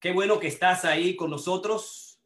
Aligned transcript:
Qué 0.00 0.12
bueno 0.12 0.40
que 0.40 0.46
estás 0.46 0.86
ahí 0.86 1.14
con 1.14 1.28
nosotros 1.28 2.18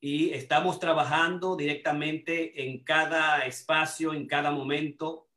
y 0.00 0.30
estamos 0.30 0.80
trabajando 0.80 1.54
directamente 1.54 2.64
en 2.64 2.82
cada 2.82 3.46
espacio, 3.46 4.12
en 4.12 4.26
cada 4.26 4.50
momento 4.50 5.28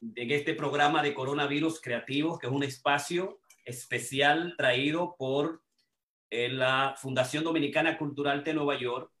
en 0.00 0.32
este 0.32 0.54
programa 0.54 1.00
de 1.00 1.14
coronavirus 1.14 1.80
creativos, 1.80 2.40
que 2.40 2.48
es 2.48 2.52
un 2.52 2.64
espacio 2.64 3.40
especial 3.64 4.56
traído 4.58 5.14
por 5.16 5.62
eh, 6.28 6.48
la 6.48 6.96
Fundación 6.98 7.44
Dominicana 7.44 7.96
Cultural 7.98 8.42
de 8.42 8.54
Nueva 8.54 8.76
York, 8.76 9.12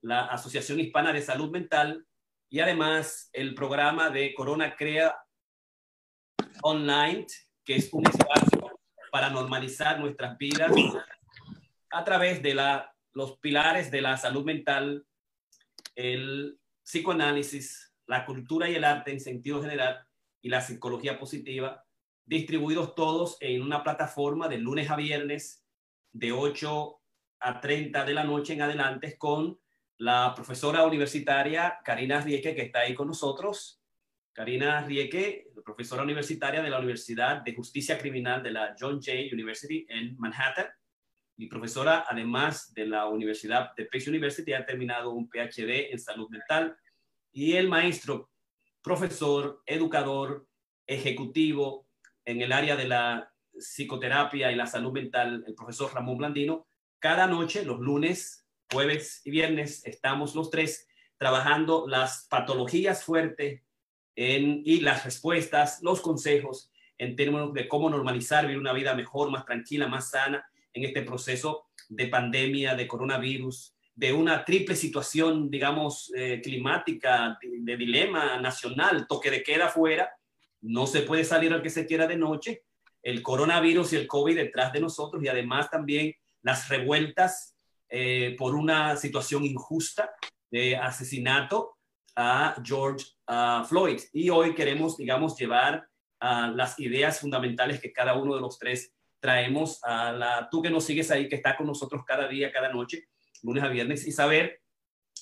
la 0.00 0.28
Asociación 0.28 0.80
Hispana 0.80 1.12
de 1.12 1.20
Salud 1.20 1.50
Mental 1.50 2.06
y 2.48 2.60
además 2.60 3.28
el 3.34 3.54
programa 3.54 4.08
de 4.08 4.32
Corona 4.32 4.76
Crea 4.76 5.14
Online, 6.62 7.26
que 7.66 7.76
es 7.76 7.92
un 7.92 8.06
espacio 8.06 8.80
para 9.12 9.28
normalizar 9.28 10.00
nuestras 10.00 10.38
vidas 10.38 10.72
a 11.90 12.04
través 12.04 12.42
de 12.42 12.54
los 13.12 13.38
pilares 13.38 13.90
de 13.90 14.00
la 14.00 14.16
salud 14.16 14.44
mental, 14.44 15.04
el 15.94 16.58
psicoanálisis, 16.82 17.94
la 18.06 18.24
cultura 18.24 18.68
y 18.68 18.74
el 18.74 18.84
arte 18.84 19.10
en 19.10 19.20
sentido 19.20 19.60
general 19.60 20.06
y 20.40 20.48
la 20.48 20.60
psicología 20.60 21.18
positiva, 21.18 21.84
distribuidos 22.24 22.94
todos 22.94 23.36
en 23.40 23.62
una 23.62 23.82
plataforma 23.82 24.48
de 24.48 24.58
lunes 24.58 24.90
a 24.90 24.96
viernes 24.96 25.64
de 26.12 26.32
8 26.32 27.00
a 27.40 27.60
30 27.60 28.04
de 28.04 28.14
la 28.14 28.24
noche 28.24 28.52
en 28.52 28.62
adelante 28.62 29.16
con 29.18 29.58
la 29.98 30.32
profesora 30.34 30.84
universitaria 30.84 31.78
Karina 31.84 32.20
Rieke, 32.20 32.54
que 32.54 32.62
está 32.62 32.80
ahí 32.80 32.94
con 32.94 33.08
nosotros. 33.08 33.82
Karina 34.32 34.80
Rieke, 34.82 35.52
profesora 35.64 36.02
universitaria 36.02 36.62
de 36.62 36.70
la 36.70 36.78
Universidad 36.78 37.42
de 37.42 37.54
Justicia 37.54 37.98
Criminal 37.98 38.42
de 38.42 38.52
la 38.52 38.74
John 38.78 39.00
Jay 39.02 39.30
University 39.32 39.86
en 39.88 40.16
Manhattan 40.16 40.66
mi 41.40 41.46
profesora, 41.46 42.04
además 42.06 42.74
de 42.74 42.86
la 42.86 43.08
Universidad 43.08 43.74
de 43.74 43.86
Pace 43.86 44.10
University, 44.10 44.52
ha 44.52 44.66
terminado 44.66 45.12
un 45.12 45.26
PhD 45.26 45.90
en 45.90 45.98
salud 45.98 46.28
mental 46.28 46.76
y 47.32 47.54
el 47.54 47.66
maestro, 47.66 48.28
profesor, 48.82 49.62
educador, 49.64 50.46
ejecutivo 50.86 51.88
en 52.26 52.42
el 52.42 52.52
área 52.52 52.76
de 52.76 52.86
la 52.86 53.32
psicoterapia 53.58 54.52
y 54.52 54.54
la 54.54 54.66
salud 54.66 54.92
mental, 54.92 55.42
el 55.46 55.54
profesor 55.54 55.94
Ramón 55.94 56.18
Blandino. 56.18 56.66
Cada 56.98 57.26
noche, 57.26 57.64
los 57.64 57.80
lunes, 57.80 58.46
jueves 58.70 59.22
y 59.24 59.30
viernes, 59.30 59.86
estamos 59.86 60.34
los 60.34 60.50
tres 60.50 60.88
trabajando 61.16 61.86
las 61.88 62.26
patologías 62.28 63.02
fuertes 63.02 63.62
y 64.14 64.80
las 64.80 65.06
respuestas, 65.06 65.82
los 65.82 66.02
consejos 66.02 66.70
en 66.98 67.16
términos 67.16 67.54
de 67.54 67.66
cómo 67.66 67.88
normalizar, 67.88 68.44
vivir 68.44 68.60
una 68.60 68.74
vida 68.74 68.94
mejor, 68.94 69.30
más 69.30 69.46
tranquila, 69.46 69.88
más 69.88 70.10
sana 70.10 70.44
en 70.72 70.84
este 70.84 71.02
proceso 71.02 71.66
de 71.88 72.06
pandemia, 72.06 72.74
de 72.74 72.86
coronavirus, 72.86 73.74
de 73.94 74.12
una 74.12 74.44
triple 74.44 74.76
situación, 74.76 75.50
digamos, 75.50 76.12
eh, 76.16 76.40
climática, 76.42 77.38
de, 77.42 77.76
dilema 77.76 78.38
nacional, 78.38 79.06
toque 79.06 79.30
de 79.30 79.42
queda 79.42 79.68
fuera, 79.68 80.10
no 80.62 80.86
se 80.86 81.02
puede 81.02 81.24
salir 81.24 81.52
al 81.52 81.62
que 81.62 81.70
se 81.70 81.86
quiera 81.86 82.06
de 82.06 82.16
noche, 82.16 82.62
el 83.02 83.22
coronavirus 83.22 83.92
y 83.92 83.96
el 83.96 84.06
COVID 84.06 84.36
detrás 84.36 84.72
de 84.72 84.80
nosotros 84.80 85.22
y 85.22 85.28
además 85.28 85.70
también 85.70 86.14
las 86.42 86.68
revueltas 86.68 87.56
eh, 87.88 88.36
por 88.38 88.54
una 88.54 88.96
situación 88.96 89.44
injusta 89.44 90.10
de 90.50 90.76
asesinato 90.76 91.76
a 92.16 92.56
George 92.62 93.06
Floyd. 93.68 94.00
Y 94.12 94.30
hoy 94.30 94.54
queremos, 94.54 94.96
digamos, 94.96 95.36
llevar 95.38 95.86
a 96.20 96.48
las 96.48 96.78
ideas 96.78 97.20
fundamentales 97.20 97.80
que 97.80 97.92
cada 97.92 98.14
uno 98.14 98.34
de 98.34 98.40
los 98.40 98.58
tres 98.58 98.92
traemos 99.20 99.82
a 99.84 100.12
la, 100.12 100.48
tú 100.50 100.62
que 100.62 100.70
nos 100.70 100.84
sigues 100.84 101.10
ahí, 101.10 101.28
que 101.28 101.36
está 101.36 101.56
con 101.56 101.66
nosotros 101.66 102.02
cada 102.06 102.26
día, 102.26 102.52
cada 102.52 102.72
noche, 102.72 103.08
lunes 103.42 103.62
a 103.62 103.68
viernes, 103.68 104.06
y 104.06 104.12
saber 104.12 104.62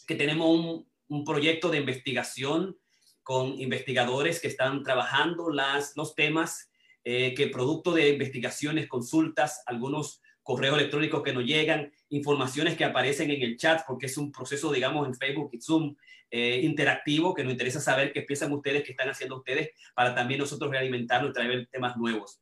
que 0.07 0.15
tenemos 0.15 0.49
un, 0.49 0.91
un 1.09 1.25
proyecto 1.25 1.71
de 1.71 1.79
investigación 1.79 2.79
con 3.23 3.61
investigadores 3.61 4.41
que 4.41 4.48
están 4.48 4.83
trabajando 4.83 5.51
las, 5.51 5.95
los 5.97 6.14
temas, 6.14 6.70
eh, 7.05 7.35
que 7.35 7.48
producto 7.48 7.92
de 7.92 8.11
investigaciones, 8.11 8.89
consultas, 8.89 9.63
algunos 9.67 10.23
correos 10.42 10.79
electrónicos 10.79 11.23
que 11.23 11.35
nos 11.35 11.45
llegan, 11.45 11.92
informaciones 12.08 12.75
que 12.75 12.85
aparecen 12.85 13.31
en 13.31 13.42
el 13.42 13.58
chat, 13.58 13.83
porque 13.87 14.07
es 14.07 14.17
un 14.17 14.33
proceso, 14.33 14.73
digamos, 14.73 15.07
en 15.07 15.14
Facebook 15.14 15.51
y 15.53 15.61
Zoom 15.61 15.95
eh, 16.31 16.61
interactivo, 16.63 17.35
que 17.35 17.45
nos 17.45 17.53
interesa 17.53 17.81
saber 17.81 18.13
qué 18.13 18.23
piensan 18.23 18.53
ustedes, 18.53 18.83
qué 18.83 18.92
están 18.92 19.11
haciendo 19.11 19.37
ustedes, 19.37 19.73
para 19.95 20.14
también 20.14 20.41
nosotros 20.41 20.70
realimentarnos 20.70 21.31
y 21.31 21.35
traer 21.35 21.69
temas 21.70 21.98
nuevos. 21.98 22.41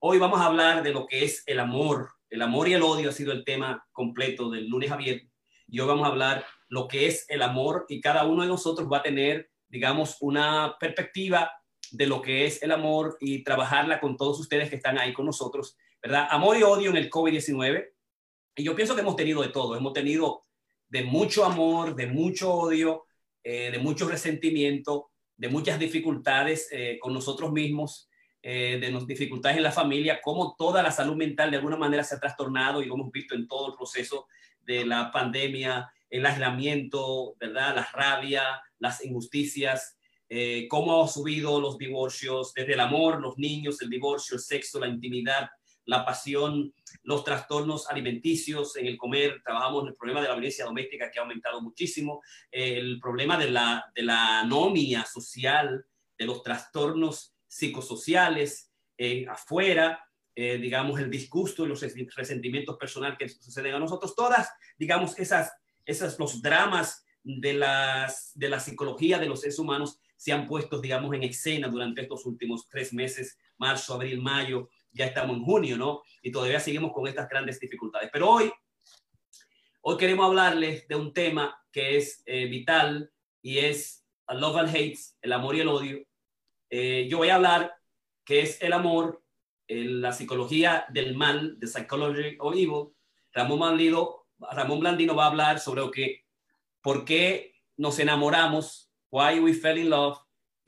Hoy 0.00 0.18
vamos 0.18 0.40
a 0.40 0.46
hablar 0.46 0.84
de 0.84 0.92
lo 0.92 1.08
que 1.08 1.24
es 1.24 1.42
el 1.46 1.58
amor. 1.58 2.10
El 2.30 2.42
amor 2.42 2.68
y 2.68 2.74
el 2.74 2.82
odio 2.82 3.10
ha 3.10 3.12
sido 3.12 3.32
el 3.32 3.44
tema 3.44 3.84
completo 3.90 4.48
del 4.48 4.68
lunes 4.68 4.92
a 4.92 4.96
viernes. 4.96 5.28
Y 5.66 5.80
hoy 5.80 5.88
vamos 5.88 6.04
a 6.06 6.10
hablar 6.10 6.46
lo 6.68 6.86
que 6.86 7.08
es 7.08 7.26
el 7.28 7.42
amor 7.42 7.84
y 7.88 8.00
cada 8.00 8.24
uno 8.24 8.42
de 8.42 8.48
nosotros 8.48 8.88
va 8.90 8.98
a 8.98 9.02
tener, 9.02 9.50
digamos, 9.66 10.16
una 10.20 10.76
perspectiva 10.78 11.50
de 11.90 12.06
lo 12.06 12.22
que 12.22 12.46
es 12.46 12.62
el 12.62 12.70
amor 12.70 13.16
y 13.18 13.42
trabajarla 13.42 13.98
con 13.98 14.16
todos 14.16 14.38
ustedes 14.38 14.70
que 14.70 14.76
están 14.76 14.98
ahí 14.98 15.12
con 15.12 15.26
nosotros, 15.26 15.76
¿verdad? 16.00 16.28
Amor 16.30 16.56
y 16.56 16.62
odio 16.62 16.90
en 16.90 16.96
el 16.96 17.10
COVID-19. 17.10 17.88
Y 18.54 18.62
yo 18.62 18.76
pienso 18.76 18.94
que 18.94 19.00
hemos 19.00 19.16
tenido 19.16 19.42
de 19.42 19.48
todo. 19.48 19.76
Hemos 19.76 19.94
tenido 19.94 20.44
de 20.88 21.02
mucho 21.02 21.44
amor, 21.44 21.96
de 21.96 22.06
mucho 22.06 22.54
odio, 22.54 23.06
eh, 23.42 23.72
de 23.72 23.78
mucho 23.80 24.06
resentimiento, 24.06 25.10
de 25.36 25.48
muchas 25.48 25.76
dificultades 25.76 26.68
eh, 26.70 26.98
con 27.00 27.12
nosotros 27.12 27.50
mismos, 27.50 28.08
eh, 28.40 28.78
de 28.80 29.04
dificultades 29.06 29.56
en 29.56 29.64
la 29.64 29.72
familia, 29.72 30.20
cómo 30.22 30.54
toda 30.56 30.82
la 30.82 30.92
salud 30.92 31.16
mental 31.16 31.50
de 31.50 31.56
alguna 31.56 31.76
manera 31.76 32.04
se 32.04 32.14
ha 32.14 32.20
trastornado 32.20 32.80
y 32.80 32.86
lo 32.86 32.94
hemos 32.94 33.10
visto 33.10 33.34
en 33.34 33.48
todo 33.48 33.68
el 33.68 33.74
proceso 33.74 34.28
de 34.62 34.86
la 34.86 35.10
pandemia, 35.10 35.90
el 36.08 36.24
aislamiento, 36.24 37.34
¿verdad? 37.40 37.74
La 37.74 37.88
rabia, 37.92 38.62
las 38.78 39.04
injusticias, 39.04 39.98
eh, 40.28 40.68
cómo 40.68 41.02
ha 41.02 41.08
subido 41.08 41.60
los 41.60 41.78
divorcios, 41.78 42.54
desde 42.54 42.74
el 42.74 42.80
amor, 42.80 43.20
los 43.20 43.38
niños, 43.38 43.82
el 43.82 43.90
divorcio, 43.90 44.36
el 44.36 44.42
sexo, 44.42 44.78
la 44.78 44.88
intimidad, 44.88 45.48
la 45.86 46.04
pasión, 46.04 46.72
los 47.02 47.24
trastornos 47.24 47.88
alimenticios 47.88 48.76
en 48.76 48.86
el 48.86 48.98
comer, 48.98 49.42
trabajamos 49.42 49.82
en 49.82 49.88
el 49.88 49.96
problema 49.96 50.20
de 50.20 50.28
la 50.28 50.34
violencia 50.34 50.66
doméstica 50.66 51.10
que 51.10 51.18
ha 51.18 51.22
aumentado 51.22 51.62
muchísimo, 51.62 52.22
el 52.50 53.00
problema 53.00 53.38
de 53.38 53.50
la, 53.50 53.90
de 53.94 54.02
la 54.02 54.40
anomia 54.40 55.04
social, 55.06 55.86
de 56.18 56.26
los 56.26 56.42
trastornos 56.42 57.34
psicosociales 57.48 58.70
eh, 58.96 59.26
afuera, 59.28 60.04
eh, 60.34 60.58
digamos, 60.58 61.00
el 61.00 61.10
disgusto 61.10 61.64
y 61.64 61.68
los 61.68 61.80
resentimientos 61.80 62.76
personales 62.76 63.18
que 63.18 63.28
suceden 63.28 63.74
a 63.74 63.78
nosotros, 63.80 64.14
todas, 64.14 64.48
digamos, 64.78 65.18
esas, 65.18 65.52
esas 65.84 66.18
los 66.18 66.40
dramas 66.40 67.04
de, 67.24 67.54
las, 67.54 68.32
de 68.34 68.48
la 68.48 68.60
psicología 68.60 69.18
de 69.18 69.26
los 69.26 69.40
seres 69.40 69.58
humanos 69.58 69.98
se 70.16 70.32
han 70.32 70.46
puesto, 70.46 70.80
digamos, 70.80 71.14
en 71.14 71.22
escena 71.24 71.68
durante 71.68 72.02
estos 72.02 72.26
últimos 72.26 72.68
tres 72.68 72.92
meses, 72.92 73.38
marzo, 73.56 73.94
abril, 73.94 74.20
mayo, 74.20 74.68
ya 74.92 75.06
estamos 75.06 75.36
en 75.36 75.44
junio, 75.44 75.76
¿no? 75.76 76.02
Y 76.22 76.32
todavía 76.32 76.60
seguimos 76.60 76.92
con 76.92 77.06
estas 77.06 77.28
grandes 77.28 77.60
dificultades. 77.60 78.10
Pero 78.12 78.28
hoy, 78.30 78.52
hoy 79.82 79.96
queremos 79.96 80.26
hablarles 80.26 80.88
de 80.88 80.96
un 80.96 81.12
tema 81.12 81.56
que 81.70 81.96
es 81.96 82.22
eh, 82.26 82.46
vital 82.46 83.10
y 83.42 83.58
es 83.58 84.04
love 84.28 84.56
and 84.56 84.74
hate, 84.74 84.98
el 85.22 85.32
amor 85.32 85.54
y 85.54 85.60
el 85.60 85.68
odio, 85.68 86.07
eh, 86.70 87.06
yo 87.08 87.18
voy 87.18 87.28
a 87.30 87.36
hablar 87.36 87.74
que 88.24 88.40
es 88.40 88.60
el 88.62 88.72
amor, 88.72 89.22
la 89.68 90.12
psicología 90.12 90.86
del 90.90 91.14
mal, 91.14 91.58
the 91.60 91.66
psychology 91.66 92.36
of 92.38 92.54
evil. 92.54 92.94
Ramón 93.32 93.58
Blandino, 93.58 94.26
Ramón 94.38 94.80
Blandino 94.80 95.14
va 95.14 95.24
a 95.24 95.28
hablar 95.28 95.60
sobre 95.60 95.82
lo 95.82 95.90
que, 95.90 96.24
por 96.80 97.04
qué 97.04 97.54
nos 97.76 97.98
enamoramos, 97.98 98.90
why 99.10 99.40
we 99.40 99.54
fell 99.54 99.78
in 99.78 99.90
love, 99.90 100.18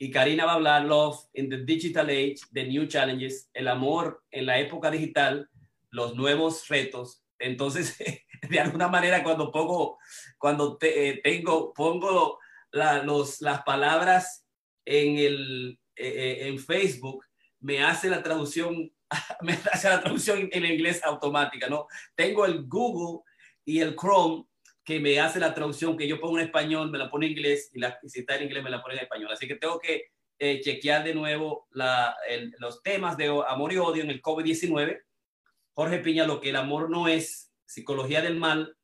y 0.01 0.09
Karina 0.09 0.45
va 0.45 0.53
a 0.53 0.55
hablar 0.55 0.85
Love 0.85 1.29
in 1.35 1.47
the 1.47 1.57
Digital 1.57 2.09
Age, 2.09 2.37
The 2.51 2.65
New 2.65 2.87
Challenges, 2.87 3.51
el 3.53 3.67
amor 3.67 4.23
en 4.31 4.47
la 4.47 4.59
época 4.59 4.89
digital, 4.89 5.47
los 5.91 6.15
nuevos 6.15 6.67
retos. 6.69 7.23
Entonces, 7.37 7.99
de 8.49 8.59
alguna 8.59 8.87
manera, 8.87 9.23
cuando 9.23 9.51
pongo, 9.51 9.99
cuando 10.39 10.79
eh, 10.81 11.21
tengo, 11.23 11.71
pongo 11.71 12.39
los, 12.71 13.41
las 13.41 13.61
palabras 13.61 14.43
en 14.85 15.19
el, 15.19 15.79
eh, 16.01 16.47
en 16.47 16.59
Facebook 16.59 17.23
me 17.59 17.83
hace 17.83 18.09
la 18.09 18.23
traducción, 18.23 18.91
me 19.41 19.53
hace 19.71 19.89
la 19.89 20.01
traducción 20.01 20.49
en 20.51 20.65
inglés 20.65 21.01
automática, 21.03 21.67
¿no? 21.67 21.87
Tengo 22.15 22.45
el 22.45 22.65
Google 22.67 23.23
y 23.65 23.79
el 23.79 23.95
Chrome 23.95 24.45
que 24.83 24.99
me 24.99 25.19
hace 25.19 25.39
la 25.39 25.53
traducción 25.53 25.95
que 25.95 26.07
yo 26.07 26.19
pongo 26.19 26.39
en 26.39 26.45
español, 26.45 26.89
me 26.89 26.97
la 26.97 27.09
pone 27.09 27.27
en 27.27 27.33
inglés 27.33 27.69
y, 27.73 27.79
la, 27.79 27.99
si 28.05 28.21
está 28.21 28.35
en 28.35 28.43
inglés 28.43 28.63
me 28.63 28.69
la 28.69 28.81
pone 28.81 28.95
en 28.95 29.01
español. 29.01 29.31
Así 29.31 29.47
que 29.47 29.55
tengo 29.55 29.79
que 29.79 30.05
eh, 30.39 30.59
chequear 30.59 31.03
de 31.03 31.13
nuevo 31.13 31.67
la, 31.71 32.15
los 32.57 32.81
temas 32.81 33.15
de 33.15 33.27
amor 33.47 33.71
y 33.73 33.77
odio 33.77 34.03
en 34.03 34.09
el 34.09 34.21
COVID-19. 34.21 35.01
Jorge 35.73 35.99
Piña, 35.99 36.25
lo 36.25 36.41
que 36.41 36.49
el 36.49 36.55
amor 36.55 36.89
no 36.89 37.07
es, 37.07 37.53
psicología 37.65 38.21
del 38.21 38.37
mal, 38.37 38.75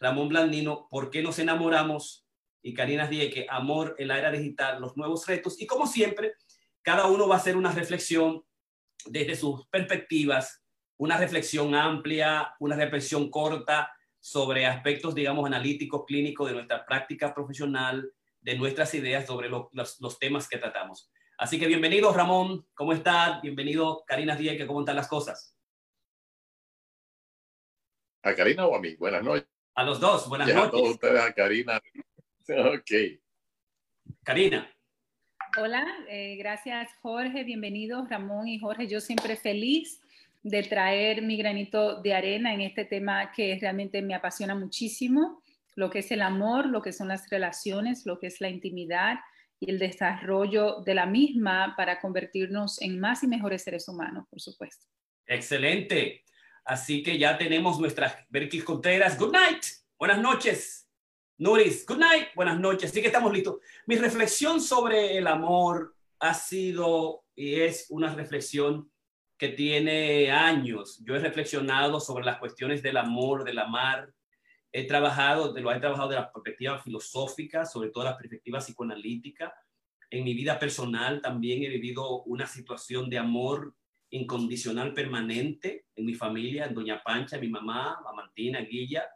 Ramón 0.00 0.28
Blandino, 0.28 0.86
¿por 0.90 1.10
qué 1.10 1.22
nos 1.22 1.38
enamoramos? 1.38 2.26
Y 2.62 2.74
Karina 2.74 3.06
Dieque, 3.06 3.46
amor 3.48 3.96
en 3.98 4.08
la 4.08 4.18
era 4.18 4.30
digital, 4.30 4.80
los 4.80 4.96
nuevos 4.96 5.26
retos. 5.26 5.60
Y 5.60 5.66
como 5.66 5.86
siempre, 5.86 6.34
cada 6.82 7.06
uno 7.06 7.28
va 7.28 7.36
a 7.36 7.38
hacer 7.38 7.56
una 7.56 7.72
reflexión 7.72 8.44
desde 9.06 9.36
sus 9.36 9.66
perspectivas 9.68 10.62
una 10.98 11.16
reflexión 11.16 11.74
amplia, 11.74 12.54
una 12.58 12.76
reflexión 12.76 13.30
corta 13.30 13.92
sobre 14.20 14.66
aspectos, 14.66 15.14
digamos, 15.14 15.46
analíticos, 15.46 16.04
clínicos 16.06 16.48
de 16.48 16.54
nuestra 16.54 16.84
práctica 16.84 17.32
profesional, 17.32 18.12
de 18.40 18.58
nuestras 18.58 18.92
ideas 18.94 19.26
sobre 19.26 19.48
los, 19.48 19.68
los, 19.72 20.18
temas 20.18 20.48
que 20.48 20.58
tratamos. 20.58 21.10
Así 21.38 21.58
que 21.58 21.68
bienvenido, 21.68 22.12
Ramón, 22.12 22.66
¿cómo 22.74 22.92
estás? 22.92 23.40
Bienvenido, 23.42 24.04
Karina 24.06 24.34
Díaz, 24.34 24.56
¿cómo 24.66 24.80
están 24.80 24.96
las 24.96 25.08
cosas? 25.08 25.56
¿A 28.22 28.34
Karina 28.34 28.66
o 28.66 28.74
a 28.74 28.80
mí? 28.80 28.96
Buenas 28.96 29.22
noches. 29.22 29.48
A 29.76 29.84
los 29.84 30.00
dos, 30.00 30.28
buenas 30.28 30.48
noches. 30.48 30.64
A 30.64 30.70
todos 30.70 30.90
ustedes, 30.90 31.20
a 31.20 31.32
Karina. 31.32 31.80
Ok. 32.48 33.20
Karina. 34.24 34.74
Hola, 35.56 35.86
eh, 36.08 36.36
gracias 36.36 36.90
Jorge, 37.00 37.42
bienvenidos 37.42 38.08
Ramón 38.08 38.48
y 38.48 38.58
Jorge. 38.58 38.86
Yo 38.86 39.00
siempre 39.00 39.36
feliz 39.36 40.00
de 40.42 40.62
traer 40.62 41.22
mi 41.22 41.36
granito 41.36 42.00
de 42.02 42.14
arena 42.14 42.52
en 42.52 42.60
este 42.60 42.84
tema 42.84 43.32
que 43.32 43.58
realmente 43.60 44.02
me 44.02 44.14
apasiona 44.14 44.54
muchísimo, 44.54 45.42
lo 45.74 45.90
que 45.90 46.00
es 46.00 46.10
el 46.10 46.22
amor, 46.22 46.66
lo 46.66 46.82
que 46.82 46.92
son 46.92 47.08
las 47.08 47.28
relaciones, 47.30 48.04
lo 48.04 48.18
que 48.18 48.26
es 48.26 48.40
la 48.40 48.48
intimidad 48.48 49.18
y 49.58 49.70
el 49.70 49.78
desarrollo 49.78 50.80
de 50.82 50.94
la 50.94 51.06
misma 51.06 51.74
para 51.76 52.00
convertirnos 52.00 52.80
en 52.82 53.00
más 53.00 53.22
y 53.22 53.26
mejores 53.26 53.62
seres 53.62 53.88
humanos, 53.88 54.26
por 54.28 54.40
supuesto. 54.40 54.86
Excelente. 55.26 56.24
Así 56.64 57.02
que 57.02 57.18
ya 57.18 57.38
tenemos 57.38 57.80
nuestras 57.80 58.16
Berkis 58.28 58.64
Contreras. 58.64 59.18
Good 59.18 59.32
night. 59.32 59.64
Buenas 59.98 60.20
noches. 60.20 60.87
Nuris, 61.40 61.86
good 61.86 61.98
night. 61.98 62.34
Buenas 62.34 62.58
noches. 62.58 62.90
Así 62.90 63.00
que 63.00 63.06
estamos 63.06 63.32
listos. 63.32 63.58
Mi 63.86 63.94
reflexión 63.94 64.60
sobre 64.60 65.16
el 65.16 65.28
amor 65.28 65.94
ha 66.18 66.34
sido 66.34 67.26
y 67.36 67.60
es 67.60 67.86
una 67.90 68.12
reflexión 68.12 68.90
que 69.36 69.50
tiene 69.50 70.32
años. 70.32 71.00
Yo 71.04 71.14
he 71.14 71.20
reflexionado 71.20 72.00
sobre 72.00 72.24
las 72.24 72.40
cuestiones 72.40 72.82
del 72.82 72.96
amor, 72.96 73.44
del 73.44 73.60
amar. 73.60 74.12
He 74.72 74.88
trabajado, 74.88 75.56
lo 75.56 75.70
he 75.70 75.78
trabajado 75.78 76.08
de 76.08 76.16
la 76.16 76.32
perspectiva 76.32 76.80
filosófica, 76.80 77.64
sobre 77.64 77.90
todo 77.90 78.02
la 78.02 78.18
perspectiva 78.18 78.58
psicoanalítica. 78.58 79.54
En 80.10 80.24
mi 80.24 80.34
vida 80.34 80.58
personal 80.58 81.22
también 81.22 81.62
he 81.62 81.68
vivido 81.68 82.24
una 82.24 82.48
situación 82.48 83.08
de 83.08 83.18
amor 83.18 83.76
incondicional 84.10 84.92
permanente 84.92 85.86
en 85.94 86.04
mi 86.04 86.14
familia, 86.14 86.66
en 86.66 86.74
Doña 86.74 87.00
Pancha, 87.00 87.38
mi 87.38 87.48
mamá, 87.48 88.00
Mamantina, 88.02 88.58
Guilla, 88.62 89.08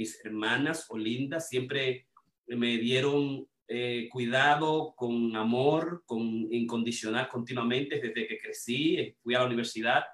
mis 0.00 0.24
hermanas 0.24 0.86
Olinda, 0.88 1.40
siempre 1.40 2.06
me 2.46 2.78
dieron 2.78 3.46
eh, 3.68 4.08
cuidado, 4.10 4.94
con 4.96 5.36
amor, 5.36 6.04
con 6.06 6.22
incondicional 6.50 7.28
continuamente 7.28 8.00
desde 8.00 8.26
que 8.26 8.38
crecí, 8.38 8.96
eh, 8.98 9.16
fui 9.22 9.34
a 9.34 9.40
la 9.40 9.44
universidad, 9.44 10.04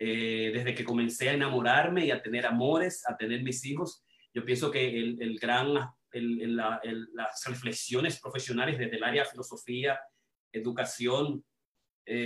eh, 0.00 0.50
desde 0.52 0.74
que 0.74 0.84
comencé 0.84 1.28
a 1.28 1.34
enamorarme 1.34 2.04
y 2.04 2.10
a 2.10 2.20
tener 2.20 2.44
amores, 2.46 3.08
a 3.08 3.16
tener 3.16 3.44
mis 3.44 3.64
hijos. 3.64 4.04
Yo 4.34 4.44
pienso 4.44 4.72
que 4.72 4.88
el, 4.88 5.22
el 5.22 5.38
gran, 5.38 5.68
el, 6.10 6.56
las 6.56 7.44
reflexiones 7.46 8.18
profesionales 8.18 8.76
desde 8.76 8.96
el 8.96 9.04
área 9.04 9.24
filosofía, 9.24 10.00
educación, 10.50 11.44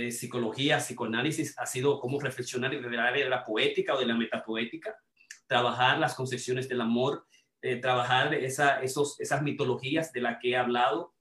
psicología, 0.09 0.79
psicoanálisis, 0.79 1.53
ha 1.59 1.67
sido 1.67 1.99
como 1.99 2.19
reflexionar 2.19 2.71
desde 2.71 2.87
el 2.87 2.99
área 2.99 3.23
de 3.25 3.29
la 3.29 3.43
poética 3.43 3.93
o 3.93 3.99
de 3.99 4.07
la 4.07 4.15
metapoética, 4.15 4.97
trabajar 5.47 5.99
las 5.99 6.15
concepciones 6.15 6.69
del 6.69 6.81
amor 6.81 7.27
eh, 7.63 7.77
trabajar 7.77 8.35
esa, 8.35 8.81
esas 8.81 9.41
mitologías 9.41 10.13
de 10.13 10.21
las 10.21 10.37
que 10.39 10.51
he 10.51 10.55
hablado, 10.55 11.15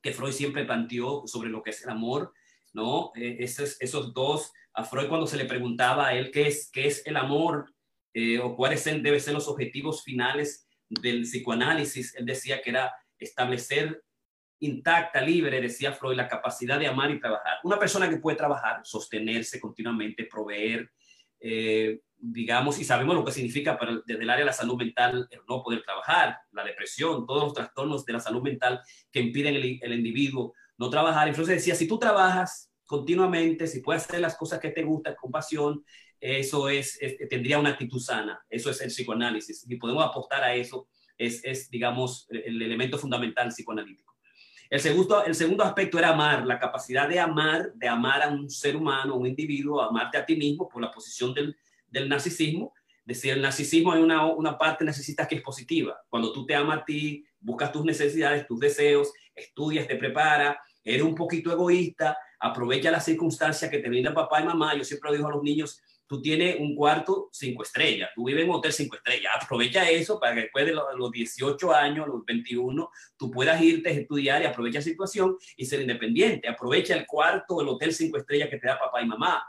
que 0.00 0.12
Freud 0.12 0.32
siempre 0.32 0.64
planteó 0.64 1.26
sobre 1.26 1.48
lo 1.48 1.64
que 1.64 1.70
es 1.70 1.82
el 1.82 1.90
amor, 1.90 2.32
¿no? 2.72 3.10
Eh, 3.16 3.38
esos, 3.40 3.76
esos 3.80 4.14
dos, 4.14 4.52
a 4.72 4.84
Freud 4.84 5.08
cuando 5.08 5.26
se 5.26 5.36
le 5.36 5.46
preguntaba 5.46 6.06
a 6.06 6.14
él 6.14 6.30
qué 6.30 6.46
es, 6.46 6.70
qué 6.70 6.86
es 6.86 7.04
el 7.06 7.16
amor 7.16 7.74
eh, 8.12 8.38
o 8.38 8.54
cuáles 8.54 8.84
deben 8.84 9.20
ser 9.20 9.34
los 9.34 9.48
objetivos 9.48 10.04
finales 10.04 10.68
del 10.88 11.22
psicoanálisis, 11.22 12.14
él 12.14 12.24
decía 12.24 12.62
que 12.62 12.70
era 12.70 12.94
establecer 13.18 14.04
intacta, 14.60 15.20
libre, 15.20 15.60
decía 15.60 15.92
Freud, 15.92 16.16
la 16.16 16.28
capacidad 16.28 16.78
de 16.78 16.86
amar 16.86 17.10
y 17.10 17.20
trabajar. 17.20 17.58
Una 17.64 17.78
persona 17.78 18.08
que 18.08 18.18
puede 18.18 18.36
trabajar, 18.36 18.80
sostenerse 18.84 19.60
continuamente, 19.60 20.24
proveer, 20.24 20.92
eh, 21.46 22.00
digamos, 22.16 22.78
y 22.78 22.84
sabemos 22.84 23.14
lo 23.14 23.22
que 23.22 23.30
significa 23.30 23.78
para, 23.78 24.00
desde 24.06 24.22
el 24.22 24.30
área 24.30 24.44
de 24.44 24.46
la 24.46 24.54
salud 24.54 24.78
mental 24.78 25.28
el 25.30 25.40
no 25.46 25.62
poder 25.62 25.82
trabajar, 25.82 26.38
la 26.52 26.64
depresión, 26.64 27.26
todos 27.26 27.44
los 27.44 27.52
trastornos 27.52 28.06
de 28.06 28.14
la 28.14 28.20
salud 28.20 28.40
mental 28.40 28.80
que 29.12 29.20
impiden 29.20 29.56
el, 29.56 29.92
individuo 29.92 30.54
no 30.78 30.88
trabajar. 30.88 31.28
Entonces 31.28 31.56
decía, 31.56 31.74
si 31.74 31.86
tú 31.86 31.98
trabajas 31.98 32.72
continuamente, 32.86 33.66
si 33.66 33.80
puedes 33.80 34.04
hacer 34.04 34.20
las 34.20 34.38
cosas 34.38 34.58
que 34.58 34.70
te 34.70 34.84
gustan 34.84 35.16
con 35.20 35.30
pasión, 35.30 35.84
eso 36.18 36.70
es, 36.70 36.98
tendría 37.28 37.58
una 37.58 37.70
actitud 37.70 38.00
sana. 38.00 38.42
Eso 38.48 38.70
es 38.70 38.80
el 38.80 38.88
psicoanálisis. 38.88 39.66
Y 39.68 39.76
podemos 39.76 40.02
apostar 40.02 40.42
a 40.44 40.54
eso, 40.54 40.88
es, 41.18 41.44
es 41.44 41.68
digamos, 41.68 42.26
el 42.30 42.62
elemento 42.62 42.96
fundamental 42.96 43.48
psicoanalítico. 43.48 44.13
El 44.70 44.80
segundo, 44.80 45.24
el 45.24 45.34
segundo 45.34 45.62
aspecto 45.62 45.98
era 45.98 46.10
amar, 46.10 46.46
la 46.46 46.58
capacidad 46.58 47.08
de 47.08 47.20
amar, 47.20 47.72
de 47.74 47.88
amar 47.88 48.22
a 48.22 48.28
un 48.28 48.48
ser 48.48 48.76
humano, 48.76 49.14
a 49.14 49.16
un 49.16 49.26
individuo, 49.26 49.82
amarte 49.82 50.18
a 50.18 50.24
ti 50.24 50.36
mismo 50.36 50.68
por 50.68 50.82
la 50.82 50.90
posición 50.90 51.34
del, 51.34 51.56
del 51.88 52.08
narcisismo. 52.08 52.72
Decir, 53.04 53.32
el 53.32 53.42
narcisismo 53.42 53.92
hay 53.92 54.02
una, 54.02 54.26
una 54.26 54.56
parte 54.56 54.84
necesitas 54.84 55.28
que 55.28 55.36
es 55.36 55.42
positiva. 55.42 56.00
Cuando 56.08 56.32
tú 56.32 56.46
te 56.46 56.54
amas 56.54 56.78
a 56.78 56.84
ti, 56.84 57.24
buscas 57.38 57.70
tus 57.70 57.84
necesidades, 57.84 58.46
tus 58.46 58.58
deseos, 58.58 59.12
estudias, 59.34 59.86
te 59.86 59.96
preparas, 59.96 60.56
eres 60.82 61.02
un 61.02 61.14
poquito 61.14 61.52
egoísta, 61.52 62.16
aprovecha 62.40 62.90
las 62.90 63.04
circunstancias 63.04 63.70
que 63.70 63.78
te 63.78 63.88
brinda 63.88 64.14
papá 64.14 64.40
y 64.40 64.44
mamá. 64.44 64.74
Yo 64.74 64.84
siempre 64.84 65.10
lo 65.10 65.16
digo 65.16 65.28
a 65.28 65.32
los 65.32 65.42
niños, 65.42 65.80
tú 66.14 66.22
tienes 66.22 66.60
un 66.60 66.76
cuarto 66.76 67.28
cinco 67.32 67.64
estrellas, 67.64 68.10
tú 68.14 68.26
vives 68.26 68.44
en 68.44 68.50
un 68.50 68.56
hotel 68.56 68.72
cinco 68.72 68.94
estrellas, 68.94 69.32
aprovecha 69.40 69.90
eso 69.90 70.20
para 70.20 70.32
que 70.32 70.42
después 70.42 70.64
de 70.64 70.72
los, 70.72 71.10
18 71.10 71.74
años, 71.74 72.06
los 72.06 72.24
21, 72.24 72.88
tú 73.16 73.30
puedas 73.32 73.60
irte 73.60 73.88
a 73.88 73.92
estudiar 73.92 74.40
y 74.40 74.44
aprovecha 74.44 74.78
la 74.78 74.84
situación 74.84 75.36
y 75.56 75.66
ser 75.66 75.80
independiente, 75.80 76.48
aprovecha 76.48 76.94
el 76.94 77.04
cuarto 77.04 77.58
del 77.58 77.68
hotel 77.68 77.92
cinco 77.92 78.18
estrellas 78.18 78.48
que 78.48 78.58
te 78.58 78.68
da 78.68 78.78
papá 78.78 79.02
y 79.02 79.06
mamá, 79.06 79.44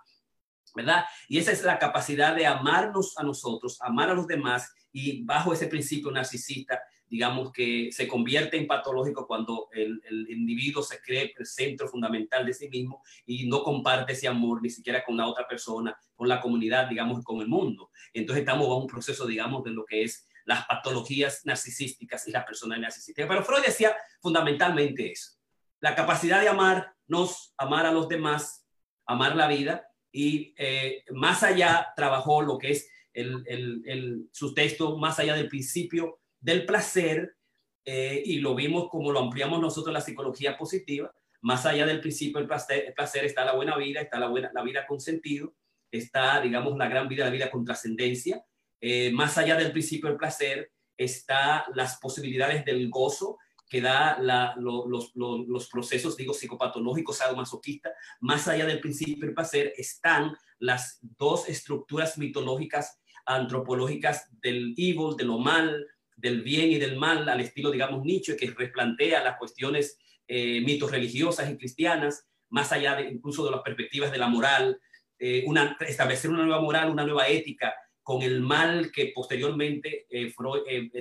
¿verdad? 0.75 1.05
Y 1.27 1.37
esa 1.37 1.51
es 1.51 1.63
la 1.63 1.77
capacidad 1.77 2.35
de 2.35 2.47
amarnos 2.47 3.15
a 3.19 3.23
nosotros, 3.23 3.77
amar 3.81 4.09
a 4.09 4.15
los 4.15 4.25
demás 4.25 4.73
y 4.91 5.23
bajo 5.23 5.53
ese 5.53 5.67
principio 5.67 6.09
narcisista 6.09 6.81
digamos 7.07 7.51
que 7.51 7.91
se 7.91 8.07
convierte 8.07 8.57
en 8.57 8.67
patológico 8.67 9.27
cuando 9.27 9.69
el, 9.71 10.01
individuo 10.29 10.81
se 10.81 10.99
cree 11.01 11.33
el 11.37 11.45
centro 11.45 11.87
fundamental 11.87 12.45
de 12.45 12.53
sí 12.53 12.67
mismo 12.69 13.03
y 13.25 13.47
no 13.47 13.63
comparte 13.63 14.13
ese 14.13 14.27
amor 14.27 14.61
ni 14.61 14.69
siquiera 14.69 15.03
con 15.03 15.17
la 15.17 15.27
otra 15.27 15.47
persona, 15.47 15.97
con 16.15 16.27
la 16.27 16.41
comunidad, 16.41 16.87
digamos, 16.89 17.23
con 17.23 17.41
el 17.41 17.47
mundo. 17.47 17.91
Entonces 18.13 18.41
estamos 18.41 18.67
bajo 18.67 18.81
un 18.81 18.87
proceso, 18.87 19.25
digamos, 19.25 19.63
de 19.63 19.71
lo 19.71 19.85
que 19.85 20.03
es 20.03 20.27
las 20.45 20.65
patologías 20.65 21.41
narcisísticas 21.45 22.27
y 22.27 22.31
las 22.31 22.45
personas 22.45 22.79
narcisísticas. 22.79 23.27
Pero 23.27 23.43
Freud 23.43 23.63
decía 23.65 23.95
fundamentalmente 24.21 25.11
eso, 25.11 25.31
la 25.79 25.95
capacidad 25.95 26.41
de 26.41 26.49
amarnos, 26.49 27.53
amar 27.57 27.85
a 27.85 27.91
los 27.91 28.07
demás, 28.07 28.65
amar 29.05 29.35
la 29.35 29.47
vida 29.47 29.87
y 30.11 30.53
eh, 30.57 31.03
más 31.11 31.43
allá 31.43 31.93
trabajó 31.95 32.41
lo 32.41 32.57
que 32.57 32.71
es 32.71 32.89
el, 33.13 33.43
el, 33.47 33.81
el, 33.85 34.29
su 34.31 34.53
texto, 34.53 34.97
más 34.97 35.19
allá 35.19 35.35
del 35.35 35.47
principio 35.47 36.19
del 36.45 36.63
placer, 36.67 37.35
eh, 37.83 38.21
y 38.23 38.37
lo 38.37 38.53
vimos 38.53 38.87
como 38.91 39.11
lo 39.11 39.19
ampliamos 39.19 39.59
nosotros 39.59 39.91
la 39.91 39.99
psicología 39.99 40.55
positiva, 40.55 41.11
más 41.41 41.65
allá 41.65 41.87
del 41.87 42.01
principio 42.01 42.37
del 42.37 42.47
placer, 42.47 42.93
placer 42.95 43.25
está 43.25 43.43
la 43.43 43.53
buena 43.53 43.75
vida, 43.77 43.99
está 43.99 44.19
la, 44.19 44.27
buena, 44.27 44.51
la 44.53 44.61
vida 44.61 44.85
con 44.85 44.99
sentido, 44.99 45.55
está, 45.89 46.39
digamos, 46.41 46.77
la 46.77 46.87
gran 46.87 47.07
vida, 47.07 47.25
la 47.25 47.31
vida 47.31 47.49
con 47.49 47.65
trascendencia, 47.65 48.45
eh, 48.79 49.11
más 49.11 49.39
allá 49.39 49.55
del 49.55 49.71
principio 49.71 50.07
del 50.07 50.19
placer 50.19 50.71
está 50.95 51.65
las 51.73 51.97
posibilidades 51.97 52.63
del 52.63 52.91
gozo 52.91 53.39
que 53.67 53.81
da 53.81 54.19
los, 54.59 55.15
los, 55.15 55.69
procesos, 55.69 56.15
digo, 56.15 56.35
psicopatológicos, 56.35 57.17
sadomasoquistas, 57.17 57.93
más 58.19 58.47
allá 58.47 58.67
del 58.67 58.79
principio 58.79 59.25
del 59.25 59.33
placer 59.33 59.73
están 59.77 60.37
las 60.59 60.99
dos 61.17 61.49
estructuras 61.49 62.19
mitológicas 62.19 62.99
antropológicas 63.25 64.29
del 64.39 64.75
evil, 64.77 65.15
de 65.17 65.23
lo 65.23 65.39
mal, 65.39 65.87
del 66.15 66.41
bien 66.41 66.71
y 66.71 66.77
del 66.77 66.97
mal 66.97 67.27
al 67.27 67.41
estilo, 67.41 67.71
digamos, 67.71 68.03
Nietzsche, 68.03 68.37
que 68.37 68.51
replantea 68.51 69.23
las 69.23 69.37
cuestiones 69.37 69.99
eh, 70.27 70.61
mitos 70.61 70.91
religiosas 70.91 71.49
y 71.51 71.57
cristianas, 71.57 72.27
más 72.49 72.71
allá 72.71 72.95
de 72.95 73.09
incluso 73.09 73.45
de 73.45 73.51
las 73.51 73.61
perspectivas 73.61 74.11
de 74.11 74.17
la 74.17 74.27
moral, 74.27 74.79
eh, 75.19 75.43
una, 75.45 75.77
establecer 75.81 76.31
una 76.31 76.43
nueva 76.43 76.61
moral, 76.61 76.89
una 76.89 77.05
nueva 77.05 77.27
ética 77.27 77.73
con 78.01 78.21
el 78.21 78.41
mal 78.41 78.91
que 78.91 79.11
posteriormente 79.13 80.05
eh, 80.09 80.33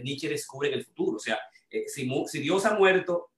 Nietzsche 0.03 0.29
descubre 0.29 0.69
en 0.69 0.75
el 0.75 0.85
futuro. 0.85 1.17
O 1.17 1.21
sea, 1.21 1.39
si, 1.87 2.09
si, 2.27 2.39
Dios 2.39 2.65
ha 2.67 2.75
muerto, 2.75 3.31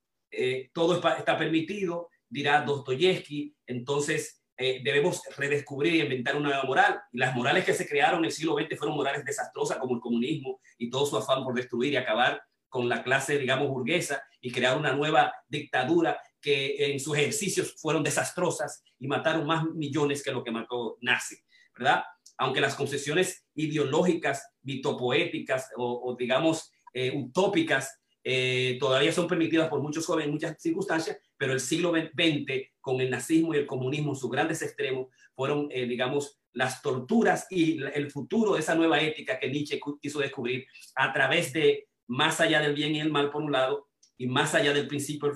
todo 0.73 0.97
está 0.97 1.39
permitido, 1.39 2.11
dirá 2.29 2.61
Dostoyevsky, 2.61 3.55
entonces 3.67 4.43
eh, 4.57 4.81
debemos 4.83 5.23
redescubrir 5.37 5.95
y 5.95 6.01
inventar 6.01 6.37
una 6.37 6.49
nueva 6.49 6.65
moral. 6.65 7.01
Y 7.13 7.19
las 7.19 7.35
morales 7.35 7.65
que 7.65 7.75
se 7.75 7.89
crearon 7.89 8.21
en 8.21 8.27
el 8.27 8.33
siglo 8.33 8.57
XX 8.57 8.79
fueron 8.79 8.97
morales 8.97 9.25
desastrosas, 9.25 9.79
como 9.79 9.97
el 9.97 10.01
comunismo 10.01 10.61
y 10.79 10.91
todo 10.91 11.07
su 11.07 11.17
afán 11.17 11.45
por 11.45 11.55
destruir 11.55 11.93
y 11.93 11.97
acabar 11.97 12.43
con 12.69 12.89
la 12.89 13.03
clase, 13.03 13.39
digamos, 13.39 13.69
burguesa 13.69 14.23
y 14.41 14.51
crear 14.51 14.77
una 14.77 14.93
nueva 14.93 15.33
dictadura 15.49 16.21
que 16.41 16.93
en 16.93 17.01
sus 17.01 17.17
ejercicios 17.17 17.75
fueron 17.81 18.03
desastrosas 18.03 18.83
y 18.99 19.09
mataron 19.09 19.47
más 19.47 19.65
millones 19.65 20.23
que 20.23 20.31
lo 20.31 20.45
que 20.45 20.51
mató 20.51 20.99
Nazi, 21.01 21.37
¿verdad? 21.77 22.05
aunque 22.39 22.61
las 22.61 22.75
concesiones 22.75 23.47
ideológicas, 23.55 24.53
mitopoéticas 24.63 25.71
o, 25.77 26.03
o 26.05 26.17
digamos 26.17 26.71
eh, 26.93 27.13
utópicas 27.15 28.01
eh, 28.23 28.77
todavía 28.81 29.13
son 29.13 29.29
permitidas 29.29 29.69
por 29.69 29.81
muchos 29.81 30.05
jóvenes 30.05 30.27
en 30.27 30.33
muchas 30.33 30.61
circunstancias, 30.61 31.19
pero 31.37 31.53
el 31.53 31.61
siglo 31.61 31.93
XX, 31.93 32.71
con 32.81 33.01
el 33.01 33.11
nazismo 33.11 33.55
y 33.55 33.59
el 33.59 33.67
comunismo 33.67 34.15
sus 34.15 34.31
grandes 34.31 34.63
extremos, 34.63 35.09
fueron, 35.35 35.69
eh, 35.71 35.87
digamos, 35.87 36.39
las 36.53 36.81
torturas 36.81 37.47
y 37.51 37.83
el 37.83 38.11
futuro 38.11 38.55
de 38.55 38.61
esa 38.61 38.75
nueva 38.75 39.01
ética 39.01 39.39
que 39.39 39.51
Nietzsche 39.51 39.79
quiso 40.01 40.21
descubrir 40.21 40.67
a 40.95 41.13
través 41.13 41.53
de 41.53 41.89
más 42.07 42.41
allá 42.41 42.61
del 42.61 42.75
bien 42.75 42.95
y 42.95 43.01
el 43.01 43.11
mal, 43.11 43.31
por 43.31 43.43
un 43.43 43.53
lado, 43.53 43.89
y 44.17 44.27
más 44.27 44.55
allá 44.55 44.73
del 44.73 44.87
principio 44.87 45.31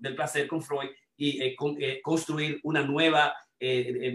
del 0.00 0.16
placer 0.16 0.48
con 0.48 0.62
Freud, 0.62 0.90
y 1.16 1.54
construir 2.02 2.58
una 2.64 2.82
nueva 2.82 3.32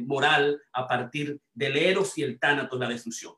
moral 0.06 0.62
a 0.74 0.86
partir 0.86 1.40
del 1.54 1.78
eros 1.78 2.18
y 2.18 2.24
el 2.24 2.38
tánatos, 2.38 2.78
la 2.78 2.90
destrucción. 2.90 3.36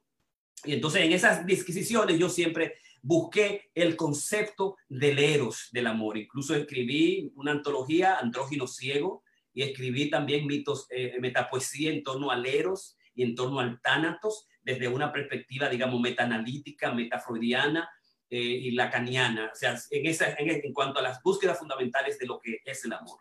Y 0.63 0.73
entonces 0.73 1.01
en 1.01 1.11
esas 1.11 1.45
disquisiciones 1.45 2.19
yo 2.19 2.29
siempre 2.29 2.75
busqué 3.01 3.71
el 3.73 3.95
concepto 3.95 4.77
del 4.87 5.19
eros 5.19 5.69
del 5.71 5.87
amor. 5.87 6.17
Incluso 6.17 6.55
escribí 6.55 7.31
una 7.35 7.51
antología, 7.51 8.17
Andrógino 8.17 8.67
Ciego, 8.67 9.23
y 9.53 9.63
escribí 9.63 10.09
también 10.09 10.45
mitos, 10.47 10.87
eh, 10.89 11.17
metapoesía 11.19 11.91
en 11.91 12.03
torno 12.03 12.31
al 12.31 12.45
eros 12.45 12.97
y 13.13 13.23
en 13.23 13.35
torno 13.35 13.59
al 13.59 13.81
tánatos, 13.81 14.47
desde 14.61 14.87
una 14.87 15.11
perspectiva, 15.11 15.67
digamos, 15.67 15.99
metanalítica, 15.99 16.93
metafreudiana 16.93 17.89
eh, 18.29 18.37
y 18.37 18.71
lacaniana, 18.71 19.49
o 19.51 19.55
sea, 19.55 19.75
en, 19.89 20.05
esa, 20.05 20.35
en, 20.37 20.71
cuanto 20.71 20.99
a 20.99 21.01
las 21.01 21.21
búsquedas 21.21 21.59
fundamentales 21.59 22.17
de 22.17 22.27
lo 22.27 22.39
que 22.39 22.59
es 22.63 22.85
el 22.85 22.93
amor. 22.93 23.19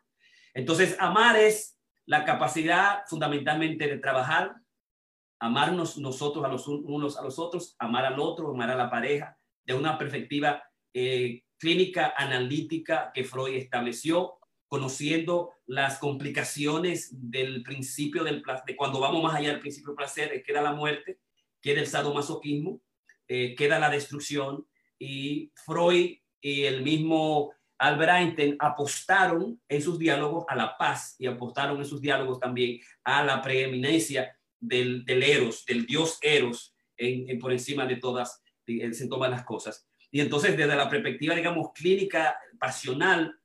Entonces, 0.55 0.97
amar 1.01 1.37
es 1.37 1.77
la 2.07 2.25
capacidad 2.25 3.03
fundamentalmente 3.09 3.89
de 3.89 3.99
trabajar, 3.99 4.55
amarnos 5.41 5.97
nosotros 5.97 6.45
a 6.45 6.49
los 6.49 6.69
unos 6.69 7.17
a 7.17 7.23
los 7.23 7.39
otros, 7.39 7.75
amar 7.79 8.05
al 8.05 8.21
otro, 8.21 8.51
amar 8.51 8.71
a 8.71 8.77
la 8.77 8.91
pareja, 8.91 9.37
de 9.65 9.75
una 9.75 9.99
perspectiva 9.99 10.63
eh, 10.95 11.43
clínica 11.59 12.15
analítica 12.17 13.11
que 13.15 13.25
Freud 13.25 13.55
estableció, 13.55 14.39
conociendo 14.67 15.53
las 15.67 15.99
complicaciones 15.99 17.11
del 17.13 17.63
principio 17.63 18.25
del 18.25 18.41
placer, 18.41 18.65
de 18.67 18.77
cuando 18.77 19.01
vamos 19.01 19.23
más 19.23 19.35
allá 19.35 19.51
del 19.51 19.61
principio 19.61 19.89
del 19.89 19.97
placer, 19.97 20.43
queda 20.43 20.63
la 20.63 20.73
muerte, 20.73 21.19
queda 21.61 21.81
el 21.81 21.87
sadomasoquismo, 21.87 22.81
eh, 23.29 23.55
queda 23.57 23.79
la 23.79 23.91
destrucción, 23.91 24.67
y 24.99 25.53
Freud 25.65 26.19
y 26.41 26.65
el 26.65 26.83
mismo 26.83 27.53
Albert 27.79 28.13
Einstein 28.13 28.57
apostaron 28.59 29.61
en 29.69 29.83
sus 29.83 29.99
diálogos 29.99 30.45
a 30.49 30.55
la 30.55 30.77
paz 30.77 31.17
y 31.19 31.27
apostaron 31.27 31.79
en 31.79 31.87
sus 31.87 32.01
diálogos 32.01 32.39
también 32.39 32.81
a 33.05 33.25
la 33.25 33.41
preeminencia 33.41 34.37
del, 34.59 35.05
del 35.05 35.23
Eros, 35.23 35.65
del 35.65 35.87
dios 35.87 36.19
Eros, 36.21 36.75
por 37.41 37.53
encima 37.53 37.87
de 37.87 37.97
todas 37.97 38.40
se 38.93 39.09
toman 39.09 39.31
las 39.31 39.45
cosas. 39.45 39.87
Y 40.11 40.21
entonces, 40.21 40.57
desde 40.57 40.75
la 40.75 40.89
perspectiva, 40.89 41.35
digamos, 41.35 41.73
clínica, 41.73 42.37
pasional, 42.59 43.39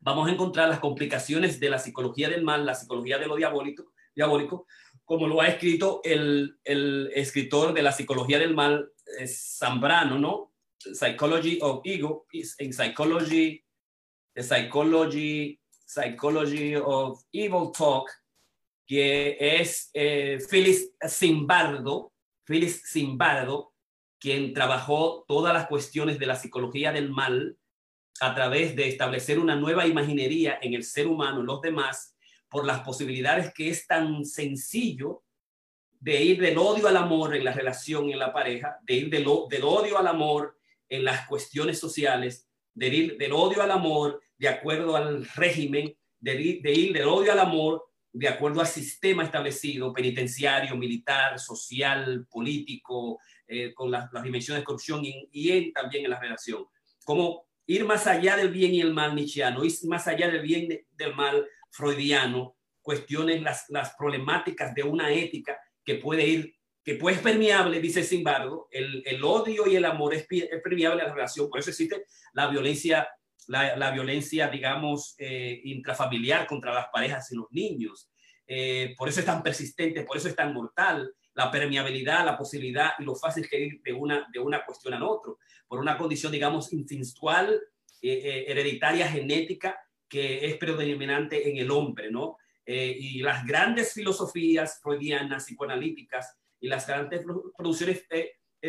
vamos 0.00 0.28
a 0.28 0.32
encontrar 0.32 0.68
las 0.68 0.80
complicaciones 0.80 1.60
de 1.60 1.70
la 1.70 1.78
psicología 1.78 2.28
del 2.28 2.42
mal, 2.42 2.66
la 2.66 2.74
psicología 2.74 3.18
de 3.18 3.26
lo 3.26 3.36
diabólico, 3.36 3.92
diabólico 4.14 4.66
como 5.06 5.28
lo 5.28 5.40
ha 5.40 5.46
escrito 5.46 6.00
el, 6.02 6.58
el 6.64 7.10
escritor 7.14 7.72
de 7.72 7.82
la 7.82 7.92
psicología 7.92 8.40
del 8.40 8.54
mal, 8.54 8.90
Zambrano, 9.24 10.18
¿no? 10.18 10.52
Psychology 10.78 11.58
of 11.62 11.80
Ego, 11.84 12.26
en 12.58 12.72
Psychology, 12.72 13.64
the 14.34 14.42
Psychology, 14.42 15.60
Psychology 15.70 16.74
of 16.74 17.22
Evil 17.32 17.70
Talk, 17.72 18.10
que 18.84 19.36
es 19.38 19.90
eh, 19.94 20.38
Phyllis 20.50 20.92
Zimbardo, 21.08 22.12
Phyllis 22.44 22.82
Zimbardo, 22.90 23.72
quien 24.18 24.52
trabajó 24.52 25.24
todas 25.28 25.52
las 25.52 25.66
cuestiones 25.66 26.18
de 26.18 26.26
la 26.26 26.36
psicología 26.36 26.92
del 26.92 27.10
mal 27.10 27.58
a 28.20 28.34
través 28.34 28.74
de 28.74 28.88
establecer 28.88 29.38
una 29.38 29.56
nueva 29.56 29.86
imaginería 29.86 30.58
en 30.62 30.74
el 30.74 30.84
ser 30.84 31.06
humano, 31.06 31.42
los 31.42 31.60
demás, 31.60 32.16
por 32.48 32.64
las 32.64 32.80
posibilidades 32.80 33.52
que 33.52 33.68
es 33.68 33.86
tan 33.86 34.24
sencillo 34.24 35.22
de 36.00 36.22
ir 36.22 36.40
del 36.40 36.58
odio 36.58 36.88
al 36.88 36.96
amor 36.96 37.34
en 37.34 37.44
la 37.44 37.52
relación 37.52 38.10
en 38.10 38.18
la 38.18 38.32
pareja, 38.32 38.78
de 38.82 38.94
ir 38.94 39.10
del, 39.10 39.26
del 39.50 39.64
odio 39.64 39.98
al 39.98 40.06
amor 40.06 40.58
en 40.88 41.04
las 41.04 41.26
cuestiones 41.26 41.78
sociales, 41.78 42.48
de 42.74 42.88
ir 42.88 43.18
del 43.18 43.32
odio 43.32 43.62
al 43.62 43.70
amor 43.70 44.20
de 44.38 44.48
acuerdo 44.48 44.96
al 44.96 45.26
régimen, 45.34 45.96
de 46.20 46.40
ir, 46.40 46.62
de 46.62 46.72
ir 46.72 46.92
del 46.92 47.08
odio 47.08 47.32
al 47.32 47.40
amor 47.40 47.86
de 48.12 48.28
acuerdo 48.28 48.62
al 48.62 48.66
sistema 48.66 49.24
establecido, 49.24 49.92
penitenciario, 49.92 50.74
militar, 50.74 51.38
social, 51.38 52.26
político, 52.30 53.18
eh, 53.48 53.72
con 53.74 53.90
las, 53.90 54.10
dimensiones 54.22 54.62
de 54.62 54.64
corrupción 54.64 55.02
y, 55.04 55.72
también 55.72 56.04
en 56.04 56.10
la 56.10 56.20
relación. 56.20 56.64
Como 57.04 57.46
ir 57.66 57.84
más 57.84 58.06
allá 58.06 58.36
del 58.36 58.50
bien 58.50 58.74
y 58.74 58.80
el 58.80 58.92
mal 58.92 59.14
nietzscheano, 59.14 59.64
ir 59.64 59.72
más 59.84 60.06
allá 60.08 60.28
del 60.28 60.42
bien 60.42 60.72
y 60.72 60.80
del 60.96 61.14
mal 61.14 61.46
freudiano, 61.70 62.56
cuestiones 62.82 63.42
las, 63.42 63.68
las 63.68 63.94
problemáticas 63.94 64.74
de 64.74 64.82
una 64.82 65.12
ética 65.12 65.58
que 65.84 65.96
puede 65.96 66.26
ir, 66.26 66.56
que 66.84 66.94
puede 66.94 67.16
ser 67.16 67.24
permeable, 67.24 67.80
dice 67.80 68.02
sin 68.02 68.18
embargo, 68.18 68.68
el, 68.70 69.02
el 69.04 69.22
odio 69.24 69.66
y 69.66 69.76
el 69.76 69.84
amor 69.84 70.14
es, 70.14 70.26
es, 70.30 70.62
permeable 70.62 71.02
a 71.02 71.06
la 71.06 71.14
relación, 71.14 71.48
por 71.48 71.60
eso 71.60 71.70
existe 71.70 72.04
la 72.32 72.48
violencia, 72.48 73.08
la, 73.48 73.76
la 73.76 73.90
violencia, 73.90 74.48
digamos, 74.48 75.14
eh, 75.18 75.60
intrafamiliar 75.64 76.46
contra 76.46 76.72
las 76.72 76.86
parejas 76.92 77.30
y 77.32 77.36
los 77.36 77.46
niños. 77.50 78.10
Eh, 78.46 78.94
por 78.96 79.08
eso 79.08 79.20
es 79.20 79.26
tan 79.26 79.42
persistente, 79.42 80.04
por 80.04 80.16
eso 80.16 80.28
es 80.28 80.36
tan 80.36 80.54
mortal 80.54 81.12
la 81.36 81.50
permeabilidad, 81.50 82.24
la 82.24 82.36
posibilidad 82.36 82.92
y 82.98 83.04
lo 83.04 83.14
fácil 83.14 83.46
que 83.48 83.60
ir 83.60 83.82
de 83.82 83.92
una, 83.92 84.26
de 84.32 84.38
una 84.40 84.64
cuestión 84.64 84.94
a 84.94 85.06
otro, 85.06 85.38
por 85.68 85.78
una 85.78 85.98
condición, 85.98 86.32
digamos, 86.32 86.72
instintual, 86.72 87.60
eh, 88.00 88.12
eh, 88.24 88.44
hereditaria, 88.48 89.06
genética, 89.06 89.78
que 90.08 90.46
es 90.46 90.56
predominante 90.56 91.48
en 91.48 91.58
el 91.58 91.70
hombre, 91.70 92.10
¿no? 92.10 92.38
Eh, 92.64 92.96
y 92.98 93.18
las 93.18 93.46
grandes 93.46 93.92
filosofías 93.92 94.80
freudianas, 94.82 95.44
psicoanalíticas 95.44 96.38
y 96.58 96.68
las 96.68 96.86
grandes 96.86 97.22
producciones 97.56 98.06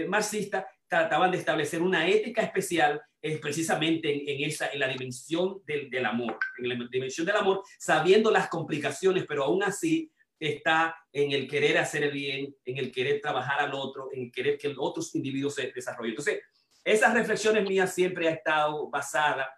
marxistas 0.09 0.65
trataban 0.87 1.31
de 1.31 1.37
establecer 1.37 1.81
una 1.81 2.07
ética 2.07 2.41
especial 2.43 3.01
precisamente 3.41 4.31
en, 4.31 4.47
esa, 4.47 4.67
en 4.67 4.79
la 4.79 4.87
dimensión 4.87 5.61
del, 5.65 5.89
del 5.89 6.05
amor, 6.05 6.37
en 6.59 6.69
la 6.69 6.87
dimensión 6.91 7.25
del 7.25 7.37
amor, 7.37 7.63
sabiendo 7.79 8.29
las 8.29 8.49
complicaciones, 8.49 9.25
pero 9.27 9.45
aún 9.45 9.63
así 9.63 10.11
está 10.39 10.95
en 11.11 11.31
el 11.31 11.47
querer 11.47 11.77
hacer 11.77 12.11
bien, 12.11 12.55
en 12.65 12.77
el 12.77 12.91
querer 12.91 13.21
trabajar 13.21 13.59
al 13.59 13.73
otro, 13.73 14.09
en 14.13 14.31
querer 14.31 14.57
que 14.57 14.73
otros 14.77 15.13
individuos 15.15 15.55
se 15.55 15.71
desarrollen. 15.71 16.11
Entonces, 16.11 16.41
esas 16.83 17.13
reflexiones 17.13 17.67
mías 17.67 17.93
siempre 17.93 18.27
ha 18.27 18.31
estado 18.31 18.89
basada 18.89 19.49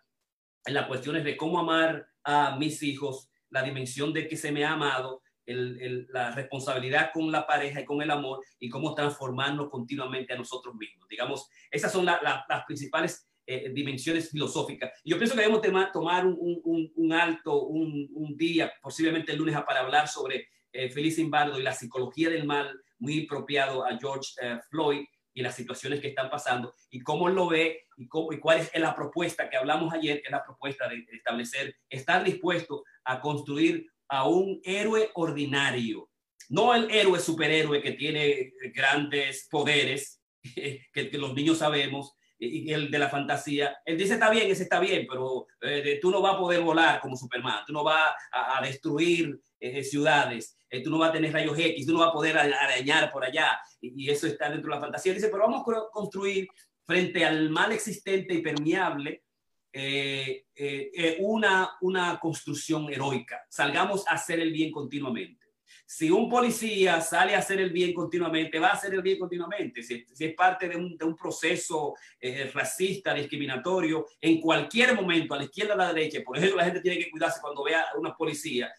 en 0.66 0.74
las 0.74 0.88
cuestiones 0.88 1.24
de 1.24 1.38
cómo 1.38 1.60
amar 1.60 2.08
a 2.24 2.58
mis 2.58 2.82
hijos, 2.84 3.30
la 3.50 3.64
dimensión 3.64 4.14
de 4.14 4.28
que 4.28 4.38
se 4.38 4.52
me 4.52 4.66
ha 4.66 4.72
amado, 4.72 5.22
la 5.46 6.32
responsabilidad 6.32 7.12
con 7.12 7.32
la 7.32 7.48
pareja 7.48 7.82
y 7.82 7.86
con 7.86 8.02
el 8.02 8.12
amor 8.12 8.40
y 8.60 8.70
cómo 8.70 8.94
transformarnos 8.94 9.70
continuamente 9.70 10.34
a 10.34 10.38
nosotros 10.38 10.76
mismos. 10.76 11.08
Digamos, 11.10 11.50
esas 11.72 11.92
son 11.92 12.06
las 12.06 12.66
principales 12.68 13.30
eh, 13.52 13.72
dimensiones 13.74 14.30
filosóficas. 14.30 14.92
Yo 15.04 15.18
pienso 15.18 15.34
que 15.34 15.42
debemos 15.42 15.92
tomar 15.92 16.28
un, 16.28 16.92
un 16.96 17.14
alto, 17.14 17.64
un, 17.64 18.38
día, 18.38 18.72
posiblemente 18.80 19.32
el 19.32 19.40
lunes, 19.40 19.60
para 19.64 19.80
hablar 19.80 20.08
sobre 20.08 20.48
eh, 20.72 20.90
Félix 20.90 21.16
Zimbardo 21.16 21.60
y 21.60 21.64
la 21.64 21.74
psicología 21.74 22.30
del 22.30 22.46
mal, 22.46 22.82
muy 22.98 23.26
apropiado 23.26 23.86
a 23.86 23.98
George 23.98 24.32
eh, 24.42 24.60
Floyd 24.70 25.06
y 25.34 25.42
las 25.42 25.56
situaciones 25.56 26.02
que 26.02 26.10
están 26.10 26.30
pasando 26.30 26.74
y 26.90 27.02
cómo 27.02 27.30
lo 27.30 27.48
ve 27.48 27.88
y, 27.98 28.08
cómo, 28.08 28.34
y 28.34 28.40
cuál 28.40 28.60
es 28.60 28.72
la 28.76 28.96
propuesta 28.96 29.50
que 29.50 29.58
hablamos 29.58 29.94
ayer, 29.94 30.22
que 30.22 30.28
es 30.28 30.32
la 30.32 30.44
propuesta 30.44 30.88
de 30.88 31.06
establecer, 31.12 31.76
estar 31.90 32.24
dispuesto 32.24 32.84
a 33.06 33.22
construir 33.22 33.88
a 34.10 34.28
un 34.28 34.60
héroe 34.64 35.12
ordinario, 35.14 36.10
no 36.50 36.74
el 36.74 36.90
héroe 36.90 37.20
superhéroe 37.20 37.82
que 37.82 37.92
tiene 37.92 38.54
grandes 38.74 39.48
poderes, 39.50 40.22
que, 40.94 41.10
los 41.14 41.34
niños 41.34 41.60
sabemos, 41.60 42.16
y 42.42 42.72
el 42.72 42.90
de 42.90 43.00
la 43.00 43.10
fantasía, 43.10 43.78
él 43.86 43.98
dice 43.98 44.14
está 44.14 44.30
bien, 44.30 44.50
ese 44.50 44.64
está 44.64 44.80
bien, 44.80 45.06
pero 45.10 45.46
eh, 45.62 46.00
tú 46.02 46.10
no 46.10 46.22
vas 46.22 46.36
a 46.36 46.40
poder 46.40 46.62
volar 46.62 47.02
como 47.02 47.18
Superman, 47.18 47.64
tú 47.68 47.74
no 47.74 47.84
vas 47.84 48.14
a, 48.32 48.62
destruir 48.62 49.42
eh, 49.60 49.84
ciudades, 49.84 50.60
eh, 50.70 50.84
tú 50.84 50.92
no 50.92 51.00
vas 51.00 51.10
a 51.10 51.14
tener 51.14 51.34
rayos 51.34 51.58
X, 51.58 51.86
tú 51.86 51.94
no 51.94 52.00
vas 52.00 52.10
a 52.10 52.14
poder 52.14 52.38
arañar 52.38 53.12
por 53.12 53.26
allá, 53.26 53.60
y, 53.82 54.10
eso 54.10 54.28
está 54.28 54.50
dentro 54.50 54.70
de 54.70 54.76
la 54.76 54.82
fantasía. 54.82 55.14
Dice, 55.14 55.30
pero 55.30 55.44
vamos 55.44 55.62
a 55.68 55.90
construir 55.92 56.48
frente 56.86 57.26
al 57.26 57.50
mal 57.50 57.72
existente 57.72 58.34
y 58.34 58.42
permeable 58.42 59.24
eh, 59.72 60.46
eh, 60.56 61.18
una, 61.20 61.72
una 61.82 62.20
construcción 62.20 62.92
heroica. 62.92 63.46
Salgamos 63.50 64.08
a 64.08 64.12
hacer 64.12 64.40
el 64.40 64.52
bien 64.52 64.72
continuamente. 64.72 65.48
Si 65.86 66.12
un 66.12 66.30
policía 66.30 67.02
sale 67.02 67.36
a 67.36 67.40
hacer 67.40 67.60
el 67.60 67.72
bien 67.72 67.94
continuamente, 67.94 68.60
va 68.60 68.70
a 68.70 68.74
hacer 68.74 68.94
el 68.94 69.02
bien 69.02 69.18
continuamente. 69.18 69.82
Si, 69.82 70.06
es 70.20 70.36
parte 70.36 70.70
de 70.70 70.76
un, 70.76 70.96
de 70.96 71.06
un 71.06 71.16
proceso 71.16 71.96
racista, 72.54 73.12
discriminatorio, 73.12 74.06
en 74.22 74.40
cualquier 74.40 74.94
momento, 74.94 75.34
a 75.34 75.38
la 75.38 75.46
izquierda 75.46 75.74
a 75.74 75.78
la 75.78 75.94
derecha, 75.94 76.20
por 76.24 76.38
ejemplo, 76.38 76.58
la 76.58 76.66
gente 76.66 76.82
tiene 76.82 77.00
que 77.00 77.10
cuidarse 77.10 77.42
cuando 77.42 77.64
vea 77.64 77.86
a 77.92 77.98
una 77.98 78.16
policía 78.16 78.72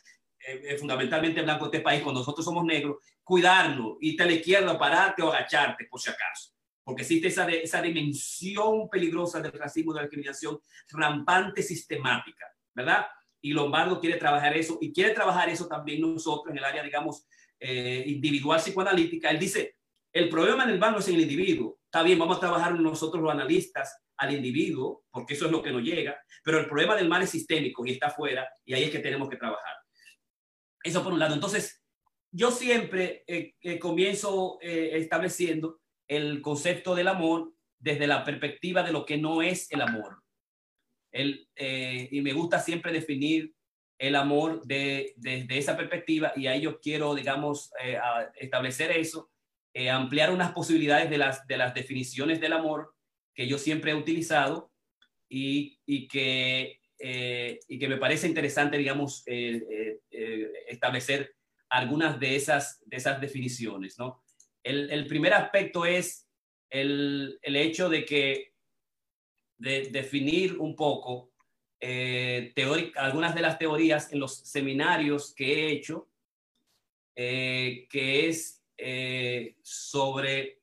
eh, 0.46 0.76
fundamentalmente 0.78 1.42
blanco 1.42 1.68
de 1.68 1.76
este 1.76 1.84
país, 1.84 2.02
cuando 2.02 2.20
nosotros 2.20 2.44
somos 2.44 2.64
negros, 2.64 2.96
cuidarlo, 3.22 3.98
irte 4.00 4.22
a 4.22 4.26
la 4.26 4.32
izquierda, 4.32 4.78
pararte 4.78 5.22
o 5.22 5.32
agacharte, 5.32 5.86
por 5.90 6.00
si 6.00 6.10
acaso. 6.10 6.50
Porque 6.82 7.02
existe 7.02 7.28
esa, 7.28 7.48
esa 7.48 7.82
dimensión 7.82 8.88
peligrosa 8.88 9.40
del 9.40 9.52
racismo, 9.52 9.92
de 9.92 9.98
la 9.98 10.02
discriminación 10.04 10.58
rampante 10.90 11.62
sistemática, 11.62 12.46
¿verdad? 12.74 13.06
Y 13.40 13.52
Lombardo 13.52 14.00
quiere 14.00 14.16
trabajar 14.16 14.56
eso 14.56 14.78
y 14.80 14.92
quiere 14.92 15.14
trabajar 15.14 15.48
eso 15.48 15.66
también 15.66 16.00
nosotros 16.00 16.52
en 16.52 16.58
el 16.58 16.64
área, 16.64 16.82
digamos, 16.82 17.26
eh, 17.58 18.04
individual 18.06 18.58
psicoanalítica. 18.58 19.30
Él 19.30 19.38
dice, 19.38 19.76
el 20.12 20.28
problema 20.28 20.64
en 20.64 20.70
el 20.70 20.78
banco 20.78 20.98
es 21.00 21.08
el 21.08 21.20
individuo. 21.20 21.78
Está 21.84 22.02
bien, 22.02 22.18
vamos 22.18 22.38
a 22.38 22.40
trabajar 22.40 22.78
nosotros 22.78 23.22
los 23.22 23.32
analistas 23.32 24.02
al 24.16 24.34
individuo, 24.34 25.04
porque 25.10 25.34
eso 25.34 25.46
es 25.46 25.52
lo 25.52 25.62
que 25.62 25.70
nos 25.72 25.82
llega, 25.82 26.18
pero 26.44 26.58
el 26.58 26.66
problema 26.66 26.94
del 26.94 27.08
mal 27.08 27.22
es 27.22 27.30
sistémico 27.30 27.86
y 27.86 27.92
está 27.92 28.08
afuera, 28.08 28.48
y 28.64 28.74
ahí 28.74 28.84
es 28.84 28.90
que 28.90 28.98
tenemos 28.98 29.28
que 29.28 29.36
trabajar. 29.36 29.79
Eso 30.82 31.02
por 31.02 31.12
un 31.12 31.18
lado. 31.18 31.34
Entonces, 31.34 31.80
yo 32.32 32.50
siempre 32.50 33.24
eh, 33.26 33.54
eh, 33.60 33.78
comienzo 33.78 34.58
eh, 34.62 34.90
estableciendo 34.94 35.80
el 36.06 36.40
concepto 36.42 36.94
del 36.94 37.08
amor 37.08 37.52
desde 37.78 38.06
la 38.06 38.24
perspectiva 38.24 38.82
de 38.82 38.92
lo 38.92 39.04
que 39.04 39.18
no 39.18 39.42
es 39.42 39.70
el 39.72 39.80
amor. 39.80 40.22
El, 41.12 41.48
y 41.56 42.20
me 42.20 42.32
gusta 42.32 42.60
siempre 42.60 42.92
definir 42.92 43.52
el 43.98 44.14
amor 44.14 44.62
de, 44.64 45.12
desde 45.16 45.58
esa 45.58 45.76
perspectiva 45.76 46.32
y 46.36 46.46
ahí 46.46 46.60
yo 46.60 46.78
quiero, 46.80 47.14
digamos, 47.16 47.72
establecer 48.36 48.92
eso, 48.92 49.30
ampliar 49.90 50.30
unas 50.30 50.52
posibilidades 50.52 51.10
de 51.10 51.18
las, 51.18 51.46
de 51.48 51.56
las 51.56 51.74
definiciones 51.74 52.40
del 52.40 52.52
amor 52.52 52.94
que 53.34 53.48
yo 53.48 53.58
siempre 53.58 53.90
he 53.90 53.96
utilizado 53.96 54.70
y, 55.28 55.80
y 55.84 56.06
que 56.06 56.79
eh, 57.02 57.60
y 57.66 57.78
que 57.78 57.88
me 57.88 57.96
parece 57.96 58.28
interesante, 58.28 58.76
digamos, 58.76 59.22
eh, 59.24 59.98
eh, 60.10 60.52
establecer 60.68 61.34
algunas 61.70 62.20
de 62.20 62.36
esas, 62.36 62.82
de 62.84 62.98
esas 62.98 63.18
definiciones. 63.22 63.98
¿no? 63.98 64.22
El, 64.62 64.90
el 64.90 65.06
primer 65.06 65.32
aspecto 65.32 65.86
es 65.86 66.28
el, 66.68 67.38
el, 67.40 67.56
hecho 67.56 67.88
de 67.88 68.04
que 68.04 68.52
de 69.56 69.88
definir 69.90 70.58
un 70.58 70.76
poco 70.76 71.30
algunas 72.96 73.34
de 73.34 73.40
las 73.40 73.58
teorías 73.58 74.12
en 74.12 74.20
los 74.20 74.36
seminarios 74.36 75.34
que 75.34 75.54
he 75.54 75.72
hecho, 75.72 76.10
que 77.14 78.28
es 78.28 78.62
sobre 79.62 80.60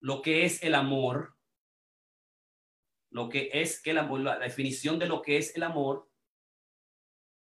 lo 0.00 0.20
que 0.20 0.44
es 0.44 0.62
el 0.62 0.74
amor 0.74 1.33
lo 3.14 3.28
que 3.28 3.48
es 3.52 3.80
que 3.80 3.92
el 3.92 3.98
amor, 3.98 4.20
la 4.20 4.40
definición 4.40 4.98
de 4.98 5.06
lo 5.06 5.22
que 5.22 5.38
es 5.38 5.54
el 5.54 5.62
amor. 5.62 6.10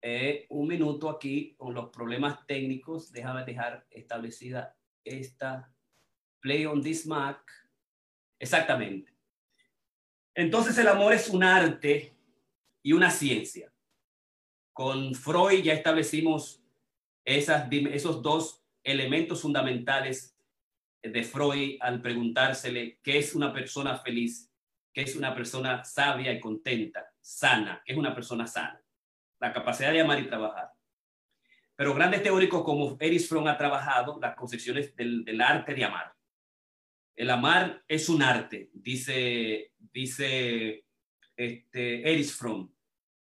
Eh, 0.01 0.47
un 0.51 0.69
minuto 0.69 1.11
aquí 1.11 1.57
con 1.57 1.75
los 1.75 1.91
problemas 1.91 2.47
técnicos. 2.47 3.11
Déjame 3.11 3.45
dejar 3.45 3.85
establecida 3.91 4.77
esta 5.03 5.75
play 6.39 6.65
on 6.65 6.81
this 6.81 7.05
Mac. 7.07 7.41
Exactamente. 8.39 9.13
Entonces 10.33 10.79
el 10.79 10.87
amor 10.87 11.13
es 11.13 11.29
un 11.29 11.43
arte 11.43 12.15
y 12.81 12.93
una 12.93 13.11
ciencia. 13.11 13.73
Con 14.73 15.13
Freud 15.17 15.65
ya 15.65 15.73
establecimos 15.73 16.63
esas, 17.25 17.69
esos 17.73 18.23
dos 18.23 18.63
elementos 18.85 19.43
fundamentales 19.43 20.37
de 21.03 21.25
Freud 21.25 21.79
al 21.81 22.01
preguntársele 22.01 23.01
qué 23.03 23.19
es 23.19 23.35
una 23.35 23.53
persona 23.53 23.99
feliz 23.99 24.48
que 24.99 25.05
es 25.05 25.15
una 25.15 25.33
persona 25.33 25.85
sabia 25.85 26.33
y 26.33 26.41
contenta, 26.41 27.09
sana, 27.21 27.81
que 27.87 27.93
es 27.93 27.99
una 28.01 28.13
persona 28.13 28.49
sana, 28.49 28.83
la 29.39 29.53
capacidad 29.53 29.93
de 29.93 30.01
amar 30.01 30.19
y 30.19 30.27
trabajar. 30.27 30.73
Pero 31.77 31.95
grandes 31.95 32.21
teóricos 32.21 32.65
como 32.65 32.97
Erich 32.99 33.29
Fromm 33.29 33.47
ha 33.47 33.57
trabajado 33.57 34.19
las 34.21 34.35
concepciones 34.35 34.97
del, 34.97 35.41
arte 35.41 35.73
de 35.73 35.85
amar. 35.85 36.13
El 37.15 37.31
amar 37.31 37.85
es 37.87 38.09
un 38.09 38.25
arte, 38.25 38.71
dice, 38.73 39.73
dice 39.79 40.85
este, 41.37 42.13
Erich 42.13 42.33
Fromm. 42.33 42.69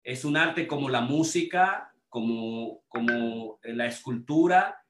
Es 0.02 0.24
un 0.24 0.36
arte 0.36 0.66
como 0.66 0.88
la 0.88 1.02
música, 1.02 1.94
como, 2.08 2.82
como 2.88 3.60
la 3.62 3.86
escultura, 3.86 4.84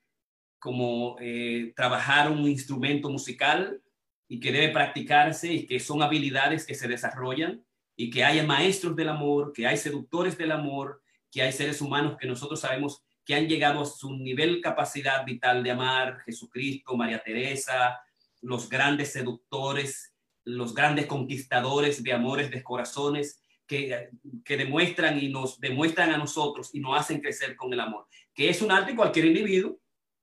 como 0.59 1.18
eh, 1.20 1.74
trabajar 1.76 2.31
un 2.31 2.48
instrumento 2.48 3.11
musical, 3.11 3.83
y 4.30 4.38
que 4.38 4.52
debe 4.52 4.68
practicarse 4.68 5.52
y 5.52 5.66
que 5.66 5.80
son 5.80 6.04
habilidades 6.04 6.64
que 6.64 6.76
se 6.76 6.86
desarrollan 6.86 7.64
y 7.96 8.10
que 8.10 8.22
haya 8.22 8.44
maestros 8.44 8.94
del 8.94 9.08
amor, 9.08 9.52
que 9.52 9.66
hay 9.66 9.76
seductores 9.76 10.38
del 10.38 10.52
amor, 10.52 11.02
que 11.32 11.42
hay 11.42 11.50
seres 11.50 11.80
humanos 11.80 12.16
que 12.16 12.28
nosotros 12.28 12.60
sabemos 12.60 13.02
que 13.24 13.34
han 13.34 13.48
llegado 13.48 13.82
a 13.82 13.86
su 13.86 14.16
nivel 14.16 14.60
capacidad 14.60 15.24
vital 15.26 15.64
de 15.64 15.72
amar, 15.72 16.20
Jesucristo, 16.24 16.96
María 16.96 17.20
Teresa, 17.20 17.98
los 18.40 18.68
grandes 18.68 19.12
seductores, 19.12 20.14
los 20.44 20.76
grandes 20.76 21.06
conquistadores 21.06 22.00
de 22.00 22.12
amores, 22.12 22.52
de 22.52 22.62
corazones, 22.62 23.42
que, 23.66 24.10
que 24.44 24.56
demuestran 24.56 25.18
y 25.20 25.28
nos 25.28 25.58
demuestran 25.58 26.12
a 26.12 26.18
nosotros 26.18 26.70
y 26.72 26.78
nos 26.78 26.96
hacen 26.96 27.20
crecer 27.20 27.56
con 27.56 27.72
el 27.72 27.80
amor, 27.80 28.06
que 28.32 28.48
es 28.48 28.62
un 28.62 28.70
arte 28.70 28.94
cualquier 28.94 29.24
individuo 29.26 29.80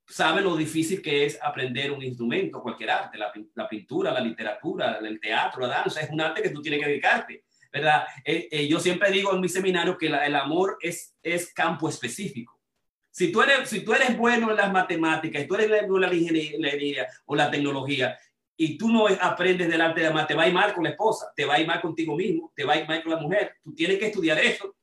sabe 0.07 0.41
lo 0.41 0.55
difícil 0.55 1.01
que 1.01 1.25
es 1.25 1.37
aprender 1.41 1.91
un 1.91 2.01
instrumento, 2.01 2.61
cualquier 2.61 2.91
arte, 2.91 3.17
la, 3.17 3.67
pintura, 3.67 4.11
la 4.11 4.21
literatura, 4.21 4.99
el 5.01 5.19
teatro, 5.19 5.61
la 5.61 5.67
danza, 5.67 6.01
es 6.01 6.09
un 6.09 6.21
arte 6.21 6.41
que 6.41 6.49
tú 6.49 6.61
tienes 6.61 6.79
que 6.79 6.87
dedicarte, 6.87 7.43
¿verdad? 7.71 8.05
Eh, 8.23 8.47
eh, 8.49 8.67
yo 8.67 8.79
siempre 8.79 9.11
digo 9.11 9.33
en 9.33 9.41
mi 9.41 9.49
seminario 9.49 9.97
que 9.97 10.07
el 10.07 10.35
amor 10.35 10.77
es, 10.81 11.15
es 11.21 11.53
campo 11.53 11.89
específico. 11.89 12.57
Si 13.11 13.31
tú, 13.31 13.41
eres, 13.41 13.67
si 13.67 13.81
tú 13.81 13.93
eres 13.93 14.15
bueno 14.17 14.51
en 14.51 14.57
las 14.57 14.71
matemáticas, 14.71 15.43
y 15.43 15.47
tú 15.47 15.55
eres 15.55 15.67
bueno 15.87 16.05
en 16.05 16.11
la 16.11 16.15
ingeniería 16.15 17.07
o 17.25 17.35
la 17.35 17.51
tecnología, 17.51 18.17
y 18.55 18.77
tú 18.77 18.89
no 18.89 19.07
aprendes 19.07 19.67
del 19.67 19.81
arte 19.81 20.01
de 20.01 20.07
amar, 20.07 20.25
te 20.25 20.35
va 20.35 20.43
a 20.43 20.47
ir 20.47 20.53
mal 20.53 20.73
con 20.73 20.83
la 20.83 20.91
esposa, 20.91 21.31
te 21.35 21.45
va 21.45 21.55
a 21.55 21.59
ir 21.59 21.67
mal 21.67 21.81
contigo 21.81 22.15
mismo, 22.15 22.51
te 22.55 22.63
va 22.63 22.73
a 22.73 22.77
ir 22.77 22.87
mal 22.87 23.03
con 23.03 23.11
la 23.11 23.19
mujer. 23.19 23.55
Tú 23.61 23.73
tienes 23.75 23.99
que 23.99 24.07
estudiar 24.07 24.39
eso, 24.39 24.75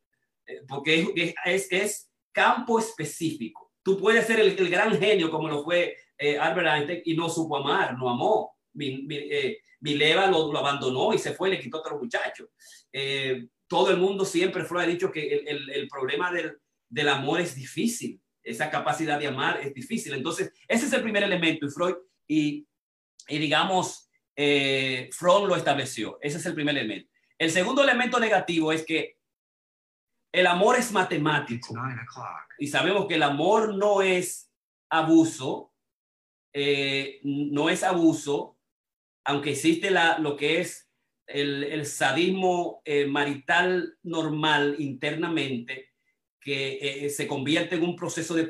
eh, 0.47 0.63
porque 0.69 1.09
es, 1.15 1.35
es, 1.45 1.73
es 1.73 2.11
campo 2.31 2.79
específico 2.79 3.64
Tú 3.85 3.99
puedes 3.99 4.27
ser 4.27 4.41
el, 4.41 4.57
gran 4.71 4.99
genio 4.99 5.31
como 5.31 5.47
lo 5.47 5.63
fue 5.63 5.95
eh, 6.17 6.39
Albert 6.39 6.69
Einstein 6.69 7.03
y 7.05 7.15
no 7.15 7.29
supo 7.29 7.59
amar, 7.59 7.97
no 7.97 8.09
amó. 8.09 8.57
Mileva 8.73 10.25
eh, 10.25 10.31
lo, 10.31 10.51
lo, 10.51 10.59
abandonó 10.59 11.13
y 11.13 11.19
se 11.19 11.35
fue 11.35 11.51
le 11.51 11.61
quitó 11.61 11.77
a 11.77 11.81
otro 11.81 11.99
muchacho. 11.99 12.49
Eh, 12.91 13.47
todo 13.69 13.91
el 13.91 13.99
mundo 13.99 14.25
siempre 14.25 14.65
Freud 14.65 14.83
ha 14.83 14.87
dicho 14.87 15.13
que 15.13 15.45
el, 15.47 15.71
el, 15.71 15.89
problema 15.89 16.33
del, 16.33 16.57
del, 16.89 17.09
amor 17.11 17.41
es 17.41 17.55
difícil, 17.55 18.21
esa 18.43 18.71
capacidad 18.71 19.19
de 19.19 19.27
amar 19.27 19.61
es 19.61 19.75
difícil. 19.75 20.15
Entonces, 20.15 20.51
ese 20.67 20.87
es 20.87 20.93
el 20.93 21.03
primer 21.03 21.23
elemento 21.23 21.67
y 21.67 21.71
Freud, 21.71 21.95
y, 22.27 22.67
y 23.29 23.39
digamos, 23.39 24.09
Freud 24.35 25.49
lo 25.49 25.57
estableció, 25.57 26.19
ese 26.23 26.39
es 26.39 26.47
el 26.47 26.55
primer 26.55 26.77
elemento. 26.77 27.11
El 27.39 27.51
segundo 27.51 27.83
elemento 27.83 28.19
negativo 28.19 28.73
es 28.73 28.85
que 28.85 29.19
el 30.35 30.49
amor 30.49 30.77
es 30.77 30.91
matemático. 30.91 31.73
Y 32.59 32.67
sabemos 32.67 33.07
que 33.07 33.15
el 33.15 33.23
amor 33.23 33.77
no 33.77 34.03
es 34.03 34.51
abuso, 34.91 35.73
eh, 36.53 37.21
no 37.23 37.71
es 37.71 37.85
abuso, 37.85 38.59
aunque 39.25 39.53
existe 39.53 39.93
la, 39.93 40.19
lo 40.19 40.37
que 40.37 40.61
es 40.61 40.91
el, 41.29 41.87
sadismo 41.87 42.83
eh, 42.85 43.07
marital 43.07 43.97
normal 44.03 44.75
internamente, 44.81 45.91
que 46.41 46.79
eh, 47.07 47.11
se 47.11 47.29
convierte 47.29 47.77
en 47.77 47.85
un 47.85 47.95
proceso 47.95 48.35
de, 48.35 48.49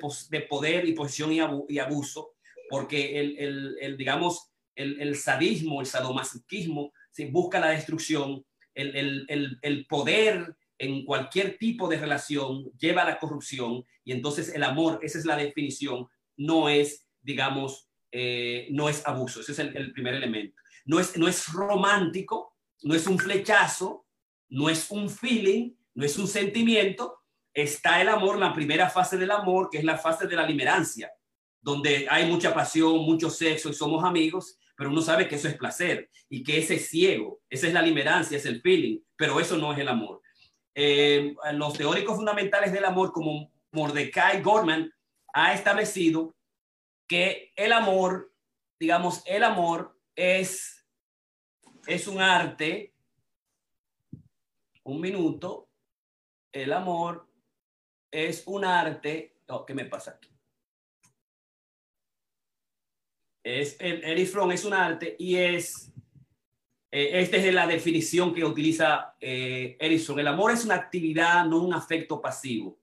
poder 0.48 0.88
y 0.88 0.94
posición 0.94 1.32
y, 1.68 1.78
abuso, 1.78 2.34
porque 2.70 3.20
el, 3.20 3.96
digamos, 3.98 4.50
el, 4.74 5.14
sadismo, 5.16 5.82
el 5.82 5.86
sadomasoquismo, 5.86 6.94
se 7.10 7.26
busca 7.26 7.60
la 7.60 7.68
destrucción, 7.68 8.42
el, 8.74 9.86
poder 9.86 10.56
en 10.84 11.04
cualquier 11.04 11.58
tipo 11.58 11.88
de 11.88 11.98
relación 11.98 12.70
lleva 12.78 13.02
a 13.02 13.06
la 13.06 13.18
corrupción 13.18 13.84
y 14.04 14.12
entonces 14.12 14.54
el 14.54 14.62
amor, 14.62 15.00
esa 15.02 15.18
es 15.18 15.24
la 15.24 15.36
definición, 15.36 16.06
no 16.36 16.68
es, 16.68 17.06
digamos, 17.22 17.88
eh, 18.12 18.68
no 18.70 18.88
es 18.88 19.06
abuso, 19.06 19.40
ese 19.40 19.52
es 19.52 19.58
el, 19.58 19.92
primer 19.92 20.14
elemento. 20.14 20.60
No 20.84 21.00
es, 21.00 21.16
no 21.16 21.26
es 21.26 21.48
romántico, 21.48 22.54
no 22.82 22.94
es 22.94 23.06
un 23.06 23.18
flechazo, 23.18 24.06
no 24.48 24.68
es 24.68 24.90
un 24.90 25.08
feeling, 25.08 25.72
no 25.94 26.04
es 26.04 26.18
un 26.18 26.28
sentimiento, 26.28 27.18
está 27.52 28.00
el 28.02 28.08
amor, 28.08 28.38
la 28.38 28.52
primera 28.52 28.90
fase 28.90 29.16
del 29.16 29.30
amor, 29.30 29.68
que 29.70 29.78
es 29.78 29.84
la 29.84 29.96
fase 29.96 30.26
de 30.26 30.36
la 30.36 30.46
limerancia, 30.46 31.10
donde 31.60 32.06
hay 32.10 32.26
mucha 32.30 32.52
pasión, 32.52 32.98
mucho 32.98 33.30
sexo 33.30 33.70
y 33.70 33.74
somos 33.74 34.04
amigos, 34.04 34.58
pero 34.76 34.90
uno 34.90 35.00
sabe 35.00 35.28
que 35.28 35.36
eso 35.36 35.48
es 35.48 35.56
placer 35.56 36.10
y 36.28 36.42
que 36.42 36.58
ese 36.58 36.74
es 36.74 36.88
ciego, 36.88 37.40
esa 37.48 37.68
es 37.68 37.72
la 37.72 37.82
limerancia, 37.82 38.36
es 38.36 38.44
el 38.44 38.60
feeling, 38.60 38.98
pero 39.16 39.40
eso 39.40 39.56
no 39.56 39.72
es 39.72 39.78
el 39.78 39.88
amor. 39.88 40.20
Eh, 40.74 41.34
los 41.52 41.74
teóricos 41.74 42.16
fundamentales 42.16 42.72
del 42.72 42.84
amor, 42.84 43.12
como 43.12 43.52
Mordecai 43.72 44.42
Gorman, 44.42 44.92
ha 45.32 45.52
establecido 45.52 46.34
que 47.08 47.52
el 47.56 47.72
amor, 47.72 48.32
digamos, 48.78 49.22
el 49.26 49.44
amor 49.44 49.98
es, 50.16 50.86
es 51.86 52.08
un 52.08 52.20
arte, 52.20 52.94
un 54.84 55.00
minuto, 55.00 55.68
el 56.52 56.72
amor 56.72 57.28
es 58.10 58.44
un 58.46 58.64
arte 58.64 59.34
Oh, 59.48 59.66
¿Qué 59.66 59.74
me 59.74 59.84
pasa 59.84 60.12
aquí? 60.12 60.30
Es, 63.44 63.76
el, 63.78 64.26
Fromm 64.26 64.52
es 64.52 64.64
un 64.64 64.72
arte 64.72 65.16
y 65.18 65.36
es, 65.36 65.92
eh, 66.96 67.22
esta 67.22 67.38
es 67.38 67.52
la 67.52 67.66
definición 67.66 68.32
que 68.32 68.44
utiliza 68.44 69.16
eh, 69.20 69.76
Erickson. 69.80 70.20
El 70.20 70.28
amor 70.28 70.52
es 70.52 70.64
una 70.64 70.76
actividad, 70.76 71.44
no 71.44 71.58
un 71.58 71.74
afecto 71.74 72.20
pasivo. 72.20 72.78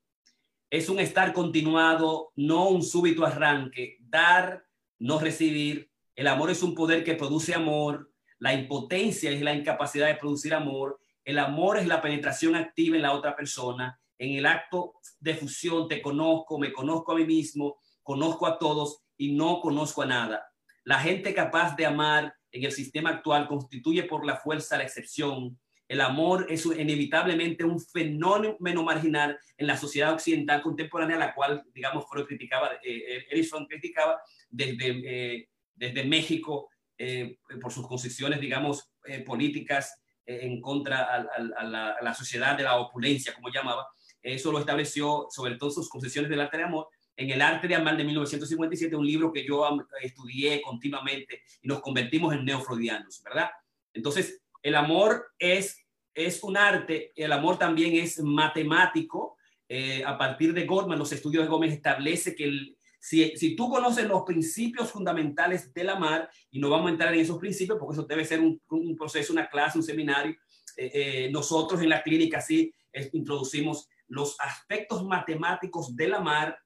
Es 0.69 0.89
un 0.89 0.99
estar 0.99 1.31
continuado, 1.31 2.33
no 2.35 2.67
un 2.67 2.83
súbito 2.83 3.25
arranque. 3.25 3.99
Dar, 4.01 4.65
no 4.99 5.17
recibir. 5.17 5.89
El 6.13 6.27
amor 6.27 6.51
es 6.51 6.61
un 6.61 6.75
poder 6.75 7.05
que 7.05 7.15
produce 7.15 7.55
amor. 7.55 8.11
La 8.37 8.53
impotencia 8.53 9.31
es 9.31 9.41
la 9.41 9.53
incapacidad 9.53 10.07
de 10.07 10.15
producir 10.15 10.53
amor. 10.53 10.99
El 11.23 11.39
amor 11.39 11.77
es 11.77 11.87
la 11.87 12.01
penetración 12.01 12.55
activa 12.55 12.97
en 12.97 13.03
la 13.03 13.13
otra 13.13 13.33
persona. 13.33 13.97
En 14.17 14.37
el 14.37 14.45
acto 14.45 14.95
de 15.21 15.35
fusión 15.35 15.87
te 15.87 16.01
conozco, 16.01 16.59
me 16.59 16.73
conozco 16.73 17.13
a 17.13 17.15
mí 17.15 17.23
mismo, 17.23 17.77
conozco 18.03 18.45
a 18.45 18.59
todos 18.59 19.03
y 19.15 19.31
no 19.31 19.61
conozco 19.61 20.01
a 20.01 20.07
nada. 20.07 20.51
La 20.83 20.99
gente 20.99 21.33
capaz 21.33 21.77
de 21.77 21.85
amar 21.85 22.35
en 22.51 22.63
el 22.63 22.71
sistema 22.71 23.09
actual 23.09 23.47
constituye 23.47 24.03
por 24.03 24.25
la 24.25 24.37
fuerza 24.37 24.77
la 24.77 24.83
excepción. 24.83 25.59
El 25.87 26.01
amor 26.01 26.47
es 26.49 26.65
inevitablemente 26.65 27.65
un 27.65 27.79
fenómeno 27.79 28.83
marginal 28.83 29.37
en 29.57 29.67
la 29.67 29.77
sociedad 29.77 30.13
occidental 30.13 30.61
contemporánea, 30.61 31.17
la 31.17 31.33
cual, 31.33 31.63
digamos, 31.73 32.05
Freud 32.09 32.25
criticaba, 32.25 32.71
eh, 32.83 33.25
Edison 33.29 33.65
criticaba 33.65 34.21
desde, 34.49 35.35
eh, 35.35 35.49
desde 35.75 36.05
México 36.05 36.69
eh, 37.03 37.39
por 37.59 37.71
sus 37.71 37.87
concesiones, 37.87 38.39
digamos, 38.39 38.91
eh, 39.05 39.21
políticas 39.21 39.99
eh, 40.23 40.41
en 40.43 40.61
contra 40.61 41.01
a, 41.01 41.39
la, 41.39 41.95
a, 41.95 42.03
la, 42.03 42.13
sociedad 42.13 42.55
de 42.55 42.61
la 42.61 42.77
opulencia, 42.77 43.33
como 43.33 43.49
llamaba. 43.49 43.87
Eso 44.21 44.51
lo 44.51 44.59
estableció 44.59 45.25
sobre 45.31 45.55
todo 45.55 45.71
sus 45.71 45.89
concesiones 45.89 46.29
del 46.29 46.41
arte 46.41 46.57
de 46.57 46.63
amor 46.63 46.89
en 47.21 47.29
El 47.29 47.41
arte 47.41 47.67
de 47.67 47.75
amar 47.75 47.95
de 47.95 48.03
1957, 48.03 48.95
un 48.95 49.05
libro 49.05 49.31
que 49.31 49.45
yo 49.45 49.63
estudié 50.01 50.61
continuamente 50.61 51.43
y 51.61 51.67
nos 51.67 51.81
convertimos 51.81 52.33
en 52.33 52.43
neofreudianos, 52.43 53.21
¿verdad? 53.23 53.51
Entonces, 53.93 54.41
el 54.63 54.75
amor 54.75 55.27
es, 55.37 55.85
es 56.13 56.43
un 56.43 56.57
arte, 56.57 57.11
el 57.15 57.31
amor 57.31 57.57
también 57.57 57.95
es 57.95 58.19
matemático. 58.19 59.37
Eh, 59.69 60.03
a 60.05 60.17
partir 60.17 60.53
de 60.53 60.65
Goldman, 60.65 60.99
los 60.99 61.11
estudios 61.11 61.43
de 61.43 61.49
Gómez 61.49 61.73
establece 61.73 62.35
que 62.35 62.45
el, 62.45 62.77
si, 62.99 63.35
si, 63.37 63.55
tú 63.55 63.69
conoces 63.69 64.07
los 64.07 64.23
principios 64.23 64.91
fundamentales 64.91 65.73
del 65.73 65.89
amar, 65.89 66.29
y 66.49 66.59
no 66.59 66.69
vamos 66.69 66.87
a 66.87 66.91
entrar 66.91 67.13
en 67.13 67.19
esos 67.19 67.37
principios 67.37 67.77
porque 67.79 67.93
eso 67.93 68.07
debe 68.07 68.25
ser 68.25 68.39
un, 68.39 68.61
un 68.69 68.95
proceso, 68.95 69.31
una 69.31 69.49
clase, 69.49 69.77
un 69.77 69.83
seminario, 69.83 70.35
eh, 70.77 70.91
eh, 70.93 71.29
nosotros 71.31 71.81
en 71.81 71.89
la 71.89 72.01
clínica 72.01 72.41
sí 72.41 72.73
introducimos 73.13 73.87
los 74.07 74.35
aspectos 74.39 75.05
matemáticos 75.05 75.95
del 75.95 76.13
amar 76.13 76.57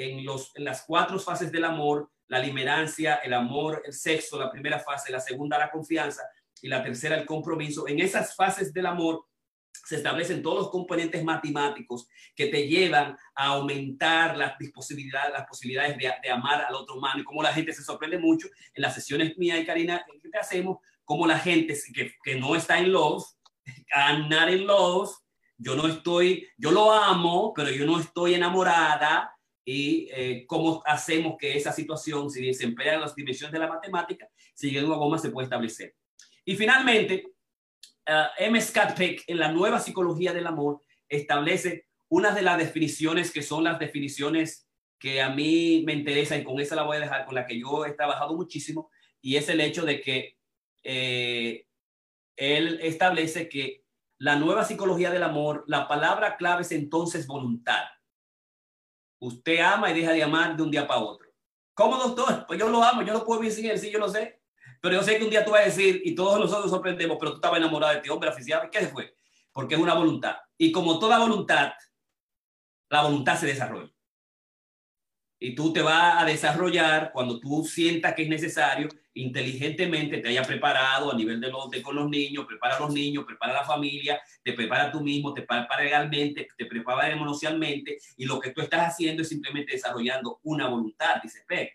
en, 0.00 0.24
los, 0.24 0.52
en 0.56 0.64
las 0.64 0.84
cuatro 0.86 1.18
fases 1.18 1.52
del 1.52 1.64
amor, 1.64 2.10
la 2.28 2.38
limerancia, 2.38 3.16
el 3.16 3.34
amor, 3.34 3.82
el 3.84 3.92
sexo, 3.92 4.38
la 4.38 4.50
primera 4.50 4.78
fase, 4.78 5.12
la 5.12 5.20
segunda 5.20 5.58
la 5.58 5.70
confianza 5.70 6.22
y 6.62 6.68
la 6.68 6.82
tercera 6.82 7.16
el 7.16 7.26
compromiso. 7.26 7.88
En 7.88 8.00
esas 8.00 8.34
fases 8.34 8.72
del 8.72 8.86
amor 8.86 9.26
se 9.72 9.96
establecen 9.96 10.42
todos 10.42 10.58
los 10.58 10.70
componentes 10.70 11.22
matemáticos 11.24 12.06
que 12.34 12.46
te 12.46 12.66
llevan 12.68 13.16
a 13.34 13.46
aumentar 13.46 14.36
las 14.36 14.54
posibilidades, 14.72 15.32
las 15.32 15.46
posibilidades 15.46 15.96
de, 15.96 16.12
de, 16.22 16.30
amar 16.30 16.64
al 16.64 16.74
otro 16.74 16.96
humano 16.96 17.20
y 17.20 17.24
como 17.24 17.42
la 17.42 17.52
gente 17.52 17.72
se 17.72 17.82
sorprende 17.82 18.18
mucho 18.18 18.48
en 18.74 18.82
las 18.82 18.94
sesiones 18.94 19.36
mía 19.36 19.58
y 19.58 19.66
Karina 19.66 20.04
que 20.22 20.28
te 20.28 20.38
hacemos, 20.38 20.78
como 21.04 21.26
la 21.26 21.38
gente 21.38 21.76
que, 21.92 22.14
que 22.22 22.34
no 22.36 22.54
está 22.54 22.78
en 22.78 22.92
love, 22.92 23.24
I'm 23.94 24.28
not 24.28 24.48
in 24.48 24.66
love, 24.66 25.10
yo 25.56 25.76
no 25.76 25.88
estoy, 25.88 26.48
yo 26.56 26.70
lo 26.70 26.92
amo, 26.92 27.52
pero 27.54 27.70
yo 27.70 27.84
no 27.84 27.98
estoy 27.98 28.34
enamorada, 28.34 29.36
y 29.72 30.08
eh, 30.12 30.44
cómo 30.48 30.82
hacemos 30.84 31.36
que 31.38 31.56
esa 31.56 31.70
situación, 31.70 32.28
si 32.28 32.52
se 32.54 32.64
emplean 32.64 33.00
las 33.00 33.14
dimensiones 33.14 33.52
de 33.52 33.60
la 33.60 33.68
matemática, 33.68 34.28
siguiendo 34.52 34.92
a 34.92 34.96
goma 34.96 35.16
se 35.16 35.30
puede 35.30 35.44
establecer. 35.44 35.94
Y 36.44 36.56
finalmente, 36.56 37.26
uh, 38.08 38.42
M. 38.42 38.60
Scott 38.60 38.98
en 38.98 39.38
la 39.38 39.52
nueva 39.52 39.78
psicología 39.78 40.32
del 40.32 40.48
amor, 40.48 40.82
establece 41.08 41.86
una 42.08 42.32
de 42.32 42.42
las 42.42 42.58
definiciones 42.58 43.30
que 43.30 43.42
son 43.42 43.62
las 43.62 43.78
definiciones 43.78 44.68
que 44.98 45.22
a 45.22 45.30
mí 45.30 45.84
me 45.86 45.92
interesan 45.92 46.40
y 46.40 46.44
con 46.44 46.58
esa 46.58 46.74
la 46.74 46.82
voy 46.82 46.96
a 46.96 47.00
dejar, 47.00 47.24
con 47.24 47.36
la 47.36 47.46
que 47.46 47.60
yo 47.60 47.86
he 47.86 47.92
trabajado 47.92 48.34
muchísimo, 48.34 48.90
y 49.20 49.36
es 49.36 49.48
el 49.48 49.60
hecho 49.60 49.84
de 49.84 50.00
que 50.00 50.36
eh, 50.82 51.64
él 52.34 52.80
establece 52.82 53.48
que 53.48 53.84
la 54.18 54.34
nueva 54.34 54.64
psicología 54.64 55.12
del 55.12 55.22
amor, 55.22 55.62
la 55.68 55.86
palabra 55.86 56.36
clave 56.36 56.62
es 56.62 56.72
entonces 56.72 57.28
voluntad. 57.28 57.84
Usted 59.20 59.60
ama 59.60 59.90
y 59.90 59.94
deja 59.94 60.12
de 60.12 60.22
amar 60.22 60.56
de 60.56 60.62
un 60.62 60.70
día 60.70 60.86
para 60.86 61.00
otro. 61.00 61.28
¿Cómo, 61.74 61.96
doctor? 61.96 62.44
Pues 62.46 62.58
yo 62.58 62.68
lo 62.68 62.82
amo, 62.82 63.02
yo 63.02 63.12
no 63.12 63.24
puedo 63.24 63.40
vivir 63.40 63.54
sin 63.54 63.66
él, 63.66 63.78
sí, 63.78 63.90
yo 63.90 63.98
lo 63.98 64.08
sé. 64.08 64.42
Pero 64.80 64.96
yo 64.96 65.02
sé 65.02 65.18
que 65.18 65.24
un 65.24 65.30
día 65.30 65.44
tú 65.44 65.52
vas 65.52 65.60
a 65.60 65.64
decir, 65.64 66.00
y 66.04 66.14
todos 66.14 66.38
nosotros 66.38 66.70
sorprendemos, 66.70 67.16
pero 67.18 67.32
tú 67.32 67.36
estabas 67.36 67.58
enamorado 67.58 67.92
de 67.92 67.98
este 67.98 68.10
hombre 68.10 68.30
oficial. 68.30 68.68
¿Qué 68.70 68.80
se 68.80 68.88
fue? 68.88 69.14
Porque 69.52 69.74
es 69.74 69.80
una 69.80 69.94
voluntad. 69.94 70.36
Y 70.56 70.72
como 70.72 70.98
toda 70.98 71.18
voluntad, 71.18 71.72
la 72.88 73.02
voluntad 73.02 73.38
se 73.38 73.46
desarrolla. 73.46 73.92
Y 75.42 75.54
tú 75.54 75.72
te 75.72 75.80
vas 75.80 76.22
a 76.22 76.26
desarrollar 76.26 77.12
cuando 77.12 77.40
tú 77.40 77.64
sientas 77.64 78.14
que 78.14 78.24
es 78.24 78.28
necesario, 78.28 78.88
inteligentemente 79.14 80.18
te 80.18 80.28
haya 80.28 80.42
preparado 80.42 81.10
a 81.10 81.16
nivel 81.16 81.40
de, 81.40 81.50
los, 81.50 81.70
de 81.70 81.80
con 81.80 81.96
los 81.96 82.10
niños, 82.10 82.44
prepara 82.46 82.76
a 82.76 82.80
los 82.80 82.92
niños, 82.92 83.24
prepara 83.24 83.52
a 83.52 83.62
la 83.62 83.64
familia, 83.64 84.20
te 84.44 84.52
prepara 84.52 84.92
tú 84.92 85.00
mismo, 85.00 85.32
te 85.32 85.40
prepara 85.40 85.82
legalmente, 85.82 86.46
te 86.58 86.66
prepara 86.66 87.10
emocionalmente 87.10 87.96
y 88.18 88.26
lo 88.26 88.38
que 88.38 88.50
tú 88.50 88.60
estás 88.60 88.88
haciendo 88.88 89.22
es 89.22 89.30
simplemente 89.30 89.72
desarrollando 89.72 90.40
una 90.42 90.68
voluntad, 90.68 91.22
dice 91.22 91.42
Peck. 91.48 91.72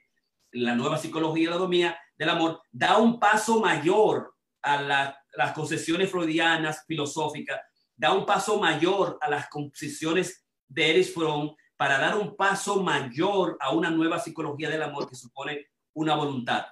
La 0.51 0.75
nueva 0.75 0.99
psicología 0.99 1.49
de 1.49 1.55
la 1.55 1.59
domía 1.59 1.97
del 2.15 2.29
amor 2.29 2.61
da 2.71 2.97
un 2.97 3.19
paso 3.19 3.59
mayor 3.59 4.35
a 4.61 4.79
la, 4.79 5.25
las 5.33 5.53
concesiones 5.53 6.11
freudianas 6.11 6.85
filosóficas, 6.87 7.59
da 7.95 8.13
un 8.13 8.27
paso 8.27 8.59
mayor 8.59 9.17
a 9.21 9.29
las 9.29 9.49
concesiones 9.49 10.45
de 10.67 10.91
Erich 10.91 11.11
Fromm 11.13 11.55
para 11.77 11.99
dar 11.99 12.17
un 12.17 12.35
paso 12.35 12.81
mayor 12.81 13.57
a 13.59 13.71
una 13.71 13.89
nueva 13.89 14.19
psicología 14.19 14.69
del 14.69 14.83
amor 14.83 15.09
que 15.09 15.15
supone 15.15 15.67
una 15.93 16.15
voluntad. 16.15 16.65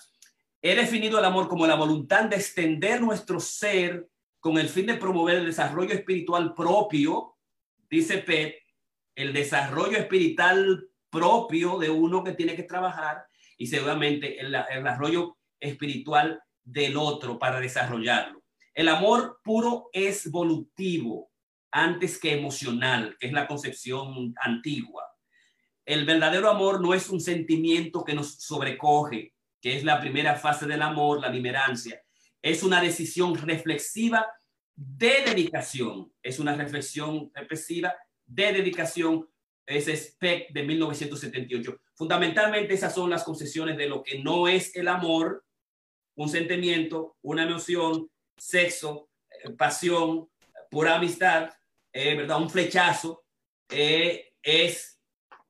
He 0.62 0.76
definido 0.76 1.20
el 1.20 1.26
amor 1.26 1.50
como 1.50 1.68
la 1.68 1.76
voluntad 1.76 2.26
de 2.26 2.38
extender 2.38 3.02
nuestro 3.02 3.40
ser 3.40 4.08
con 4.40 4.58
el 4.58 4.70
fin 4.70 4.86
de 4.86 4.96
promover 4.96 5.38
el 5.38 5.46
desarrollo 5.46 5.94
espiritual 5.94 6.54
propio, 6.54 7.38
dice 7.90 8.20
Pet, 8.20 8.56
el 9.16 9.34
desarrollo 9.34 9.98
espiritual 9.98 10.88
propio 11.10 11.78
de 11.78 11.90
uno 11.90 12.24
que 12.24 12.32
tiene 12.32 12.56
que 12.56 12.64
trabajar 12.64 13.26
y 13.58 13.68
seguramente 13.68 14.40
el, 14.40 14.52
desarrollo 14.52 15.38
espiritual 15.60 16.42
del 16.64 16.98
otro 16.98 17.38
para 17.38 17.60
desarrollarlo. 17.60 18.42
El 18.74 18.88
amor 18.88 19.40
puro 19.44 19.90
es 19.94 20.32
volutivo, 20.32 21.30
antes 21.74 22.20
que 22.20 22.34
emocional, 22.34 23.18
que 23.20 23.28
es 23.28 23.34
la 23.34 23.48
concepción 23.48 24.34
antigua. 24.40 25.10
El 25.84 26.06
verdadero 26.06 26.50
amor 26.50 26.80
no 26.80 26.94
es 26.94 27.10
un 27.10 27.20
sentimiento 27.20 28.04
que 28.04 28.14
nos 28.14 28.36
sobrecoge, 28.36 29.34
que 29.60 29.76
es 29.76 29.84
la 29.84 30.00
primera 30.00 30.36
fase 30.36 30.68
del 30.68 30.84
amor, 30.84 31.20
la 31.20 31.30
limerancia. 31.30 32.00
Es 32.44 32.62
una 32.62 32.80
decisión 32.80 33.36
reflexiva 33.36 34.28
de 34.76 35.24
dedicación. 35.26 36.14
Es 36.22 36.38
una 36.38 36.56
reflexión 36.56 37.32
reflexiva 37.34 37.96
de 38.26 38.54
dedicación. 38.54 39.28
Ese 39.66 39.94
spec 39.94 40.54
de 40.54 40.64
1978. 40.64 41.80
Fundamentalmente 41.96 42.76
esas 42.76 42.94
son 42.94 43.10
las 43.10 43.24
concesiones 43.24 43.78
de 43.78 43.88
lo 43.88 44.04
que 44.04 44.20
no 44.20 44.48
es 44.48 44.76
el 44.76 44.88
amor, 44.90 45.44
un 46.16 46.30
sentimiento, 46.30 47.18
una 47.24 47.44
emoción, 47.44 48.12
sexo, 48.38 49.10
eh, 49.44 49.50
pasión, 49.52 50.30
pura 50.70 50.96
amistad, 50.96 51.50
eh, 51.94 52.16
¿verdad? 52.16 52.42
Un 52.42 52.50
flechazo, 52.50 53.24
eh, 53.70 54.34
es 54.42 55.00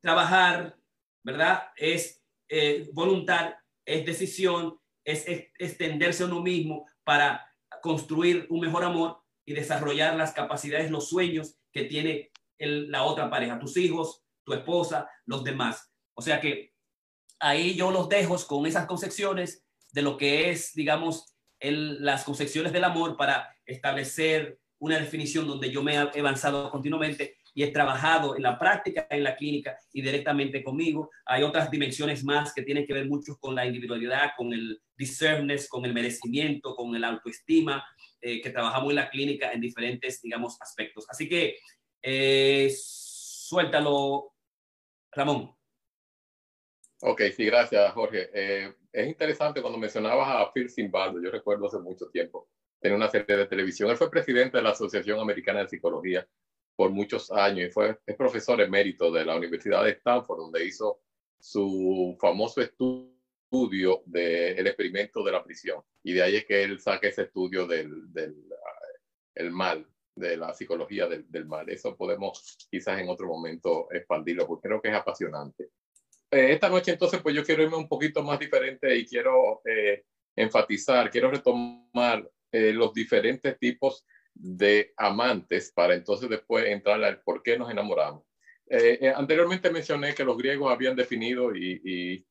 trabajar, 0.01 0.77
¿verdad? 1.23 1.63
Es 1.77 2.21
eh, 2.49 2.89
voluntad, 2.93 3.55
es 3.85 4.05
decisión, 4.05 4.77
es, 5.05 5.27
es, 5.27 5.47
extenderse 5.57 6.23
a 6.23 6.27
uno 6.27 6.41
mismo 6.41 6.85
para 7.03 7.49
construir 7.81 8.45
un 8.49 8.59
mejor 8.59 8.83
amor 8.83 9.21
y 9.45 9.53
desarrollar 9.53 10.15
las 10.15 10.33
capacidades, 10.33 10.91
los 10.91 11.09
sueños 11.09 11.55
que 11.71 11.85
tiene 11.85 12.31
la 12.57 13.03
otra 13.03 13.29
pareja, 13.29 13.59
tus 13.59 13.75
hijos, 13.77 14.23
tu 14.45 14.53
esposa, 14.53 15.09
los 15.25 15.43
demás. 15.43 15.91
O 16.13 16.21
sea 16.21 16.39
que 16.39 16.73
ahí 17.39 17.75
yo 17.75 17.91
los 17.91 18.07
dejo 18.07 18.37
con 18.47 18.65
esas 18.65 18.85
concepciones 18.85 19.65
de 19.91 20.01
lo 20.01 20.17
que 20.17 20.49
es, 20.49 20.73
digamos, 20.73 21.35
el, 21.59 22.03
las 22.03 22.23
concepciones 22.23 22.71
del 22.73 22.83
amor 22.83 23.17
para 23.17 23.55
establecer 23.65 24.59
una 24.83 24.99
definición 24.99 25.47
donde 25.47 25.71
yo 25.71 25.81
me 25.81 25.93
he 25.95 26.19
avanzado 26.19 26.69
continuamente 26.69 27.37
y 27.53 27.63
he 27.63 27.71
trabajado 27.71 28.35
en 28.35 28.43
la 28.43 28.59
práctica, 28.59 29.07
en 29.09 29.23
la 29.23 29.33
clínica 29.33 29.77
y 29.93 30.01
directamente 30.01 30.61
conmigo. 30.61 31.09
Hay 31.25 31.41
otras 31.43 31.71
dimensiones 31.71 32.25
más 32.25 32.53
que 32.53 32.63
tienen 32.63 32.85
que 32.85 32.93
ver 32.93 33.07
mucho 33.07 33.37
con 33.39 33.55
la 33.55 33.65
individualidad, 33.65 34.31
con 34.35 34.51
el 34.51 34.81
discernment, 34.97 35.61
con 35.69 35.85
el 35.85 35.93
merecimiento, 35.93 36.75
con 36.75 36.93
el 36.97 37.03
autoestima, 37.05 37.81
eh, 38.19 38.41
que 38.41 38.49
trabajamos 38.49 38.89
en 38.89 38.97
la 38.97 39.09
clínica 39.09 39.53
en 39.53 39.61
diferentes, 39.61 40.21
digamos, 40.21 40.61
aspectos. 40.61 41.05
Así 41.09 41.29
que 41.29 41.55
eh, 42.01 42.69
suéltalo, 42.75 44.33
Ramón. 45.13 45.55
Ok, 46.99 47.21
sí, 47.33 47.45
gracias, 47.45 47.93
Jorge. 47.93 48.29
Eh, 48.33 48.73
es 48.91 49.07
interesante 49.07 49.61
cuando 49.61 49.79
mencionabas 49.79 50.27
a 50.27 50.51
Phil 50.51 50.69
Zimbaldo, 50.69 51.23
yo 51.23 51.31
recuerdo 51.31 51.67
hace 51.67 51.79
mucho 51.79 52.09
tiempo, 52.09 52.49
en 52.83 52.93
una 52.93 53.09
serie 53.09 53.37
de 53.37 53.47
televisión. 53.47 53.89
Él 53.89 53.97
fue 53.97 54.11
presidente 54.11 54.57
de 54.57 54.63
la 54.63 54.71
Asociación 54.71 55.19
Americana 55.19 55.61
de 55.61 55.69
Psicología 55.69 56.27
por 56.75 56.91
muchos 56.91 57.31
años 57.31 57.69
y 57.69 57.71
fue 57.71 57.97
es 58.05 58.15
profesor 58.15 58.59
emérito 58.61 59.11
de 59.11 59.25
la 59.25 59.35
Universidad 59.35 59.83
de 59.83 59.91
Stanford, 59.91 60.39
donde 60.39 60.65
hizo 60.65 61.01
su 61.39 62.17
famoso 62.19 62.61
estudio 62.61 64.03
del 64.05 64.67
experimento 64.67 65.23
de 65.23 65.31
la 65.31 65.43
prisión. 65.43 65.81
Y 66.03 66.13
de 66.13 66.23
ahí 66.23 66.35
es 66.37 66.45
que 66.45 66.63
él 66.63 66.79
saca 66.79 67.07
ese 67.07 67.23
estudio 67.23 67.65
del, 67.65 68.11
del 68.11 68.35
el 69.35 69.51
mal, 69.51 69.87
de 70.15 70.37
la 70.37 70.53
psicología 70.53 71.07
del, 71.07 71.29
del, 71.31 71.45
mal. 71.45 71.69
Eso 71.69 71.95
podemos 71.95 72.67
quizás 72.69 72.99
en 72.99 73.09
otro 73.09 73.27
momento 73.27 73.87
expandirlo, 73.91 74.45
porque 74.45 74.67
creo 74.67 74.81
que 74.81 74.89
es 74.89 74.95
apasionante. 74.95 75.69
Eh, 76.31 76.53
esta 76.53 76.69
noche 76.69 76.91
entonces, 76.91 77.21
pues 77.21 77.35
yo 77.35 77.43
quiero 77.43 77.63
irme 77.63 77.77
un 77.77 77.87
poquito 77.87 78.23
más 78.23 78.39
diferente 78.39 78.95
y 78.95 79.05
quiero 79.05 79.61
eh, 79.65 80.03
enfatizar, 80.35 81.09
quiero 81.09 81.31
retomar 81.31 82.29
eh, 82.53 82.71
los 82.71 82.93
diferentes 82.93 83.57
tipos 83.57 84.05
de 84.31 84.93
amantes 84.95 85.71
para 85.71 85.95
entonces 85.95 86.29
después 86.29 86.65
entrar 86.67 87.03
al 87.03 87.21
por 87.21 87.41
qué 87.41 87.57
nos 87.57 87.71
enamoramos. 87.71 88.23
Eh, 88.67 88.99
eh, 89.01 89.13
anteriormente 89.15 89.71
mencioné 89.71 90.13
que 90.13 90.23
los 90.23 90.37
griegos 90.37 90.71
habían 90.71 90.95
definido 90.95 91.55
y, 91.55 91.81
y, 91.83 92.25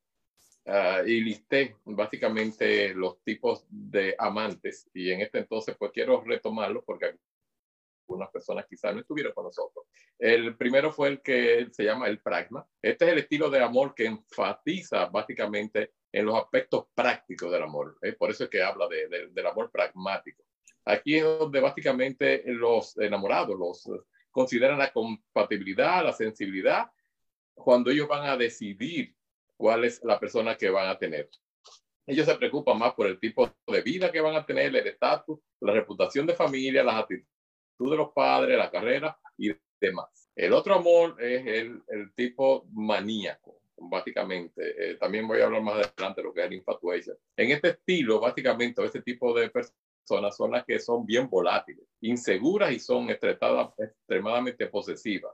uh, 0.70 1.04
y, 1.04 1.20
listé 1.22 1.76
básicamente 1.84 2.94
los 2.94 3.20
tipos 3.24 3.66
de 3.68 4.14
amantes 4.16 4.88
y 4.94 5.10
en 5.10 5.22
este 5.22 5.38
entonces 5.38 5.74
pues 5.76 5.90
quiero 5.92 6.22
retomarlos 6.22 6.84
porque 6.84 7.16
algunas 8.06 8.30
personas 8.30 8.66
quizás 8.68 8.94
no 8.94 9.00
estuvieron 9.00 9.32
con 9.32 9.46
nosotros. 9.46 9.86
El 10.18 10.56
primero 10.56 10.92
fue 10.92 11.08
el 11.08 11.20
que 11.20 11.66
se 11.72 11.82
llama 11.82 12.06
el 12.06 12.20
pragma. 12.20 12.64
Este 12.80 13.06
es 13.06 13.12
el 13.12 13.18
estilo 13.18 13.50
de 13.50 13.60
amor 13.60 13.92
que 13.94 14.06
enfatiza 14.06 15.06
básicamente 15.06 15.92
en 16.12 16.26
los 16.26 16.36
aspectos 16.36 16.86
prácticos 16.94 17.50
del 17.50 17.62
amor. 17.62 17.98
¿eh? 18.02 18.12
Por 18.12 18.30
eso 18.30 18.44
es 18.44 18.50
que 18.50 18.62
habla 18.62 18.86
de, 18.86 19.08
de, 19.08 19.28
del 19.28 19.46
amor 19.46 19.70
pragmático. 19.70 20.44
Aquí 20.84 21.16
es 21.16 21.24
donde 21.24 21.60
básicamente 21.60 22.42
los 22.46 22.96
enamorados 22.98 23.58
los 23.58 23.88
consideran 24.30 24.78
la 24.78 24.92
compatibilidad, 24.92 26.04
la 26.04 26.12
sensibilidad, 26.12 26.90
cuando 27.54 27.90
ellos 27.90 28.08
van 28.08 28.28
a 28.28 28.36
decidir 28.36 29.14
cuál 29.56 29.84
es 29.84 30.02
la 30.02 30.18
persona 30.18 30.56
que 30.56 30.70
van 30.70 30.88
a 30.88 30.98
tener. 30.98 31.30
Ellos 32.06 32.26
se 32.26 32.34
preocupan 32.34 32.78
más 32.78 32.94
por 32.94 33.06
el 33.06 33.20
tipo 33.20 33.48
de 33.66 33.82
vida 33.82 34.10
que 34.10 34.20
van 34.20 34.34
a 34.34 34.44
tener, 34.44 34.74
el 34.74 34.86
estatus, 34.86 35.38
la 35.60 35.72
reputación 35.72 36.26
de 36.26 36.34
familia, 36.34 36.82
las 36.82 36.96
actitudes 36.96 37.28
de 37.78 37.96
los 37.96 38.12
padres, 38.12 38.58
la 38.58 38.70
carrera 38.70 39.16
y 39.38 39.52
demás. 39.80 40.28
El 40.34 40.52
otro 40.52 40.74
amor 40.74 41.22
es 41.22 41.46
el, 41.46 41.82
el 41.88 42.12
tipo 42.14 42.66
maníaco, 42.72 43.61
básicamente. 43.88 44.92
Eh, 44.92 44.96
también 44.96 45.26
voy 45.26 45.40
a 45.40 45.44
hablar 45.44 45.62
más 45.62 45.74
adelante 45.74 46.20
de 46.20 46.24
lo 46.24 46.34
que 46.34 46.40
es 46.40 46.46
el 46.46 46.54
infatuation. 46.54 47.16
En 47.36 47.50
este 47.50 47.68
estilo, 47.70 48.20
básicamente, 48.20 48.84
este 48.84 49.02
tipo 49.02 49.32
de 49.38 49.50
personas 49.50 49.76
son 50.04 50.32
zonas 50.32 50.64
que 50.66 50.78
son 50.78 51.06
bien 51.06 51.28
volátiles, 51.28 51.86
inseguras 52.00 52.72
y 52.72 52.78
son 52.78 53.08
extremadamente 53.10 54.66
posesivas. 54.66 55.32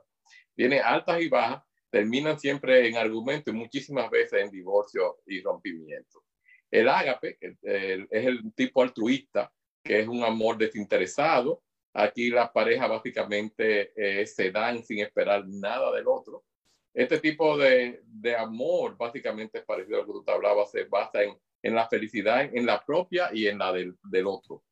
Tiene 0.55 0.79
altas 0.79 1.21
y 1.21 1.29
bajas, 1.29 1.63
terminan 1.89 2.39
siempre 2.39 2.87
en 2.87 2.97
argumento 2.97 3.49
y 3.49 3.53
muchísimas 3.53 4.09
veces 4.09 4.43
en 4.43 4.51
divorcio 4.51 5.19
y 5.25 5.41
rompimiento. 5.41 6.23
El 6.69 6.87
ágape 6.87 7.37
es 7.41 8.07
el 8.11 8.53
tipo 8.53 8.83
altruista, 8.83 9.51
que 9.83 10.01
es 10.01 10.07
un 10.07 10.23
amor 10.23 10.57
desinteresado. 10.57 11.63
Aquí 11.93 12.29
las 12.29 12.51
parejas 12.51 12.89
básicamente 12.89 13.91
eh, 13.95 14.25
se 14.27 14.51
dan 14.51 14.83
sin 14.83 14.99
esperar 14.99 15.47
nada 15.47 15.91
del 15.91 16.07
otro. 16.07 16.43
Este 16.93 17.19
tipo 17.19 17.57
de, 17.57 18.01
de 18.05 18.35
amor, 18.35 18.97
básicamente 18.97 19.59
es 19.59 19.65
parecido 19.65 19.97
a 19.97 20.01
lo 20.01 20.07
que 20.07 20.13
tú 20.13 20.23
te 20.23 20.31
hablabas, 20.31 20.71
se 20.71 20.85
basa 20.85 21.23
en 21.23 21.37
en 21.61 21.75
la 21.75 21.87
felicidad, 21.87 22.49
en 22.53 22.65
la 22.65 22.83
propia 22.83 23.29
y 23.33 23.47
en 23.47 23.59
la 23.59 23.71
del, 23.71 23.97
del 24.03 24.27
otro. 24.27 24.63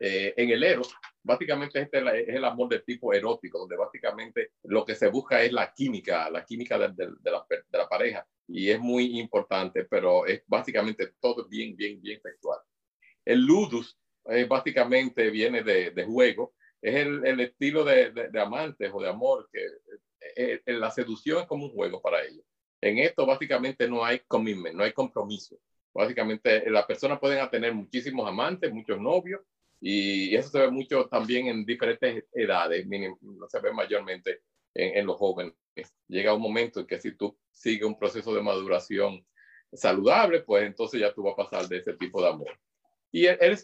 Eh, 0.00 0.34
en 0.36 0.50
el 0.50 0.62
eros, 0.62 0.94
básicamente 1.22 1.80
este 1.80 1.98
es 1.98 2.28
el 2.28 2.44
amor 2.44 2.68
del 2.68 2.84
tipo 2.84 3.12
erótico, 3.12 3.58
donde 3.60 3.76
básicamente 3.76 4.52
lo 4.64 4.84
que 4.84 4.94
se 4.94 5.08
busca 5.08 5.42
es 5.42 5.52
la 5.52 5.72
química, 5.72 6.28
la 6.30 6.44
química 6.44 6.78
de, 6.78 6.88
de, 6.88 7.12
de, 7.20 7.30
la, 7.30 7.46
de 7.48 7.78
la, 7.78 7.88
pareja, 7.88 8.26
y 8.48 8.70
es 8.70 8.80
muy 8.80 9.18
importante, 9.20 9.84
pero 9.84 10.26
es 10.26 10.42
básicamente 10.46 11.14
todo 11.20 11.46
bien, 11.48 11.76
bien, 11.76 12.00
bien 12.00 12.20
sexual. 12.20 12.58
El 13.24 13.40
ludus 13.40 13.96
eh, 14.26 14.44
básicamente 14.44 15.30
viene 15.30 15.62
de, 15.62 16.04
juego, 16.04 16.54
es 16.82 16.96
el, 16.96 17.24
el 17.24 17.40
estilo 17.40 17.84
de, 17.84 18.30
amantes 18.38 18.90
o 18.92 19.00
de 19.00 19.08
amor 19.08 19.48
que 19.50 19.64
eh, 20.36 20.60
eh, 20.64 20.72
la 20.74 20.90
seducción 20.90 21.42
es 21.42 21.46
como 21.46 21.66
un 21.66 21.72
juego 21.72 22.00
para 22.00 22.22
ellos. 22.22 22.44
En 22.80 22.98
esto 22.98 23.24
básicamente 23.26 23.88
no 23.88 24.04
hay 24.04 24.20
commitment, 24.26 24.74
no 24.74 24.84
hay 24.84 24.92
compromiso. 24.92 25.58
Básicamente 25.92 26.68
las 26.70 26.86
personas 26.86 27.20
pueden 27.20 27.48
tener 27.50 27.72
muchísimos 27.72 28.28
amantes, 28.28 28.72
muchos 28.72 29.00
novios, 29.00 29.40
y 29.80 30.34
eso 30.34 30.48
se 30.48 30.60
ve 30.60 30.70
mucho 30.70 31.06
también 31.08 31.46
en 31.46 31.64
diferentes 31.64 32.24
edades, 32.32 32.86
no 33.20 33.48
se 33.48 33.60
ve 33.60 33.72
mayormente 33.72 34.40
en, 34.74 34.98
en, 34.98 35.06
los 35.06 35.16
jóvenes. 35.16 35.54
Llega 36.08 36.34
un 36.34 36.40
momento 36.40 36.80
en 36.80 36.86
que 36.86 36.98
si 36.98 37.16
tú 37.16 37.38
sigues 37.50 37.84
un 37.84 37.98
proceso 37.98 38.34
de 38.34 38.42
maduración 38.42 39.24
saludable, 39.72 40.40
pues 40.40 40.64
entonces 40.64 41.00
ya 41.00 41.12
tú 41.12 41.22
vas 41.22 41.34
a 41.34 41.48
pasar 41.48 41.68
de 41.68 41.78
ese 41.78 41.94
tipo 41.94 42.22
de 42.22 42.28
amor. 42.28 42.58
Y 43.12 43.26
el, 43.26 43.38
el 43.40 43.58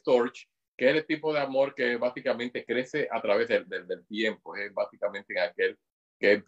que 0.77 0.91
es 0.91 0.97
el 0.97 1.07
tipo 1.07 1.33
de 1.33 1.41
amor 1.41 1.75
que 1.75 1.97
básicamente 1.97 2.65
crece 2.65 3.09
a 3.11 3.21
través 3.21 3.49
del, 3.49 3.69
del, 3.69 3.87
del 3.87 4.07
tiempo, 4.07 4.57
es 4.57 4.73
básicamente 4.73 5.35
en 5.35 5.41
aquel 5.41 5.79
que 6.21 6.45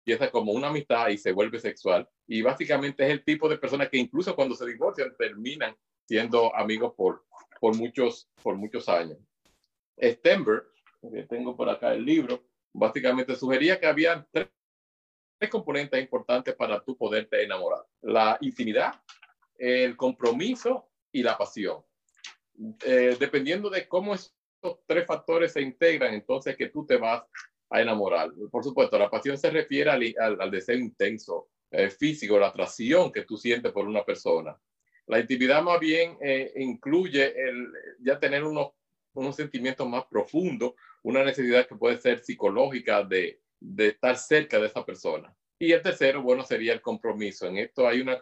empieza 0.00 0.30
como 0.30 0.52
una 0.52 0.68
amistad 0.68 1.08
y 1.08 1.18
se 1.18 1.32
vuelve 1.32 1.58
sexual. 1.58 2.08
Y 2.28 2.42
básicamente 2.42 3.04
es 3.04 3.10
el 3.10 3.24
tipo 3.24 3.48
de 3.48 3.58
persona 3.58 3.88
que 3.88 3.96
incluso 3.96 4.36
cuando 4.36 4.54
se 4.54 4.66
divorcian 4.66 5.16
terminan 5.16 5.74
siendo 6.06 6.54
amigos 6.54 6.94
por, 6.94 7.24
por, 7.60 7.76
muchos, 7.76 8.28
por 8.42 8.54
muchos 8.54 8.88
años. 8.88 9.18
Stenberg, 10.00 10.64
que 11.12 11.22
tengo 11.24 11.56
por 11.56 11.68
acá 11.68 11.94
el 11.94 12.04
libro, 12.04 12.44
básicamente 12.72 13.34
sugería 13.34 13.80
que 13.80 13.86
había 13.86 14.26
tres, 14.30 14.48
tres 15.38 15.50
componentes 15.50 16.00
importantes 16.00 16.54
para 16.54 16.80
tu 16.84 16.96
poderte 16.96 17.42
enamorar. 17.42 17.84
La 18.02 18.38
intimidad, 18.40 19.00
el 19.56 19.96
compromiso 19.96 20.90
y 21.10 21.22
la 21.22 21.36
pasión. 21.36 21.82
Eh, 22.84 23.16
dependiendo 23.18 23.68
de 23.70 23.88
cómo 23.88 24.14
estos 24.14 24.78
tres 24.86 25.06
factores 25.06 25.52
se 25.52 25.62
integran, 25.62 26.14
entonces 26.14 26.56
que 26.56 26.68
tú 26.68 26.86
te 26.86 26.96
vas 26.96 27.24
a 27.70 27.80
enamorar. 27.80 28.30
Por 28.50 28.62
supuesto, 28.62 28.98
la 28.98 29.10
pasión 29.10 29.36
se 29.38 29.50
refiere 29.50 29.90
al, 29.90 30.40
al, 30.40 30.50
deseo 30.50 30.76
intenso, 30.76 31.48
eh, 31.70 31.90
físico, 31.90 32.38
la 32.38 32.48
atracción 32.48 33.12
que 33.12 33.22
tú 33.22 33.36
sientes 33.36 33.72
por 33.72 33.86
una 33.86 34.04
persona. 34.04 34.56
La 35.06 35.20
intimidad 35.20 35.62
más 35.62 35.78
bien 35.80 36.16
eh, 36.20 36.52
incluye 36.56 37.26
el 37.26 37.68
ya 38.00 38.18
tener 38.18 38.44
unos, 38.44 38.72
unos 39.14 39.36
sentimientos 39.36 39.88
más 39.88 40.04
profundos, 40.06 40.74
una 41.02 41.24
necesidad 41.24 41.66
que 41.66 41.76
puede 41.76 41.98
ser 41.98 42.24
psicológica 42.24 43.02
de, 43.02 43.40
de 43.60 43.88
estar 43.88 44.16
cerca 44.16 44.58
de 44.58 44.66
esa 44.66 44.84
persona. 44.84 45.34
Y 45.58 45.72
el 45.72 45.82
tercero, 45.82 46.22
bueno, 46.22 46.42
sería 46.44 46.72
el 46.72 46.82
compromiso. 46.82 47.46
En 47.46 47.56
esto 47.58 47.86
hay 47.86 48.00
una, 48.00 48.18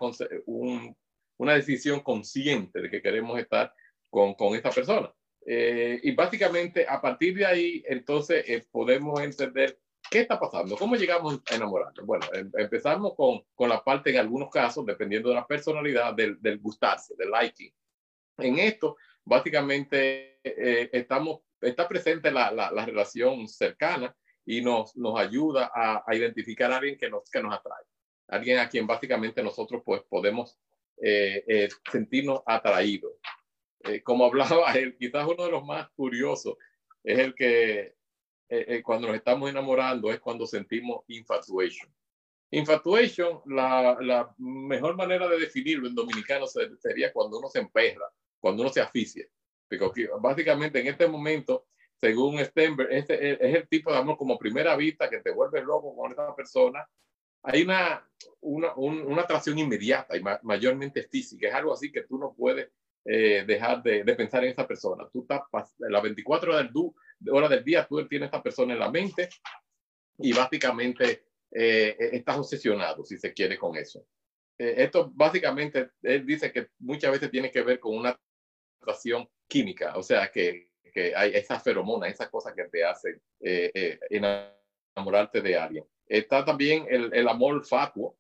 un, 0.46 0.96
una 1.38 1.54
decisión 1.54 2.00
consciente 2.00 2.80
de 2.80 2.90
que 2.90 3.02
queremos 3.02 3.38
estar 3.38 3.74
con, 4.08 4.34
con 4.34 4.54
esta 4.54 4.70
persona. 4.70 5.12
Eh, 5.46 6.00
y 6.02 6.12
básicamente 6.12 6.86
a 6.88 7.00
partir 7.00 7.36
de 7.36 7.46
ahí, 7.46 7.84
entonces 7.86 8.44
eh, 8.48 8.64
podemos 8.70 9.20
entender 9.20 9.78
qué 10.10 10.20
está 10.20 10.38
pasando, 10.38 10.76
cómo 10.76 10.96
llegamos 10.96 11.40
a 11.50 11.54
enamorarnos. 11.54 12.06
Bueno, 12.06 12.26
em 12.32 12.50
empezamos 12.56 13.14
con, 13.14 13.42
con, 13.54 13.68
la 13.68 13.82
parte 13.82 14.10
en 14.10 14.18
algunos 14.18 14.50
casos, 14.50 14.86
dependiendo 14.86 15.28
de 15.28 15.34
la 15.34 15.46
personalidad, 15.46 16.14
del, 16.14 16.40
del 16.40 16.58
gustarse, 16.58 17.14
del 17.16 17.30
liking. 17.30 17.72
En 18.38 18.58
esto, 18.58 18.96
básicamente, 19.24 20.40
eh, 20.42 20.90
estamos, 20.92 21.40
está 21.60 21.86
presente 21.88 22.30
la, 22.30 22.50
la, 22.50 22.70
la, 22.70 22.86
relación 22.86 23.46
cercana 23.48 24.14
y 24.46 24.60
nos, 24.60 24.96
nos 24.96 25.18
ayuda 25.18 25.70
a, 25.74 26.02
a, 26.06 26.14
identificar 26.14 26.72
a 26.72 26.76
alguien 26.76 26.98
que 26.98 27.08
nos, 27.10 27.30
que 27.30 27.42
nos 27.42 27.54
atrae. 27.54 27.84
Alguien 28.28 28.58
a 28.58 28.68
quien 28.68 28.86
básicamente 28.86 29.42
nosotros 29.42 29.82
pues 29.84 30.02
podemos 30.08 30.58
eh, 31.02 31.44
eh, 31.48 31.68
sentirnos 31.90 32.42
atraídos 32.46 33.12
eh, 33.84 34.02
como 34.02 34.24
hablaba 34.24 34.72
él, 34.74 34.96
quizás 34.96 35.26
uno 35.26 35.44
de 35.44 35.50
los 35.50 35.64
más 35.64 35.90
curiosos 35.90 36.56
es 37.02 37.18
el 37.18 37.34
que 37.34 37.80
eh, 37.80 37.94
eh, 38.48 38.82
cuando 38.82 39.08
nos 39.08 39.16
estamos 39.16 39.50
enamorando 39.50 40.10
es 40.10 40.20
cuando 40.20 40.46
sentimos 40.46 41.04
infatuation. 41.08 41.92
Infatuation, 42.50 43.40
la, 43.46 43.96
la, 44.00 44.34
mejor 44.38 44.96
manera 44.96 45.28
de 45.28 45.38
definirlo 45.38 45.88
en 45.88 45.94
dominicano 45.94 46.46
sería 46.46 47.12
cuando 47.12 47.38
uno 47.38 47.48
se 47.48 47.58
emperra, 47.58 48.06
cuando 48.38 48.62
uno 48.62 48.70
se 48.70 48.80
asfixia. 48.80 49.26
Porque 49.68 50.08
básicamente 50.20 50.80
en 50.80 50.86
este 50.86 51.08
momento, 51.08 51.66
según 52.00 52.38
Stenberg, 52.44 52.92
este 52.92 53.32
es 53.32 53.54
el 53.56 53.68
tipo 53.68 53.90
de 53.90 53.98
amor 53.98 54.16
como 54.16 54.38
primera 54.38 54.76
vista 54.76 55.10
que 55.10 55.18
te 55.18 55.32
vuelve 55.32 55.62
loco 55.62 55.96
con 55.96 56.12
esa 56.12 56.34
persona. 56.36 56.86
Hay 57.42 57.62
una, 57.62 58.08
una, 58.40 58.74
un, 58.76 59.00
una 59.02 59.22
atracción 59.22 59.58
inmediata 59.58 60.16
y 60.16 60.22
ma 60.22 60.38
mayormente 60.42 61.02
física. 61.02 61.48
Es 61.48 61.54
algo 61.54 61.72
así 61.72 61.90
que 61.90 62.02
tú 62.02 62.18
no 62.18 62.32
puedes 62.34 62.70
eh, 63.06 63.44
dejar 63.46 63.82
de, 63.82 64.02
de, 64.02 64.14
pensar 64.14 64.42
en 64.44 64.50
esa 64.50 64.66
persona. 64.66 65.06
Tú 65.12 65.22
estás 65.22 65.42
las 65.78 66.02
24 66.02 66.52
horas 66.52 66.72
del, 66.72 67.30
horas 67.30 67.50
del 67.50 67.62
día, 67.62 67.86
tú 67.86 68.06
tienes 68.08 68.28
esta 68.28 68.42
persona 68.42 68.72
en 68.72 68.78
la 68.78 68.90
mente 68.90 69.28
y 70.18 70.32
básicamente 70.32 71.24
eh, 71.50 71.96
estás 72.12 72.38
obsesionado, 72.38 73.04
si 73.04 73.18
se 73.18 73.32
quiere, 73.34 73.58
con 73.58 73.76
eso. 73.76 74.06
Eh, 74.58 74.74
esto 74.78 75.12
básicamente, 75.14 75.90
él 76.02 76.24
dice 76.24 76.50
que 76.50 76.68
muchas 76.78 77.12
veces 77.12 77.30
tiene 77.30 77.50
que 77.50 77.62
ver 77.62 77.78
con 77.78 77.94
una 77.94 78.18
atracción 78.80 79.28
química, 79.46 79.96
o 79.96 80.02
sea, 80.02 80.30
que, 80.30 80.70
que 80.92 81.14
hay 81.14 81.34
esas 81.34 81.62
feromonas, 81.62 82.10
esas 82.10 82.30
cosas 82.30 82.54
que 82.54 82.64
te 82.64 82.84
hacen 82.84 83.20
eh, 83.40 83.98
enamorarte 84.08 85.42
de 85.42 85.56
alguien. 85.56 85.84
Está 86.06 86.44
también 86.44 86.86
el, 86.88 87.12
el, 87.12 87.28
amor 87.28 87.64
fatuo, 87.66 88.16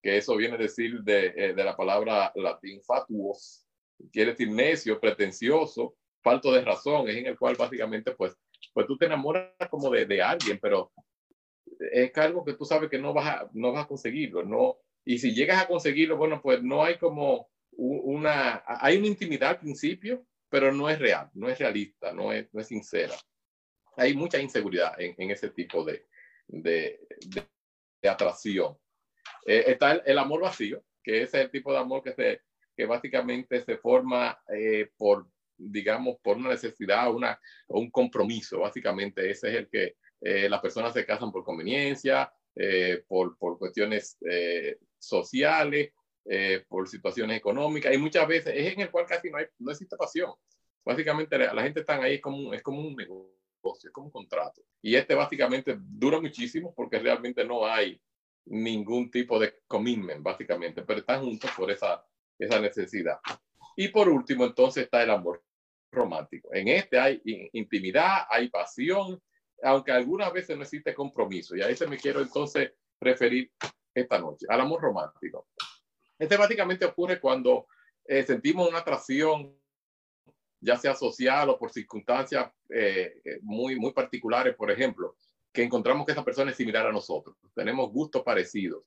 que 0.00 0.16
eso 0.16 0.36
viene 0.36 0.54
a 0.54 0.58
decir 0.58 1.00
de, 1.02 1.54
de 1.54 1.64
la 1.64 1.76
palabra 1.76 2.32
latín 2.36 2.80
fatuos, 2.82 3.67
quiere 4.12 4.32
decir 4.32 4.50
necio, 4.50 5.00
pretencioso, 5.00 5.96
falto 6.22 6.52
de 6.52 6.62
razón, 6.62 7.08
es 7.08 7.16
en 7.16 7.26
el 7.26 7.38
cual 7.38 7.56
básicamente 7.56 8.12
pues, 8.12 8.36
pues 8.72 8.86
tú 8.86 8.96
te 8.96 9.06
enamoras 9.06 9.52
como 9.70 9.90
de, 9.90 10.06
de 10.06 10.22
alguien, 10.22 10.58
pero 10.60 10.92
es 11.92 12.16
algo 12.18 12.44
que 12.44 12.54
tú 12.54 12.64
sabes 12.64 12.90
que 12.90 12.98
no 12.98 13.12
vas 13.12 13.26
a, 13.26 13.50
no 13.52 13.72
vas 13.72 13.84
a 13.84 13.88
conseguirlo, 13.88 14.44
no, 14.44 14.78
y 15.04 15.18
si 15.18 15.34
llegas 15.34 15.62
a 15.62 15.66
conseguirlo, 15.66 16.16
bueno, 16.16 16.40
pues 16.42 16.62
no 16.62 16.84
hay 16.84 16.98
como 16.98 17.48
una, 17.70 18.62
hay 18.66 18.98
una 18.98 19.06
intimidad 19.06 19.50
al 19.50 19.60
principio, 19.60 20.26
pero 20.48 20.72
no 20.72 20.88
es 20.88 20.98
real, 20.98 21.30
no 21.34 21.48
es 21.48 21.58
realista, 21.58 22.12
no 22.12 22.32
es, 22.32 22.52
no 22.52 22.60
es 22.60 22.66
sincera. 22.66 23.14
Hay 23.96 24.14
mucha 24.14 24.38
inseguridad 24.38 25.00
en, 25.00 25.14
en 25.18 25.30
ese 25.30 25.50
tipo 25.50 25.84
de, 25.84 26.06
de, 26.46 27.00
de, 28.02 28.08
atracción. 28.08 28.76
Eh, 29.46 29.64
está 29.68 29.92
el, 29.92 30.18
amor 30.18 30.42
vacío, 30.42 30.82
que 31.02 31.22
es 31.22 31.34
el 31.34 31.50
tipo 31.50 31.72
de 31.72 31.78
amor 31.78 32.02
que, 32.02 32.12
se, 32.12 32.42
que 32.78 32.86
básicamente 32.86 33.60
se 33.64 33.76
forma 33.76 34.38
eh, 34.56 34.90
por, 34.96 35.26
digamos, 35.56 36.18
por 36.22 36.36
una 36.36 36.50
necesidad 36.50 37.12
una, 37.12 37.36
un 37.66 37.90
compromiso. 37.90 38.60
Básicamente 38.60 39.28
ese 39.28 39.48
es 39.48 39.54
el 39.56 39.68
que 39.68 39.96
eh, 40.20 40.48
las 40.48 40.60
personas 40.60 40.92
se 40.92 41.04
casan 41.04 41.32
por 41.32 41.42
conveniencia, 41.42 42.32
eh, 42.54 43.02
por, 43.08 43.36
por, 43.36 43.58
cuestiones 43.58 44.16
eh, 44.30 44.78
sociales, 44.96 45.92
por 46.68 46.86
situaciones 46.86 47.38
económicas, 47.38 47.92
y 47.94 47.96
muchas 47.96 48.28
veces 48.28 48.52
es 48.54 48.74
en 48.74 48.80
el 48.80 48.90
cual 48.90 49.06
casi 49.06 49.30
no, 49.30 49.38
hay, 49.38 49.46
no 49.58 49.72
existe 49.72 49.96
pasión. 49.96 50.30
Básicamente 50.84 51.38
la, 51.38 51.62
gente 51.62 51.80
está 51.80 52.00
ahí, 52.00 52.16
es 52.16 52.20
como, 52.20 52.52
es 52.52 52.62
como 52.62 52.82
un 52.82 52.94
negocio, 52.94 53.88
es 53.88 53.90
como 53.90 54.06
un 54.08 54.12
contrato. 54.12 54.62
Y 54.82 54.94
este 54.94 55.14
básicamente 55.14 55.74
dura 55.78 56.20
muchísimo 56.20 56.74
porque 56.76 56.98
realmente 56.98 57.44
no 57.46 57.66
hay 57.66 57.98
ningún 58.44 59.10
tipo 59.10 59.38
de 59.38 59.54
commitment, 59.66 60.22
básicamente, 60.22 60.82
pero 60.82 61.00
están 61.00 61.24
juntos 61.24 61.50
por 61.56 61.70
esa, 61.70 62.04
esa 62.38 62.60
necesidad. 62.60 63.18
Y 63.76 63.88
por 63.88 64.08
último, 64.08 64.44
entonces 64.44 64.84
está 64.84 65.02
el 65.02 65.10
amor 65.10 65.42
romántico. 65.90 66.48
En 66.52 66.68
este 66.68 66.98
hay 66.98 67.20
intimidad, 67.52 68.26
hay 68.28 68.48
pasión, 68.48 69.20
aunque 69.62 69.92
algunas 69.92 70.32
veces 70.32 70.56
no 70.56 70.62
existe 70.62 70.94
compromiso. 70.94 71.56
Y 71.56 71.62
a 71.62 71.68
ese 71.68 71.86
me 71.86 71.98
quiero 71.98 72.20
entonces 72.20 72.72
referir 73.00 73.50
esta 73.94 74.18
noche, 74.18 74.46
al 74.48 74.60
amor 74.60 74.80
romántico. 74.80 75.48
Este 76.18 76.36
básicamente 76.36 76.84
ocurre 76.84 77.20
cuando 77.20 77.66
eh, 78.04 78.24
sentimos 78.24 78.68
una 78.68 78.78
atracción, 78.78 79.56
ya 80.60 80.76
sea 80.76 80.94
social 80.94 81.50
o 81.50 81.58
por 81.58 81.70
circunstancias 81.70 82.50
eh, 82.68 83.20
eh, 83.24 83.38
muy, 83.42 83.78
muy 83.78 83.92
particulares, 83.92 84.56
por 84.56 84.70
ejemplo, 84.70 85.16
que 85.52 85.62
encontramos 85.62 86.04
que 86.04 86.12
esa 86.12 86.24
persona 86.24 86.50
es 86.50 86.56
similar 86.56 86.86
a 86.86 86.92
nosotros, 86.92 87.36
tenemos 87.54 87.90
gustos 87.90 88.22
parecidos. 88.22 88.84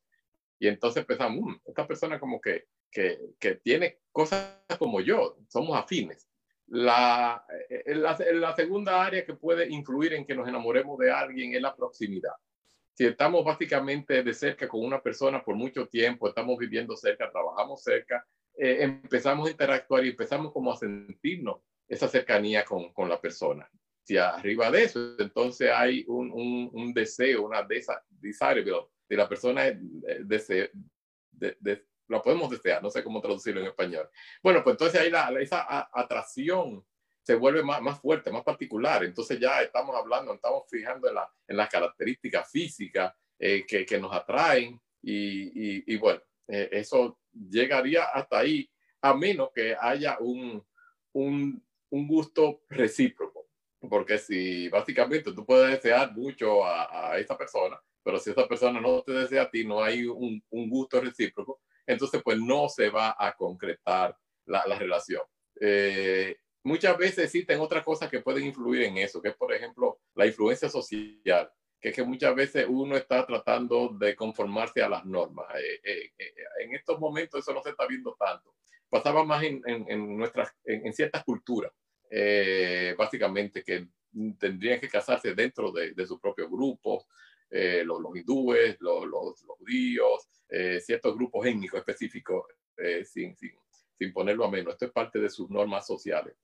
Y 0.61 0.67
entonces 0.67 1.03
pensamos, 1.05 1.41
mm, 1.41 1.55
esta 1.65 1.87
persona 1.87 2.19
como 2.19 2.39
que, 2.39 2.65
que, 2.91 3.55
tiene 3.63 4.01
cosas 4.11 4.59
como 4.77 5.01
yo, 5.01 5.35
somos 5.49 5.75
afines. 5.75 6.29
La, 6.67 7.43
eh, 7.67 7.95
la, 7.95 8.15
la, 8.33 8.55
segunda 8.55 9.03
área 9.03 9.25
que 9.25 9.33
puede 9.33 9.67
influir 9.67 10.13
en 10.13 10.23
que 10.23 10.35
nos 10.35 10.47
enamoremos 10.47 10.99
de 10.99 11.11
alguien 11.11 11.55
es 11.55 11.61
la 11.63 11.75
proximidad. 11.75 12.33
Si 12.93 13.07
estamos 13.07 13.43
básicamente 13.43 14.21
de 14.21 14.33
cerca 14.35 14.67
con 14.67 14.85
una 14.85 15.01
persona 15.01 15.43
por 15.43 15.55
mucho 15.55 15.87
tiempo, 15.87 16.27
estamos 16.29 16.59
viviendo 16.59 16.95
cerca, 16.95 17.31
trabajamos 17.31 17.81
cerca, 17.81 18.23
eh, 18.55 18.77
empezamos 18.81 19.47
a 19.47 19.51
interactuar 19.51 20.05
y 20.05 20.09
empezamos 20.09 20.53
como 20.53 20.71
a 20.71 20.77
sentirnos 20.77 21.59
esa 21.87 22.07
cercanía 22.07 22.63
con, 22.65 22.93
con 22.93 23.09
la 23.09 23.19
persona. 23.19 23.67
Si 24.03 24.15
arriba 24.15 24.69
de 24.69 24.83
eso, 24.83 25.15
entonces 25.17 25.71
hay 25.73 26.05
un, 26.07 26.31
un, 26.31 26.69
un 26.71 26.93
deseo, 26.93 27.47
una 27.47 27.63
desirability 27.63 28.71
de 29.11 29.17
la 29.17 29.27
persona 29.27 29.67
eh, 29.67 29.77
deseo, 30.21 30.69
de, 31.31 31.85
lo 32.07 32.21
podemos 32.21 32.49
desear, 32.49 32.81
no 32.81 32.89
sé 32.89 33.03
cómo 33.03 33.19
traducirlo 33.19 33.59
en 33.59 33.67
español. 33.67 34.09
Bueno, 34.41 34.63
pues 34.63 34.75
entonces 34.75 35.01
ahí 35.01 35.09
la, 35.09 35.29
esa 35.41 35.89
atracción 35.93 36.85
se 37.21 37.35
vuelve 37.35 37.61
más, 37.61 37.81
más, 37.81 37.99
fuerte, 37.99 38.31
más 38.31 38.43
particular. 38.43 39.03
Entonces 39.03 39.37
ya 39.37 39.61
estamos 39.61 39.93
hablando, 39.97 40.33
estamos 40.33 40.63
fijando 40.69 41.09
en, 41.09 41.15
la, 41.15 41.29
en 41.45 41.57
las 41.57 41.69
características 41.69 42.49
físicas 42.49 43.13
eh, 43.37 43.65
que, 43.67 43.85
que, 43.85 43.99
nos 43.99 44.13
atraen 44.13 44.79
y, 45.01 45.75
y, 45.75 45.83
y 45.93 45.97
bueno, 45.97 46.21
eh, 46.47 46.69
eso 46.71 47.19
llegaría 47.33 48.05
hasta 48.05 48.39
ahí 48.39 48.69
a 49.01 49.13
menos 49.13 49.49
que 49.53 49.75
haya 49.77 50.17
un, 50.19 50.65
un, 51.11 51.61
un, 51.89 52.07
gusto 52.07 52.61
recíproco. 52.69 53.40
Porque 53.89 54.17
si 54.17 54.69
básicamente 54.69 55.33
tú 55.33 55.45
puedes 55.45 55.71
desear 55.71 56.13
mucho 56.13 56.63
a, 56.63 57.11
a 57.11 57.17
esa 57.17 57.37
persona, 57.37 57.79
pero 58.03 58.17
si 58.17 58.31
esa 58.31 58.47
persona 58.47 58.79
no 58.79 59.01
te 59.01 59.13
desea 59.13 59.43
a 59.43 59.49
ti, 59.49 59.65
no 59.65 59.83
hay 59.83 60.05
un, 60.05 60.43
un 60.49 60.69
gusto 60.69 61.01
recíproco, 61.01 61.61
entonces 61.85 62.21
pues 62.23 62.39
no 62.39 62.69
se 62.69 62.89
va 62.89 63.15
a 63.17 63.33
concretar 63.33 64.15
la, 64.45 64.63
la 64.67 64.77
relación. 64.77 65.21
Eh, 65.59 66.37
muchas 66.63 66.97
veces 66.97 67.25
existen 67.25 67.59
otras 67.59 67.83
cosas 67.83 68.09
que 68.09 68.21
pueden 68.21 68.45
influir 68.45 68.83
en 68.83 68.97
eso, 68.97 69.21
que 69.21 69.29
es 69.29 69.35
por 69.35 69.53
ejemplo 69.53 69.99
la 70.15 70.25
influencia 70.25 70.69
social, 70.69 71.49
que 71.79 71.89
es 71.89 71.95
que 71.95 72.03
muchas 72.03 72.35
veces 72.35 72.65
uno 72.67 72.95
está 72.95 73.25
tratando 73.25 73.89
de 73.89 74.15
conformarse 74.15 74.81
a 74.81 74.89
las 74.89 75.05
normas. 75.05 75.47
Eh, 75.55 75.79
eh, 75.83 76.11
eh 76.17 76.33
en 76.63 76.75
estos 76.75 76.99
momentos 76.99 77.41
eso 77.41 77.53
no 77.53 77.61
se 77.61 77.71
está 77.71 77.87
viendo 77.87 78.15
tanto. 78.19 78.55
Pasaba 78.89 79.23
más 79.23 79.43
en, 79.43 79.61
en, 79.65 79.85
en 79.89 80.17
nuestras, 80.17 80.53
en, 80.65 80.85
en, 80.85 80.93
ciertas 80.93 81.23
culturas, 81.23 81.71
eh, 82.11 82.93
básicamente, 82.95 83.63
que 83.63 83.87
tendrían 84.37 84.79
que 84.79 84.89
casarse 84.89 85.33
dentro 85.33 85.71
de, 85.71 85.93
de 85.93 86.05
su 86.05 86.19
propio 86.19 86.49
grupo, 86.49 87.07
los, 87.49 87.99
los, 87.99 88.15
hindúes, 88.15 88.77
los, 88.79 89.05
los, 89.05 89.43
los 89.43 89.57
judíos, 89.57 90.29
eh, 90.53 90.81
ciertos 90.81 91.15
grupos 91.15 91.45
étnicos 91.45 91.79
específicos 91.79 92.45
eh, 92.75 93.05
sin, 93.05 93.37
sin, 93.37 93.53
sin, 93.97 94.11
ponerlo 94.11 94.43
a 94.43 94.51
menos. 94.51 94.73
Esto 94.73 94.85
es 94.85 94.91
parte 94.91 95.17
de 95.17 95.29
sus 95.29 95.49
normas 95.49 95.87
sociales. 95.87 96.35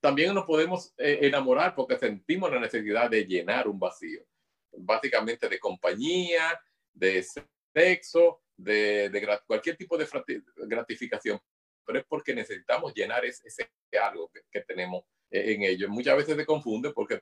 También 0.00 0.34
nos 0.34 0.44
podemos 0.44 0.92
eh, 0.98 1.20
enamorar 1.22 1.76
porque 1.76 1.96
sentimos 1.96 2.50
la 2.50 2.58
necesidad 2.58 3.08
de 3.08 3.24
llenar 3.24 3.68
un 3.68 3.78
vacío, 3.78 4.26
básicamente 4.72 5.48
de 5.48 5.60
compañía, 5.60 6.60
de 6.92 7.24
sexo, 7.72 8.42
de, 8.56 9.08
de 9.08 9.38
cualquier 9.46 9.76
tipo 9.76 9.96
de 9.96 10.08
gratificación, 10.56 11.40
pero 11.84 11.98
es 11.98 12.04
porque 12.06 12.34
necesitamos 12.34 12.94
llenar 12.94 13.24
ese, 13.24 13.46
ese 13.48 13.70
algo 14.00 14.30
que, 14.30 14.40
que 14.50 14.60
tenemos 14.62 15.04
en 15.30 15.62
ellos. 15.62 15.88
Muchas 15.88 16.16
veces 16.16 16.36
se 16.36 16.46
confunde 16.46 16.92
porque 16.92 17.20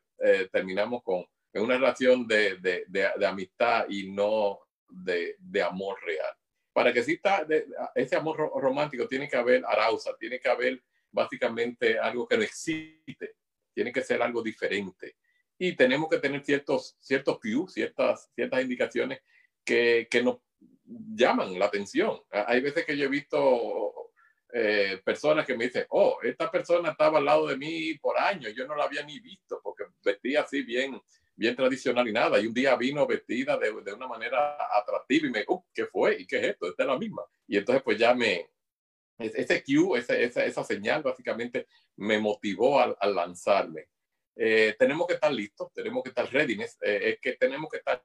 terminamos 0.52 1.02
con 1.02 1.24
una 1.54 1.76
relación 1.76 2.26
de, 2.26 2.56
de, 2.56 2.84
de, 2.88 3.26
amistad 3.26 3.86
y 3.88 4.10
no 4.10 4.60
de, 4.88 5.36
de 5.38 5.62
amor 5.62 5.98
real. 6.04 6.32
Para 6.72 6.92
que 6.92 7.00
exista 7.00 7.46
ese 7.94 8.16
amor 8.16 8.52
romántico 8.54 9.08
tiene 9.08 9.28
que 9.28 9.36
haber 9.36 9.64
arausa, 9.66 10.16
tiene 10.18 10.38
que 10.38 10.48
haber 10.48 10.82
básicamente 11.10 11.98
algo 11.98 12.26
que 12.28 12.36
no 12.36 12.44
existe, 12.44 13.34
tiene 13.74 13.92
que 13.92 14.02
ser 14.02 14.22
algo 14.22 14.42
diferente. 14.42 15.16
Y 15.58 15.74
tenemos 15.74 16.08
que 16.08 16.18
tener 16.18 16.44
ciertos, 16.44 16.96
ciertos 17.00 17.38
cues, 17.40 17.72
ciertas, 17.72 18.30
ciertas 18.34 18.62
indicaciones 18.62 19.20
que, 19.64 20.06
que 20.10 20.22
nos 20.22 20.38
llaman 20.84 21.58
la 21.58 21.66
atención. 21.66 22.20
Hay 22.30 22.60
veces 22.60 22.84
que 22.86 22.96
yo 22.96 23.06
he 23.06 23.08
visto 23.08 23.99
eh, 24.52 25.00
personas 25.04 25.46
que 25.46 25.56
me 25.56 25.64
dicen, 25.64 25.86
oh, 25.90 26.18
esta 26.22 26.50
persona 26.50 26.90
estaba 26.90 27.18
al 27.18 27.24
lado 27.24 27.46
de 27.46 27.56
mí 27.56 27.94
por 27.94 28.18
años, 28.18 28.52
yo 28.54 28.66
no 28.66 28.74
la 28.74 28.84
había 28.84 29.02
ni 29.02 29.20
visto 29.20 29.60
porque 29.62 29.84
vestía 30.02 30.42
así 30.42 30.62
bien, 30.62 31.00
bien 31.34 31.56
tradicional 31.56 32.06
y 32.08 32.12
nada. 32.12 32.38
Y 32.40 32.46
un 32.46 32.54
día 32.54 32.76
vino 32.76 33.06
vestida 33.06 33.56
de, 33.56 33.72
de 33.82 33.92
una 33.92 34.06
manera 34.06 34.56
atractiva 34.76 35.26
y 35.26 35.30
me, 35.30 35.44
uh, 35.48 35.64
¿qué 35.72 35.86
fue? 35.86 36.20
¿Y 36.20 36.26
qué 36.26 36.38
es 36.38 36.44
esto? 36.44 36.68
Esta 36.68 36.82
es 36.82 36.88
la 36.88 36.98
misma. 36.98 37.22
Y 37.46 37.56
entonces 37.56 37.82
pues 37.82 37.98
ya 37.98 38.14
me, 38.14 38.50
ese 39.18 39.62
cue, 39.62 39.98
ese, 39.98 40.24
esa, 40.24 40.44
esa 40.44 40.64
señal 40.64 41.02
básicamente 41.02 41.66
me 41.96 42.18
motivó 42.18 42.80
al, 42.80 42.96
al 43.00 43.14
lanzarme. 43.14 43.88
Eh, 44.36 44.74
tenemos 44.78 45.06
que 45.06 45.14
estar 45.14 45.32
listos, 45.32 45.72
tenemos 45.72 46.02
que 46.02 46.08
estar 46.10 46.30
readiness, 46.32 46.78
eh, 46.80 47.10
es 47.10 47.20
que 47.20 47.32
tenemos 47.32 47.68
que 47.70 47.78
estar 47.78 48.02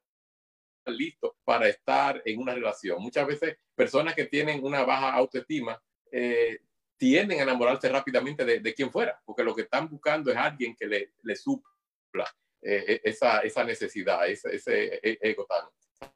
listos 0.87 1.31
para 1.43 1.67
estar 1.67 2.21
en 2.25 2.39
una 2.39 2.53
relación. 2.53 3.01
Muchas 3.01 3.25
veces 3.25 3.57
personas 3.73 4.15
que 4.15 4.25
tienen 4.25 4.63
una 4.63 4.83
baja 4.83 5.13
autoestima 5.13 5.81
eh, 6.11 6.59
tienden 6.97 7.39
a 7.39 7.43
enamorarse 7.43 7.89
rápidamente 7.89 8.45
de, 8.45 8.59
de, 8.59 8.73
quien 8.73 8.91
fuera, 8.91 9.21
porque 9.25 9.43
lo 9.43 9.55
que 9.55 9.63
están 9.63 9.89
buscando 9.89 10.31
es 10.31 10.37
alguien 10.37 10.75
que 10.75 10.87
le, 10.87 11.11
le 11.23 11.35
supla 11.35 12.25
eh, 12.61 13.01
esa, 13.03 13.39
esa, 13.39 13.63
necesidad, 13.63 14.27
ese, 14.27 14.55
ese, 14.55 14.99
e, 15.03 15.17
ego 15.21 15.45
tan, 15.45 15.65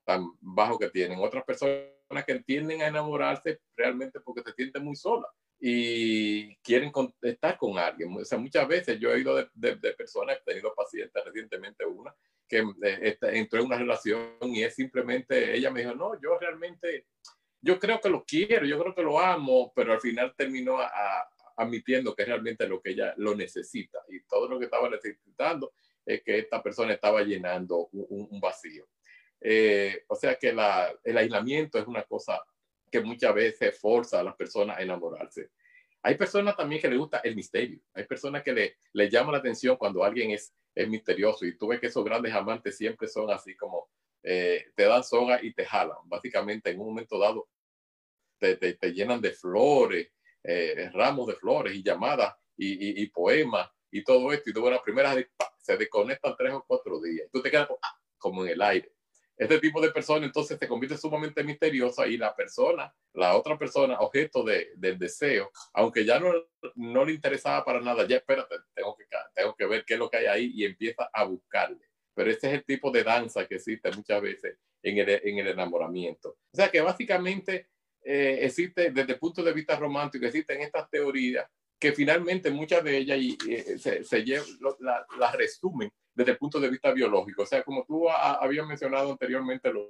tan 0.06 0.32
bajo 0.40 0.80
que 0.80 0.90
tienen. 0.90 1.20
Otras 1.20 1.44
personas 1.44 2.26
que 2.26 2.40
tienden 2.40 2.82
a 2.82 2.88
enamorarse 2.88 3.60
realmente 3.76 4.20
porque 4.22 4.42
se 4.44 4.54
sienten 4.54 4.84
muy 4.84 4.96
solas 4.96 5.30
y 5.60 6.56
quieren 6.58 6.92
estar 7.22 7.58
con 7.58 7.78
alguien. 7.78 8.16
O 8.16 8.24
sea, 8.24 8.38
muchas 8.38 8.68
veces 8.68 9.00
yo 9.00 9.10
he 9.10 9.16
oído 9.16 9.36
de, 9.36 9.48
de, 9.54 9.76
de, 9.76 9.94
personas, 9.94 10.38
he 10.38 10.44
tenido 10.44 10.74
pacientes 10.74 11.24
recientemente 11.26 11.86
una, 11.86 12.16
que 12.48 12.64
eh, 12.84 13.18
entró 13.22 13.60
en 13.60 13.66
una 13.68 13.78
relación 13.78 14.38
y 14.42 14.64
es 14.64 14.74
simplemente, 14.76 15.56
ella 15.56 15.70
me 15.70 15.82
dijo, 15.82 15.94
no, 15.94 16.20
yo 16.22 16.38
realmente, 16.40 17.06
yo 17.62 17.80
creo 17.80 18.00
que 18.00 18.10
lo 18.10 18.24
quiero, 18.24 18.66
yo 18.66 18.80
creo 18.80 18.96
que 18.96 19.04
lo 19.04 19.20
amo, 19.20 19.72
pero 19.76 19.94
al 19.94 20.02
final 20.02 20.34
terminó 20.36 20.78
admitiendo 21.58 22.16
que 22.16 22.26
realmente 22.26 22.68
lo 22.68 22.82
que 22.82 22.92
ella 22.92 23.14
lo 23.18 23.36
necesita 23.36 24.00
y 24.08 24.22
todo 24.24 24.48
lo 24.48 24.58
que 24.58 24.66
estaba 24.66 24.90
necesitando 24.90 25.74
es 26.06 26.24
que 26.24 26.40
esta 26.40 26.64
persona 26.64 26.94
estaba 26.94 27.22
llenando 27.22 27.90
un, 27.92 28.40
vacío. 28.40 28.88
Eh, 29.42 30.04
o 30.08 30.16
sea 30.16 30.36
que 30.36 30.54
la, 30.54 30.92
el 31.04 31.18
aislamiento 31.18 31.78
es 31.78 31.88
una 31.88 32.04
cosa 32.04 32.42
que 32.90 33.02
muchas 33.02 33.34
veces 33.34 33.78
forza 33.78 34.20
a 34.20 34.24
las 34.24 34.36
personas 34.36 34.78
a 34.78 34.82
enamorarse. 34.82 35.50
Hay 36.02 36.16
personas 36.16 36.56
también 36.56 36.82
que 36.82 36.88
le 36.88 36.98
gusta 36.98 37.20
el 37.20 37.36
misterio. 37.36 37.82
Hay 37.94 38.06
personas 38.06 38.42
que 38.42 38.54
le, 38.54 38.78
le 38.94 39.10
llama 39.10 39.34
la 39.34 39.40
atención 39.40 39.76
cuando 39.76 40.04
alguien 40.04 40.32
es, 40.32 40.54
es 40.74 40.88
misterioso. 40.88 41.46
Y 41.46 41.58
tú 41.58 41.68
ves 41.68 41.80
que 41.80 41.88
esos 41.88 42.06
grandes 42.06 42.34
amantes 42.34 42.78
siempre 42.78 43.08
son 43.08 43.30
así 43.30 43.56
como 43.56 43.90
eh, 44.24 44.66
te 44.76 44.84
dan 44.84 45.04
soga 45.04 45.44
y 45.44 45.54
te 45.54 45.66
jalan. 45.66 45.98
Básicamente, 46.06 46.70
en 46.70 46.80
un 46.80 46.88
momento 46.88 47.18
dado, 47.20 47.48
te, 48.40 48.56
te, 48.56 48.94
llenan 48.94 49.22
de 49.22 49.32
flores, 49.32 50.12
eh, 50.44 50.90
ramos 50.94 51.28
de 51.28 51.36
flores 51.36 51.74
y 51.76 51.84
llamadas 51.84 52.36
y, 52.58 53.02
y, 53.02 53.08
poemas 53.10 53.70
y 53.92 54.04
todo 54.04 54.32
esto. 54.32 54.50
Y 54.50 54.54
tú 54.54 54.64
ves 54.64 54.74
las 54.74 54.82
primeras, 54.82 55.18
se 55.58 55.78
desconectan 55.78 56.36
tres 56.38 56.54
o 56.54 56.64
cuatro 56.66 57.02
días. 57.02 57.28
Y 57.28 57.32
tú 57.32 57.42
te 57.42 57.52
quedas 57.52 57.68
como 58.18 58.46
en 58.46 58.52
el 58.52 58.62
aire 58.62 58.94
este 59.40 59.58
tipo 59.60 59.80
de 59.80 59.92
persona 59.92 60.26
entonces 60.26 60.60
se 60.60 60.68
convierte 60.68 60.98
sumamente 60.98 61.46
misteriosa 61.46 62.06
y 62.06 62.18
la 62.18 62.36
persona, 62.36 62.94
la 63.14 63.38
otra 63.38 63.58
persona, 63.58 63.98
objeto 64.00 64.44
de, 64.44 64.72
del 64.76 65.00
deseo, 65.00 65.50
aunque 65.74 66.04
ya 66.04 66.20
no, 66.20 66.34
no 66.76 67.06
le 67.06 67.14
interesaba 67.14 67.64
para 67.64 67.80
nada, 67.80 68.06
ya 68.06 68.18
espérate, 68.18 68.56
tengo 68.76 68.98
que, 68.98 69.06
tengo 69.34 69.56
que 69.56 69.66
ver 69.66 69.86
qué 69.86 69.94
es 69.94 70.00
lo 70.00 70.10
que 70.10 70.18
hay 70.18 70.26
ahí 70.26 70.52
y 70.54 70.66
empieza 70.66 71.10
a 71.14 71.24
buscarle. 71.24 71.89
Pero 72.20 72.32
ese 72.32 72.48
es 72.48 72.54
el 72.56 72.66
tipo 72.66 72.92
de 72.92 73.02
danza 73.02 73.48
que 73.48 73.56
existe 73.56 73.90
muchas 73.94 74.22
veces 74.22 74.58
en 74.84 74.98
el, 74.98 75.10
en 75.24 75.38
el 75.38 75.48
enamoramiento. 75.48 76.32
O 76.52 76.58
sea 76.58 76.70
que 76.70 76.82
básicamente 76.82 77.70
eh, 78.04 78.40
existe 78.42 78.92
desde 78.92 79.14
el 79.14 79.20
punto 79.20 79.42
de 79.42 79.54
vista 79.54 79.80
romántico, 79.80 80.26
existen 80.26 80.60
estas 80.60 80.90
teorías 80.90 81.48
que 81.80 81.94
finalmente 81.94 82.52
muchas 82.52 82.84
de 82.84 82.98
ellas 82.98 83.20
y, 83.22 83.38
eh, 83.50 83.78
se, 83.78 84.04
se 84.04 84.26
la, 84.80 85.08
la 85.18 85.32
resumen 85.32 85.90
desde 86.14 86.34
el 86.34 86.38
punto 86.38 86.60
de 86.60 86.70
vista 86.70 86.92
biológico. 86.92 87.44
O 87.44 87.46
sea, 87.46 87.64
como 87.64 87.86
tú 87.86 88.10
habías 88.10 88.68
mencionado 88.68 89.12
anteriormente 89.12 89.72
los, 89.72 89.88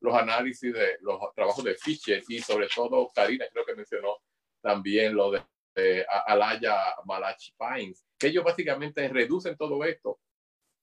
los 0.00 0.14
análisis 0.14 0.70
de 0.70 0.98
los 1.00 1.18
trabajos 1.34 1.64
de 1.64 1.76
Fischer 1.76 2.22
y 2.28 2.40
sobre 2.40 2.68
todo 2.68 3.10
Karina 3.14 3.46
creo 3.50 3.64
que 3.64 3.74
mencionó 3.74 4.18
también 4.60 5.14
lo 5.14 5.30
de, 5.30 6.04
Alaya 6.26 6.94
Malachi 7.06 7.54
Pines, 7.58 8.04
que 8.18 8.26
ellos 8.26 8.44
básicamente 8.44 9.08
reducen 9.08 9.56
todo 9.56 9.82
esto 9.82 10.20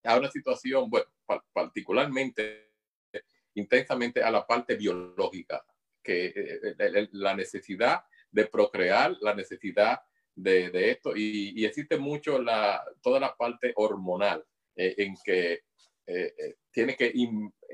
a 0.04 0.18
una 0.18 0.30
situación, 0.30 0.89
bueno, 0.89 1.06
particularmente 1.54 2.72
intensamente 3.56 4.24
a 4.24 4.32
la 4.32 4.45
parte 4.45 4.76
biológica, 4.76 5.64
que 6.04 6.26
eh, 6.28 6.76
eh, 6.80 7.10
la 7.12 7.36
necesidad 7.36 8.04
de 8.32 8.45
procrear, 8.45 9.18
la 9.22 9.36
necesidad 9.36 9.99
de, 10.36 10.70
de 10.70 10.91
esto, 10.91 11.16
y, 11.16 11.54
y, 11.60 11.66
existe 11.66 11.97
mucho 11.97 12.41
la, 12.41 12.84
toda 13.02 13.20
la 13.20 13.36
parte 13.36 13.74
hormonal 13.76 14.43
eh, 14.76 14.95
en 14.97 15.16
que 15.24 15.54
eh, 16.08 16.34
eh, 16.38 16.56
tiene 16.72 16.95
que 16.95 17.14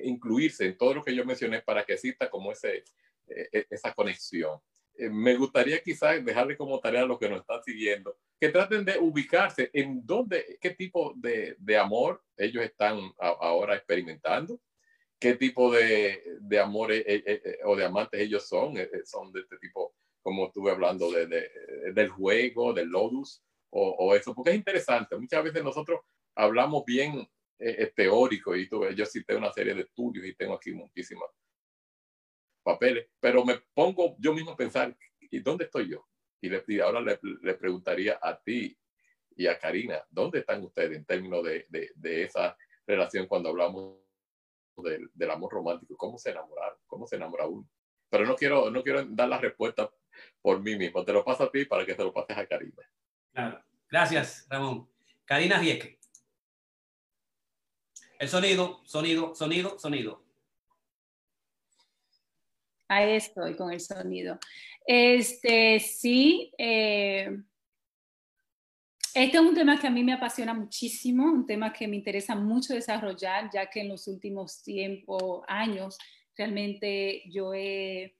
incluirse 0.03 0.65
en 0.65 0.77
todo 0.77 0.95
lo 0.95 1.03
que 1.03 1.15
yo 1.15 1.23
mencioné 1.25 1.61
para 1.61 1.85
que 1.85 1.93
exista 1.93 2.29
como 2.29 2.51
ese, 2.51 2.83
esa 3.69 3.93
conexión. 3.93 4.59
Me 5.11 5.35
gustaría 5.35 5.81
quizás 5.81 6.23
dejarle 6.23 6.57
como 6.57 6.79
tarea 6.79 7.03
a 7.03 7.05
los 7.05 7.19
que 7.19 7.29
nos 7.29 7.41
están 7.41 7.63
siguiendo 7.63 8.17
que 8.39 8.49
traten 8.49 8.85
de 8.85 8.99
ubicarse 8.99 9.69
en 9.73 10.05
dónde, 10.05 10.57
qué 10.61 10.71
tipo 10.71 11.13
de, 11.15 11.55
de 11.57 11.77
amor 11.77 12.23
ellos 12.35 12.63
están 12.63 12.99
ahora 13.19 13.75
experimentando, 13.75 14.59
qué 15.19 15.35
tipo 15.35 15.71
de, 15.71 16.21
de 16.41 16.59
amor 16.59 16.91
o 17.65 17.75
de 17.75 17.85
amantes 17.85 18.19
ellos 18.19 18.47
son, 18.47 18.75
son 19.05 19.31
de 19.31 19.41
este 19.41 19.57
tipo, 19.57 19.95
como 20.21 20.47
estuve 20.47 20.71
hablando, 20.71 21.11
de, 21.11 21.49
del 21.93 22.09
juego, 22.09 22.73
del 22.73 22.89
lodus 22.89 23.43
o, 23.71 23.89
o, 23.89 24.15
eso, 24.15 24.35
porque 24.35 24.51
es 24.51 24.57
interesante. 24.57 25.17
Muchas 25.17 25.43
veces 25.43 25.63
nosotros 25.63 26.01
hablamos 26.35 26.85
bien 26.85 27.27
eh, 27.59 27.75
eh, 27.79 27.91
teórico 27.95 28.55
y 28.55 28.69
tú, 28.69 28.87
yo 28.89 29.05
cité 29.05 29.35
una 29.35 29.51
serie 29.51 29.73
de 29.73 29.81
estudios 29.81 30.25
y 30.25 30.35
tengo 30.35 30.53
aquí 30.53 30.71
muchísimos 30.71 31.27
papeles, 32.67 33.07
pero 33.21 33.45
me 33.45 33.55
pongo 33.73 34.17
yo 34.19 34.33
mismo 34.33 34.51
a 34.51 34.57
pensar, 34.57 34.93
¿y 35.21 35.39
dónde 35.39 35.63
estoy 35.63 35.89
yo? 35.89 36.05
Y, 36.41 36.49
le, 36.49 36.61
ahora 36.83 36.99
le, 36.99 37.53
preguntaría 37.53 38.19
a 38.21 38.37
ti 38.37 38.77
y 39.37 39.47
a 39.47 39.57
Karina, 39.57 40.03
¿dónde 40.09 40.39
están 40.39 40.61
ustedes 40.63 40.97
en 40.97 41.05
términos 41.05 41.45
de, 41.45 41.65
de, 41.69 41.91
de 41.95 42.23
esa 42.23 42.57
relación 42.85 43.25
cuando 43.25 43.49
hablamos 43.49 43.95
del, 44.83 45.09
del, 45.13 45.31
amor 45.31 45.53
romántico? 45.53 45.95
¿Cómo 45.95 46.17
se 46.17 46.31
enamoraron? 46.31 46.77
¿Cómo 46.87 47.07
se 47.07 47.15
enamora 47.15 47.47
uno? 47.47 47.65
Pero 48.09 48.25
no 48.25 48.35
quiero, 48.35 48.69
no 48.69 48.83
quiero 48.83 49.05
dar 49.05 49.29
la 49.29 49.39
respuesta 49.39 49.89
por 50.41 50.59
mí 50.59 50.75
mismo. 50.75 51.05
Te 51.05 51.13
lo 51.13 51.23
paso 51.23 51.45
a 51.45 51.51
ti 51.51 51.63
para 51.63 51.85
que 51.85 51.95
te 51.95 52.03
lo 52.03 52.11
pases 52.11 52.37
a 52.37 52.45
Karina. 52.45 52.83
Claro. 53.31 53.63
Gracias, 53.89 54.45
Ramón. 54.49 54.89
Karina 55.23 55.57
Rieke. 55.57 55.97
El 58.19 58.27
sonido, 58.27 58.81
sonido, 58.83 59.33
sonido, 59.35 59.79
sonido. 59.79 60.26
Ahí 62.87 63.15
estoy 63.15 63.55
con 63.55 63.71
el 63.71 63.79
sonido. 63.79 64.39
Este, 64.85 65.79
sí, 65.79 66.51
eh, 66.57 67.29
este 69.13 69.37
es 69.37 69.43
un 69.43 69.55
tema 69.55 69.79
que 69.79 69.87
a 69.87 69.91
mí 69.91 70.03
me 70.03 70.13
apasiona 70.13 70.53
muchísimo, 70.53 71.25
un 71.25 71.45
tema 71.45 71.73
que 71.73 71.87
me 71.87 71.95
interesa 71.95 72.35
mucho 72.35 72.73
desarrollar, 72.73 73.49
ya 73.51 73.69
que 73.69 73.81
en 73.81 73.89
los 73.89 74.07
últimos 74.07 74.61
tiempos, 74.61 75.43
años, 75.47 75.97
realmente 76.37 77.23
yo 77.29 77.53
he 77.53 78.15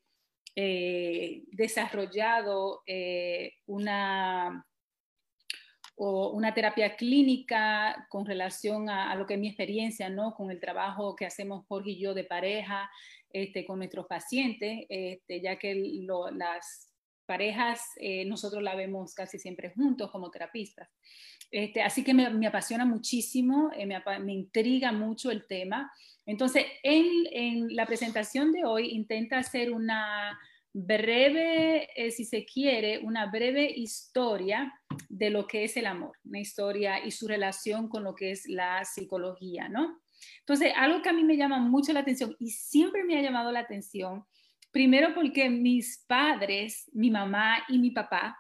eh, 0.56 1.44
desarrollado 1.52 2.82
eh, 2.88 3.54
una 3.68 4.66
o 6.00 6.30
una 6.30 6.54
terapia 6.54 6.96
clínica 6.96 8.08
con 8.10 8.26
relación 8.26 8.90
a, 8.90 9.16
lo 9.16 9.26
que 9.26 9.34
es 9.34 9.40
mi 9.40 9.48
experiencia, 9.48 10.10
¿no? 10.10 10.36
Con 10.36 10.52
el 10.52 10.60
trabajo 10.60 11.16
que 11.16 11.26
hacemos 11.26 11.66
Jorge 11.68 11.92
y 11.92 12.00
yo 12.00 12.14
de 12.14 12.24
pareja 12.24 12.90
este, 13.32 13.66
con 13.66 13.80
nuestros 13.80 14.08
pacientes, 14.08 14.86
este, 14.90 15.42
ya 15.42 15.58
que 15.58 15.76
las 16.34 16.92
parejas 17.26 17.82
eh, 17.98 18.26
nosotros 18.26 18.64
la 18.64 18.76
vemos 18.76 19.14
casi 19.14 19.38
siempre 19.38 19.72
juntos 19.72 20.10
como 20.12 20.32
terapistas. 20.32 20.90
Este, 21.52 21.82
así 21.82 22.04
que 22.04 22.14
me, 22.14 22.48
apasiona 22.48 22.86
muchísimo, 22.86 23.72
eh, 23.76 23.86
me, 23.86 24.34
intriga 24.34 24.92
mucho 24.92 25.32
el 25.32 25.46
tema. 25.46 25.92
Entonces, 26.26 26.66
en, 26.84 27.06
en 27.32 27.76
la 27.76 27.86
presentación 27.86 28.52
de 28.52 28.66
hoy 28.66 28.90
intenta 28.92 29.38
hacer 29.38 29.72
una 29.72 30.38
breve, 30.74 31.90
eh, 31.96 32.12
si 32.12 32.24
se 32.24 32.46
quiere, 32.46 33.00
una 33.00 33.32
breve 33.32 33.72
historia 33.76 34.72
de 35.10 35.32
lo 35.32 35.48
que 35.48 35.64
es 35.64 35.76
el 35.76 35.88
amor, 35.88 36.18
una 36.24 36.40
historia 36.40 37.04
y 37.04 37.12
su 37.12 37.28
relación 37.28 37.90
con 37.90 38.04
lo 38.04 38.14
que 38.14 38.32
es 38.32 38.48
la 38.48 38.86
psicología, 38.86 39.70
¿no? 39.70 40.00
Entonces, 40.40 40.74
algo 40.76 41.02
que 41.02 41.10
a 41.10 41.14
mí 41.14 41.24
me 41.24 41.38
llama 41.38 41.60
mucho 41.60 41.94
la 41.94 42.02
atención 42.02 42.36
y 42.40 42.52
siempre 42.52 43.04
me 43.04 43.18
ha 43.18 43.22
llamado 43.22 43.52
la 43.52 43.62
atención, 43.62 44.26
primero 44.72 45.14
porque 45.14 45.50
mis 45.50 46.04
padres, 46.08 46.90
mi 46.94 47.10
mamá 47.10 47.64
y 47.68 47.80
mi 47.80 47.92
papá, 47.92 48.38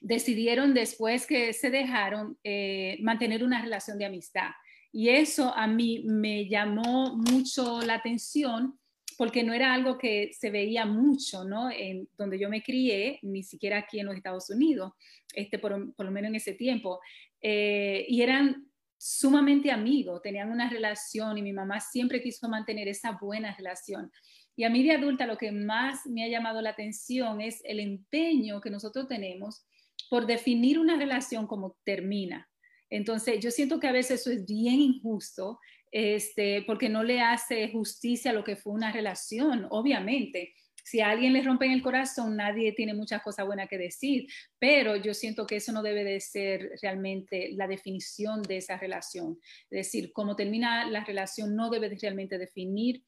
decidieron 0.00 0.72
después 0.74 1.26
que 1.26 1.52
se 1.52 1.70
dejaron 1.70 2.38
eh, 2.42 2.98
mantener 3.02 3.44
una 3.44 3.60
relación 3.60 3.98
de 3.98 4.06
amistad. 4.06 4.50
Y 4.92 5.10
eso 5.10 5.54
a 5.54 5.66
mí 5.66 6.02
me 6.04 6.48
llamó 6.48 7.16
mucho 7.16 7.80
la 7.82 7.94
atención 7.94 8.78
porque 9.16 9.42
no 9.42 9.52
era 9.52 9.74
algo 9.74 9.98
que 9.98 10.32
se 10.32 10.50
veía 10.50 10.86
mucho, 10.86 11.44
¿no? 11.44 11.70
En 11.70 12.08
donde 12.16 12.38
yo 12.38 12.48
me 12.48 12.62
crié, 12.62 13.18
ni 13.20 13.42
siquiera 13.42 13.76
aquí 13.76 14.00
en 14.00 14.06
los 14.06 14.16
Estados 14.16 14.48
Unidos, 14.48 14.92
este, 15.34 15.58
por, 15.58 15.72
lo 15.78 16.10
menos 16.10 16.30
en 16.30 16.36
ese 16.36 16.54
tiempo, 16.54 17.00
eh, 17.42 18.06
y 18.08 18.22
eran 18.22 18.69
sumamente 19.02 19.70
amigos, 19.70 20.20
tenían 20.20 20.50
una 20.50 20.68
relación 20.68 21.38
y 21.38 21.42
mi 21.42 21.54
mamá 21.54 21.80
siempre 21.80 22.22
quiso 22.22 22.50
mantener 22.50 22.86
esa 22.86 23.12
buena 23.12 23.56
relación. 23.56 24.12
Y 24.56 24.64
a 24.64 24.70
mí 24.70 24.82
de 24.82 24.92
adulta 24.92 25.26
lo 25.26 25.38
que 25.38 25.52
más 25.52 26.04
me 26.04 26.22
ha 26.22 26.28
llamado 26.28 26.60
la 26.60 26.70
atención 26.70 27.40
es 27.40 27.62
el 27.64 27.80
empeño 27.80 28.60
que 28.60 28.68
nosotros 28.68 29.08
tenemos 29.08 29.64
por 30.10 30.26
definir 30.26 30.78
una 30.78 30.98
relación 30.98 31.46
como 31.46 31.78
termina. 31.82 32.46
Entonces, 32.90 33.40
yo 33.42 33.50
siento 33.50 33.80
que 33.80 33.86
a 33.86 33.92
veces 33.92 34.20
eso 34.20 34.30
es 34.32 34.44
bien 34.44 34.80
injusto 34.80 35.58
este, 35.90 36.62
porque 36.66 36.90
no 36.90 37.02
le 37.02 37.22
hace 37.22 37.72
justicia 37.72 38.32
a 38.32 38.34
lo 38.34 38.44
que 38.44 38.56
fue 38.56 38.74
una 38.74 38.92
relación, 38.92 39.66
obviamente. 39.70 40.52
Si 40.84 41.00
a 41.00 41.10
alguien 41.10 41.32
le 41.32 41.42
rompen 41.42 41.70
el 41.72 41.82
corazón, 41.82 42.36
nadie 42.36 42.72
tiene 42.72 42.94
muchas 42.94 43.22
cosas 43.22 43.46
buenas 43.46 43.68
que 43.68 43.78
decir, 43.78 44.26
pero 44.58 44.96
yo 44.96 45.14
siento 45.14 45.46
que 45.46 45.56
eso 45.56 45.72
no 45.72 45.82
debe 45.82 46.04
de 46.04 46.20
ser 46.20 46.72
realmente 46.82 47.50
la 47.52 47.66
definición 47.66 48.42
de 48.42 48.58
esa 48.58 48.76
relación. 48.76 49.38
Es 49.70 49.86
decir, 49.86 50.12
cómo 50.12 50.36
termina 50.36 50.86
la 50.86 51.04
relación 51.04 51.54
no 51.56 51.70
debe 51.70 51.88
de 51.88 51.98
realmente 52.00 52.38
definir 52.38 53.02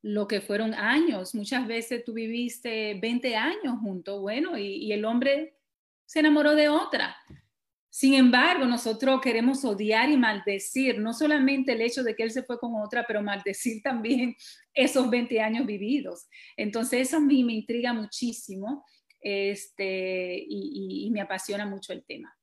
lo 0.00 0.26
que 0.26 0.40
fueron 0.40 0.74
años. 0.74 1.34
Muchas 1.34 1.66
veces 1.66 2.04
tú 2.04 2.12
viviste 2.12 2.94
20 2.94 3.36
años 3.36 3.78
juntos, 3.80 4.20
bueno, 4.20 4.58
y, 4.58 4.76
y 4.76 4.92
el 4.92 5.04
hombre 5.04 5.56
se 6.06 6.20
enamoró 6.20 6.54
de 6.54 6.68
otra 6.68 7.16
Sin 7.94 8.14
embargo, 8.14 8.64
nosotros 8.64 9.20
queremos 9.20 9.66
odiar 9.66 10.08
y 10.08 10.16
maldecir, 10.16 10.98
no 10.98 11.12
solamente 11.12 11.72
el 11.72 11.82
hecho 11.82 12.02
de 12.02 12.16
que 12.16 12.22
él 12.22 12.30
se 12.30 12.42
fue 12.42 12.58
con 12.58 12.72
otra, 12.82 13.04
pero 13.06 13.22
maldecir 13.22 13.82
también 13.82 14.34
esos 14.74 15.10
20 15.10 15.38
años 15.42 15.66
vividos. 15.66 16.26
Entonces, 16.56 17.08
eso 17.08 17.18
a 17.18 17.20
mí 17.20 17.44
me 17.44 17.52
intriga 17.52 17.92
muchísimo 17.92 18.86
este, 19.20 20.42
y, 20.48 21.10
me 21.12 21.20
apasiona 21.20 21.66
mucho 21.66 21.92
el 21.92 22.02
tema. 22.06 22.34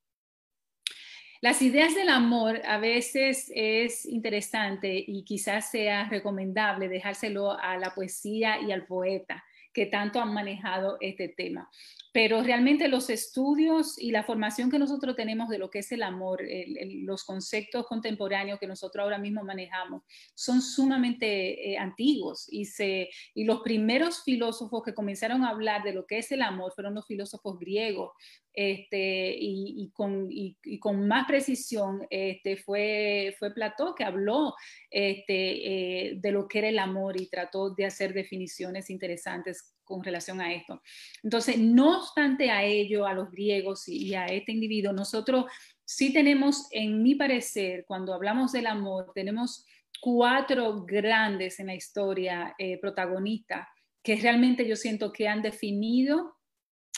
Las 1.41 1.63
ideas 1.63 1.95
del 1.95 2.09
amor 2.09 2.61
a 2.63 2.77
veces 2.77 3.51
es 3.55 4.05
interesante 4.05 5.03
y 5.07 5.23
quizás 5.23 5.71
sea 5.71 6.07
recomendable 6.09 6.89
dejárselo 6.89 7.59
a 7.59 7.75
la 7.77 7.95
poesía 7.95 8.61
y 8.61 8.71
al 8.71 8.85
poeta 8.85 9.43
que 9.73 9.85
tanto 9.85 10.19
han 10.21 10.33
manejado 10.33 10.97
este 10.99 11.29
tema 11.29 11.69
pero 12.11 12.41
realmente 12.41 12.87
los 12.87 13.09
estudios 13.09 13.97
y 13.99 14.11
la 14.11 14.23
formación 14.23 14.71
que 14.71 14.79
nosotros 14.79 15.15
tenemos 15.15 15.49
de 15.49 15.59
lo 15.59 15.69
que 15.69 15.79
es 15.79 15.91
el 15.91 16.01
amor, 16.01 16.41
los 17.03 17.23
conceptos 17.23 17.85
contemporáneos 17.85 18.59
que 18.59 18.67
nosotros 18.67 19.03
ahora 19.03 19.19
mismo 19.19 19.43
manejamos, 19.43 20.03
son 20.33 20.61
sumamente 20.61 21.71
eh, 21.71 21.77
antiguos 21.77 22.47
y, 22.51 22.65
se, 22.65 23.09
y 23.35 23.43
los 23.43 23.61
primeros 23.61 24.23
filósofos 24.23 24.81
que 24.83 24.93
comenzaron 24.93 25.43
a 25.43 25.49
hablar 25.49 25.83
de 25.83 25.93
lo 25.93 26.07
que 26.07 26.17
es 26.17 26.31
el 26.31 26.41
amor 26.41 26.71
fueron 26.73 26.95
los 26.95 27.05
filósofos 27.05 27.59
griegos. 27.59 28.11
Este, 28.61 29.37
y, 29.39 29.89
con, 29.93 31.07
más 31.07 31.25
precisión 31.25 32.05
este, 32.09 32.57
fue, 32.57 33.33
fue 33.39 33.53
Platón 33.53 33.93
que 33.95 34.03
habló 34.03 34.53
este, 34.91 36.09
eh, 36.09 36.15
de 36.17 36.31
lo 36.33 36.45
que 36.45 36.57
era 36.57 36.67
el 36.67 36.79
amor 36.79 37.15
y 37.21 37.29
trató 37.29 37.73
de 37.73 37.85
hacer 37.85 38.13
definiciones 38.13 38.89
interesantes 38.89 39.77
con 39.85 40.03
relación 40.03 40.41
a 40.41 40.53
esto. 40.53 40.81
Entonces, 41.23 41.57
no 41.57 41.99
obstante 41.99 42.51
a 42.51 42.65
ello, 42.65 43.07
a 43.07 43.13
los 43.13 43.31
griegos 43.31 43.87
y 43.87 44.13
a 44.13 44.25
este 44.25 44.51
individuo, 44.51 44.91
nosotros 44.91 45.45
sí 45.85 46.11
tenemos, 46.11 46.67
en 46.71 47.01
mi 47.01 47.15
parecer, 47.15 47.85
cuando 47.87 48.13
hablamos 48.13 48.51
del 48.51 48.67
amor, 48.67 49.13
tenemos 49.15 49.65
cuatro 50.01 50.83
grandes 50.83 51.61
en 51.61 51.67
la 51.67 51.75
historia 51.75 52.55
eh, 52.57 52.77
protagonistas 52.77 53.69
que 54.03 54.17
realmente 54.17 54.67
yo 54.67 54.75
siento 54.75 55.13
que 55.13 55.29
han 55.29 55.41
definido 55.41 56.38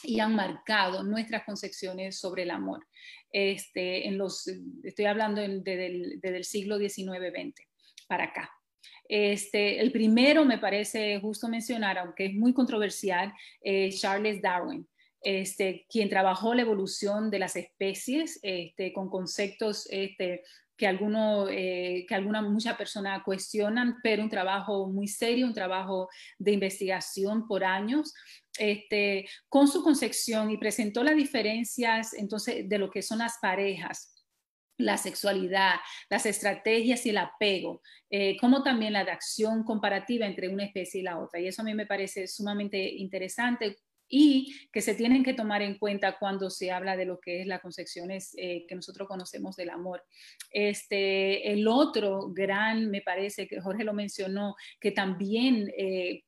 y 0.03 0.19
han 0.19 0.35
marcado 0.35 1.03
nuestras 1.03 1.43
concepciones 1.43 2.19
sobre 2.19 2.43
el 2.43 2.51
amor. 2.51 2.87
Este, 3.31 4.07
en 4.07 4.17
los, 4.17 4.47
estoy 4.83 5.05
hablando 5.05 5.41
desde, 5.41 5.85
el, 6.21 6.43
siglo 6.43 6.77
XIX-XX 6.77 7.61
para 8.07 8.25
acá. 8.25 8.51
Este, 9.07 9.79
el 9.79 9.91
primero 9.91 10.45
me 10.45 10.57
parece 10.57 11.19
justo 11.19 11.47
mencionar, 11.47 11.97
aunque 11.97 12.25
es 12.25 12.33
muy 12.33 12.53
controversial, 12.53 13.33
eh, 13.61 13.89
Charles 13.91 14.41
Darwin. 14.41 14.87
Este, 15.23 15.85
quien 15.87 16.09
trabajó 16.09 16.55
la 16.55 16.63
evolución 16.63 17.29
de 17.29 17.39
las 17.39 17.55
especies 17.55 18.39
este, 18.41 18.91
con 18.91 19.07
conceptos 19.07 19.87
este, 19.91 20.41
que, 20.81 20.87
alguno, 20.87 21.47
eh, 21.47 22.07
que 22.07 22.15
alguna, 22.15 22.41
muchas 22.41 22.75
personas 22.75 23.21
cuestionan, 23.23 23.97
pero 24.01 24.23
un 24.23 24.31
trabajo 24.31 24.87
muy 24.89 25.07
serio, 25.07 25.45
un 25.45 25.53
trabajo 25.53 26.09
de 26.39 26.53
investigación 26.53 27.47
por 27.47 27.63
años, 27.63 28.15
este, 28.57 29.29
con 29.47 29.67
su 29.67 29.83
concepción 29.83 30.49
y 30.49 30.57
presentó 30.57 31.03
las 31.03 31.15
diferencias 31.15 32.15
entonces 32.15 32.67
de 32.67 32.79
lo 32.79 32.89
que 32.89 33.03
son 33.03 33.19
las 33.19 33.37
parejas 33.39 34.17
la 34.77 34.97
sexualidad, 34.97 35.75
las 36.09 36.25
estrategias 36.25 37.05
y 37.05 37.11
el 37.11 37.17
apego, 37.19 37.83
eh, 38.09 38.35
como 38.41 38.63
también 38.63 38.93
la 38.93 39.01
acción 39.01 39.63
comparativa 39.63 40.25
entre 40.25 40.49
una 40.49 40.63
especie 40.65 41.01
y 41.01 41.03
la 41.03 41.19
otra. 41.19 41.39
Y 41.39 41.45
eso 41.47 41.61
a 41.61 41.65
mí 41.65 41.75
me 41.75 41.85
parece 41.85 42.25
sumamente 42.25 42.79
interesante 42.95 43.77
y 44.11 44.53
que 44.71 44.81
se 44.81 44.93
tienen 44.93 45.23
que 45.23 45.33
tomar 45.33 45.61
en 45.61 45.79
cuenta 45.79 46.19
cuando 46.19 46.49
se 46.49 46.69
habla 46.69 46.97
de 46.97 47.05
lo 47.05 47.19
que 47.19 47.41
es 47.41 47.47
las 47.47 47.61
concepciones 47.61 48.33
eh, 48.37 48.65
que 48.67 48.75
nosotros 48.75 49.07
conocemos 49.07 49.55
del 49.55 49.69
amor. 49.69 50.03
Este, 50.51 51.51
el 51.51 51.67
otro 51.67 52.29
gran, 52.31 52.91
me 52.91 53.01
parece 53.01 53.47
que 53.47 53.61
Jorge 53.61 53.85
lo 53.85 53.93
mencionó, 53.93 54.55
que 54.79 54.91
también 54.91 55.71
eh, 55.77 56.23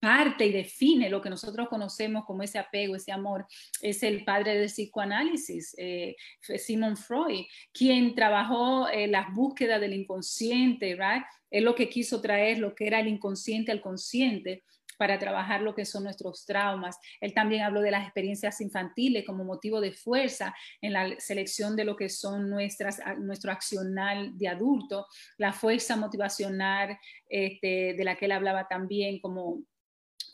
parte 0.00 0.46
y 0.46 0.52
define 0.52 1.08
lo 1.08 1.20
que 1.20 1.30
nosotros 1.30 1.68
conocemos 1.68 2.24
como 2.24 2.42
ese 2.42 2.58
apego, 2.58 2.96
ese 2.96 3.12
amor, 3.12 3.46
es 3.80 4.02
el 4.02 4.24
padre 4.24 4.56
del 4.56 4.68
psicoanálisis, 4.68 5.74
eh, 5.78 6.14
Simon 6.40 6.96
Freud, 6.96 7.44
quien 7.72 8.14
trabajó 8.14 8.88
eh, 8.88 9.06
las 9.08 9.32
búsquedas 9.34 9.80
del 9.80 9.94
inconsciente, 9.94 10.94
¿right? 10.94 11.24
Es 11.50 11.62
lo 11.62 11.74
que 11.74 11.88
quiso 11.88 12.20
traer 12.20 12.58
lo 12.58 12.74
que 12.74 12.86
era 12.86 13.00
el 13.00 13.08
inconsciente 13.08 13.72
al 13.72 13.80
consciente 13.80 14.62
para 14.96 15.18
trabajar 15.18 15.62
lo 15.62 15.74
que 15.74 15.84
son 15.84 16.04
nuestros 16.04 16.44
traumas. 16.44 16.98
Él 17.20 17.34
también 17.34 17.62
habló 17.62 17.80
de 17.80 17.90
las 17.90 18.04
experiencias 18.04 18.60
infantiles 18.60 19.24
como 19.24 19.44
motivo 19.44 19.80
de 19.80 19.92
fuerza 19.92 20.54
en 20.80 20.92
la 20.92 21.18
selección 21.18 21.76
de 21.76 21.84
lo 21.84 21.96
que 21.96 22.08
son 22.08 22.48
nuestras, 22.48 23.00
nuestro 23.18 23.52
accional 23.52 24.36
de 24.36 24.48
adulto, 24.48 25.06
la 25.38 25.52
fuerza 25.52 25.96
motivacional 25.96 26.98
este, 27.28 27.94
de 27.94 28.04
la 28.04 28.16
que 28.16 28.26
él 28.26 28.32
hablaba 28.32 28.66
también 28.68 29.20
como 29.20 29.62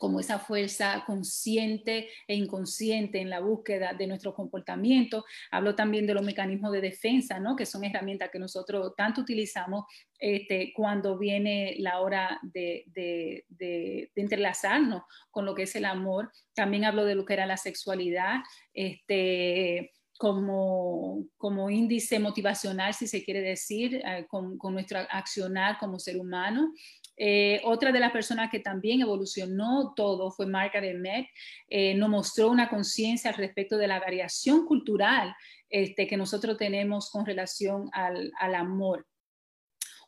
como 0.03 0.19
esa 0.19 0.37
fuerza 0.37 1.01
consciente 1.07 2.09
e 2.27 2.35
inconsciente 2.35 3.21
en 3.21 3.29
la 3.29 3.39
búsqueda 3.39 3.93
de 3.93 4.05
nuestro 4.05 4.33
comportamiento. 4.33 5.23
Hablo 5.49 5.75
también 5.75 6.05
de 6.05 6.13
los 6.13 6.25
mecanismos 6.25 6.73
de 6.73 6.81
defensa, 6.81 7.39
¿no? 7.39 7.55
que 7.55 7.65
son 7.65 7.85
herramientas 7.85 8.29
que 8.29 8.37
nosotros 8.37 8.95
tanto 8.97 9.21
utilizamos 9.21 9.85
este, 10.19 10.73
cuando 10.75 11.17
viene 11.17 11.75
la 11.79 12.01
hora 12.01 12.37
de, 12.41 12.83
de, 12.87 13.45
de, 13.47 14.11
entrelazarnos 14.17 15.03
con 15.31 15.45
lo 15.45 15.55
que 15.55 15.63
es 15.63 15.75
el 15.77 15.85
amor. 15.85 16.33
También 16.53 16.83
hablo 16.83 17.05
de 17.05 17.15
lo 17.15 17.23
que 17.23 17.35
era 17.35 17.45
la 17.45 17.55
sexualidad. 17.55 18.41
Este, 18.73 19.93
como, 20.17 21.27
como, 21.37 21.69
índice 21.69 22.19
motivacional, 22.19 22.93
si 22.93 23.07
se 23.07 23.23
quiere 23.23 23.39
decir, 23.39 24.01
eh, 24.05 24.25
con, 24.29 24.57
con, 24.57 24.73
nuestro 24.73 24.99
accionar 25.09 25.77
como 25.79 25.97
ser 25.97 26.17
humano. 26.19 26.73
Eh, 27.15 27.61
otra 27.63 27.91
de 27.91 27.99
las 27.99 28.11
personas 28.11 28.49
que 28.49 28.59
también 28.59 29.01
evolucionó 29.01 29.93
todo 29.95 30.31
fue 30.31 30.47
Margaret 30.47 30.97
Mead, 30.97 31.25
eh, 31.69 31.93
nos 31.95 32.09
mostró 32.09 32.49
una 32.49 32.69
conciencia 32.69 33.31
al 33.31 33.37
respecto 33.37 33.77
de 33.77 33.87
la 33.87 33.99
variación 33.99 34.65
cultural 34.65 35.35
este, 35.69 36.07
que 36.07 36.17
nosotros 36.17 36.57
tenemos 36.57 37.09
con 37.11 37.25
relación 37.25 37.89
al, 37.93 38.31
al 38.39 38.55
amor 38.55 39.05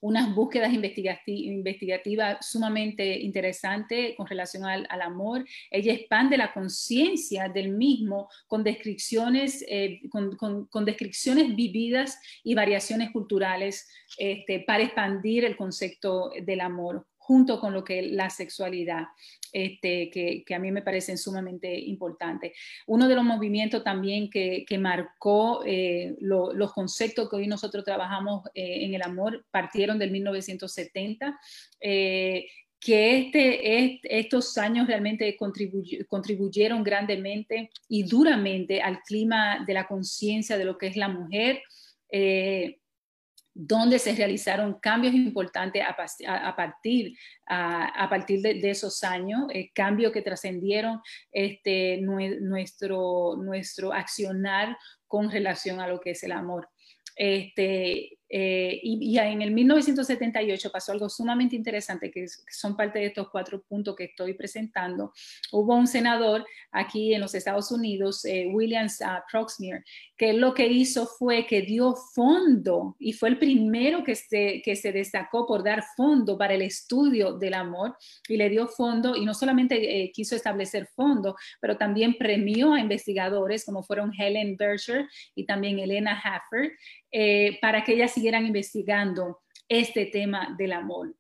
unas 0.02 0.34
búsquedas 0.34 0.72
investigativas 0.74 2.46
sumamente 2.46 3.20
interesantes 3.20 4.16
con 4.16 4.28
relación 4.28 4.66
al, 4.66 5.02
amor. 5.02 5.46
Ella 5.70 5.94
expande 5.94 6.38
la 6.38 6.54
conciencia 6.54 7.50
del 7.50 7.70
mismo 7.70 8.30
con 8.48 8.64
descripciones, 8.64 9.64
eh, 9.68 10.02
con, 10.10 10.86
descripciones 10.86 11.56
vividas 11.56 12.20
y 12.44 12.56
variaciones 12.56 13.12
culturales 13.12 13.88
este, 14.18 14.62
para 14.62 14.84
expandir 14.84 15.46
el 15.46 15.56
concepto 15.56 16.32
del 16.42 16.62
amor 16.62 17.06
junto 17.26 17.60
con 17.60 17.74
lo 17.74 17.84
que 17.84 18.00
es 18.00 18.12
la 18.12 18.30
sexualidad, 18.30 19.06
este, 19.52 20.12
que, 20.12 20.54
a 20.54 20.60
mí 20.60 20.72
me 20.72 20.84
parecen 20.84 21.18
sumamente 21.18 21.76
importantes. 21.76 22.52
Uno 22.86 23.08
de 23.08 23.16
los 23.16 23.24
movimientos 23.24 23.84
también 23.84 24.30
que, 24.30 24.66
marcó 24.78 25.64
eh, 25.66 26.16
los 26.20 26.72
conceptos 26.74 27.28
que 27.28 27.38
hoy 27.38 27.48
nosotros 27.48 27.84
trabajamos 27.84 28.46
eh, 28.54 28.86
en 28.86 28.94
el 28.94 29.02
amor 29.02 29.44
partieron 29.50 29.98
del 29.98 30.12
1970. 30.12 31.40
Eh, 31.82 32.46
que 32.80 33.18
este, 33.18 34.20
estos 34.20 34.56
años 34.60 34.86
realmente 34.86 35.36
contribuyeron 36.08 36.84
grandemente 36.84 37.72
y 37.88 38.04
duramente 38.04 38.80
al 38.80 39.02
clima 39.02 39.64
de 39.66 39.74
la 39.74 39.88
conciencia 39.88 40.60
de 40.60 40.66
lo 40.66 40.78
que 40.78 40.88
es 40.88 40.96
la 40.96 41.08
mujer, 41.08 41.64
donde 43.58 44.00
se 44.00 44.14
realizaron 44.14 44.80
cambios 44.82 45.14
importantes 45.14 45.82
a, 45.88 45.96
partir, 46.56 47.18
a, 47.48 48.08
partir 48.10 48.42
de, 48.42 48.70
esos 48.70 49.02
años, 49.06 49.48
eh, 49.54 49.72
cambios 49.74 50.12
que 50.12 50.22
trascendieron 50.22 51.00
este, 51.32 52.00
nuestro, 52.02 53.38
nuestro 53.38 53.94
accionar 53.94 54.78
con 55.08 55.32
relación 55.32 55.80
a 55.80 55.88
lo 55.88 56.02
que 56.02 56.12
es 56.12 56.24
el 56.24 56.34
amor. 56.34 56.68
Este, 57.16 58.15
eh, 58.28 58.80
y, 58.82 59.18
en 59.18 59.42
el 59.42 59.52
1978 59.52 60.72
pasó 60.72 60.92
algo 60.92 61.10
sumamente 61.10 61.56
interesante, 61.56 62.10
que, 62.12 62.26
son 62.50 62.76
parte 62.76 63.00
de 63.00 63.08
estos 63.08 63.30
cuatro 63.30 63.62
puntos 63.62 63.96
que 63.96 64.06
estoy 64.06 64.34
presentando. 64.34 65.14
Hubo 65.52 65.76
un 65.76 65.88
senador 65.88 66.46
aquí 66.72 67.14
en 67.14 67.22
los 67.22 67.36
Estados 67.36 67.72
Unidos, 67.72 68.26
eh, 68.26 68.48
William 68.52 68.88
Proxmire, 69.32 69.84
que 70.18 70.34
lo 70.34 70.54
que 70.54 70.68
hizo 70.68 71.06
fue 71.06 71.46
que 71.46 71.62
dio 71.62 71.96
fondo 71.96 72.96
y 73.00 73.14
fue 73.14 73.30
el 73.30 73.38
primero 73.38 74.04
que 74.04 74.16
se, 74.16 74.62
que 74.64 74.76
se 74.76 74.92
destacó 74.92 75.46
por 75.46 75.64
dar 75.64 75.84
fondo 75.96 76.38
para 76.38 76.54
el 76.54 76.62
estudio 76.62 77.34
del 77.34 77.54
amor 77.54 77.96
y 78.28 78.38
le 78.38 78.50
dio 78.50 78.68
fondo 78.68 79.16
y 79.16 79.26
no 79.26 79.34
solamente 79.34 80.04
eh, 80.04 80.12
quiso 80.12 80.36
establecer 80.36 80.88
fondo, 80.88 81.36
pero 81.62 81.78
también 81.78 82.18
premió 82.18 82.74
a 82.74 82.80
investigadores 82.80 83.66
como 83.66 83.84
fueron 83.84 84.12
Helen 84.18 84.58
Berger 84.58 85.08
y 85.36 85.46
también 85.46 85.80
Elena 85.80 86.20
Haffer 86.20 86.72
para 87.62 87.82
que 87.86 87.94
ellas 87.94 88.18
siguieran 88.26 88.48
investigando 88.48 89.42
este 89.70 90.08
tema 90.08 90.56
del 90.58 90.74
amor. 90.74 91.16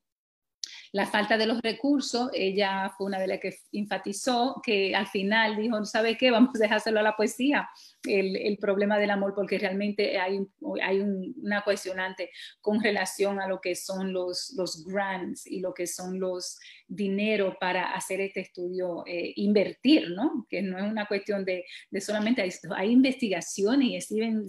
La 0.95 1.05
falta 1.05 1.37
de 1.37 1.45
los 1.45 1.61
recursos, 1.61 2.29
ella 2.33 2.89
fue 2.97 3.07
una 3.07 3.19
de 3.19 3.27
las 3.27 3.41
que 3.41 3.53
enfatizó 3.73 4.61
que 4.63 4.95
al 4.95 5.07
final 5.07 5.57
dijo, 5.57 5.83
¿sabe 5.83 6.15
qué? 6.15 6.31
Vamos 6.31 6.55
a 6.55 6.59
dejárselo 6.59 7.01
a 7.01 7.03
la 7.03 7.17
poesía, 7.17 7.67
el, 8.07 8.37
el 8.37 8.57
problema 8.57 8.97
del 8.97 9.09
amor, 9.09 9.33
porque 9.35 9.57
realmente 9.57 10.17
hay, 10.17 10.39
hay 10.81 11.01
una 11.01 11.65
cuestionante 11.65 12.29
con 12.61 12.81
relación 12.81 13.41
a 13.41 13.47
lo 13.49 13.59
que 13.59 13.75
son 13.75 14.13
los, 14.13 14.53
los 14.55 14.85
grants 14.85 15.45
y 15.45 15.59
lo 15.59 15.73
que 15.73 15.85
son 15.85 16.17
los 16.17 16.57
dinero 16.87 17.57
para 17.59 17.91
hacer 17.93 18.21
este 18.21 18.39
estudio, 18.39 19.03
eh, 19.05 19.33
invertir, 19.35 20.11
¿no? 20.11 20.47
Que 20.49 20.61
no 20.61 20.77
es 20.77 20.85
una 20.85 21.07
cuestión 21.07 21.43
de, 21.43 21.65
de 21.91 21.99
solamente, 21.99 22.41
hay, 22.41 22.51
hay, 22.73 22.91
investigaciones 22.91 23.89
y 23.89 23.95
existen 23.97 24.45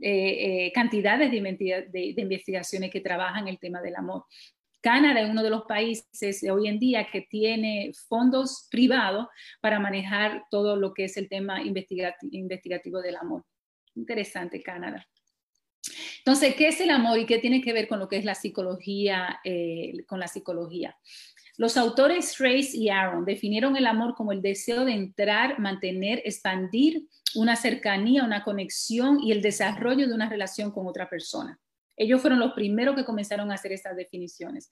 eh, 0.00 0.66
eh, 0.66 0.72
cantidades 0.74 1.30
de, 1.30 1.40
de, 1.40 2.12
de 2.12 2.22
investigaciones 2.22 2.90
que 2.90 3.00
trabajan 3.00 3.46
el 3.46 3.60
tema 3.60 3.80
del 3.80 3.94
amor. 3.94 4.24
Canadá 4.86 5.20
es 5.20 5.28
uno 5.28 5.42
de 5.42 5.50
los 5.50 5.64
países 5.64 6.46
hoy 6.48 6.68
en 6.68 6.78
día 6.78 7.08
que 7.10 7.22
tiene 7.22 7.90
fondos 8.08 8.68
privados 8.70 9.26
para 9.60 9.80
manejar 9.80 10.44
todo 10.48 10.76
lo 10.76 10.94
que 10.94 11.06
es 11.06 11.16
el 11.16 11.28
tema 11.28 11.60
investigativo 11.60 13.00
del 13.00 13.16
amor. 13.16 13.44
Interesante, 13.96 14.62
Canadá. 14.62 15.04
Entonces, 16.18 16.54
¿qué 16.54 16.68
es 16.68 16.80
el 16.80 16.90
amor 16.90 17.18
y 17.18 17.26
qué 17.26 17.38
tiene 17.38 17.62
que 17.62 17.72
ver 17.72 17.88
con 17.88 17.98
lo 17.98 18.06
que 18.06 18.16
es 18.16 18.24
la 18.24 18.36
psicología? 18.36 19.40
Eh, 19.42 20.04
con 20.06 20.20
la 20.20 20.28
psicología. 20.28 20.96
Los 21.56 21.76
autores 21.76 22.32
Trace 22.36 22.76
y 22.76 22.88
Aaron 22.88 23.24
definieron 23.24 23.76
el 23.76 23.88
amor 23.88 24.14
como 24.14 24.30
el 24.30 24.40
deseo 24.40 24.84
de 24.84 24.92
entrar, 24.92 25.58
mantener, 25.58 26.22
expandir 26.24 27.08
una 27.34 27.56
cercanía, 27.56 28.22
una 28.22 28.44
conexión 28.44 29.18
y 29.20 29.32
el 29.32 29.42
desarrollo 29.42 30.06
de 30.06 30.14
una 30.14 30.28
relación 30.28 30.70
con 30.70 30.86
otra 30.86 31.10
persona. 31.10 31.58
Ellos 31.96 32.20
fueron 32.20 32.38
los 32.38 32.52
primeros 32.52 32.94
que 32.94 33.04
comenzaron 33.04 33.50
a 33.50 33.54
hacer 33.54 33.72
estas 33.72 33.96
definiciones. 33.96 34.70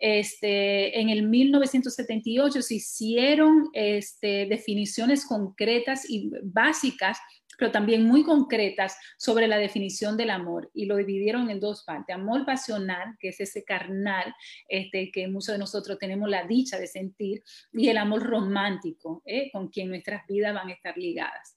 Este, 0.00 1.00
en 1.00 1.10
el 1.10 1.22
1978 1.24 2.62
se 2.62 2.74
hicieron 2.74 3.68
este, 3.72 4.46
definiciones 4.46 5.24
concretas 5.24 6.08
y 6.08 6.30
básicas, 6.42 7.18
pero 7.58 7.70
también 7.70 8.04
muy 8.04 8.22
concretas 8.22 8.96
sobre 9.18 9.48
la 9.48 9.58
definición 9.58 10.16
del 10.16 10.30
amor 10.30 10.70
y 10.74 10.86
lo 10.86 10.96
dividieron 10.96 11.50
en 11.50 11.60
dos 11.60 11.84
partes. 11.84 12.14
Amor 12.14 12.44
pasional, 12.44 13.16
que 13.18 13.28
es 13.28 13.40
ese 13.40 13.64
carnal 13.64 14.34
este, 14.68 15.10
que 15.10 15.28
muchos 15.28 15.54
de 15.54 15.58
nosotros 15.58 15.98
tenemos 15.98 16.28
la 16.28 16.46
dicha 16.46 16.78
de 16.78 16.86
sentir, 16.86 17.42
y 17.72 17.88
el 17.88 17.98
amor 17.98 18.22
romántico, 18.22 19.22
¿eh? 19.24 19.50
con 19.52 19.68
quien 19.68 19.88
nuestras 19.88 20.26
vidas 20.26 20.54
van 20.54 20.68
a 20.68 20.72
estar 20.72 20.96
ligadas. 20.96 21.55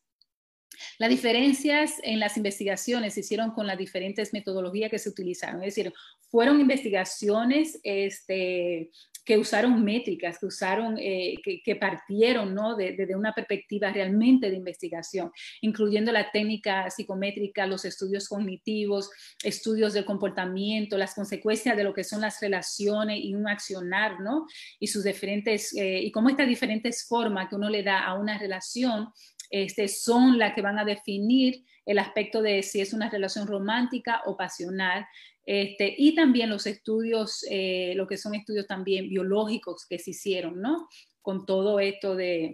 Las 0.97 1.09
diferencias 1.09 1.95
en 2.03 2.19
las 2.19 2.37
investigaciones 2.37 3.13
se 3.13 3.21
hicieron 3.21 3.51
con 3.51 3.67
las 3.67 3.77
diferentes 3.77 4.33
metodologías 4.33 4.89
que 4.89 4.99
se 4.99 5.09
utilizaron, 5.09 5.63
es 5.63 5.75
decir, 5.75 5.93
fueron 6.29 6.59
investigaciones 6.59 7.79
este, 7.83 8.91
que 9.29 9.37
usaron 9.37 9.83
métricas, 9.83 10.39
que 10.39 10.47
usaron, 10.47 10.97
eh, 10.99 11.35
que, 11.43 11.75
partieron 11.75 12.55
¿no? 12.55 12.75
desde 12.75 13.05
de, 13.05 13.15
una 13.15 13.31
perspectiva 13.31 13.91
realmente 13.91 14.49
de 14.49 14.55
investigación, 14.55 15.31
incluyendo 15.61 16.11
la 16.11 16.31
técnica 16.31 16.89
psicométrica, 16.89 17.67
los 17.67 17.85
estudios 17.85 18.27
cognitivos, 18.27 19.11
estudios 19.43 19.93
del 19.93 20.05
comportamiento, 20.05 20.97
las 20.97 21.13
consecuencias 21.13 21.77
de 21.77 21.83
lo 21.83 21.93
que 21.93 22.03
son 22.03 22.21
las 22.21 22.41
relaciones 22.41 23.19
y 23.21 23.35
un 23.35 23.47
accionar, 23.47 24.19
¿no? 24.19 24.47
Y 24.79 24.87
sus 24.87 25.03
diferentes, 25.03 25.75
eh, 25.75 26.01
y 26.01 26.11
cómo 26.11 26.29
estas 26.29 26.47
diferentes 26.47 27.05
formas 27.07 27.49
que 27.49 27.55
uno 27.55 27.69
le 27.69 27.83
da 27.83 28.05
a 28.05 28.15
una 28.15 28.39
relación 28.39 29.09
este, 29.49 29.87
son 29.87 30.37
las 30.37 30.53
que 30.53 30.61
van 30.61 30.79
a 30.79 30.85
definir 30.85 31.63
el 31.85 31.99
aspecto 31.99 32.41
de 32.41 32.61
si 32.61 32.81
es 32.81 32.93
una 32.93 33.09
relación 33.09 33.47
romántica 33.47 34.21
o 34.25 34.37
pasional. 34.37 35.07
Este, 35.45 35.95
y 35.97 36.13
también 36.13 36.49
los 36.49 36.67
estudios, 36.67 37.43
eh, 37.49 37.93
lo 37.95 38.07
que 38.07 38.17
son 38.17 38.35
estudios 38.35 38.67
también 38.67 39.09
biológicos 39.09 39.87
que 39.87 39.97
se 39.97 40.11
hicieron, 40.11 40.61
¿no? 40.61 40.87
Con 41.21 41.45
todo 41.45 41.79
esto 41.79 42.15
de 42.15 42.51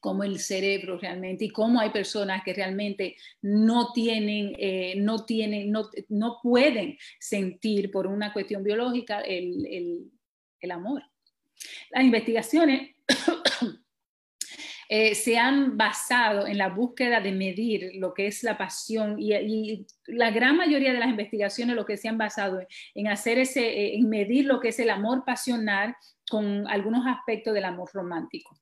cómo 0.00 0.24
el 0.24 0.38
cerebro 0.38 0.96
realmente 0.98 1.44
y 1.44 1.50
cómo 1.50 1.80
hay 1.80 1.90
personas 1.90 2.42
que 2.44 2.54
realmente 2.54 3.16
no 3.42 3.92
tienen, 3.92 4.54
eh, 4.58 4.94
no 4.96 5.24
tienen, 5.24 5.70
no, 5.70 5.90
no, 6.08 6.38
pueden 6.42 6.96
sentir 7.18 7.90
por 7.90 8.06
una 8.06 8.32
cuestión 8.32 8.62
biológica 8.62 9.20
el, 9.20 9.66
el, 9.66 10.10
el 10.60 10.70
amor. 10.70 11.02
Las 11.90 12.04
investigaciones 12.04 12.94
eh, 14.90 15.14
se 15.14 15.36
han 15.38 15.76
basado 15.76 16.46
en 16.46 16.56
la 16.56 16.70
búsqueda 16.70 17.20
de 17.20 17.32
medir 17.32 17.92
lo 17.96 18.14
que 18.14 18.26
es 18.26 18.42
la 18.42 18.56
pasión 18.56 19.16
y, 19.18 19.86
la 20.06 20.30
gran 20.30 20.56
mayoría 20.56 20.94
de 20.94 20.98
las 20.98 21.10
investigaciones 21.10 21.76
lo 21.76 21.84
que 21.84 21.98
se 21.98 22.08
han 22.08 22.16
basado 22.16 22.60
en, 22.94 23.08
hacer 23.08 23.38
ese, 23.38 23.66
eh, 23.68 23.96
en 23.96 24.08
medir 24.08 24.46
lo 24.46 24.60
que 24.60 24.68
es 24.68 24.78
el 24.78 24.88
amor 24.88 25.24
pasional 25.26 25.94
con 26.30 26.66
algunos 26.68 27.06
aspectos 27.06 27.52
del 27.52 27.64
amor 27.64 27.90
romántico. 27.92 28.56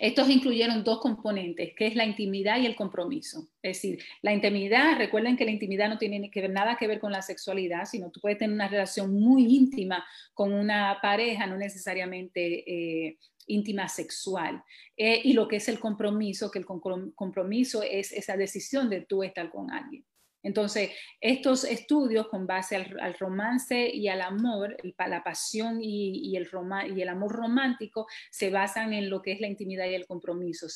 Estos 0.00 0.28
incluyeron 0.28 0.84
dos 0.84 1.00
componentes, 1.00 1.74
que 1.76 1.86
es 1.86 1.96
la 1.96 2.04
intimidad 2.04 2.58
y 2.58 2.66
el 2.66 2.76
compromiso. 2.76 3.48
Es 3.62 3.76
decir, 3.76 4.02
la 4.22 4.32
intimidad, 4.32 4.96
recuerden 4.98 5.36
que 5.36 5.44
la 5.44 5.50
intimidad 5.50 5.88
no 5.88 5.98
tiene 5.98 6.30
nada 6.50 6.76
que 6.76 6.88
ver 6.88 7.00
con 7.00 7.12
la 7.12 7.22
sexualidad, 7.22 7.84
sino 7.84 8.10
tú 8.10 8.20
puedes 8.20 8.38
tener 8.38 8.54
una 8.54 8.68
relación 8.68 9.14
muy 9.14 9.54
íntima 9.54 10.04
con 10.34 10.52
una 10.52 10.98
pareja, 11.00 11.46
no 11.46 11.56
necesariamente 11.56 12.64
eh, 13.06 13.18
íntima 13.46 13.88
sexual. 13.88 14.62
Eh, 14.96 15.20
y 15.24 15.32
lo 15.32 15.48
que 15.48 15.56
es 15.56 15.68
el 15.68 15.78
compromiso, 15.78 16.50
que 16.50 16.58
el 16.58 16.66
compromiso 16.66 17.82
es 17.82 18.12
esa 18.12 18.36
decisión 18.36 18.88
de 18.88 19.02
tú 19.02 19.22
estar 19.22 19.50
con 19.50 19.70
alguien. 19.70 20.04
Entonces, 20.42 20.90
estos 21.20 21.64
estudios 21.64 22.28
con 22.28 22.46
base 22.46 22.76
al, 22.76 23.14
romance 23.18 23.88
y 23.92 24.08
al 24.08 24.20
amor, 24.20 24.76
la 24.98 25.22
pasión 25.22 25.78
y, 25.80 26.36
el 26.36 26.48
el 26.96 27.08
amor 27.08 27.32
romántico, 27.32 28.06
se 28.30 28.50
basan 28.50 28.92
en 28.92 29.08
lo 29.08 29.22
que 29.22 29.32
es 29.32 29.40
la 29.40 29.46
intimidad 29.46 29.86
y 29.86 29.94
el 29.94 30.06
compromiso, 30.06 30.66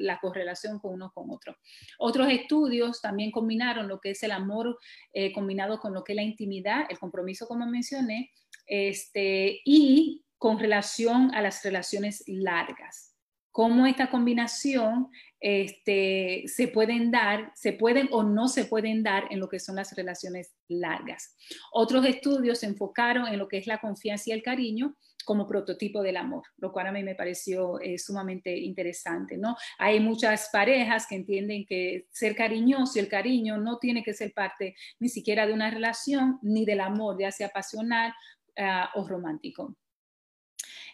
la 0.00 0.18
correlación 0.18 0.78
con 0.78 0.94
uno 0.94 1.12
con 1.14 1.30
otro. 1.30 1.56
Otros 1.98 2.28
estudios 2.30 3.00
también 3.00 3.30
combinaron 3.30 3.88
lo 3.88 4.00
que 4.00 4.10
es 4.10 4.22
el 4.22 4.32
amor 4.32 4.78
eh, 5.12 5.32
combinado 5.32 5.78
con 5.78 5.94
lo 5.94 6.02
que 6.02 6.12
es 6.12 6.16
la 6.16 6.22
intimidad, 6.22 6.86
el 6.88 6.98
compromiso, 6.98 7.46
como 7.46 7.66
mencioné, 7.66 8.30
este, 8.66 9.60
y 9.64 10.24
con 10.38 10.58
relación 10.58 11.34
a 11.34 11.42
las 11.42 11.62
relaciones 11.62 12.24
largas. 12.26 13.11
Cómo 13.52 13.86
esta 13.86 14.10
combinación 14.10 15.08
este, 15.38 16.44
se 16.46 16.68
pueden 16.68 17.10
dar, 17.10 17.52
se 17.54 17.72
pueden 17.72 18.08
o 18.12 18.22
no 18.22 18.48
se 18.48 18.64
pueden 18.64 19.02
dar 19.02 19.24
en 19.30 19.40
lo 19.40 19.48
que 19.48 19.60
son 19.60 19.76
las 19.76 19.94
relaciones 19.94 20.54
largas. 20.68 21.36
Otros 21.72 22.04
estudios 22.06 22.60
se 22.60 22.66
enfocaron 22.66 23.28
en 23.28 23.38
lo 23.38 23.48
que 23.48 23.58
es 23.58 23.66
la 23.66 23.78
confianza 23.78 24.24
y 24.30 24.32
el 24.32 24.42
cariño 24.42 24.96
como 25.24 25.46
prototipo 25.46 26.02
del 26.02 26.16
amor, 26.16 26.44
lo 26.56 26.72
cual 26.72 26.88
a 26.88 26.92
mí 26.92 27.02
me 27.02 27.14
pareció 27.14 27.80
eh, 27.80 27.98
sumamente 27.98 28.56
interesante, 28.56 29.36
¿no? 29.36 29.56
Hay 29.78 30.00
muchas 30.00 30.48
parejas 30.52 31.06
que 31.06 31.16
entienden 31.16 31.64
que 31.66 32.06
ser 32.10 32.34
cariñoso 32.34 32.98
el 32.98 33.08
cariño 33.08 33.58
no 33.58 33.78
tiene 33.78 34.02
que 34.02 34.14
ser 34.14 34.32
parte 34.32 34.74
ni 34.98 35.08
siquiera 35.08 35.46
de 35.46 35.52
una 35.52 35.70
relación 35.70 36.38
ni 36.42 36.64
del 36.64 36.80
amor, 36.80 37.16
ya 37.20 37.30
sea 37.30 37.48
pasional 37.48 38.12
ah, 38.56 38.90
o 38.94 39.06
romántico. 39.06 39.76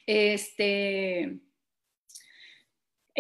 Este, 0.07 1.39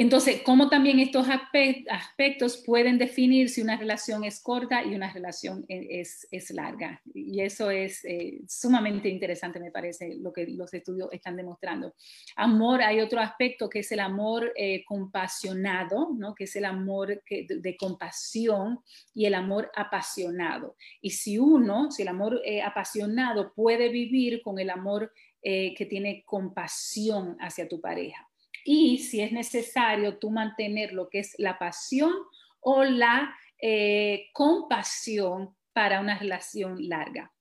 entonces, 0.01 0.43
¿cómo 0.45 0.69
también 0.69 1.01
estos 1.01 1.27
aspectos 1.29 2.63
pueden 2.65 2.99
definir 2.99 3.49
si 3.49 3.63
una 3.63 3.77
relación 3.77 4.23
es 4.23 4.39
corta 4.39 4.85
y 4.85 4.95
una 4.95 5.13
relación 5.13 5.65
e-, 5.69 6.01
es, 6.01 6.51
larga? 6.51 7.03
Y 7.13 7.41
eso 7.41 7.69
es 7.73 8.05
eh, 8.05 8.39
sumamente 8.47 9.09
interesante, 9.09 9.59
me 9.59 9.73
parece, 9.73 10.15
lo 10.15 10.33
que 10.33 10.47
los 10.47 10.73
estudios 10.73 11.09
están 11.11 11.35
demostrando. 11.35 11.97
Amor, 12.37 12.81
hay 12.81 13.01
otro 13.01 13.19
aspecto 13.19 13.69
que 13.69 13.81
es 13.81 13.91
el 13.91 13.99
amor 13.99 14.53
eh, 14.55 14.85
compasionado, 14.85 16.11
¿no? 16.17 16.33
que 16.33 16.45
es 16.45 16.55
el 16.55 16.67
amor 16.67 17.21
de, 17.29 17.77
compasión 17.77 18.79
y 19.13 19.27
el 19.27 19.35
amor 19.35 19.69
apasionado. 19.75 20.77
Y 21.01 21.11
si 21.11 21.39
uno, 21.39 21.91
si 21.91 22.03
el 22.03 22.09
amor 22.09 22.41
eh, 22.45 22.63
apasionado 22.63 23.53
puede 23.53 23.89
vivir 23.89 24.43
con 24.43 24.61
el 24.61 24.71
amor 24.71 25.13
que 25.41 25.87
tiene 25.89 26.25
compasión 26.27 27.37
hacia 27.41 27.69
tu 27.69 27.81
pareja 27.81 28.28
y 28.71 28.99
si 28.99 29.23
es 29.23 29.33
necesario 29.33 30.19
tú 30.19 30.31
mantener 30.31 30.93
lo 30.93 31.09
que 31.09 31.21
es 31.21 31.35
la 31.39 31.59
pasión 31.59 32.13
o 32.61 32.85
la 32.85 33.35
eh, 33.63 34.27
compasión 34.35 35.57
para 35.73 36.01
una 36.01 36.19
relación 36.19 36.87
larga. 36.87 37.33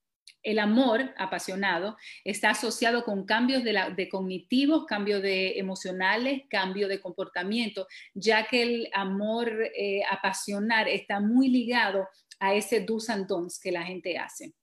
El 0.42 0.58
amor 0.58 1.14
apasionado 1.18 1.98
está 2.24 2.52
asociado 2.52 3.04
con 3.04 3.26
cambios 3.26 3.66
de, 3.66 4.08
cognitivos, 4.08 4.86
cambios 4.86 5.22
de 5.22 5.60
emocionales, 5.60 6.44
cambio 6.50 6.88
de 6.88 7.02
comportamiento, 7.02 7.88
ya 8.14 8.48
que 8.48 8.64
el 8.64 8.90
amor 8.94 9.52
eh, 9.76 10.04
apasional 10.10 10.88
está 10.88 11.20
muy 11.20 11.50
ligado 11.50 12.08
a 12.40 12.54
ese 12.54 12.80
do's 12.86 13.10
and 13.10 13.28
don'ts 13.28 13.60
que 13.60 13.74
la 13.74 13.84
gente 13.84 14.18
hace. 14.18 14.54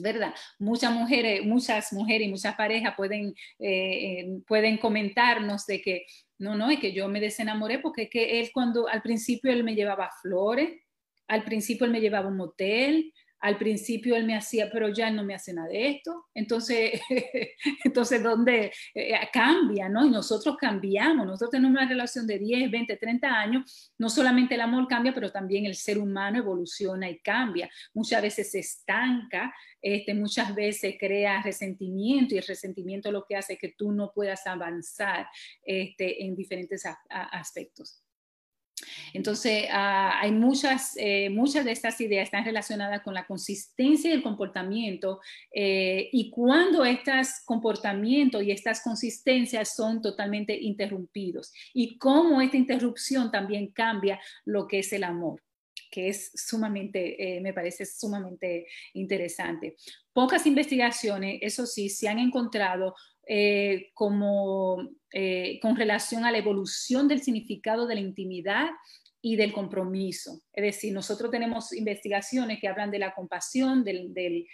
¿Verdad? 0.00 0.34
Muchas 0.58 0.92
mujeres, 0.92 1.44
muchas 1.44 1.92
mujeres 1.92 2.28
y 2.28 2.30
muchas 2.30 2.54
parejas 2.54 2.94
pueden, 2.96 3.34
eh, 3.58 4.20
eh, 4.20 4.40
pueden 4.46 4.78
comentarnos 4.78 5.66
de 5.66 5.80
que 5.80 6.06
no, 6.38 6.56
no, 6.56 6.70
es 6.70 6.78
que 6.78 6.92
yo 6.92 7.08
me 7.08 7.20
desenamoré 7.20 7.80
porque 7.80 8.02
es 8.02 8.10
que 8.10 8.40
él 8.40 8.50
cuando 8.52 8.88
al 8.88 9.02
principio 9.02 9.52
él 9.52 9.64
me 9.64 9.74
llevaba 9.74 10.10
flores, 10.22 10.80
al 11.26 11.44
principio 11.44 11.84
él 11.84 11.92
me 11.92 12.00
llevaba 12.00 12.28
un 12.28 12.36
motel, 12.36 13.12
al 13.40 13.56
principio 13.58 14.16
él 14.16 14.26
me 14.26 14.36
hacía, 14.36 14.68
pero 14.70 14.88
ya 14.88 15.08
él 15.08 15.16
no 15.16 15.24
me 15.24 15.34
hace 15.34 15.52
nada 15.52 15.68
de 15.68 15.90
esto. 15.90 16.26
Entonces, 16.34 17.00
entonces 17.84 18.22
¿dónde 18.22 18.72
eh, 18.94 19.14
cambia? 19.32 19.88
¿no? 19.88 20.04
Y 20.04 20.10
nosotros 20.10 20.56
cambiamos, 20.56 21.26
nosotros 21.26 21.50
tenemos 21.50 21.70
una 21.72 21.88
relación 21.88 22.26
de 22.26 22.38
10, 22.38 22.70
20, 22.70 22.96
30 22.96 23.28
años, 23.28 23.92
no 23.98 24.08
solamente 24.10 24.54
el 24.54 24.60
amor 24.60 24.88
cambia, 24.88 25.14
pero 25.14 25.30
también 25.30 25.66
el 25.66 25.74
ser 25.74 25.98
humano 25.98 26.38
evoluciona 26.38 27.08
y 27.08 27.18
cambia. 27.20 27.70
Muchas 27.94 28.22
veces 28.22 28.50
se 28.50 28.60
estanca, 28.60 29.54
este, 29.80 30.14
muchas 30.14 30.54
veces 30.54 30.96
crea 30.98 31.42
resentimiento 31.42 32.34
y 32.34 32.38
el 32.38 32.44
resentimiento 32.46 33.12
lo 33.12 33.24
que 33.24 33.36
hace 33.36 33.54
es 33.54 33.58
que 33.58 33.74
tú 33.76 33.92
no 33.92 34.12
puedas 34.12 34.46
avanzar 34.46 35.26
este, 35.62 36.24
en 36.24 36.34
diferentes 36.34 36.82
aspectos. 37.08 38.02
Entonces, 39.12 39.64
ah, 39.70 40.18
hay 40.20 40.32
muchas, 40.32 40.94
eh, 40.96 41.30
muchas 41.30 41.64
de 41.64 41.72
estas 41.72 42.00
ideas 42.00 42.24
están 42.24 42.44
relacionadas 42.44 43.02
con 43.02 43.14
la 43.14 43.26
consistencia 43.26 44.10
del 44.10 44.22
comportamiento 44.22 45.20
eh, 45.52 46.08
y 46.12 46.30
cuando 46.30 46.84
estos 46.84 47.40
comportamientos 47.44 48.42
y 48.42 48.50
estas 48.50 48.82
consistencias 48.82 49.74
son 49.74 50.02
totalmente 50.02 50.56
interrumpidos 50.58 51.52
y 51.72 51.98
cómo 51.98 52.40
esta 52.40 52.56
interrupción 52.56 53.30
también 53.30 53.68
cambia 53.68 54.20
lo 54.44 54.66
que 54.66 54.80
es 54.80 54.92
el 54.92 55.04
amor 55.04 55.42
que 55.90 56.08
es 56.08 56.32
sumamente, 56.34 57.36
eh, 57.36 57.40
me 57.40 57.54
parece 57.54 57.86
sumamente 57.86 58.66
interesante. 58.92 59.74
Pocas 60.12 60.44
investigaciones, 60.44 61.38
eso 61.40 61.64
sí, 61.64 61.88
se 61.88 62.08
han 62.08 62.18
encontrado 62.18 62.94
como 63.94 64.86
eh, 65.12 65.58
con 65.60 65.76
relación 65.76 66.24
a 66.24 66.30
la 66.30 66.38
evolución 66.38 67.08
del 67.08 67.22
significado 67.22 67.86
de 67.86 67.94
la 67.94 68.00
intimidad 68.00 68.68
y 69.20 69.36
del 69.36 69.52
compromiso. 69.52 70.42
Es 70.52 70.62
decir, 70.62 70.92
nosotros 70.92 71.30
tenemos 71.30 71.72
investigaciones 71.72 72.60
que 72.60 72.68
hablan 72.68 72.90
de 72.90 73.00
la 73.00 73.14
compasión, 73.14 73.82
del, 73.82 74.46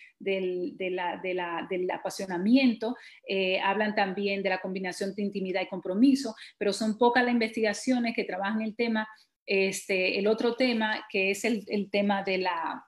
apasionamiento, 1.92 2.96
eh, 3.28 3.60
hablan 3.60 3.94
también 3.94 4.42
de 4.42 4.48
la 4.48 4.60
combinación 4.60 5.14
de 5.14 5.22
intimidad 5.22 5.62
y 5.62 5.68
compromiso, 5.68 6.34
pero 6.56 6.72
son 6.72 6.96
pocas 6.96 7.24
las 7.24 7.32
investigaciones 7.32 8.14
que 8.14 8.24
trabajan 8.24 8.62
el 8.62 8.74
tema, 8.74 9.06
este, 9.44 10.18
el 10.18 10.26
otro 10.26 10.54
tema, 10.54 11.04
que 11.10 11.32
es 11.32 11.44
el 11.44 11.90
tema 11.90 12.22
de 12.22 12.38
la, 12.38 12.84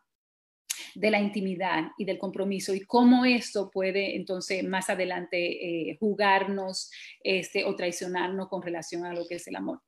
de 0.96 1.10
la 1.10 1.20
intimidad 1.20 1.92
y 1.98 2.04
del 2.04 2.18
compromiso 2.18 2.74
y 2.74 2.80
cómo 2.80 3.24
esto 3.24 3.70
puede 3.70 4.16
entonces 4.16 4.64
más 4.64 4.88
adelante 4.88 5.90
eh, 5.90 5.96
jugarnos 6.00 6.90
este, 7.22 7.64
o 7.64 7.76
traicionarnos 7.76 8.48
con 8.48 8.62
relación 8.62 9.04
a 9.04 9.12
lo 9.12 9.26
que 9.28 9.34
es 9.36 9.46
el 9.46 9.56
amor. 9.56 9.82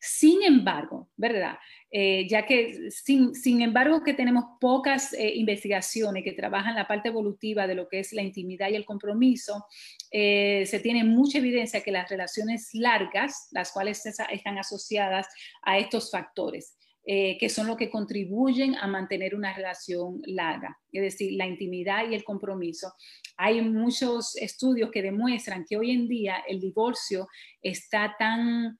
Sin 0.00 0.42
embargo, 0.42 1.08
¿verdad? 1.16 1.56
Eh, 1.90 2.26
ya 2.28 2.44
que 2.44 2.90
sin, 2.90 3.34
sin, 3.34 3.62
embargo 3.62 4.02
que 4.02 4.14
tenemos 4.14 4.44
pocas 4.60 5.12
eh, 5.12 5.32
investigaciones 5.34 6.24
que 6.24 6.32
trabajan 6.32 6.74
la 6.74 6.88
parte 6.88 7.08
evolutiva 7.08 7.66
de 7.66 7.74
lo 7.74 7.88
que 7.88 8.00
es 8.00 8.12
la 8.12 8.22
intimidad 8.22 8.68
y 8.68 8.76
el 8.76 8.84
compromiso, 8.84 9.64
se 10.10 10.80
tiene 10.82 11.04
mucha 11.04 11.38
evidencia 11.38 11.82
que 11.82 11.92
las 11.92 12.08
relaciones 12.10 12.70
largas, 12.74 13.48
las 13.52 13.70
cuales 13.72 14.04
están 14.06 14.58
asociadas 14.58 15.28
a 15.62 15.78
estos 15.78 16.10
factores, 16.10 16.76
eh, 17.06 17.38
que 17.38 17.48
son 17.48 17.66
los 17.66 17.78
que 17.78 17.88
contribuyen 17.88 18.76
a 18.76 18.86
mantener 18.86 19.34
una 19.34 19.54
relación 19.54 20.20
larga, 20.26 20.78
es 20.92 21.00
decir, 21.00 21.32
la 21.32 21.46
intimidad 21.46 22.06
y 22.06 22.14
el 22.14 22.24
compromiso. 22.24 22.92
Hay 23.38 23.62
muchos 23.62 24.36
estudios 24.36 24.90
que 24.90 25.00
demuestran 25.00 25.64
que 25.66 25.78
hoy 25.78 25.92
en 25.92 26.08
día 26.08 26.44
el 26.46 26.60
divorcio 26.60 27.26
está 27.62 28.16
tan, 28.18 28.78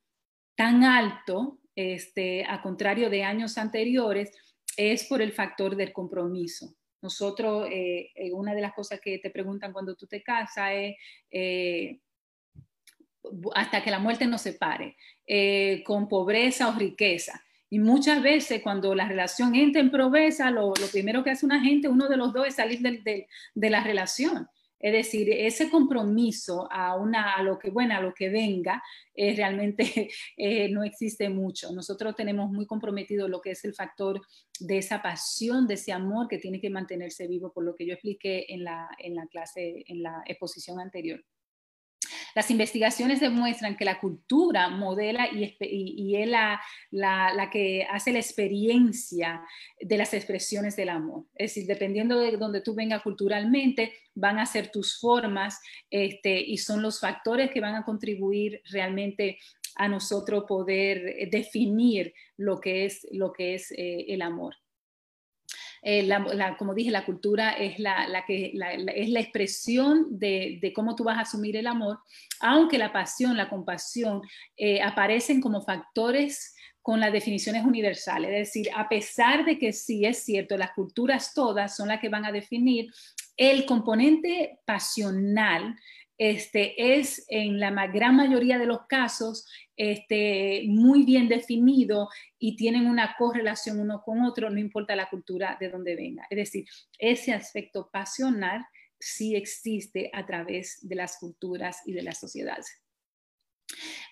tan 0.54 0.84
alto, 0.84 1.60
este, 1.74 2.44
a 2.44 2.60
contrario 2.60 3.08
de 3.08 3.24
años 3.24 3.56
anteriores, 3.56 4.30
es 4.76 5.04
por 5.04 5.22
el 5.22 5.32
factor 5.32 5.74
del 5.74 5.94
compromiso. 5.94 6.74
Nosotros, 7.00 7.68
eh, 7.70 8.10
eh, 8.14 8.32
una 8.34 8.54
de 8.54 8.60
las 8.60 8.74
cosas 8.74 9.00
que 9.00 9.18
te 9.18 9.30
preguntan 9.30 9.72
cuando 9.72 9.96
tú 9.96 10.06
te 10.06 10.22
casas 10.22 10.72
es 10.74 11.98
hasta 13.54 13.82
que 13.82 13.90
la 13.90 13.98
muerte 13.98 14.26
nos 14.26 14.42
separe, 14.42 14.96
con 15.84 16.06
pobreza 16.06 16.68
o 16.68 16.78
riqueza. 16.78 17.42
Y 17.72 17.78
muchas 17.78 18.20
veces 18.20 18.62
cuando 18.62 18.96
la 18.96 19.08
relación 19.08 19.54
entra 19.54 19.80
en 19.80 19.92
pobreza, 19.92 20.50
lo, 20.50 20.72
primero 20.90 21.22
que 21.22 21.30
hace 21.30 21.46
una 21.46 21.60
gente, 21.60 21.88
uno 21.88 22.08
de 22.08 22.16
los 22.16 22.32
dos, 22.32 22.48
es 22.48 22.56
salir 22.56 22.80
de, 22.80 23.28
la 23.54 23.84
relación. 23.84 24.48
Es 24.80 24.92
decir, 24.92 25.30
ese 25.30 25.70
compromiso 25.70 26.66
a, 26.72 26.96
una, 26.96 27.34
a 27.34 27.42
lo 27.44 27.58
que 27.58 27.70
bueno, 27.70 27.94
a 27.94 28.00
lo 28.00 28.12
que 28.12 28.28
venga, 28.28 28.82
eh, 29.14 29.36
realmente 29.36 30.10
eh, 30.36 30.68
no 30.70 30.82
existe 30.82 31.28
mucho. 31.28 31.70
Nosotros 31.70 32.16
tenemos 32.16 32.50
muy 32.50 32.66
comprometido 32.66 33.28
lo 33.28 33.40
que 33.40 33.52
es 33.52 33.64
el 33.64 33.74
factor 33.74 34.20
de 34.58 34.78
esa 34.78 35.00
pasión, 35.00 35.68
de 35.68 35.74
ese 35.74 35.92
amor 35.92 36.26
que 36.26 36.38
tiene 36.38 36.60
que 36.60 36.70
mantenerse 36.70 37.28
vivo, 37.28 37.52
por 37.52 37.62
lo 37.62 37.76
que 37.76 37.86
yo 37.86 37.92
expliqué 37.92 38.46
en 38.48 38.64
la, 38.64 38.88
en 38.98 39.14
la 39.14 39.26
clase, 39.26 39.84
en 39.86 40.02
la 40.02 40.24
exposición 40.26 40.80
anterior. 40.80 41.22
Las 42.34 42.50
investigaciones 42.50 43.20
demuestran 43.20 43.76
que 43.76 43.84
la 43.84 44.00
cultura 44.00 44.68
modela 44.68 45.28
y, 45.32 46.16
es 46.16 46.28
la, 46.28 46.60
la, 46.90 47.50
que 47.50 47.86
hace 47.90 48.12
la 48.12 48.18
experiencia 48.18 49.42
de 49.80 49.98
las 49.98 50.14
expresiones 50.14 50.76
del 50.76 50.90
amor. 50.90 51.26
Es 51.34 51.54
decir, 51.54 51.66
dependiendo 51.66 52.18
de 52.18 52.36
donde 52.36 52.60
tú 52.60 52.74
vengas 52.74 53.02
culturalmente, 53.02 53.92
van 54.14 54.38
a 54.38 54.46
ser 54.46 54.70
tus 54.70 54.98
formas 54.98 55.60
este, 55.90 56.40
y 56.40 56.58
son 56.58 56.82
los 56.82 57.00
factores 57.00 57.50
que 57.50 57.60
van 57.60 57.74
a 57.74 57.84
contribuir 57.84 58.62
realmente 58.70 59.38
a 59.76 59.88
nosotros 59.88 60.44
poder 60.46 61.28
definir 61.30 62.12
lo 62.36 62.60
que 62.60 62.84
es, 62.84 63.06
lo 63.12 63.32
que 63.32 63.54
es 63.54 63.70
eh, 63.72 64.06
el 64.08 64.22
amor. 64.22 64.56
Eh, 65.82 66.08
como 66.58 66.74
dije, 66.74 66.90
la 66.90 67.04
cultura 67.04 67.52
es 67.52 67.78
la, 67.78 68.24
que, 68.26 68.52
es 68.94 69.08
la 69.08 69.20
expresión 69.20 70.06
de, 70.10 70.72
cómo 70.74 70.94
tú 70.94 71.04
vas 71.04 71.18
a 71.18 71.22
asumir 71.22 71.56
el 71.56 71.66
amor, 71.66 71.98
aunque 72.40 72.78
la 72.78 72.92
pasión, 72.92 73.36
la 73.36 73.48
compasión 73.48 74.22
eh, 74.56 74.82
aparecen 74.82 75.40
como 75.40 75.62
factores 75.62 76.54
con 76.82 77.00
las 77.00 77.12
definiciones 77.12 77.64
universales. 77.64 78.30
Es 78.30 78.48
decir, 78.48 78.70
a 78.74 78.88
pesar 78.88 79.44
de 79.44 79.58
que 79.58 79.72
sí 79.72 80.04
es 80.04 80.24
cierto, 80.24 80.56
las 80.56 80.72
culturas 80.72 81.34
todas 81.34 81.76
son 81.76 81.88
las 81.88 82.00
que 82.00 82.08
van 82.08 82.24
a 82.24 82.32
definir 82.32 82.90
el 83.36 83.64
componente 83.64 84.58
pasional 84.66 85.76
este, 86.20 86.98
es 86.98 87.24
en 87.28 87.58
la 87.58 87.70
gran 87.86 88.14
mayoría 88.14 88.58
de 88.58 88.66
los 88.66 88.86
casos 88.86 89.48
este, 89.74 90.64
muy 90.66 91.06
bien 91.06 91.28
definido 91.28 92.10
y 92.38 92.56
tienen 92.56 92.86
una 92.86 93.14
correlación 93.16 93.80
uno 93.80 94.02
con 94.04 94.20
otro, 94.20 94.50
no 94.50 94.58
importa 94.58 94.94
la 94.94 95.08
cultura 95.08 95.56
de 95.58 95.70
donde 95.70 95.96
venga. 95.96 96.26
Es 96.28 96.36
decir, 96.36 96.66
ese 96.98 97.32
aspecto 97.32 97.88
pasional 97.90 98.66
sí 98.98 99.34
existe 99.34 100.10
a 100.12 100.26
través 100.26 100.86
de 100.86 100.96
las 100.96 101.16
culturas 101.16 101.78
y 101.86 101.94
de 101.94 102.02
las 102.02 102.20
sociedades. 102.20 102.82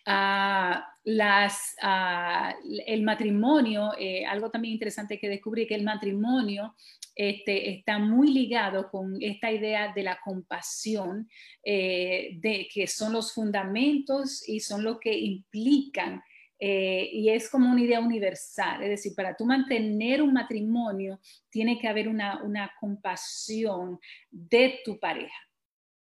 Ah, 0.07 0.87
ah, 1.83 2.55
el 2.87 3.03
matrimonio, 3.03 3.93
eh, 3.99 4.25
algo 4.25 4.51
también 4.51 4.75
interesante 4.75 5.19
que 5.19 5.29
descubrí, 5.29 5.67
que 5.67 5.75
el 5.75 5.85
matrimonio 5.85 6.75
este, 7.15 7.71
está 7.71 7.99
muy 7.99 8.33
ligado 8.33 8.89
con 8.91 9.17
esta 9.21 9.51
idea 9.51 9.93
de 9.93 10.03
la 10.03 10.19
compasión, 10.25 11.29
eh, 11.63 12.39
de 12.41 12.69
que 12.73 12.87
son 12.87 13.13
los 13.13 13.35
fundamentos 13.35 14.49
y 14.49 14.61
son 14.61 14.85
lo 14.85 14.99
que 14.99 15.19
implican 15.19 16.23
eh, 16.61 17.09
y 17.13 17.29
es 17.29 17.49
como 17.49 17.71
una 17.71 17.81
idea 17.81 18.01
universal, 18.01 18.83
es 18.83 18.89
decir, 18.89 19.13
para 19.15 19.37
tú 19.37 19.45
mantener 19.45 20.21
un 20.23 20.33
matrimonio 20.33 21.21
tiene 21.51 21.79
que 21.79 21.87
haber 21.87 22.09
una, 22.09 22.43
una 22.43 22.73
compasión 22.81 24.01
de 24.31 24.81
tu 24.85 24.99
pareja. 24.99 25.39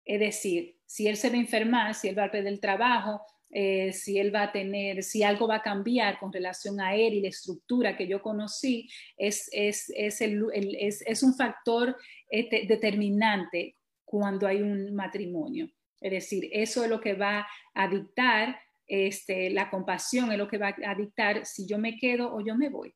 Es 0.04 0.18
decir, 0.18 0.76
si 0.84 1.06
él 1.06 1.16
se 1.16 1.28
va 1.28 1.36
a 1.36 1.40
enfermar, 1.40 1.94
si 1.94 2.09
él 2.09 2.18
va 2.18 2.24
a 2.24 2.30
perder 2.30 2.52
el 2.52 2.61
trabajo, 2.61 3.20
eh, 3.51 3.92
si 3.92 4.18
él 4.18 4.34
va 4.34 4.42
a 4.42 4.53
tener, 4.53 5.03
si 5.03 5.22
algo 5.22 5.49
va 5.49 5.57
a 5.57 5.62
cambiar 5.62 6.18
con 6.18 6.32
relación 6.32 6.80
a 6.80 6.94
él 6.94 7.14
y 7.14 7.22
la 7.22 7.28
estructura 7.28 7.96
que 7.96 8.07
yo 8.07 8.20
conocí, 8.20 8.88
es, 9.16 9.49
es, 9.53 9.90
es, 9.94 10.20
es 10.20 11.22
un 11.22 11.34
factor 11.34 11.96
este, 12.28 12.66
determinante 12.66 13.76
cuando 14.05 14.46
hay 14.46 14.61
un 14.61 14.94
matrimonio. 14.94 15.70
Es 16.01 16.12
decir, 16.12 16.49
eso 16.53 16.84
es 16.84 16.90
lo 16.90 17.01
que 17.01 17.14
va 17.14 17.46
a 17.74 17.88
dictar, 17.88 18.59
este, 18.86 19.51
la 19.51 19.70
compasión 19.70 20.30
es 20.30 20.38
lo 20.38 20.49
que 20.49 20.59
va 20.59 20.74
a 20.84 20.94
dictar 20.94 21.44
si 21.44 21.66
yo 21.66 21.78
me 21.78 21.96
quedo 21.96 22.32
o 22.32 22.44
yo 22.44 22.55
me 22.55 22.68
voy 22.68 22.94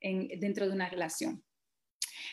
en, 0.00 0.28
dentro 0.40 0.66
de 0.66 0.72
una 0.72 0.88
relación. 0.88 1.42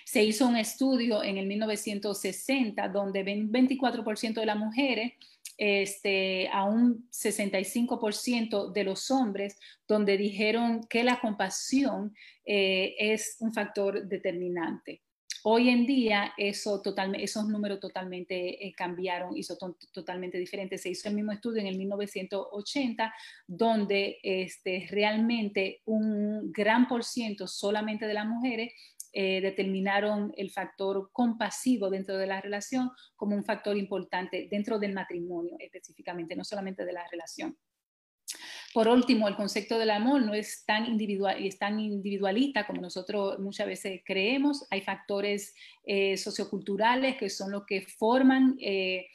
Se 0.05 0.23
hizo 0.23 0.47
un 0.47 0.57
estudio 0.57 1.23
en 1.23 1.38
el 1.38 1.47
1960 1.47 2.88
donde 2.89 3.23
24% 3.23 4.33
de 4.33 4.45
las 4.45 4.57
mujeres 4.57 5.13
este, 5.58 6.49
a 6.49 6.64
un 6.64 7.10
65% 7.12 8.72
de 8.72 8.84
los 8.84 9.10
hombres, 9.12 9.58
donde 9.88 10.18
dijeron 10.18 10.82
que 10.89 11.03
la 11.03 11.20
compasión 11.20 12.14
eh, 12.45 12.95
es 12.99 13.38
un 13.39 13.53
factor 13.53 14.08
determinante. 14.08 15.01
Hoy 15.47 15.70
en 15.70 15.86
día 15.86 16.34
eso 16.38 16.82
esos 17.20 17.47
números 17.47 17.80
totalmente 17.80 18.66
eh, 18.66 18.74
cambiaron 18.76 19.38
y 19.38 19.43
son 19.43 19.78
totalmente 19.91 20.39
diferentes. 20.39 20.82
Se 20.82 20.89
hizo 20.89 21.08
el 21.08 21.14
mismo 21.14 21.34
estudio 21.34 21.62
en 21.62 21.68
el 21.68 21.78
1980, 21.78 23.14
donde 23.45 24.18
este, 24.24 24.88
realmente 24.89 25.84
un 25.86 26.51
gran 26.51 26.88
por 26.88 27.03
ciento 27.03 27.45
solamente 27.45 28.08
de 28.08 28.16
las 28.16 28.26
mujeres 28.26 28.74
eh, 29.18 29.39
determinaron 29.39 30.34
el 30.36 30.51
factor 30.51 31.09
compasivo 31.13 31.89
dentro 31.89 32.18
de 32.18 32.28
la 32.28 32.41
relación 32.41 32.91
como 33.16 33.34
un 33.34 33.45
factor 33.45 33.78
importante 33.78 34.49
dentro 34.51 34.78
del 34.78 34.91
matrimonio 34.91 35.55
específicamente, 35.57 36.36
no 36.36 36.43
solamente 36.43 36.84
de 36.84 36.91
la 36.91 37.07
relación. 37.07 37.57
Por 38.74 38.89
último, 38.89 39.30
el 39.30 39.38
concepto 39.38 39.80
del 39.80 39.91
amor 39.91 40.22
no 40.22 40.34
es 40.34 40.66
tan, 40.66 40.86
individual, 40.86 41.38
es 41.39 41.57
tan 41.57 41.80
individualista 41.80 42.68
como 42.68 42.82
nosotros 42.82 43.39
muchas 43.39 43.68
veces 43.68 44.01
creemos. 44.05 44.68
Hay 44.70 44.82
factores 44.82 45.55
eh, 45.86 46.18
socioculturales 46.18 47.16
que 47.16 47.30
son 47.30 47.51
los 47.51 47.66
que 47.66 47.84
forman 47.84 48.57
eh, 48.59 49.07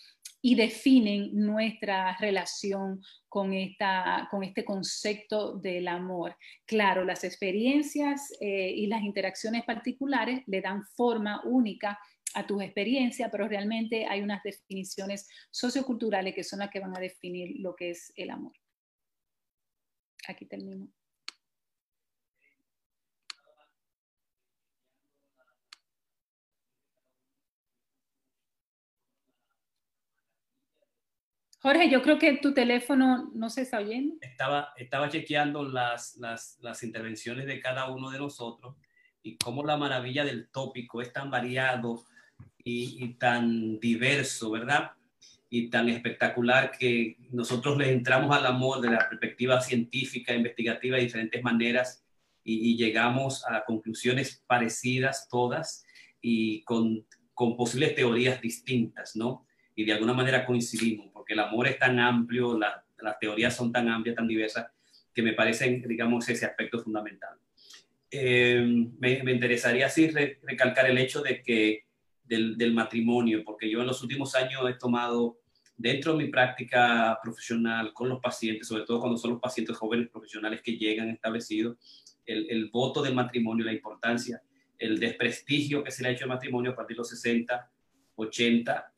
y 0.42 0.54
definen 0.54 1.30
nuestra 1.34 2.16
relación 2.18 3.02
con, 3.28 3.52
esta, 3.52 4.28
con 4.30 4.42
este 4.42 4.64
concepto 4.64 5.58
del 5.58 5.88
amor. 5.88 6.36
Claro, 6.66 7.04
las 7.04 7.24
experiencias 7.24 8.32
eh, 8.40 8.72
y 8.74 8.86
las 8.86 9.02
interacciones 9.02 9.64
particulares 9.64 10.42
le 10.46 10.60
dan 10.60 10.84
forma 10.96 11.42
única 11.44 11.98
a 12.34 12.46
tus 12.46 12.62
experiencias, 12.62 13.28
pero 13.30 13.48
realmente 13.48 14.06
hay 14.06 14.22
unas 14.22 14.42
definiciones 14.42 15.28
socioculturales 15.50 16.34
que 16.34 16.44
son 16.44 16.60
las 16.60 16.70
que 16.70 16.80
van 16.80 16.96
a 16.96 17.00
definir 17.00 17.56
lo 17.60 17.74
que 17.74 17.90
es 17.90 18.12
el 18.16 18.30
amor. 18.30 18.52
Aquí 20.28 20.46
termino. 20.46 20.88
Jorge, 31.62 31.90
yo 31.90 32.00
creo 32.00 32.18
que 32.18 32.38
tu 32.38 32.54
teléfono 32.54 33.30
no 33.34 33.50
se 33.50 33.62
está 33.62 33.78
oyendo. 33.80 34.16
Estaba, 34.22 34.72
estaba 34.76 35.10
chequeando 35.10 35.62
las, 35.62 36.16
las, 36.16 36.58
las 36.62 36.82
intervenciones 36.82 37.44
de 37.44 37.60
cada 37.60 37.90
uno 37.90 38.10
de 38.10 38.18
nosotros 38.18 38.76
y 39.22 39.36
cómo 39.36 39.62
la 39.62 39.76
maravilla 39.76 40.24
del 40.24 40.48
tópico 40.48 41.02
es 41.02 41.12
tan 41.12 41.30
variado 41.30 42.02
y, 42.64 43.04
y, 43.04 43.14
tan 43.14 43.78
diverso, 43.78 44.50
¿verdad? 44.50 44.92
Y 45.50 45.68
tan 45.68 45.90
espectacular 45.90 46.70
que 46.70 47.18
nosotros 47.30 47.76
le 47.76 47.92
entramos 47.92 48.34
al 48.34 48.46
amor 48.46 48.80
de 48.80 48.92
la 48.92 49.06
perspectiva 49.10 49.60
científica, 49.60 50.34
investigativa 50.34 50.96
de 50.96 51.02
diferentes 51.02 51.42
maneras 51.42 52.02
y, 52.42 52.70
y 52.70 52.76
llegamos 52.78 53.44
a 53.46 53.66
conclusiones 53.66 54.42
parecidas 54.46 55.28
todas 55.28 55.84
y 56.22 56.62
con, 56.62 57.06
con 57.34 57.54
posibles 57.54 57.94
teorías 57.94 58.40
distintas, 58.40 59.14
¿no? 59.14 59.46
Y 59.74 59.84
de 59.84 59.92
alguna 59.92 60.14
manera 60.14 60.46
coincidimos 60.46 61.09
el 61.32 61.38
amor 61.40 61.68
es 61.68 61.78
tan 61.78 61.98
amplio, 61.98 62.58
las 62.58 63.18
teorías 63.20 63.54
son 63.54 63.72
tan 63.72 63.88
amplias, 63.88 64.16
tan 64.16 64.26
diversas, 64.26 64.66
que 65.14 65.22
me 65.22 65.32
parecen, 65.32 65.82
digamos, 65.82 66.28
ese 66.28 66.46
aspecto 66.46 66.78
fundamental. 66.80 67.36
Eh, 68.10 68.88
me, 68.98 69.12
interesaría 69.12 69.86
así 69.86 70.08
recalcar 70.08 70.86
el 70.90 70.98
hecho 70.98 71.22
de 71.22 71.42
que 71.42 71.84
del, 72.24 72.72
matrimonio, 72.72 73.42
porque 73.44 73.70
yo 73.70 73.80
en 73.80 73.86
los 73.86 74.02
últimos 74.02 74.34
años 74.34 74.62
he 74.68 74.74
tomado 74.74 75.38
dentro 75.76 76.12
de 76.12 76.24
mi 76.24 76.30
práctica 76.30 77.18
profesional 77.22 77.92
con 77.92 78.08
los 78.08 78.20
pacientes, 78.20 78.68
sobre 78.68 78.84
todo 78.84 79.00
cuando 79.00 79.16
son 79.16 79.32
los 79.32 79.40
pacientes 79.40 79.76
jóvenes 79.76 80.08
profesionales 80.08 80.60
que 80.62 80.76
llegan 80.76 81.10
establecidos, 81.10 81.76
el, 82.26 82.48
el 82.50 82.70
voto 82.70 83.02
del 83.02 83.14
matrimonio, 83.14 83.64
la 83.64 83.72
importancia, 83.72 84.42
el 84.78 84.98
desprestigio 84.98 85.82
que 85.82 85.90
se 85.90 86.02
le 86.02 86.08
ha 86.08 86.12
hecho 86.12 86.24
al 86.24 86.30
matrimonio 86.30 86.72
a 86.72 86.76
partir 86.76 86.96
de 86.96 86.98
los 86.98 87.08
60, 87.08 87.70
80, 88.20 88.94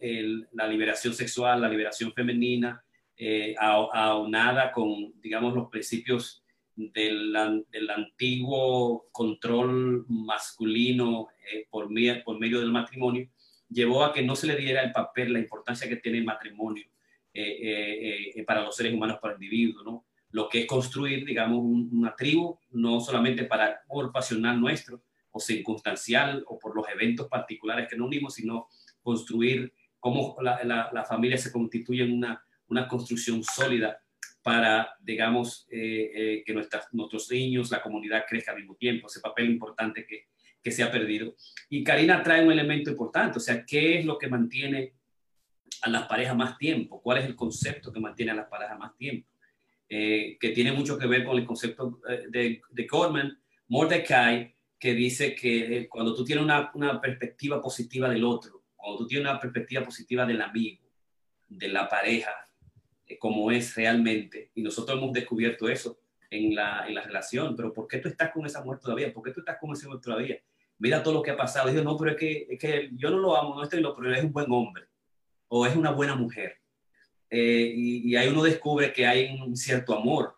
la 0.53 0.67
liberación 0.67 1.15
sexual, 1.15 1.61
la 1.61 1.69
liberación 1.69 2.13
femenina, 2.13 2.85
eh, 3.17 3.55
aunada 3.59 4.73
con, 4.73 5.21
digamos, 5.21 5.55
los 5.55 5.69
principios 5.69 6.43
del, 6.75 7.65
del 7.71 7.91
antiguo 7.91 9.09
control 9.13 10.07
masculino 10.09 11.29
eh, 11.53 11.67
por, 11.71 11.89
por 12.25 12.39
medio 12.41 12.61
del 12.61 12.73
matrimonio, 12.73 13.29
llevó 13.69 14.05
a 14.05 14.13
que 14.13 14.23
no 14.23 14.37
se 14.37 14.47
le 14.47 14.57
diera 14.57 14.83
el 14.83 14.93
papel, 14.93 15.33
la 15.33 15.39
importancia 15.39 15.89
que 15.89 15.97
tiene 15.97 16.19
el 16.19 16.25
matrimonio 16.25 16.87
eh, 17.35 18.33
eh, 18.35 18.45
para 18.45 18.63
los 18.63 18.77
seres 18.77 18.93
humanos, 18.93 19.19
para 19.21 19.35
el 19.35 19.43
individuo, 19.43 19.83
¿no? 19.83 20.07
Lo 20.31 20.49
que 20.49 20.61
es 20.61 20.67
construir, 20.67 21.25
digamos, 21.25 21.61
una 21.63 22.15
tribu, 22.15 22.59
no 22.71 23.01
solamente 23.01 23.45
para 23.45 23.69
el 23.69 24.11
pasional 24.13 24.61
nuestro, 24.61 25.03
o 25.31 25.41
circunstancial, 25.41 26.43
o 26.47 26.59
por 26.59 26.75
los 26.75 26.87
eventos 26.89 27.29
particulares 27.29 27.89
que 27.89 27.97
nos 27.97 28.07
unimos, 28.07 28.35
sino 28.35 28.69
construir 29.03 29.73
cómo 30.03 30.37
la, 30.41 30.91
la, 30.93 31.05
familia 31.05 31.39
se 31.39 31.53
constituye 31.53 32.03
en 32.03 32.13
una, 32.13 32.45
una 32.67 32.89
construcción 32.89 33.43
sólida 33.45 34.03
para, 34.43 34.97
digamos, 35.01 35.67
eh, 35.71 36.11
eh, 36.15 36.43
que 36.45 36.53
nuestras, 36.53 36.93
nuestros 36.93 37.31
niños, 37.31 37.71
la 37.71 37.81
comunidad 37.81 38.25
crezca 38.29 38.51
al 38.51 38.59
mismo 38.59 38.75
tiempo, 38.75 39.07
ese 39.07 39.21
papel 39.21 39.49
importante 39.49 40.05
que, 40.05 40.27
que 40.61 40.73
se 40.73 40.83
ha 40.83 40.91
perdido. 40.91 41.37
Y 41.69 41.85
Karina 41.85 42.21
trae 42.21 42.45
un 42.45 42.51
elemento 42.51 42.91
importante, 42.91 43.39
o 43.39 43.41
sea, 43.41 43.65
¿qué 43.65 44.01
es 44.01 44.05
lo 44.05 44.19
que 44.19 44.27
mantiene 44.27 44.95
a 45.83 45.91
las 45.91 46.09
parejas 46.09 46.37
más 46.37 46.59
tiempo? 46.59 47.01
¿Cuál 47.01 47.19
es 47.19 47.27
el 47.27 47.37
concepto 47.37 47.93
que 47.93 48.01
mantiene 48.01 48.33
a 48.33 48.35
las 48.35 48.49
parejas 48.49 48.79
más 48.79 48.97
tiempo? 48.97 49.29
Eh, 49.89 50.37
que 50.41 50.49
tiene 50.49 50.73
mucho 50.73 50.99
que 50.99 51.07
ver 51.07 51.25
con 51.25 51.39
el 51.39 51.45
concepto 51.45 52.01
de, 52.29 52.61
de 52.69 52.87
Gorman, 52.87 53.41
Mordecai, 53.69 54.57
que 54.81 54.95
dice 54.95 55.37
que 55.37 55.87
cuando 55.89 56.13
tú 56.13 56.25
tienes 56.25 56.43
una, 56.43 56.73
una 56.75 57.01
perspectiva 57.01 57.63
positiva 57.63 58.09
del 58.09 58.25
otro, 58.25 58.62
cuando 58.83 58.99
tú 58.99 59.07
tienes 59.07 59.31
una 59.31 59.39
perspectiva 59.39 59.85
positiva 59.85 60.27
del 60.27 60.43
amigo, 60.43 60.83
de 61.49 61.69
la 61.69 61.89
pareja, 61.89 62.33
eh, 63.07 63.17
como 63.17 63.51
es 63.53 63.77
realmente, 63.77 64.51
y 64.55 64.63
nosotros 64.63 64.99
hemos 64.99 65.13
descubierto 65.13 65.69
eso 65.69 66.01
en 66.29 66.55
la, 66.55 66.85
en 66.89 66.97
la 66.97 67.03
relación, 67.03 67.55
pero 67.55 67.73
¿por 67.73 67.87
qué 67.87 67.99
tú 67.99 68.09
estás 68.09 68.33
con 68.33 68.45
esa 68.45 68.65
mujer 68.65 68.81
todavía? 68.81 69.13
¿Por 69.13 69.23
qué 69.23 69.31
tú 69.31 69.41
estás 69.41 69.59
con 69.61 69.73
ese 69.73 69.87
hombre 69.87 70.03
todavía? 70.03 70.37
Mira 70.79 71.01
todo 71.01 71.15
lo 71.15 71.23
que 71.23 71.31
ha 71.31 71.37
pasado. 71.37 71.71
Digo, 71.71 71.85
no, 71.85 71.97
pero 71.97 72.11
es 72.11 72.17
que, 72.17 72.47
es 72.51 72.59
que 72.59 72.91
yo 72.95 73.11
no 73.11 73.19
lo 73.19 73.37
amo, 73.37 73.55
no 73.55 73.63
estoy 73.63 73.81
lo, 73.81 73.95
pero 73.95 74.13
es 74.13 74.25
un 74.25 74.33
buen 74.33 74.51
hombre 74.51 74.87
o 75.47 75.65
es 75.65 75.77
una 75.77 75.93
buena 75.93 76.17
mujer. 76.17 76.57
Eh, 77.31 77.73
y, 77.75 78.11
y, 78.11 78.17
ahí 78.17 78.29
uno 78.29 78.43
descubre 78.43 78.93
que 78.93 79.07
hay 79.07 79.39
un 79.41 79.57
cierto 79.57 79.97
amor 79.97 80.37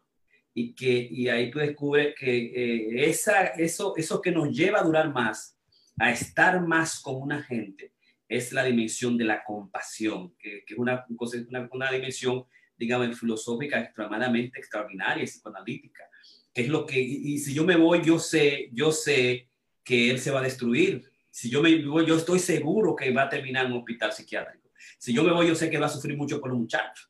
y 0.52 0.74
que 0.74 1.08
y 1.10 1.28
ahí 1.28 1.50
tú 1.50 1.58
descubres 1.58 2.14
que 2.14 2.36
eh, 2.36 3.08
esa, 3.08 3.46
eso, 3.46 3.94
eso 3.96 4.20
que 4.20 4.30
nos 4.30 4.50
lleva 4.50 4.80
a 4.80 4.84
durar 4.84 5.12
más, 5.12 5.58
a 5.98 6.10
estar 6.10 6.60
más 6.60 7.00
con 7.00 7.16
una 7.22 7.42
gente, 7.42 7.93
es 8.36 8.52
la 8.52 8.64
dimensión 8.64 9.16
de 9.16 9.24
la 9.24 9.42
compasión, 9.44 10.34
que, 10.38 10.64
es 10.66 10.78
una, 10.78 11.04
una, 11.08 11.68
una, 11.72 11.90
dimensión, 11.90 12.44
digamos, 12.76 13.18
filosófica 13.18 13.80
extremadamente 13.80 14.58
extraordinaria 14.58 15.22
y 15.22 15.26
psicoanalítica, 15.26 16.08
que 16.52 16.62
es 16.62 16.68
lo 16.68 16.86
que, 16.86 17.00
y, 17.00 17.38
si 17.38 17.54
yo 17.54 17.64
me 17.64 17.76
voy, 17.76 18.02
yo 18.02 18.18
sé, 18.18 18.70
yo 18.72 18.92
sé 18.92 19.48
que 19.82 20.10
él 20.10 20.18
se 20.18 20.30
va 20.30 20.40
a 20.40 20.44
destruir. 20.44 21.04
Si 21.30 21.50
yo 21.50 21.60
me 21.60 21.84
voy, 21.84 22.06
yo 22.06 22.16
estoy 22.16 22.38
seguro 22.38 22.94
que 22.94 23.10
va 23.10 23.24
a 23.24 23.28
terminar 23.28 23.66
en 23.66 23.72
un 23.72 23.78
hospital 23.78 24.12
psiquiátrico. 24.12 24.70
Si 24.98 25.12
yo 25.12 25.24
me 25.24 25.32
voy, 25.32 25.48
yo 25.48 25.54
sé 25.54 25.68
que 25.68 25.78
va 25.78 25.86
a 25.86 25.90
sufrir 25.90 26.16
mucho 26.16 26.40
por 26.40 26.52
un 26.52 26.60
muchacho. 26.60 27.08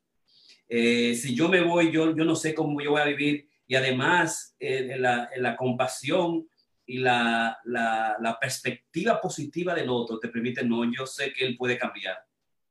Eh, 0.66 1.14
si 1.14 1.34
yo 1.34 1.48
me 1.48 1.60
voy, 1.60 1.92
yo, 1.92 2.16
yo 2.16 2.24
no 2.24 2.34
sé 2.34 2.54
cómo 2.54 2.80
yo 2.80 2.92
voy 2.92 3.02
a 3.02 3.06
vivir. 3.06 3.48
Y 3.66 3.74
además, 3.74 4.56
eh, 4.58 4.96
la, 4.98 5.30
la 5.36 5.56
compasión 5.56 6.48
y 6.86 6.98
la, 6.98 7.58
la, 7.64 8.38
perspectiva 8.40 9.20
positiva 9.20 9.74
del 9.74 9.88
otro 9.88 10.18
te 10.18 10.28
permite, 10.28 10.64
no, 10.64 10.84
yo 10.92 11.06
sé 11.06 11.32
que 11.32 11.44
él 11.44 11.56
puede 11.56 11.78
cambiar. 11.78 12.18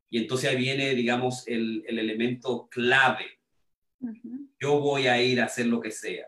Y 0.10 0.20
entonces 0.20 0.50
ahí 0.50 0.58
viene, 0.58 0.94
digamos, 0.94 1.48
el, 1.48 1.84
el 1.88 1.98
elemento 1.98 2.68
clave. 2.70 3.40
Yo 4.60 4.80
voy 4.80 5.08
a 5.08 5.22
ir 5.22 5.42
a 5.42 5.46
hacer 5.46 5.66
lo 5.66 5.80
que 5.80 5.92
sea. 5.92 6.28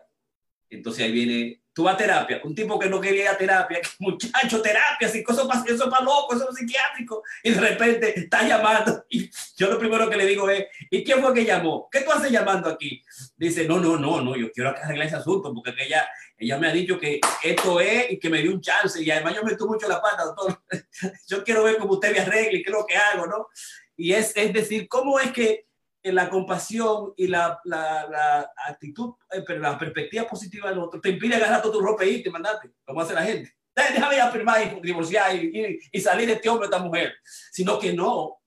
Entonces 0.68 1.04
ahí 1.04 1.12
viene 1.12 1.62
tú 1.76 1.82
vas 1.82 1.94
a 1.94 1.98
terapia, 1.98 2.40
un 2.42 2.54
tipo 2.54 2.78
que 2.78 2.88
no 2.88 2.98
quería 2.98 3.24
ir 3.24 3.28
a 3.28 3.36
terapia, 3.36 3.78
muchacho, 3.98 4.62
terapia, 4.62 5.08
si 5.10 5.18
eso 5.18 5.46
para 5.46 5.62
eso 5.62 5.90
para 5.90 6.06
loco, 6.06 6.34
eso 6.34 6.48
es 6.48 6.56
psiquiátrico, 6.56 7.22
y 7.44 7.50
de 7.50 7.60
repente 7.60 8.18
está 8.18 8.48
llamando, 8.48 9.04
y 9.10 9.30
yo 9.58 9.70
lo 9.70 9.78
primero 9.78 10.08
que 10.08 10.16
le 10.16 10.24
digo 10.24 10.48
es, 10.48 10.64
¿y 10.90 11.04
quién 11.04 11.20
fue 11.20 11.34
que 11.34 11.44
llamó? 11.44 11.86
¿Qué 11.92 12.00
tú 12.00 12.10
haces 12.12 12.32
llamando 12.32 12.70
aquí? 12.70 13.02
Dice, 13.36 13.68
no, 13.68 13.78
no, 13.78 13.98
no, 13.98 14.22
no, 14.22 14.36
yo 14.36 14.50
quiero 14.52 14.70
arreglar 14.70 15.06
ese 15.06 15.16
asunto, 15.16 15.52
porque 15.52 15.74
ella, 15.78 16.08
ella 16.38 16.58
me 16.58 16.68
ha 16.68 16.72
dicho 16.72 16.98
que 16.98 17.20
esto 17.42 17.80
es 17.80 18.12
y 18.12 18.18
que 18.18 18.28
me 18.28 18.42
dio 18.42 18.52
un 18.52 18.60
chance, 18.60 19.02
y 19.02 19.10
además 19.10 19.34
yo 19.34 19.42
me 19.42 19.52
meto 19.52 19.66
mucho 19.66 19.88
la 19.88 20.00
pata, 20.00 20.24
doctor, 20.24 20.62
yo 21.28 21.42
quiero 21.44 21.64
ver 21.64 21.78
cómo 21.78 21.94
usted 21.94 22.12
me 22.12 22.20
arregle, 22.20 22.62
qué 22.62 22.70
es 22.70 22.76
lo 22.76 22.86
que 22.86 22.96
hago, 22.96 23.26
¿no? 23.26 23.48
Y 23.96 24.12
es, 24.12 24.36
es 24.36 24.52
decir, 24.52 24.88
¿cómo 24.88 25.18
es 25.18 25.32
que 25.32 25.66
la 26.12 26.28
compasión 26.30 27.12
y 27.16 27.26
la, 27.26 27.60
la, 27.64 28.06
la 28.08 28.52
actitud, 28.68 29.14
eh, 29.30 29.42
pero 29.46 29.60
la 29.60 29.78
perspectiva 29.78 30.26
positiva 30.26 30.68
del 30.68 30.78
otro 30.78 31.00
te 31.00 31.10
impide 31.10 31.36
agarrar 31.36 31.62
toda 31.62 31.74
tu 31.74 31.80
ropa 31.80 32.04
y 32.04 32.16
irte, 32.16 32.30
mandate, 32.30 32.72
como 32.84 33.00
hace 33.00 33.14
la 33.14 33.24
gente. 33.24 33.52
Déjame 33.74 34.16
ya 34.16 34.30
firmar 34.30 34.78
y 34.78 34.80
divorciar 34.80 35.34
y, 35.36 35.78
y, 35.92 36.00
salir 36.00 36.26
de 36.26 36.34
este 36.34 36.48
hombre, 36.48 36.66
de 36.66 36.74
esta 36.74 36.84
mujer. 36.84 37.14
Sino 37.52 37.78
que 37.78 37.92
no. 37.92 38.38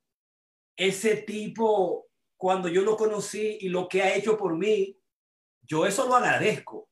Ese 0.75 1.17
tipo, 1.17 2.07
cuando 2.35 2.67
yo 2.67 2.81
lo 2.81 2.97
conocí 2.97 3.59
y 3.61 3.69
lo 3.69 3.87
que 3.87 4.01
ha 4.01 4.15
hecho 4.15 4.35
por 4.35 4.55
mí, 4.57 4.97
yo 5.61 5.85
eso 5.85 6.07
lo 6.07 6.15
agradezco. 6.15 6.88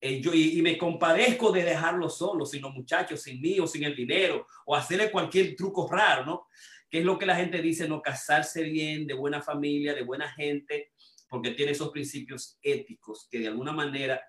Eh, 0.00 0.22
y, 0.32 0.62
me 0.62 0.78
compadezco 0.78 1.52
de 1.52 1.62
dejarlo 1.62 2.08
solo, 2.08 2.46
sin 2.46 2.62
los 2.62 2.72
muchachos, 2.72 3.22
sin 3.22 3.40
mí 3.40 3.60
o 3.60 3.66
sin 3.66 3.84
el 3.84 3.94
dinero, 3.94 4.46
o 4.64 4.74
hacerle 4.74 5.10
cualquier 5.10 5.54
truco 5.54 5.86
raro, 5.90 6.24
¿no? 6.24 6.46
¿Qué 6.88 7.00
es 7.00 7.04
lo 7.04 7.18
que 7.18 7.26
la 7.26 7.36
gente 7.36 7.60
dice? 7.60 7.86
No 7.86 8.00
casarse 8.00 8.62
bien, 8.62 9.06
de 9.06 9.14
buena 9.14 9.42
familia, 9.42 9.94
de 9.94 10.02
buena 10.02 10.32
gente, 10.32 10.92
porque 11.28 11.50
tiene 11.50 11.72
esos 11.72 11.90
principios 11.90 12.58
éticos 12.62 13.28
que 13.30 13.40
de 13.40 13.48
alguna 13.48 13.72
manera 13.72 14.20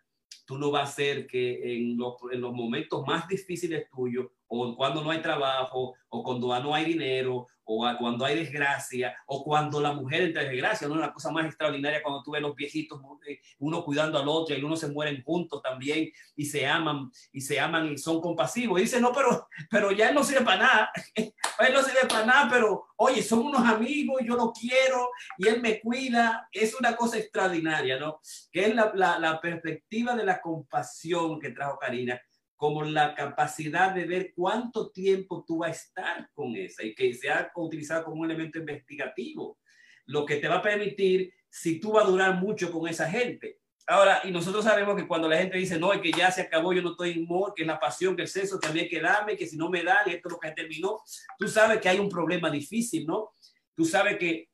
tú 0.45 0.57
no 0.57 0.69
vas 0.71 0.89
a 0.89 0.91
hacer 0.91 1.25
que 1.25 1.75
en 1.75 1.97
los, 1.97 2.15
en 2.31 2.41
los 2.41 2.53
momentos 2.53 3.05
más 3.07 3.27
difíciles 3.27 3.89
tuyos, 3.89 4.27
o 4.53 4.75
cuando 4.75 5.01
no 5.01 5.11
hay 5.11 5.21
trabajo, 5.21 5.95
o 6.09 6.23
cuando 6.23 6.59
no 6.59 6.75
hay 6.75 6.83
dinero, 6.83 7.47
o 7.63 7.97
cuando 7.97 8.25
hay 8.25 8.35
desgracia, 8.35 9.15
o 9.27 9.45
cuando 9.45 9.79
la 9.79 9.93
mujer 9.93 10.23
entra 10.23 10.41
en 10.43 10.49
desgracia, 10.49 10.89
¿no? 10.89 10.95
La 10.95 11.13
cosa 11.13 11.31
más 11.31 11.45
extraordinaria 11.45 12.03
cuando 12.03 12.21
tú 12.21 12.31
ves 12.31 12.41
los 12.41 12.53
viejitos, 12.53 12.99
eh, 13.25 13.39
uno 13.59 13.81
cuidando 13.85 14.19
al 14.19 14.27
otro 14.27 14.53
y 14.53 14.61
uno 14.61 14.75
se 14.75 14.91
mueren 14.91 15.23
juntos 15.23 15.61
también 15.61 16.09
y 16.35 16.45
se 16.45 16.67
aman, 16.67 17.09
y 17.31 17.39
se 17.39 17.61
aman 17.61 17.93
y 17.93 17.97
son 17.97 18.19
compasivos. 18.19 18.77
Y 18.77 18.83
dice, 18.83 18.99
no, 18.99 19.13
pero, 19.13 19.47
pero 19.69 19.93
ya 19.93 20.09
él 20.09 20.15
no 20.15 20.23
sirve 20.23 20.43
para 20.43 20.63
nada, 20.63 20.91
él 21.15 21.73
no 21.73 21.81
sirve 21.81 22.07
para 22.09 22.25
nada, 22.25 22.49
pero 22.51 22.87
oye, 22.97 23.23
son 23.23 23.39
unos 23.39 23.65
amigos, 23.65 24.21
yo 24.25 24.35
lo 24.35 24.51
quiero 24.51 25.11
y 25.37 25.47
él 25.47 25.61
me 25.61 25.79
cuida. 25.79 26.49
Es 26.51 26.77
una 26.77 26.97
cosa 26.97 27.17
extraordinaria, 27.19 27.97
¿no? 27.97 28.19
Que 28.51 28.65
es 28.65 28.75
la, 28.75 28.91
la, 28.95 29.17
la 29.17 29.39
perspectiva 29.39 30.13
de 30.13 30.25
la 30.25 30.41
compasión 30.41 31.39
que 31.39 31.51
trajo 31.51 31.79
Karina 31.79 32.21
como 32.61 32.83
la 32.83 33.15
capacidad 33.15 33.91
de 33.91 34.05
ver 34.05 34.33
cuánto 34.35 34.91
tiempo 34.91 35.43
tú 35.47 35.57
vas 35.57 35.69
a 35.69 35.71
estar 35.71 36.29
con 36.31 36.55
esa 36.55 36.83
y 36.83 36.93
que 36.93 37.11
sea 37.11 37.51
utilizado 37.55 38.03
como 38.03 38.21
un 38.21 38.29
elemento 38.29 38.59
investigativo, 38.59 39.57
lo 40.05 40.27
que 40.27 40.35
te 40.35 40.47
va 40.47 40.57
a 40.57 40.61
permitir 40.61 41.33
si 41.49 41.79
tú 41.79 41.93
vas 41.93 42.05
a 42.05 42.07
durar 42.07 42.35
mucho 42.35 42.71
con 42.71 42.87
esa 42.87 43.09
gente. 43.09 43.57
Ahora, 43.87 44.21
y 44.25 44.29
nosotros 44.29 44.63
sabemos 44.63 44.95
que 44.95 45.07
cuando 45.07 45.27
la 45.27 45.37
gente 45.37 45.57
dice, 45.57 45.79
no, 45.79 45.91
es 45.91 46.01
que 46.01 46.11
ya 46.11 46.29
se 46.29 46.41
acabó, 46.41 46.71
yo 46.71 46.83
no 46.83 46.91
estoy 46.91 47.13
en 47.13 47.27
que 47.55 47.63
es 47.63 47.67
la 47.67 47.79
pasión, 47.79 48.15
que 48.15 48.21
el 48.21 48.27
sexo 48.27 48.59
también 48.59 48.87
que 48.87 49.01
dame, 49.01 49.35
que 49.35 49.47
si 49.47 49.57
no 49.57 49.67
me 49.67 49.81
dan, 49.81 50.07
esto 50.07 50.27
es 50.27 50.33
lo 50.33 50.39
que 50.39 50.51
terminó, 50.51 51.01
tú 51.39 51.47
sabes 51.47 51.81
que 51.81 51.89
hay 51.89 51.97
un 51.97 52.09
problema 52.09 52.51
difícil, 52.51 53.07
¿no? 53.07 53.31
Tú 53.73 53.85
sabes 53.85 54.19
que, 54.19 54.49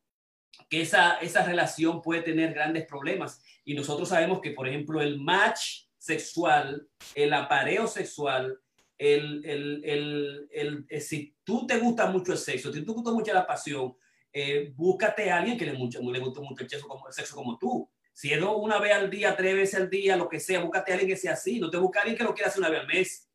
que 0.69 0.79
esa, 0.79 1.17
esa 1.17 1.43
relación 1.43 2.01
puede 2.01 2.21
tener 2.21 2.53
grandes 2.53 2.85
problemas. 2.85 3.43
Y 3.65 3.73
nosotros 3.73 4.07
sabemos 4.07 4.39
que, 4.39 4.51
por 4.51 4.65
ejemplo, 4.65 5.01
el 5.01 5.19
match 5.19 5.86
sexual, 5.97 6.87
el 7.15 7.33
apareo 7.33 7.87
sexual, 7.87 8.59
el, 8.97 9.45
el, 9.45 10.49
el, 10.51 10.85
eh, 10.89 11.01
si 11.01 11.35
tú 11.43 11.67
te 11.67 11.77
gusta 11.77 12.07
mucho 12.07 12.31
el 12.31 12.37
sexo, 12.37 12.73
si 12.73 12.81
tú 12.81 12.87
te 12.87 12.91
gusta 12.93 13.11
mucho 13.11 13.33
la 13.33 13.45
pasión, 13.45 13.95
eh, 14.33 14.71
búscate 14.75 15.31
a 15.31 15.37
alguien 15.37 15.57
que 15.57 15.65
le, 15.65 15.73
mucho, 15.73 15.99
le 15.99 16.19
guste 16.19 16.41
mucho 16.41 16.63
el 16.63 16.69
sexo, 16.69 16.87
como, 16.87 17.07
el 17.07 17.13
sexo 17.13 17.35
como 17.35 17.57
tú. 17.57 17.89
Si 18.13 18.33
es 18.33 18.41
una 18.41 18.79
vez 18.79 18.93
al 18.93 19.09
día, 19.09 19.35
tres 19.35 19.55
veces 19.55 19.79
al 19.79 19.89
día, 19.89 20.15
lo 20.15 20.27
que 20.27 20.39
sea, 20.39 20.59
búscate 20.59 20.91
a 20.91 20.95
alguien 20.95 21.09
que 21.09 21.17
sea 21.17 21.33
así. 21.33 21.59
No 21.59 21.69
te 21.69 21.77
busca 21.77 21.99
a 21.99 22.01
alguien 22.03 22.17
que 22.17 22.23
lo 22.23 22.33
quiera 22.33 22.49
hacer 22.49 22.59
una 22.59 22.69
vez 22.69 22.81
al 22.81 22.87
mes. 22.87 23.29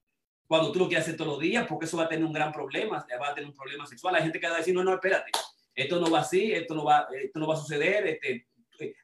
Cuando 0.46 0.72
tú 0.72 0.80
lo 0.80 0.88
quieras 0.88 1.06
hacer 1.06 1.16
todos 1.16 1.32
los 1.32 1.40
días, 1.40 1.66
porque 1.68 1.86
eso 1.86 1.96
va 1.96 2.04
a 2.04 2.08
tener 2.08 2.24
un 2.24 2.32
gran 2.32 2.52
problema, 2.52 3.06
va 3.20 3.28
a 3.28 3.34
tener 3.34 3.48
un 3.48 3.56
problema 3.56 3.86
sexual. 3.86 4.16
Hay 4.16 4.22
gente 4.22 4.40
que 4.40 4.48
va 4.48 4.56
a 4.56 4.58
decir, 4.58 4.74
no, 4.74 4.82
no, 4.82 4.92
espérate, 4.94 5.30
esto 5.74 6.00
no 6.00 6.10
va 6.10 6.20
así, 6.20 6.52
esto 6.52 6.74
no 6.74 6.84
va, 6.84 7.06
esto 7.22 7.38
no 7.38 7.46
va 7.46 7.54
a 7.54 7.58
suceder, 7.58 8.06
este, 8.06 8.48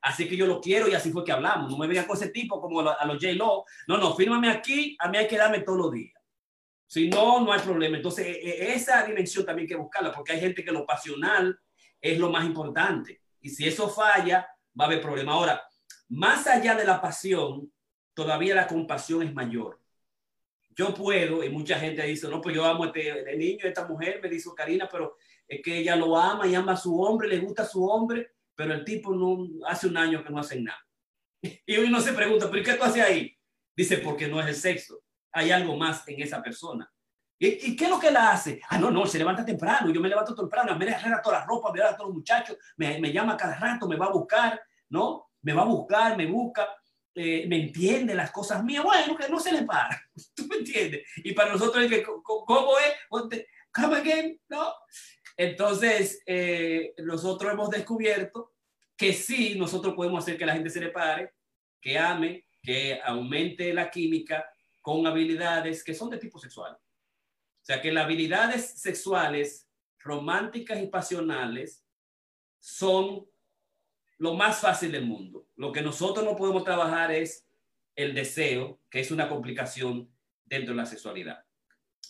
así 0.02 0.28
que 0.28 0.36
yo 0.36 0.46
lo 0.46 0.60
quiero 0.60 0.88
y 0.88 0.94
así 0.94 1.10
fue 1.10 1.24
que 1.24 1.32
hablamos. 1.32 1.70
No 1.70 1.78
me 1.78 1.86
vengan 1.86 2.06
con 2.06 2.16
ese 2.16 2.30
tipo 2.30 2.60
como 2.60 2.80
a 2.80 3.04
los 3.06 3.16
J-Lo. 3.22 3.64
No, 3.86 3.96
no, 3.96 4.14
fírmame 4.14 4.50
aquí, 4.50 4.96
a 4.98 5.08
mí 5.08 5.18
hay 5.18 5.26
que 5.26 5.38
darme 5.38 5.60
todos 5.60 5.78
los 5.78 5.92
días. 5.92 6.14
Si 6.86 7.08
no, 7.08 7.40
no 7.42 7.52
hay 7.52 7.60
problema. 7.60 7.96
Entonces, 7.96 8.26
e, 8.26 8.48
e, 8.48 8.74
esa 8.74 9.04
dimensión 9.04 9.44
también 9.44 9.64
hay 9.64 9.68
que 9.68 9.76
buscarla, 9.76 10.12
porque 10.12 10.32
hay 10.32 10.40
gente 10.40 10.64
que 10.64 10.72
lo 10.72 10.86
pasional 10.86 11.58
es 12.00 12.18
lo 12.18 12.30
más 12.30 12.44
importante. 12.46 13.20
Y 13.40 13.50
si 13.50 13.66
eso 13.68 13.88
falla, 13.88 14.48
va 14.78 14.84
a 14.84 14.88
haber 14.88 15.00
problema. 15.00 15.32
Ahora, 15.32 15.62
más 16.08 16.46
allá 16.46 16.74
de 16.74 16.84
la 16.84 17.00
pasión, 17.00 17.70
todavía 18.14 18.54
la 18.54 18.66
compasión 18.66 19.22
es 19.22 19.34
mayor. 19.34 19.80
Yo 20.70 20.94
puedo, 20.94 21.44
y 21.44 21.50
mucha 21.50 21.78
gente 21.78 22.02
dice, 22.04 22.28
no, 22.28 22.40
pues 22.40 22.54
yo 22.54 22.64
amo 22.64 22.84
a 22.84 22.86
este 22.86 23.36
niño, 23.36 23.64
esta 23.64 23.86
mujer, 23.86 24.20
me 24.22 24.28
dice 24.28 24.48
Karina, 24.56 24.88
pero 24.90 25.16
es 25.46 25.60
que 25.62 25.78
ella 25.78 25.96
lo 25.96 26.16
ama 26.16 26.46
y 26.46 26.54
ama 26.54 26.72
a 26.72 26.76
su 26.76 27.00
hombre, 27.00 27.28
le 27.28 27.38
gusta 27.38 27.62
a 27.62 27.66
su 27.66 27.84
hombre, 27.84 28.32
pero 28.58 28.74
el 28.74 28.84
tipo 28.84 29.14
no 29.14 29.46
hace 29.68 29.86
un 29.86 29.96
año 29.96 30.24
que 30.24 30.30
no 30.30 30.40
hace 30.40 30.60
nada. 30.60 30.84
Y 31.64 31.78
uno 31.78 32.00
se 32.00 32.12
pregunta, 32.12 32.50
¿pero 32.50 32.64
qué 32.64 32.74
tú 32.74 32.82
haces 32.82 33.04
ahí? 33.04 33.38
Dice, 33.76 33.98
porque 33.98 34.26
no 34.26 34.40
es 34.40 34.48
el 34.48 34.56
sexo. 34.56 35.00
Hay 35.30 35.52
algo 35.52 35.76
más 35.76 36.02
en 36.08 36.20
esa 36.20 36.42
persona. 36.42 36.92
¿Y, 37.38 37.76
qué 37.76 37.84
es 37.84 37.90
lo 37.90 38.00
que 38.00 38.10
la 38.10 38.32
hace? 38.32 38.60
Ah, 38.68 38.78
no, 38.78 38.90
no, 38.90 39.06
se 39.06 39.16
levanta 39.16 39.44
temprano. 39.44 39.92
Yo 39.92 40.00
me 40.00 40.08
levanto 40.08 40.34
temprano, 40.34 40.76
me 40.76 40.92
arregla 40.92 41.22
toda 41.22 41.38
la 41.38 41.46
ropa, 41.46 41.72
me 41.72 41.78
da 41.78 41.90
a 41.90 41.96
todos 41.96 42.08
los 42.08 42.16
muchachos, 42.16 42.56
me, 42.76 42.98
me, 42.98 43.12
llama 43.12 43.36
cada 43.36 43.54
rato, 43.56 43.86
me 43.86 43.94
va 43.94 44.06
a 44.06 44.12
buscar, 44.12 44.60
¿no? 44.88 45.30
Me 45.42 45.52
va 45.52 45.62
a 45.62 45.66
buscar, 45.66 46.16
me 46.16 46.26
busca, 46.26 46.68
eh, 47.14 47.46
me 47.46 47.62
entiende 47.62 48.12
las 48.16 48.32
cosas 48.32 48.64
mías. 48.64 48.82
Bueno, 48.82 49.16
que 49.16 49.28
no 49.28 49.38
se 49.38 49.52
le 49.52 49.62
para. 49.62 50.02
¿Tú 50.34 50.48
me 50.48 50.56
entiendes? 50.56 51.06
Y 51.18 51.32
para 51.32 51.52
nosotros 51.52 51.88
¿cómo 52.24 52.72
es? 52.80 53.46
Come 53.72 53.98
again, 53.98 54.40
¿no? 54.48 54.72
Entonces, 55.38 56.20
eh, 56.26 56.94
nosotros 56.98 57.52
hemos 57.52 57.70
descubierto 57.70 58.54
que 58.96 59.12
sí, 59.12 59.54
nosotros 59.56 59.94
podemos 59.94 60.24
hacer 60.24 60.36
que 60.36 60.44
la 60.44 60.54
gente 60.54 60.68
se 60.68 60.80
le 60.80 60.90
pare, 60.90 61.32
que 61.80 61.96
ame, 61.96 62.48
que 62.60 63.00
aumente 63.04 63.72
la 63.72 63.88
química 63.88 64.44
con 64.82 65.06
habilidades 65.06 65.84
que 65.84 65.94
son 65.94 66.10
de 66.10 66.18
tipo 66.18 66.40
sexual. 66.40 66.72
O 66.74 67.64
sea, 67.64 67.80
que 67.80 67.92
las 67.92 68.06
habilidades 68.06 68.80
sexuales 68.80 69.68
románticas 70.00 70.82
y 70.82 70.88
pasionales 70.88 71.86
son 72.58 73.24
lo 74.18 74.34
más 74.34 74.60
fácil 74.60 74.90
del 74.90 75.06
mundo. 75.06 75.46
Lo 75.54 75.70
que 75.70 75.82
nosotros 75.82 76.24
no 76.24 76.34
podemos 76.34 76.64
trabajar 76.64 77.12
es 77.12 77.46
el 77.94 78.12
deseo, 78.12 78.80
que 78.90 78.98
es 78.98 79.12
una 79.12 79.28
complicación 79.28 80.12
dentro 80.44 80.74
de 80.74 80.80
la 80.80 80.86
sexualidad 80.86 81.47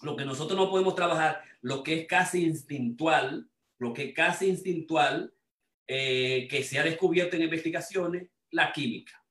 lo 0.03 0.17
que 0.17 0.25
nosotros 0.25 0.59
no 0.59 0.71
podemos 0.71 0.95
trabajar, 0.95 1.43
lo 1.61 1.83
que 1.83 2.01
es 2.01 2.07
casi 2.07 2.45
instintual, 2.45 3.49
lo 3.79 3.93
que 3.93 4.05
es 4.05 4.15
casi 4.15 4.47
instintual, 4.47 5.33
eh, 5.87 6.47
que 6.51 6.63
se 6.63 6.79
ha 6.79 6.85
descubierto 6.85 7.37
en 7.37 7.43
investigaciones, 7.43 8.29
la 8.51 8.73
química. 8.73 9.23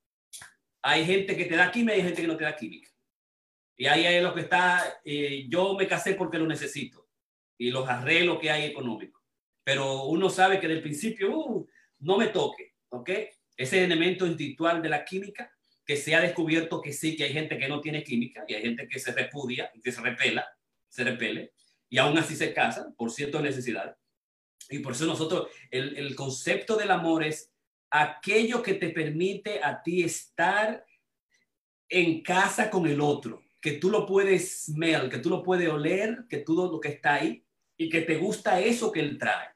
Hay 0.82 1.04
gente 1.04 1.36
que 1.36 1.44
te 1.44 1.56
da 1.56 1.70
química 1.70 1.96
y 1.96 2.00
hay 2.00 2.06
gente 2.06 2.22
que 2.22 2.28
no 2.28 2.36
te 2.36 2.44
da 2.44 2.56
química. 2.56 2.90
Y 3.76 3.86
ahí 3.86 4.04
es 4.04 4.22
lo 4.22 4.34
que 4.34 4.40
está, 4.40 5.00
eh, 5.04 5.46
yo 5.48 5.74
me 5.74 5.86
casé 5.86 6.14
porque 6.14 6.38
lo 6.38 6.46
necesito 6.46 7.08
y 7.56 7.70
los 7.70 7.88
arreglos 7.88 8.38
que 8.40 8.50
hay 8.50 8.64
económicos. 8.64 9.22
Pero 9.64 10.04
uno 10.04 10.30
sabe 10.30 10.58
que 10.58 10.68
del 10.68 10.82
principio, 10.82 11.36
uh, 11.36 11.68
no 12.00 12.16
me 12.16 12.28
toque, 12.28 12.74
¿ok? 12.88 13.10
Ese 13.56 13.84
elemento 13.84 14.26
instintual 14.26 14.80
de 14.82 14.88
la 14.88 15.04
química 15.04 15.52
que 15.84 15.96
se 15.96 16.14
ha 16.14 16.20
descubierto 16.20 16.80
que 16.80 16.92
sí, 16.92 17.16
que 17.16 17.24
hay 17.24 17.32
gente 17.32 17.58
que 17.58 17.68
no 17.68 17.80
tiene 17.80 18.02
química 18.02 18.44
y 18.46 18.54
hay 18.54 18.62
gente 18.62 18.86
que 18.88 18.98
se 18.98 19.12
repudia 19.12 19.70
que 19.82 19.92
se 19.92 20.00
repela 20.00 20.46
se 20.88 21.04
repele 21.04 21.52
y 21.88 21.98
aún 21.98 22.18
así 22.18 22.36
se 22.36 22.52
casa 22.52 22.92
por 22.96 23.10
ciertas 23.10 23.42
necesidades. 23.42 23.96
Y 24.70 24.80
por 24.80 24.92
eso 24.92 25.06
nosotros, 25.06 25.48
el, 25.70 25.96
el 25.96 26.14
concepto 26.14 26.76
del 26.76 26.90
amor 26.90 27.24
es 27.24 27.50
aquello 27.90 28.62
que 28.62 28.74
te 28.74 28.90
permite 28.90 29.62
a 29.62 29.82
ti 29.82 30.02
estar 30.02 30.84
en 31.88 32.22
casa 32.22 32.70
con 32.70 32.86
el 32.86 33.00
otro, 33.00 33.42
que 33.60 33.72
tú 33.72 33.90
lo 33.90 34.06
puedes 34.06 34.66
smell, 34.66 35.08
que 35.08 35.18
tú 35.18 35.30
lo 35.30 35.42
puedes 35.42 35.68
oler, 35.68 36.24
que 36.28 36.38
tú 36.38 36.54
lo 36.54 36.80
que 36.80 36.88
está 36.88 37.14
ahí 37.14 37.44
y 37.76 37.88
que 37.88 38.02
te 38.02 38.16
gusta 38.16 38.60
eso 38.60 38.92
que 38.92 39.00
él 39.00 39.16
trae, 39.18 39.48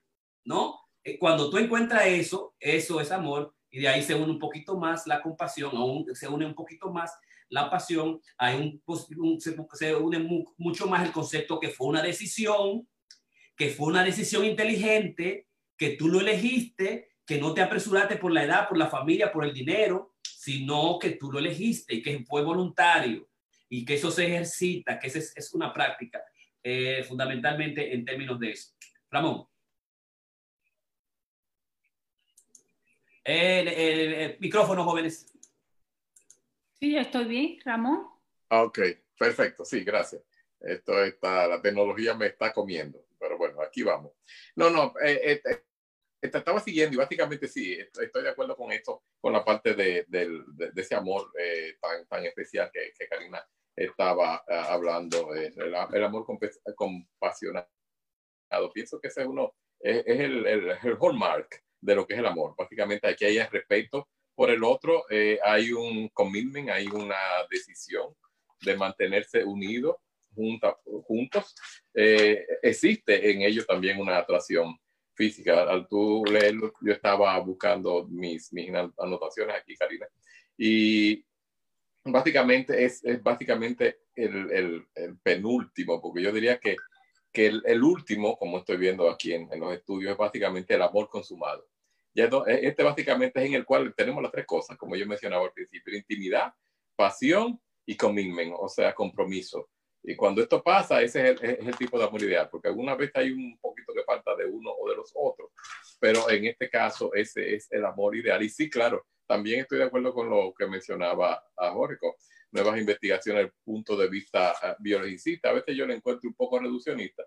¿no? 0.44 0.80
Eh, 1.04 1.18
cuando 1.18 1.50
tú 1.50 1.58
encuentras 1.58 2.06
eso, 2.06 2.54
eso 2.58 3.00
es 3.00 3.10
amor 3.10 3.54
y 3.70 3.80
de 3.80 3.88
ahí 3.88 4.02
se 4.02 4.14
une 4.14 4.30
un 4.30 4.38
poquito 4.38 4.78
más 4.78 5.06
la 5.06 5.20
compasión, 5.20 5.76
aún 5.76 6.06
se 6.14 6.28
une 6.28 6.46
un 6.46 6.54
poquito 6.54 6.90
más 6.90 7.12
la 7.52 7.68
pasión, 7.68 8.18
hay 8.38 8.80
un, 8.86 9.38
se, 9.38 9.94
une 9.94 10.18
mucho 10.56 10.86
más 10.86 11.04
el 11.04 11.12
concepto 11.12 11.60
que 11.60 11.68
fue 11.68 11.86
una 11.86 12.00
decisión, 12.00 12.88
que 13.54 13.68
fue 13.68 13.88
una 13.88 14.02
decisión 14.02 14.46
inteligente, 14.46 15.48
que 15.76 15.90
tú 15.90 16.08
lo 16.08 16.20
elegiste, 16.20 17.10
que 17.26 17.38
no 17.38 17.52
te 17.52 17.60
apresuraste 17.60 18.16
por 18.16 18.32
la 18.32 18.44
edad, 18.44 18.68
por 18.68 18.78
la 18.78 18.88
familia, 18.88 19.30
por 19.30 19.44
el 19.44 19.52
dinero, 19.52 20.14
sino 20.22 20.98
que 20.98 21.10
tú 21.10 21.30
lo 21.30 21.40
elegiste 21.40 21.94
y 21.94 22.02
que 22.02 22.24
fue 22.24 22.42
voluntario 22.42 23.28
y 23.68 23.84
que 23.84 23.94
eso 23.94 24.10
se 24.10 24.26
ejercita, 24.26 24.98
que 24.98 25.08
esa 25.08 25.18
es, 25.18 25.52
una 25.52 25.74
práctica 25.74 26.22
eh, 26.62 27.04
fundamentalmente 27.06 27.92
en 27.92 28.02
términos 28.02 28.40
de 28.40 28.50
eso. 28.50 28.72
Ramón. 29.10 29.46
el 33.24 34.38
micrófono, 34.40 34.84
jóvenes. 34.84 35.31
Sí, 36.82 36.96
estoy 36.96 37.26
bien, 37.26 37.60
Ramón. 37.64 38.08
Ok, 38.50 38.80
perfecto, 39.16 39.64
sí, 39.64 39.84
gracias. 39.84 40.20
Esto 40.58 41.00
está, 41.04 41.46
la 41.46 41.62
tecnología 41.62 42.12
me 42.14 42.26
está 42.26 42.52
comiendo, 42.52 43.06
pero 43.20 43.38
bueno, 43.38 43.62
aquí 43.62 43.84
vamos. 43.84 44.10
No, 44.56 44.68
no, 44.68 44.92
eh, 45.00 45.20
eh, 45.22 45.42
eh 45.44 45.62
estaba 46.20 46.58
siguiendo 46.58 46.96
y 46.96 46.98
básicamente 46.98 47.46
sí, 47.46 47.78
estoy 47.78 48.24
de 48.24 48.30
acuerdo 48.30 48.56
con 48.56 48.72
esto, 48.72 49.04
con 49.20 49.32
la 49.32 49.44
parte 49.44 49.74
de, 49.74 50.06
de, 50.08 50.42
de 50.56 50.82
ese 50.82 50.96
amor 50.96 51.32
tan, 51.80 52.04
tan 52.08 52.26
especial 52.26 52.68
que, 52.72 52.92
que 52.98 53.06
Karina 53.06 53.40
estaba 53.76 54.44
hablando, 54.48 55.32
el, 55.36 55.54
el, 55.56 56.04
amor 56.04 56.26
compasionado. 56.74 57.68
Pienso 58.74 59.00
que 59.00 59.06
ese 59.06 59.20
es 59.20 59.28
uno, 59.28 59.54
es 59.78 60.04
el, 60.04 60.46
el, 60.46 60.70
el, 60.70 60.98
hallmark 61.00 61.62
de 61.80 61.94
lo 61.94 62.04
que 62.04 62.14
es 62.14 62.18
el 62.18 62.26
amor. 62.26 62.56
Básicamente 62.58 63.06
aquí 63.06 63.24
hay 63.24 63.38
respeto, 63.38 64.08
por 64.34 64.50
el 64.50 64.64
otro, 64.64 65.04
eh, 65.10 65.38
hay 65.44 65.72
un 65.72 66.08
commitment, 66.08 66.70
hay 66.70 66.86
una 66.86 67.16
decisión 67.50 68.14
de 68.60 68.76
mantenerse 68.76 69.44
unidos, 69.44 69.96
juntos. 71.04 71.54
Eh, 71.94 72.46
existe 72.62 73.30
en 73.30 73.42
ello 73.42 73.64
también 73.64 74.00
una 74.00 74.18
atracción 74.18 74.76
física. 75.14 75.62
Al 75.62 75.86
tú 75.88 76.24
leerlo, 76.24 76.72
yo 76.80 76.92
estaba 76.92 77.38
buscando 77.40 78.06
mis, 78.08 78.52
mis 78.52 78.70
anotaciones 78.98 79.56
aquí, 79.56 79.76
Karina, 79.76 80.06
y 80.56 81.24
básicamente 82.04 82.84
es, 82.84 83.04
es 83.04 83.22
básicamente 83.22 84.00
el, 84.14 84.86
penúltimo, 85.22 86.00
porque 86.00 86.22
yo 86.22 86.32
diría 86.32 86.58
que, 86.58 86.76
que 87.32 87.46
el, 87.46 87.62
el 87.66 87.82
último, 87.82 88.36
como 88.36 88.58
estoy 88.58 88.76
viendo 88.76 89.08
aquí 89.10 89.32
en, 89.32 89.52
en, 89.52 89.60
los 89.60 89.74
estudios, 89.74 90.12
es 90.12 90.18
básicamente 90.18 90.74
el 90.74 90.82
amor 90.82 91.08
consumado. 91.08 91.66
Ya 92.14 92.24
e, 92.46 92.66
este 92.66 92.82
básicamente 92.82 93.40
es 93.40 93.46
en 93.46 93.54
el 93.54 93.64
cual 93.64 93.94
tenemos 93.96 94.22
las 94.22 94.32
tres 94.32 94.46
cosas, 94.46 94.76
como 94.76 94.96
yo 94.96 95.06
mencionaba 95.06 95.44
al 95.44 95.52
principio, 95.52 95.96
intimidad, 95.96 96.52
pasión 96.96 97.60
y 97.86 97.96
commitment, 97.96 98.54
o 98.58 98.68
sea, 98.68 98.94
compromiso. 98.94 99.70
Y 100.04 100.16
cuando 100.16 100.42
esto 100.42 100.62
pasa, 100.62 101.00
ese 101.00 101.30
es 101.30 101.42
el, 101.42 101.50
es 101.50 101.66
el, 101.66 101.76
tipo 101.76 101.98
de 101.98 102.04
amor 102.04 102.22
ideal, 102.22 102.48
porque 102.50 102.68
alguna 102.68 102.96
vez 102.96 103.12
hay 103.14 103.30
un 103.30 103.56
poquito 103.60 103.92
que 103.94 104.02
falta 104.02 104.34
de 104.34 104.46
uno 104.46 104.70
o 104.72 104.90
de 104.90 104.96
los 104.96 105.12
otros, 105.14 105.50
pero 106.00 106.28
en 106.28 106.46
este 106.46 106.68
caso 106.68 107.14
ese 107.14 107.54
es 107.54 107.70
el 107.70 107.84
amor 107.84 108.16
ideal. 108.16 108.42
Y 108.42 108.48
sí, 108.48 108.68
claro, 108.68 109.06
también 109.26 109.60
estoy 109.60 109.78
de 109.78 109.84
acuerdo 109.84 110.12
con 110.12 110.28
lo 110.28 110.52
que 110.52 110.66
mencionaba 110.66 111.42
a 111.56 111.70
Jorge, 111.70 111.98
nuevas 112.50 112.78
investigaciones 112.78 113.44
el 113.44 113.52
punto 113.64 113.96
de 113.96 114.08
vista 114.08 114.52
uh, 114.62 114.82
biologicista. 114.82 115.50
A 115.50 115.54
veces 115.54 115.76
yo 115.76 115.86
le 115.86 115.94
encuentro 115.94 116.28
un 116.28 116.34
poco 116.34 116.58
reduccionista, 116.58 117.24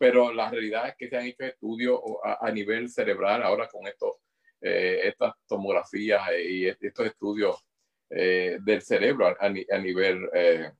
pero 0.00 0.32
la 0.32 0.50
realidad 0.50 0.88
es 0.88 0.96
que 0.96 1.10
se 1.10 1.18
han 1.18 1.26
hecho 1.26 1.44
estudios 1.44 2.00
a, 2.24 2.46
a 2.46 2.50
nivel 2.50 2.88
cerebral 2.88 3.42
ahora 3.42 3.68
con 3.68 3.86
estos, 3.86 4.16
eh, 4.62 5.02
estas 5.04 5.34
tomografías 5.46 6.22
y 6.42 6.66
estos 6.66 7.04
estudios 7.04 7.62
eh, 8.08 8.56
del 8.62 8.80
cerebro 8.80 9.26
a, 9.26 9.36
a 9.40 9.78
nivel 9.78 10.26
eh, 10.32 10.70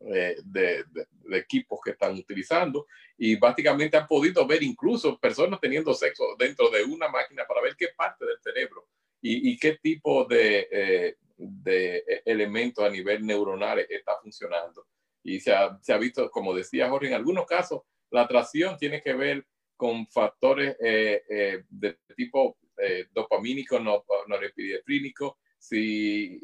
eh, 0.00 0.36
de, 0.44 0.84
de, 0.90 1.06
de, 1.10 1.38
equipos 1.38 1.78
que 1.84 1.90
están 1.90 2.14
utilizando 2.14 2.86
y 3.18 3.36
básicamente 3.36 3.98
han 3.98 4.06
podido 4.06 4.46
ver 4.46 4.62
incluso 4.62 5.18
personas 5.18 5.60
teniendo 5.60 5.92
sexo 5.92 6.24
dentro 6.38 6.70
de 6.70 6.84
una 6.84 7.08
máquina 7.08 7.44
para 7.46 7.60
ver 7.60 7.76
qué 7.76 7.88
parte 7.94 8.24
del 8.24 8.40
cerebro 8.40 8.88
y, 9.20 9.52
y 9.52 9.58
qué 9.58 9.78
tipo 9.80 10.24
de, 10.24 10.68
eh, 10.72 11.16
de, 11.36 12.22
elementos 12.24 12.82
a 12.82 12.88
nivel 12.88 13.26
neuronal 13.26 13.80
está 13.90 14.16
funcionando. 14.22 14.86
Y 15.22 15.38
se 15.38 15.52
ha, 15.52 15.78
se 15.82 15.92
ha, 15.92 15.98
visto, 15.98 16.30
como 16.30 16.54
decía 16.54 16.88
Jorge, 16.88 17.08
en 17.08 17.14
algunos 17.14 17.44
casos 17.44 17.82
la 18.12 18.22
atracción 18.22 18.76
tiene 18.76 19.02
que 19.02 19.14
ver 19.14 19.46
con 19.76 20.06
factores 20.06 20.76
eh, 20.80 21.24
eh, 21.28 21.64
de 21.68 21.98
tipo 22.14 22.58
eh, 22.76 23.06
dopamínico, 23.10 23.80
no, 23.80 24.04
norepinefrínico. 24.28 25.38
Si, 25.58 26.40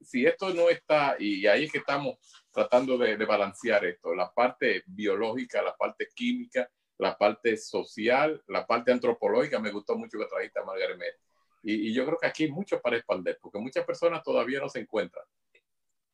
si 0.00 0.26
esto 0.26 0.52
no 0.52 0.68
está, 0.68 1.16
y 1.18 1.46
ahí 1.46 1.64
es 1.64 1.72
que 1.72 1.78
estamos 1.78 2.16
tratando 2.50 2.98
de, 2.98 3.16
balancear 3.24 3.84
esto, 3.86 4.14
la 4.14 4.30
parte 4.32 4.82
biológica, 4.86 5.62
la 5.62 5.74
parte 5.74 6.08
química, 6.14 6.70
la 6.98 7.16
parte 7.16 7.56
social, 7.56 8.42
la 8.48 8.66
parte 8.66 8.92
antropológica, 8.92 9.58
me 9.58 9.70
gustó 9.70 9.96
mucho 9.96 10.18
que 10.18 10.26
trajiste 10.26 10.60
a 10.60 10.64
Margaret 10.64 11.16
y, 11.62 11.88
y, 11.88 11.94
yo 11.94 12.04
creo 12.04 12.18
que 12.18 12.26
aquí 12.26 12.44
hay 12.44 12.50
mucho 12.50 12.80
para 12.80 12.96
expandir, 12.96 13.38
porque 13.40 13.58
muchas 13.58 13.84
personas 13.86 14.22
todavía 14.22 14.60
no 14.60 14.68
se 14.68 14.80
encuentran, 14.80 15.24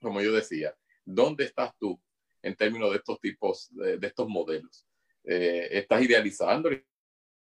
como 0.01 0.21
yo 0.21 0.33
decía, 0.33 0.77
¿dónde 1.05 1.45
estás 1.45 1.77
tú 1.79 2.01
en 2.47 2.57
términos 2.57 2.91
de 2.91 2.97
estos 2.99 3.21
tipos, 3.21 3.69
de, 3.71 3.99
de 3.99 4.07
estos 4.07 4.29
modelos? 4.29 4.87
Eh, 5.25 5.69
¿Estás 5.73 6.03
idealizando? 6.03 6.71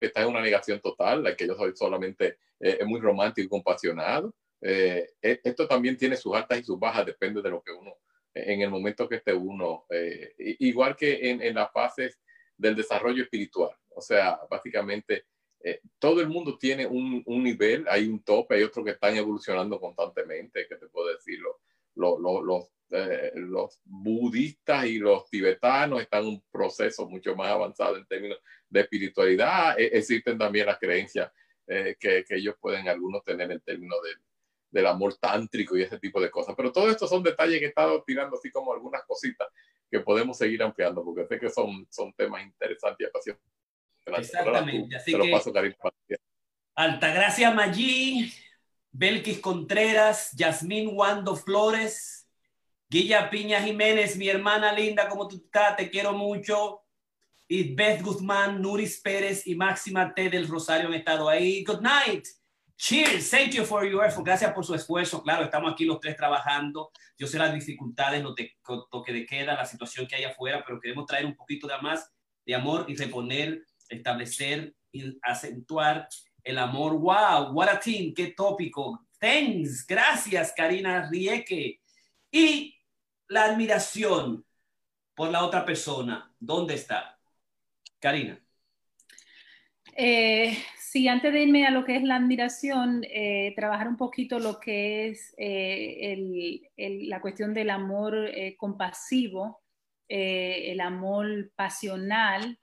¿Estás 0.00 0.24
en 0.24 0.30
una 0.30 0.40
negación 0.40 0.80
total? 0.80 1.36
que 1.36 1.46
yo 1.46 1.54
soy 1.54 1.72
solamente 1.74 2.38
eh, 2.60 2.84
muy 2.84 3.00
romántico 3.00 3.46
y 3.46 3.48
compasionado. 3.48 4.34
Eh, 4.60 5.10
e, 5.22 5.40
esto 5.44 5.68
también 5.68 5.96
tiene 5.96 6.16
sus 6.16 6.34
altas 6.34 6.58
y 6.60 6.64
sus 6.64 6.78
bajas, 6.78 7.06
depende 7.06 7.42
de 7.42 7.50
lo 7.50 7.62
que 7.62 7.72
uno, 7.72 7.94
en 8.34 8.62
el 8.62 8.70
momento 8.70 9.08
que 9.08 9.16
esté 9.16 9.32
uno, 9.32 9.86
eh, 9.90 10.34
igual 10.60 10.96
que 10.96 11.30
en, 11.30 11.42
en 11.42 11.54
las 11.54 11.70
fases 11.72 12.18
del 12.56 12.74
desarrollo 12.76 13.22
espiritual. 13.22 13.74
O 13.94 14.00
sea, 14.00 14.38
básicamente 14.50 15.26
eh, 15.60 15.80
todo 15.98 16.20
el 16.20 16.28
mundo 16.28 16.56
tiene 16.56 16.86
un, 16.86 17.22
un, 17.26 17.42
nivel, 17.42 17.86
hay 17.88 18.06
un 18.08 18.22
tope, 18.22 18.54
hay 18.54 18.62
otros 18.62 18.84
que 18.84 18.92
están 18.92 19.16
evolucionando 19.16 19.80
constantemente, 19.80 20.66
que 20.68 20.76
te 20.76 20.86
puedo 20.86 21.08
decir, 21.08 21.40
los, 21.94 22.68
eh, 22.90 23.32
los 23.34 23.80
budistas 23.84 24.86
y 24.86 24.98
los 24.98 25.28
tibetanos 25.28 26.00
están 26.00 26.22
en 26.22 26.28
un 26.28 26.44
proceso 26.50 27.08
mucho 27.08 27.34
más 27.36 27.48
avanzado 27.48 27.96
en 27.96 28.06
términos 28.06 28.38
de 28.68 28.80
espiritualidad. 28.80 29.78
E 29.78 29.86
existen 29.98 30.38
también 30.38 30.66
las 30.66 30.78
creencias 30.78 31.30
eh, 31.66 31.96
que, 31.98 32.24
que, 32.24 32.36
ellos 32.36 32.54
pueden 32.60 32.88
algunos 32.88 33.22
tener 33.24 33.50
en 33.52 33.60
términos 33.60 33.98
de, 34.02 34.10
del 34.70 34.86
amor 34.86 35.16
tántrico 35.16 35.76
y 35.76 35.82
ese 35.82 35.98
tipo 35.98 36.20
de 36.20 36.30
cosas. 36.30 36.54
Pero 36.56 36.72
todo 36.72 36.90
esto 36.90 37.06
son 37.06 37.22
detalles 37.22 37.58
que 37.58 37.66
he 37.66 37.68
estado 37.68 38.02
tirando 38.06 38.36
así 38.36 38.50
como 38.50 38.72
algunas 38.72 39.04
cositas 39.04 39.48
que 39.90 40.00
podemos 40.00 40.36
seguir 40.36 40.62
ampliando, 40.62 41.02
porque 41.04 41.26
sé 41.26 41.38
que 41.38 41.48
son, 41.48 41.86
son 41.90 42.12
temas 42.12 42.42
interesantes 42.42 43.04
y 43.04 43.08
apasionantes. 43.08 43.48
Exactamente. 44.06 44.96
Así 44.96 45.12
que, 45.12 45.30
paso, 45.30 45.52
Altagracia 46.74 47.50
Maggi, 47.50 48.32
Belkis 48.92 49.40
Contreras, 49.40 50.32
Yasmín 50.32 50.90
Wando 50.92 51.36
Flores, 51.36 52.17
Guilla 52.90 53.28
Piña 53.28 53.60
Jiménez, 53.60 54.16
mi 54.16 54.30
hermana 54.30 54.72
linda, 54.72 55.08
¿cómo 55.10 55.28
tú 55.28 55.36
estás? 55.36 55.76
Te 55.76 55.90
quiero 55.90 56.14
mucho. 56.14 56.80
Y 57.46 57.74
Beth 57.74 58.00
Guzmán, 58.02 58.62
Nuris 58.62 59.00
Pérez 59.00 59.46
y 59.46 59.54
Máxima 59.54 60.14
T 60.14 60.30
del 60.30 60.48
Rosario 60.48 60.88
han 60.88 60.94
estado 60.94 61.28
ahí. 61.28 61.62
Good 61.64 61.82
night. 61.82 62.26
Cheers. 62.78 63.28
Thank 63.28 63.50
you 63.50 63.64
for 63.64 63.84
your 63.86 64.06
effort. 64.06 64.24
Gracias 64.24 64.54
por 64.54 64.64
su 64.64 64.74
esfuerzo. 64.74 65.22
Claro, 65.22 65.44
estamos 65.44 65.70
aquí 65.70 65.84
los 65.84 66.00
tres 66.00 66.16
trabajando. 66.16 66.90
Yo 67.18 67.26
sé 67.26 67.36
las 67.38 67.52
dificultades, 67.52 68.22
no 68.22 68.34
te 68.34 68.56
toque 68.90 69.12
de 69.12 69.26
queda, 69.26 69.54
la 69.54 69.66
situación 69.66 70.06
que 70.06 70.16
hay 70.16 70.24
afuera, 70.24 70.64
pero 70.66 70.80
queremos 70.80 71.04
traer 71.04 71.26
un 71.26 71.36
poquito 71.36 71.66
de 71.66 71.74
más 71.82 72.10
de 72.46 72.54
amor 72.54 72.86
y 72.88 72.96
reponer 72.96 73.66
establecer 73.90 74.74
y 74.92 75.18
acentuar 75.20 76.08
el 76.42 76.56
amor. 76.56 76.94
¡Wow! 76.94 77.52
¡What 77.52 77.68
a 77.68 77.80
team! 77.80 78.14
¡Qué 78.14 78.28
tópico! 78.28 79.06
Thanks. 79.18 79.86
Gracias, 79.86 80.54
Karina 80.56 81.06
Rieke. 81.10 81.82
Y 82.30 82.77
la 83.28 83.44
admiración 83.44 84.44
por 85.14 85.30
la 85.30 85.44
otra 85.44 85.64
persona. 85.64 86.32
¿Dónde 86.38 86.74
está? 86.74 87.18
Karina. 87.98 88.40
Eh, 89.96 90.56
sí, 90.78 91.08
antes 91.08 91.32
de 91.32 91.42
irme 91.42 91.66
a 91.66 91.70
lo 91.70 91.84
que 91.84 91.96
es 91.96 92.02
la 92.02 92.16
admiración, 92.16 93.04
eh, 93.04 93.52
trabajar 93.56 93.88
un 93.88 93.96
poquito 93.96 94.38
lo 94.38 94.60
que 94.60 95.08
es 95.08 95.34
eh, 95.36 96.60
la 96.76 97.20
cuestión 97.20 97.52
del 97.52 97.70
amor 97.70 98.30
compasivo, 98.56 99.62
el 100.08 100.80
amor 100.80 101.50
pasional 101.54 102.58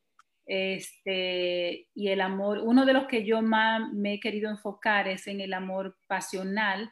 este, 0.45 1.87
y 1.93 2.07
el 2.09 2.21
amor, 2.21 2.59
uno 2.59 2.85
de 2.85 2.93
los 2.93 3.07
que 3.07 3.25
yo 3.25 3.41
más 3.41 3.91
me 3.93 4.13
he 4.13 4.19
querido 4.19 4.49
enfocar 4.49 5.07
es 5.07 5.27
en 5.27 5.41
el 5.41 5.53
amor 5.53 5.97
pasional, 6.07 6.91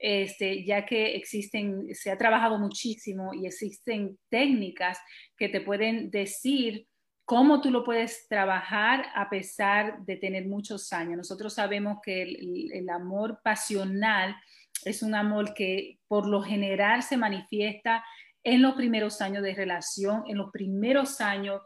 este, 0.00 0.64
ya 0.64 0.86
que 0.86 1.14
existen, 1.14 1.94
se 1.94 2.10
ha 2.10 2.18
trabajado 2.18 2.58
muchísimo 2.58 3.32
y 3.34 3.46
existen 3.46 4.18
técnicas 4.30 4.98
que 5.36 5.48
te 5.48 5.60
pueden 5.60 6.10
decir 6.10 6.86
cómo 7.24 7.60
tú 7.60 7.70
lo 7.70 7.84
puedes 7.84 8.26
trabajar 8.28 9.06
a 9.14 9.30
pesar 9.30 10.04
de 10.04 10.16
tener 10.16 10.46
muchos 10.46 10.92
años. 10.92 11.18
Nosotros 11.18 11.54
sabemos 11.54 11.98
que 12.02 12.22
el, 12.22 12.72
el 12.72 12.88
amor 12.88 13.40
pasional 13.44 14.34
es 14.84 15.02
un 15.02 15.14
amor 15.14 15.54
que 15.54 15.98
por 16.08 16.26
lo 16.26 16.42
general 16.42 17.02
se 17.02 17.16
manifiesta 17.16 18.02
en 18.42 18.62
los 18.62 18.74
primeros 18.74 19.20
años 19.20 19.42
de 19.42 19.54
relación, 19.54 20.24
en 20.26 20.38
los 20.38 20.50
primeros 20.50 21.20
años 21.20 21.60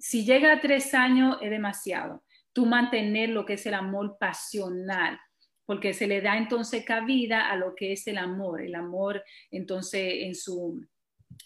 si 0.00 0.24
llega 0.24 0.54
a 0.54 0.60
tres 0.60 0.94
años 0.94 1.36
es 1.42 1.50
demasiado. 1.50 2.24
Tú 2.52 2.66
mantener 2.66 3.28
lo 3.28 3.44
que 3.44 3.52
es 3.52 3.66
el 3.66 3.74
amor 3.74 4.16
pasional, 4.18 5.20
porque 5.70 5.94
se 5.94 6.08
le 6.08 6.20
da 6.20 6.36
entonces 6.36 6.84
cabida 6.84 7.48
a 7.48 7.54
lo 7.54 7.76
que 7.76 7.92
es 7.92 8.04
el 8.08 8.18
amor. 8.18 8.60
El 8.60 8.74
amor, 8.74 9.22
entonces, 9.52 10.14
en 10.24 10.34
su, 10.34 10.84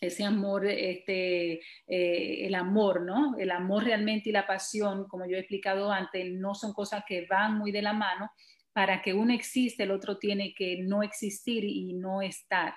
ese 0.01 0.25
amor, 0.25 0.65
este, 0.65 1.61
eh, 1.87 2.47
el 2.47 2.55
amor, 2.55 3.03
¿no? 3.03 3.37
El 3.37 3.51
amor 3.51 3.85
realmente 3.85 4.31
y 4.31 4.33
la 4.33 4.47
pasión, 4.47 5.07
como 5.09 5.27
yo 5.27 5.37
he 5.37 5.41
explicado 5.41 5.93
antes, 5.93 6.33
no 6.33 6.55
son 6.55 6.73
cosas 6.73 7.05
que 7.07 7.27
van 7.29 7.59
muy 7.59 7.71
de 7.71 7.83
la 7.83 7.93
mano. 7.93 8.31
Para 8.73 9.03
que 9.03 9.13
uno 9.13 9.35
existe, 9.35 9.83
el 9.83 9.91
otro 9.91 10.17
tiene 10.17 10.55
que 10.55 10.79
no 10.79 11.03
existir 11.03 11.63
y 11.63 11.93
no 11.93 12.23
estar. 12.23 12.73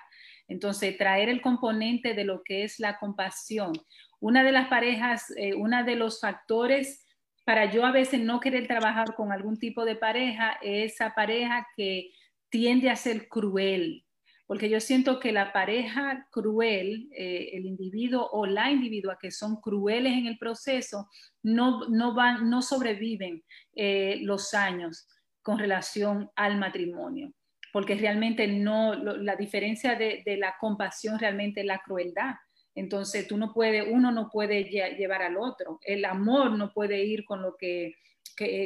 Entonces, 0.48 0.98
traer 0.98 1.30
el 1.30 1.40
componente 1.40 2.12
de 2.12 2.24
lo 2.24 2.42
que 2.44 2.64
es 2.64 2.78
la 2.78 2.98
compasión. 2.98 3.72
Una 4.20 4.44
de 4.44 4.52
las 4.52 4.68
parejas, 4.68 5.32
eh, 5.38 5.54
uno 5.54 5.82
de 5.82 5.96
los 5.96 6.20
factores 6.20 7.07
para 7.48 7.64
yo 7.64 7.86
a 7.86 7.92
veces 7.92 8.20
no 8.20 8.40
querer 8.40 8.66
trabajar 8.66 9.14
con 9.14 9.32
algún 9.32 9.58
tipo 9.58 9.86
de 9.86 9.96
pareja 9.96 10.58
es 10.60 10.92
esa 10.92 11.14
pareja 11.14 11.66
que 11.78 12.10
tiende 12.50 12.90
a 12.90 12.96
ser 12.96 13.26
cruel, 13.26 14.04
porque 14.46 14.68
yo 14.68 14.80
siento 14.80 15.18
que 15.18 15.32
la 15.32 15.50
pareja 15.50 16.28
cruel, 16.30 17.08
eh, 17.10 17.52
el 17.54 17.64
individuo 17.64 18.28
o 18.32 18.44
la 18.44 18.70
individua 18.70 19.16
que 19.18 19.30
son 19.30 19.62
crueles 19.62 20.12
en 20.12 20.26
el 20.26 20.36
proceso, 20.36 21.08
no, 21.42 21.88
no, 21.88 22.12
van, 22.12 22.50
no 22.50 22.60
sobreviven 22.60 23.42
eh, 23.74 24.18
los 24.20 24.52
años 24.52 25.08
con 25.40 25.58
relación 25.58 26.30
al 26.36 26.58
matrimonio 26.58 27.32
porque 27.72 27.94
realmente 27.94 28.46
no, 28.46 28.94
la 28.94 29.36
diferencia 29.36 29.94
de, 29.94 30.22
la 30.38 30.56
compasión 30.58 31.18
realmente 31.18 31.64
la 31.64 31.80
crueldad. 31.84 32.34
Entonces, 32.78 33.26
tú 33.26 33.36
no 33.36 33.52
puedes, 33.52 33.84
uno 33.90 34.12
no 34.12 34.30
puede 34.30 34.64
llevar 34.64 35.22
al 35.22 35.36
otro. 35.36 35.80
El 35.84 36.04
amor 36.04 36.52
no 36.52 36.72
puede 36.72 37.04
ir 37.04 37.24
con 37.24 37.42
lo 37.42 37.56
que, 37.56 37.94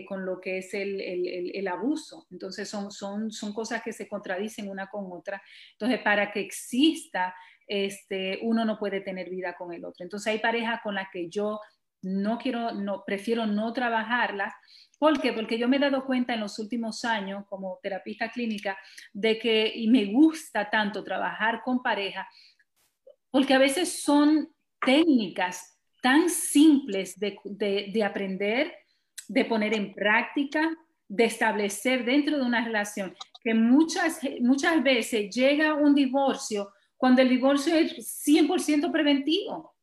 con 0.06 0.26
lo 0.26 0.40
que 0.40 0.58
es 0.58 0.74
el, 0.74 1.00
el, 1.00 1.68
abuso. 1.68 2.26
Entonces, 2.30 2.68
son, 2.68 2.90
son, 2.90 3.32
son 3.32 3.54
cosas 3.54 3.82
que 3.82 3.92
se 3.92 4.06
contradicen 4.06 4.68
una 4.68 4.88
con 4.88 5.06
otra. 5.10 5.42
Entonces, 5.72 6.00
para 6.00 6.30
que 6.30 6.40
exista, 6.40 7.34
este, 7.66 8.38
uno 8.42 8.64
no 8.64 8.78
puede 8.78 9.00
tener 9.00 9.30
vida 9.30 9.54
con 9.56 9.72
el 9.72 9.84
otro. 9.84 10.04
Entonces, 10.04 10.30
hay 10.30 10.40
parejas 10.40 10.80
con 10.82 10.94
las 10.94 11.08
que 11.10 11.30
yo 11.30 11.58
no 12.02 12.36
quiero, 12.36 12.72
no, 12.72 13.04
prefiero 13.06 13.46
no 13.46 13.72
trabajarlas. 13.72 14.52
¿Por 14.98 15.20
qué? 15.20 15.32
Porque 15.32 15.58
yo 15.58 15.68
me 15.68 15.78
he 15.78 15.80
dado 15.80 16.04
cuenta 16.04 16.34
en 16.34 16.40
los 16.40 16.58
últimos 16.58 17.04
años 17.04 17.44
como 17.48 17.78
terapista 17.82 18.30
clínica 18.30 18.76
de 19.12 19.38
que, 19.38 19.72
y 19.74 19.88
me 19.88 20.04
gusta 20.06 20.68
tanto 20.68 21.02
trabajar 21.02 21.62
con 21.64 21.82
pareja, 21.82 22.28
porque 23.32 23.54
a 23.54 23.58
veces 23.58 24.02
son 24.02 24.48
técnicas 24.84 25.76
tan 26.02 26.28
simples 26.28 27.18
de, 27.18 27.38
de, 27.44 28.04
aprender, 28.04 28.72
de 29.26 29.44
poner 29.46 29.74
en 29.74 29.94
práctica, 29.94 30.70
de 31.08 31.24
establecer 31.24 32.04
dentro 32.04 32.36
de 32.36 32.44
una 32.44 32.64
relación, 32.64 33.16
que 33.42 33.54
muchas, 33.54 34.20
muchas 34.40 34.82
veces 34.82 35.34
llega 35.34 35.74
un 35.74 35.94
divorcio 35.94 36.72
cuando 36.96 37.22
el 37.22 37.30
divorcio 37.30 37.74
es 37.74 38.24
100% 38.26 38.92
preventivo. 38.92 39.74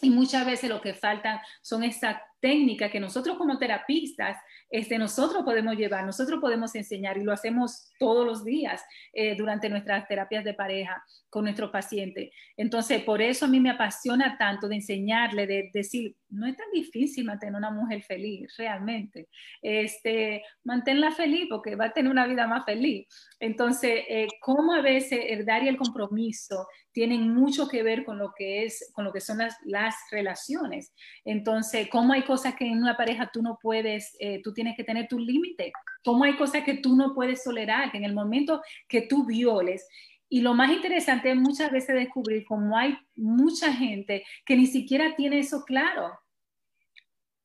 Y 0.00 0.10
muchas 0.10 0.46
veces 0.46 0.70
lo 0.70 0.80
que 0.80 0.94
faltan 0.94 1.40
son 1.62 1.82
esas 1.82 2.16
técnicas 2.44 2.90
que 2.90 3.00
nosotros 3.00 3.38
como 3.38 3.56
terapistas 3.56 4.36
este, 4.68 4.98
nosotros 4.98 5.44
podemos 5.44 5.76
llevar, 5.76 6.04
nosotros 6.04 6.40
podemos 6.40 6.74
enseñar 6.74 7.16
y 7.16 7.22
lo 7.22 7.32
hacemos 7.32 7.90
todos 7.98 8.26
los 8.26 8.44
días 8.44 8.84
eh, 9.14 9.34
durante 9.34 9.70
nuestras 9.70 10.06
terapias 10.06 10.44
de 10.44 10.52
pareja 10.52 11.02
con 11.30 11.44
nuestros 11.44 11.70
pacientes. 11.70 12.30
Entonces, 12.54 13.02
por 13.02 13.22
eso 13.22 13.46
a 13.46 13.48
mí 13.48 13.60
me 13.60 13.70
apasiona 13.70 14.36
tanto 14.36 14.68
de 14.68 14.74
enseñarle, 14.74 15.46
de, 15.46 15.70
decir, 15.72 16.16
no 16.28 16.46
es 16.46 16.54
tan 16.54 16.70
difícil 16.70 17.24
mantener 17.24 17.54
una 17.54 17.70
mujer 17.70 18.02
feliz, 18.02 18.54
realmente. 18.58 19.28
Este, 19.62 20.42
manténla 20.64 21.12
feliz 21.12 21.46
porque 21.48 21.76
va 21.76 21.86
a 21.86 21.92
tener 21.92 22.12
una 22.12 22.26
vida 22.26 22.46
más 22.46 22.66
feliz. 22.66 23.06
Entonces, 23.40 24.04
eh, 24.06 24.26
cómo 24.40 24.74
a 24.74 24.82
veces 24.82 25.20
el 25.28 25.46
dar 25.46 25.62
y 25.62 25.68
el 25.68 25.78
compromiso 25.78 26.66
tienen 26.94 27.34
mucho 27.34 27.68
que 27.68 27.82
ver 27.82 28.04
con 28.04 28.18
lo 28.18 28.32
que 28.32 28.64
es, 28.64 28.90
con 28.94 29.04
lo 29.04 29.12
que 29.12 29.20
son 29.20 29.38
las, 29.38 29.56
las 29.64 29.96
relaciones. 30.12 30.94
Entonces, 31.24 31.88
cómo 31.90 32.12
hay 32.12 32.22
cosas 32.22 32.54
que 32.54 32.66
en 32.66 32.78
una 32.78 32.96
pareja 32.96 33.30
tú 33.32 33.42
no 33.42 33.58
puedes, 33.60 34.16
eh, 34.20 34.40
tú 34.42 34.54
tienes 34.54 34.76
que 34.76 34.84
tener 34.84 35.08
tu 35.08 35.18
límite. 35.18 35.72
Cómo 36.04 36.22
hay 36.22 36.36
cosas 36.36 36.62
que 36.62 36.74
tú 36.74 36.94
no 36.94 37.12
puedes 37.12 37.42
tolerar, 37.42 37.90
que 37.90 37.98
en 37.98 38.04
el 38.04 38.14
momento 38.14 38.62
que 38.88 39.02
tú 39.02 39.26
violes. 39.26 39.86
Y 40.28 40.40
lo 40.40 40.54
más 40.54 40.70
interesante 40.70 41.32
es 41.32 41.36
muchas 41.36 41.72
veces 41.72 41.96
descubrir 41.96 42.44
cómo 42.44 42.78
hay 42.78 42.96
mucha 43.16 43.72
gente 43.72 44.24
que 44.46 44.56
ni 44.56 44.66
siquiera 44.66 45.16
tiene 45.16 45.40
eso 45.40 45.64
claro. 45.64 46.16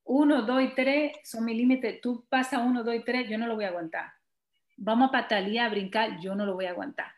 Uno, 0.03 0.43
dos 0.43 0.61
y 0.61 0.75
tres 0.75 1.13
son 1.23 1.43
mi 1.43 1.55
límite. 1.55 1.99
Tú 2.03 2.27
pasas 2.29 2.61
uno, 2.63 2.83
dos 2.83 2.93
y 2.93 3.03
tres, 3.03 3.27
yo 3.27 3.39
no 3.39 3.47
lo 3.47 3.55
voy 3.55 3.65
a 3.65 3.69
aguantar. 3.69 4.11
Vamos 4.77 5.09
a 5.09 5.11
patalear, 5.11 5.67
a 5.67 5.69
brincar, 5.71 6.19
yo 6.21 6.35
no 6.35 6.45
lo 6.45 6.53
voy 6.53 6.65
a 6.65 6.69
aguantar. 6.69 7.11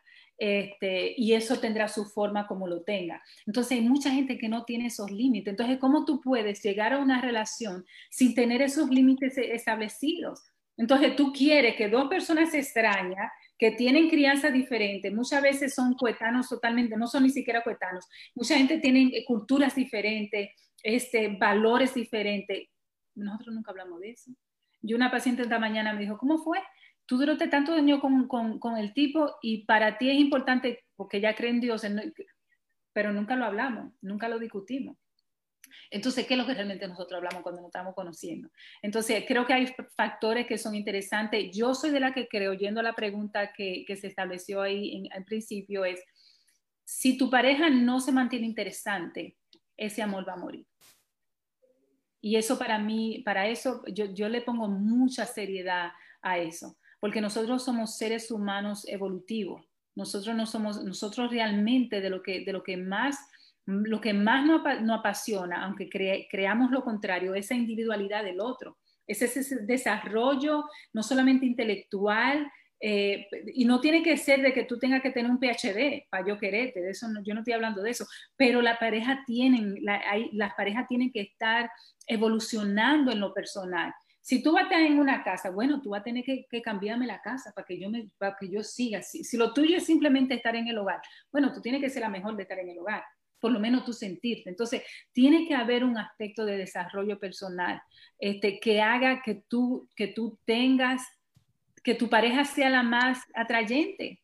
Este, 0.44 1.14
y 1.16 1.34
eso 1.34 1.60
tendrá 1.60 1.88
su 1.88 2.04
forma 2.04 2.48
como 2.48 2.68
lo 2.68 2.82
tenga. 2.82 3.22
Entonces 3.46 3.74
hay 3.74 3.82
mucha 3.82 4.10
gente 4.10 4.40
que 4.40 4.50
no 4.50 4.66
tiene 4.66 4.88
esos 4.88 5.12
límites. 5.12 5.52
Entonces, 5.52 5.78
¿cómo 5.78 6.04
tú 6.04 6.20
puedes 6.20 6.64
llegar 6.64 6.94
a 6.94 6.98
una 6.98 7.22
relación 7.22 7.86
sin 8.10 8.34
tener 8.34 8.64
esos 8.64 8.90
límites 8.90 9.38
e-, 9.38 9.54
establecidos? 9.54 10.42
Entonces, 10.78 11.16
tú 11.16 11.32
quieres 11.32 11.76
que 11.76 11.90
dos 11.90 12.10
personas 12.10 12.56
extrañas 12.56 13.32
que 13.56 13.70
tienen 13.70 14.10
crianza 14.10 14.50
diferente, 14.50 15.12
muchas 15.12 15.44
veces 15.44 15.76
son 15.76 15.94
coetanos 15.94 16.50
totalmente, 16.50 16.98
no 16.98 17.06
son 17.06 17.22
ni 17.22 17.30
siquiera 17.30 17.62
coetanos, 17.62 18.08
mucha 18.34 18.58
gente 18.58 18.80
tiene 18.80 19.24
culturas 19.28 19.76
diferentes, 19.76 20.50
este, 20.82 21.38
valores 21.38 21.94
diferentes. 21.94 22.68
Nosotros 23.14 23.54
nunca 23.54 23.70
hablamos 23.70 24.00
de 24.00 24.10
eso. 24.10 24.32
Yo 24.82 24.96
una 24.96 25.12
paciente 25.12 25.44
esta 25.44 25.60
mañana 25.60 25.94
me 25.94 26.02
dijo, 26.02 26.18
¿cómo 26.18 26.40
fue? 26.40 26.58
Tú 27.12 27.18
duraste 27.18 27.50
tanto 27.50 27.74
años 27.74 28.00
con, 28.00 28.26
con, 28.30 28.58
con, 28.58 28.78
el 28.78 28.94
tipo 28.94 29.36
y 29.42 29.66
para 29.66 29.98
ti 29.98 30.10
es 30.10 30.18
importante, 30.18 30.86
porque 30.96 31.20
ya 31.20 31.36
creen 31.36 31.56
en 31.56 31.60
Dios, 31.60 31.86
pero 32.94 33.12
nunca 33.12 33.36
lo 33.36 33.44
hablamos, 33.44 33.92
nunca 34.00 34.30
lo 34.30 34.40
discutimos. 34.40 34.96
Entonces, 35.90 36.26
¿qué 36.26 36.36
es 36.36 36.40
lo 36.40 36.46
que 36.46 36.54
realmente 36.54 36.88
nosotros 36.88 37.18
hablamos 37.18 37.44
cuando 37.44 37.60
nos 37.60 37.68
estamos 37.68 37.96
conociendo? 37.96 38.50
Entonces, 38.82 39.26
creo 39.28 39.46
que 39.46 39.52
hay 39.54 39.76
factores 39.98 40.48
que 40.48 40.58
son 40.58 40.74
interesantes. 40.74 41.54
Yo 41.54 41.74
soy 41.74 41.90
de 41.90 42.00
la 42.00 42.14
que 42.14 42.30
creo, 42.30 42.52
oyendo 42.52 42.82
la 42.82 42.94
pregunta 42.94 43.52
que, 43.52 43.84
que 43.86 43.98
se 43.98 44.08
estableció 44.08 44.62
ahí 44.62 44.96
en, 44.96 45.12
al 45.12 45.26
principio, 45.26 45.84
es, 45.84 46.02
si 46.86 47.18
tu 47.18 47.30
pareja 47.30 47.70
no 47.70 48.00
se 48.00 48.14
mantiene 48.14 48.48
interesante, 48.48 49.36
ese 49.76 50.02
amor 50.02 50.26
va 50.26 50.36
a 50.36 50.38
morir. 50.38 50.66
Y 52.22 52.38
eso 52.38 52.58
para 52.58 52.80
mí, 52.80 53.22
para 53.26 53.50
eso 53.50 53.84
yo, 53.88 54.06
yo 54.06 54.30
le 54.30 54.40
pongo 54.40 54.70
mucha 54.70 55.26
seriedad 55.26 55.92
a 56.22 56.38
eso 56.38 56.78
porque 57.02 57.20
nosotros 57.20 57.66
somos 57.66 57.98
seres 57.98 58.32
humanos 58.32 58.88
evolutivos. 58.88 59.66
Nosotros 59.96 60.36
no 60.36 60.46
somos, 60.46 60.82
nosotros 60.86 61.32
realmente 61.32 62.00
de 62.00 62.10
lo 62.10 62.22
que, 62.22 62.46
de 62.46 62.54
lo 62.54 62.64
que 62.64 62.78
más, 62.78 63.18
lo 63.66 64.00
que 64.00 64.14
más 64.14 64.46
nos, 64.46 64.62
apasiona, 64.98 65.66
aunque 65.66 65.90
creamos 66.30 66.72
lo 66.72 66.84
contrario, 66.84 67.34
esa 67.34 67.56
individualidad 67.56 68.24
del 68.24 68.40
otro, 68.40 68.78
es 69.08 69.22
ese 69.22 69.66
desarrollo 69.66 70.64
no 70.94 71.02
solamente 71.02 71.46
intelectual, 71.46 72.50
eh, 72.84 73.28
y 73.54 73.66
no 73.66 73.80
tiene 73.80 74.02
que 74.02 74.18
ser 74.18 74.42
de 74.42 74.54
que 74.54 74.64
tú 74.64 74.80
tengas 74.80 75.04
que 75.04 75.12
tener 75.12 75.30
un 75.30 75.40
PhD 75.40 76.08
para 76.10 76.26
yo 76.26 76.40
quererte, 76.40 76.82
de 76.82 76.92
eso 76.92 77.08
yo 77.24 77.34
no 77.34 77.42
estoy 77.42 77.54
hablando 77.54 77.82
de 77.82 77.92
eso, 77.92 78.08
pero 78.36 78.62
la 78.62 78.80
pareja 78.80 79.24
tienen, 79.26 79.76
las 80.34 80.54
parejas 80.56 80.88
tienen 80.88 81.12
que 81.12 81.22
estar 81.22 81.70
evolucionando 82.08 83.12
en 83.12 83.20
lo 83.20 83.34
personal. 83.34 83.94
Si 84.22 84.44
tú 84.44 84.56
estar 84.58 84.80
en 84.80 85.00
una 85.00 85.24
casa, 85.24 85.50
bueno, 85.50 85.82
tú 85.82 85.90
vas 85.90 86.02
a 86.02 86.04
tener 86.04 86.24
que, 86.24 86.62
cambiarme 86.62 87.08
la 87.08 87.22
casa 87.22 87.52
para 87.54 87.66
que 87.66 87.80
yo, 87.80 87.90
me, 87.90 88.10
para 88.20 88.36
que 88.40 88.50
yo 88.50 88.64
siga. 88.64 89.02
Si, 89.02 89.24
si, 89.24 89.36
lo 89.36 89.52
tuyo 89.52 89.78
es 89.78 89.86
simplemente 89.86 90.36
estar 90.36 90.56
en 90.56 90.68
el 90.68 90.78
hogar, 90.78 91.02
bueno, 91.32 91.52
tú 91.52 91.62
tienes 91.62 91.82
que 91.82 91.90
ser 91.90 92.04
la 92.04 92.10
mejor 92.10 92.36
de 92.36 92.44
estar 92.44 92.60
en 92.60 92.70
el 92.70 92.78
hogar, 92.78 93.04
por 93.40 93.52
lo 93.52 93.60
menos 93.60 93.84
tú 93.84 93.94
sentirte. 93.94 94.50
Entonces, 94.52 94.84
tiene 95.12 95.48
que 95.48 95.56
haber 95.56 95.84
un 95.84 95.98
aspecto 95.98 96.46
de 96.46 96.58
desarrollo 96.58 97.20
personal 97.20 97.82
este, 98.20 98.60
que 98.60 98.82
haga 98.82 99.24
que 99.24 99.44
tú, 99.48 99.90
que 99.96 100.08
tú 100.08 100.40
tengas, 100.46 101.02
que 101.84 101.96
tu 101.96 102.08
pareja 102.08 102.46
sea 102.46 102.70
la 102.70 102.84
más 102.84 103.20
atrayente. 103.34 104.22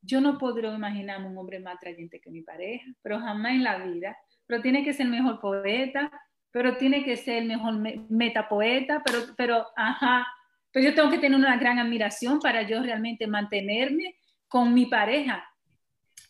Yo 0.00 0.22
no 0.22 0.38
podría 0.38 0.74
imaginarme 0.74 1.28
un 1.28 1.36
hombre 1.36 1.60
más 1.60 1.76
atrayente 1.76 2.20
que 2.20 2.30
mi 2.30 2.40
pareja, 2.40 2.90
pero 3.02 3.20
jamás 3.20 3.52
en 3.52 3.64
la 3.64 3.76
vida. 3.84 4.16
Pero 4.46 4.62
tiene 4.62 4.82
que 4.82 4.94
ser 4.94 5.06
el 5.06 5.12
mejor 5.12 5.40
poeta, 5.40 6.10
pero 6.54 6.76
tiene 6.76 7.02
que 7.02 7.16
ser 7.16 7.38
el 7.38 7.48
mejor 7.48 7.74
metapoeta, 8.08 9.02
pero, 9.04 9.18
pero, 9.36 9.66
ajá, 9.74 10.24
pero 10.70 10.88
yo 10.88 10.94
tengo 10.94 11.10
que 11.10 11.18
tener 11.18 11.36
una 11.36 11.56
gran 11.56 11.80
admiración 11.80 12.38
para 12.38 12.62
yo 12.62 12.80
realmente 12.80 13.26
mantenerme 13.26 14.14
con 14.46 14.72
mi 14.72 14.86
pareja. 14.86 15.44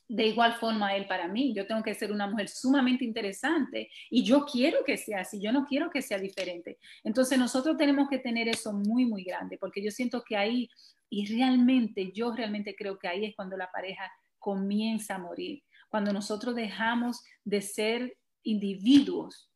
De 0.08 0.26
igual 0.26 0.54
forma 0.54 0.96
él 0.96 1.06
para 1.06 1.28
mí, 1.28 1.52
yo 1.54 1.66
tengo 1.66 1.82
que 1.82 1.92
ser 1.92 2.10
una 2.10 2.26
mujer 2.26 2.48
sumamente 2.48 3.04
interesante 3.04 3.90
y 4.08 4.24
yo 4.24 4.46
quiero 4.46 4.82
que 4.82 4.96
sea 4.96 5.20
así, 5.20 5.42
yo 5.42 5.52
no 5.52 5.66
quiero 5.66 5.90
que 5.90 6.00
sea 6.00 6.16
diferente. 6.16 6.78
Entonces 7.02 7.38
nosotros 7.38 7.76
tenemos 7.76 8.08
que 8.08 8.18
tener 8.18 8.48
eso 8.48 8.72
muy, 8.72 9.04
muy 9.04 9.24
grande, 9.24 9.58
porque 9.58 9.84
yo 9.84 9.90
siento 9.90 10.24
que 10.26 10.38
ahí, 10.38 10.70
y 11.10 11.26
realmente, 11.36 12.12
yo 12.14 12.32
realmente 12.34 12.74
creo 12.74 12.98
que 12.98 13.08
ahí 13.08 13.26
es 13.26 13.36
cuando 13.36 13.58
la 13.58 13.70
pareja 13.70 14.10
comienza 14.38 15.16
a 15.16 15.18
morir, 15.18 15.62
cuando 15.90 16.14
nosotros 16.14 16.54
dejamos 16.54 17.22
de 17.44 17.60
ser 17.60 18.16
individuos 18.42 19.50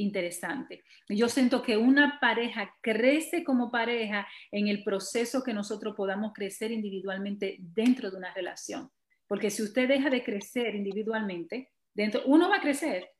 interesante. 0.00 0.82
Yo 1.08 1.28
siento 1.28 1.62
que 1.62 1.76
una 1.76 2.18
pareja 2.20 2.74
crece 2.80 3.44
como 3.44 3.70
pareja 3.70 4.26
en 4.50 4.68
el 4.68 4.82
proceso 4.82 5.42
que 5.42 5.54
nosotros 5.54 5.94
podamos 5.96 6.32
crecer 6.32 6.72
individualmente 6.72 7.56
dentro 7.60 8.10
de 8.10 8.16
una 8.16 8.32
relación. 8.34 8.90
Porque 9.26 9.50
si 9.50 9.62
usted 9.62 9.88
deja 9.88 10.10
de 10.10 10.24
crecer 10.24 10.74
individualmente, 10.74 11.70
dentro, 11.94 12.22
uno 12.26 12.48
va 12.48 12.56
a 12.56 12.60
crecer. 12.60 13.10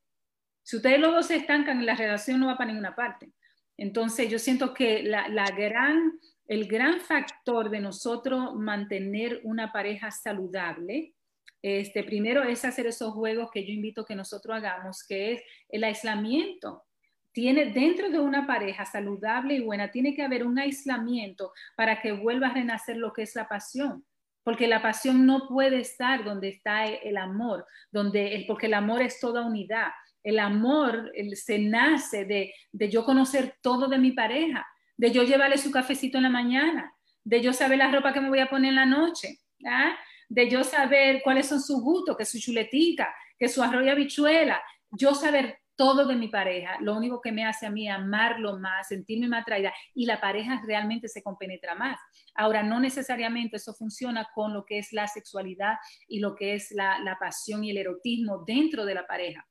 Si 0.63 0.77
ustedes 0.77 1.01
los 1.01 1.15
dos 1.15 1.27
se 1.27 1.37
estancan, 1.37 1.85
la 1.87 1.95
relación 1.95 2.41
no 2.41 2.49
va 2.49 2.57
para 2.57 2.71
ninguna 2.71 2.95
parte. 2.95 3.33
Entonces 3.77 4.29
yo 4.31 4.39
siento 4.39 4.75
que 4.75 5.03
la, 5.03 5.29
la 5.29 5.47
gran, 5.47 6.13
el 6.47 6.67
gran 6.67 7.01
factor 7.01 7.71
de 7.71 7.81
nosotros 7.81 8.55
mantener 8.55 9.41
una 9.45 9.73
pareja 9.73 10.11
saludable 10.11 11.15
este, 11.63 12.05
primero 12.05 12.43
es 12.43 12.65
hacer 12.65 12.87
esos 12.87 13.13
juegos 13.13 13.51
que 13.53 13.65
yo 13.67 13.73
invito 13.73 14.05
que 14.05 14.15
nosotros 14.15 14.57
hagamos, 14.57 15.05
que 15.07 15.33
es 15.33 15.43
el 15.69 15.85
aislamiento. 15.85 16.85
Tiene 17.33 17.67
dentro 17.67 18.11
de 18.11 18.19
una 18.19 18.47
pareja 18.47 18.85
saludable 18.85 19.55
y 19.55 19.61
buena, 19.61 19.91
tiene 19.91 20.15
que 20.15 20.23
haber 20.23 20.45
un 20.45 20.59
aislamiento 20.59 21.53
para 21.77 22.01
que 22.01 22.13
vuelva 22.13 22.49
a 22.49 22.55
renacer 22.55 22.97
lo 22.97 23.13
que 23.13 23.23
es 23.23 23.35
la 23.37 23.47
pasión. 23.47 24.05
Porque 24.43 24.67
la 24.67 24.81
pasión 24.81 25.27
no 25.27 25.47
puede 25.49 25.81
estar 25.81 26.25
donde 26.25 26.49
está 26.49 26.87
el 26.87 27.19
amor, 27.19 27.67
donde, 27.93 28.45
porque 28.49 28.67
el 28.67 28.75
amor 28.75 29.03
es 29.03 29.21
toda 29.21 29.47
unidad. 29.47 29.91
El 30.23 30.39
amor 30.39 31.13
se 31.35 31.59
nace 31.59 32.25
de, 32.25 32.55
de 32.73 32.89
yo 32.91 33.05
conocer 33.05 33.57
todo 33.63 33.87
de 33.87 33.99
mi 33.99 34.13
pareja, 34.13 34.67
de 34.97 35.13
yo 35.13 35.23
llevarle 35.23 35.59
su 35.59 35.71
cafecito 35.71 36.17
en 36.17 36.25
la 36.25 36.31
mañana, 36.31 36.93
de 37.23 37.43
yo 37.43 37.53
saber 37.53 37.79
la 37.79 37.91
ropa 37.91 38.13
que 38.13 38.21
me 38.21 38.31
voy 38.31 38.41
a 38.41 38.49
poner 38.49 38.71
en 38.71 38.77
la 38.77 38.87
noche. 38.87 39.39
¿ah? 39.67 39.97
De 40.31 40.49
yo 40.49 40.63
saber 40.63 41.21
cuáles 41.23 41.49
son 41.49 41.61
sus 41.61 41.83
gustos, 41.83 42.17
que 42.17 42.25
su 42.25 42.39
chuletica, 42.39 43.13
que 43.37 43.49
su 43.49 43.63
arroz 43.63 43.85
y 43.85 43.89
habichuela. 43.89 44.63
Yo 44.93 45.13
saber 45.15 45.59
todo 45.75 46.07
de 46.07 46.15
mi 46.15 46.29
pareja, 46.29 46.77
lo 46.81 46.97
único 46.97 47.21
que 47.21 47.33
me 47.33 47.45
hace 47.45 47.67
a 47.67 47.71
mí 47.71 47.89
amarlo 47.89 48.59
más, 48.59 48.89
sentirme 48.89 49.29
más 49.29 49.43
atraída 49.43 49.73
y 49.95 50.07
la 50.07 50.21
pareja 50.21 50.63
realmente 50.65 51.09
se 51.09 51.23
compenetra 51.23 51.75
más. 51.75 51.99
Ahora, 52.35 52.63
no 52.63 52.79
necesariamente 52.79 53.57
eso 53.57 53.75
funciona 53.75 54.29
con 54.35 54.55
lo 54.55 54.65
que 54.65 54.79
es 54.79 54.93
la 54.93 55.09
sexualidad 55.09 55.75
y 56.07 56.21
lo 56.21 56.37
que 56.37 56.55
es 56.55 56.71
la, 56.71 57.01
la 57.01 57.19
pasión 57.19 57.65
y 57.65 57.71
el 57.71 57.79
erotismo 57.79 58.45
dentro 58.47 58.85
de 58.85 58.95
la 58.95 59.07
pareja 59.07 59.47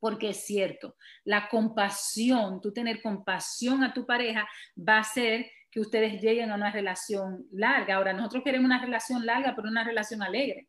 porque 0.00 0.30
es 0.30 0.44
cierto, 0.44 0.96
la 1.22 1.48
compasión, 1.48 2.60
tú 2.60 2.72
tener 2.72 3.00
compasión 3.00 3.84
a 3.84 3.94
tu 3.94 4.04
pareja 4.04 4.48
va 4.76 4.96
a 4.96 5.02
hacer 5.02 5.48
que 5.72 5.80
ustedes 5.80 6.20
lleguen 6.20 6.52
a 6.52 6.54
una 6.54 6.70
relación 6.70 7.46
larga. 7.50 7.96
Ahora, 7.96 8.12
nosotros 8.12 8.44
queremos 8.44 8.66
una 8.66 8.80
relación 8.80 9.24
larga, 9.24 9.56
pero 9.56 9.68
una 9.68 9.82
relación 9.82 10.22
alegre. 10.22 10.68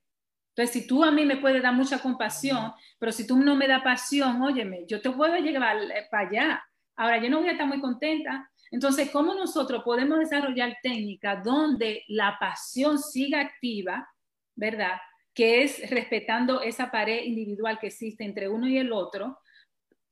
Entonces, 0.55 0.81
si 0.81 0.87
tú 0.87 1.03
a 1.03 1.11
mí 1.11 1.25
me 1.25 1.37
puedes 1.37 1.61
dar 1.61 1.73
mucha 1.73 1.99
compasión, 1.99 2.71
pero 2.97 3.11
si 3.11 3.27
tú 3.27 3.37
no 3.37 3.55
me 3.57 3.67
das 3.67 3.83
pasión, 3.83 4.41
óyeme, 4.41 4.85
yo 4.87 5.01
te 5.01 5.11
puedo 5.11 5.35
llevar 5.35 5.77
eh, 5.77 6.07
para 6.09 6.29
allá. 6.29 6.63
Ahora, 6.95 7.21
yo 7.21 7.29
no 7.29 7.39
voy 7.39 7.49
a 7.49 7.51
estar 7.51 7.67
muy 7.67 7.81
contenta. 7.81 8.49
Entonces, 8.71 9.11
¿cómo 9.11 9.33
nosotros 9.33 9.83
podemos 9.83 10.19
desarrollar 10.19 10.77
técnicas 10.81 11.43
donde 11.43 12.03
la 12.07 12.37
pasión 12.39 12.97
siga 12.97 13.41
activa, 13.41 14.07
¿verdad? 14.55 15.01
Que 15.33 15.63
es 15.63 15.89
respetando 15.89 16.61
esa 16.61 16.89
pared 16.89 17.23
individual 17.25 17.77
que 17.77 17.87
existe 17.87 18.23
entre 18.23 18.47
uno 18.47 18.69
y 18.69 18.77
el 18.77 18.93
otro, 18.93 19.37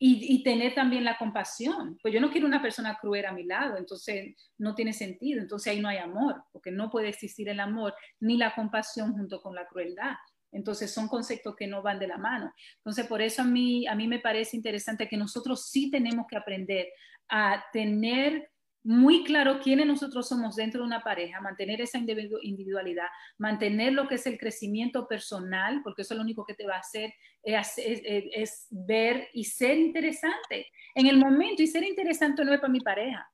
y, 0.04 0.42
tener 0.42 0.74
también 0.74 1.04
la 1.04 1.20
compasión. 1.20 2.00
Pues 2.02 2.12
yo 2.12 2.20
no 2.20 2.32
quiero 2.32 2.48
una 2.48 2.62
persona 2.62 2.98
cruel 3.00 3.24
a 3.28 3.34
mi 3.34 3.44
lado, 3.44 3.78
entonces 3.78 4.36
no 4.58 4.74
tiene 4.74 4.94
sentido, 4.94 5.40
entonces 5.40 5.72
ahí 5.72 5.80
no 5.80 5.90
hay 5.90 5.98
amor, 5.98 6.44
porque 6.52 6.72
no 6.72 6.90
puede 6.90 7.10
existir 7.10 7.48
el 7.50 7.60
amor 7.60 7.94
ni 8.20 8.36
la 8.36 8.56
compasión 8.56 9.14
junto 9.14 9.40
con 9.44 9.54
la 9.54 9.68
crueldad. 9.68 10.16
Entonces 10.52 10.92
son 10.92 11.08
conceptos 11.08 11.56
que 11.56 11.68
no 11.68 11.84
van 11.84 12.00
de 12.00 12.08
la 12.08 12.18
mano. 12.18 12.52
Entonces 12.78 13.06
por 13.06 13.22
eso 13.22 13.44
a 13.44 13.46
mí, 13.46 13.86
a 13.86 13.94
mí 13.94 14.08
me 14.08 14.18
parece 14.18 14.58
interesante 14.58 15.08
que 15.08 15.18
nosotros 15.18 15.70
sí 15.70 15.92
tenemos 15.92 16.26
que 16.28 16.38
aprender 16.38 16.88
a 17.30 17.64
tener 17.72 18.50
muy 18.84 19.24
claro 19.24 19.60
quiénes 19.60 19.86
nosotros 19.86 20.28
somos 20.28 20.56
dentro 20.56 20.82
de 20.82 20.88
una 20.88 21.04
pareja, 21.04 21.42
mantener 21.42 21.82
esa 21.82 21.98
individualidad, 21.98 23.08
mantener 23.38 23.94
lo 23.94 24.08
que 24.08 24.16
es 24.16 24.26
el 24.26 24.38
crecimiento 24.38 25.08
personal, 25.08 25.82
porque 25.84 26.02
eso 26.02 26.14
es 26.14 26.18
lo 26.18 26.24
único 26.24 26.46
que 26.46 26.56
te 26.56 26.66
va 26.66 26.76
a 26.76 26.80
hacer 26.80 27.14
es, 27.44 27.74
es 27.78 28.68
ver 28.70 29.30
y 29.34 29.44
ser 29.44 29.78
interesante 29.78 30.68
en 30.96 31.08
el 31.08 31.18
momento. 31.18 31.62
Y 31.62 31.68
ser 31.68 31.84
interesante 31.84 32.44
no 32.44 32.54
es 32.54 32.60
para 32.60 32.74
mi 32.74 32.80
pareja, 32.80 33.28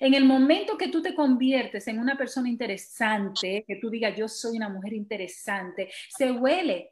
en 0.00 0.14
el 0.14 0.24
momento 0.24 0.76
que 0.76 0.88
tú 0.88 1.02
te 1.02 1.14
conviertes 1.14 1.86
en 1.88 1.98
una 1.98 2.16
persona 2.16 2.48
interesante, 2.48 3.64
que 3.66 3.76
tú 3.76 3.90
digas, 3.90 4.16
yo 4.16 4.28
soy 4.28 4.56
una 4.56 4.68
mujer 4.68 4.92
interesante, 4.92 5.90
se 6.08 6.32
huele, 6.32 6.90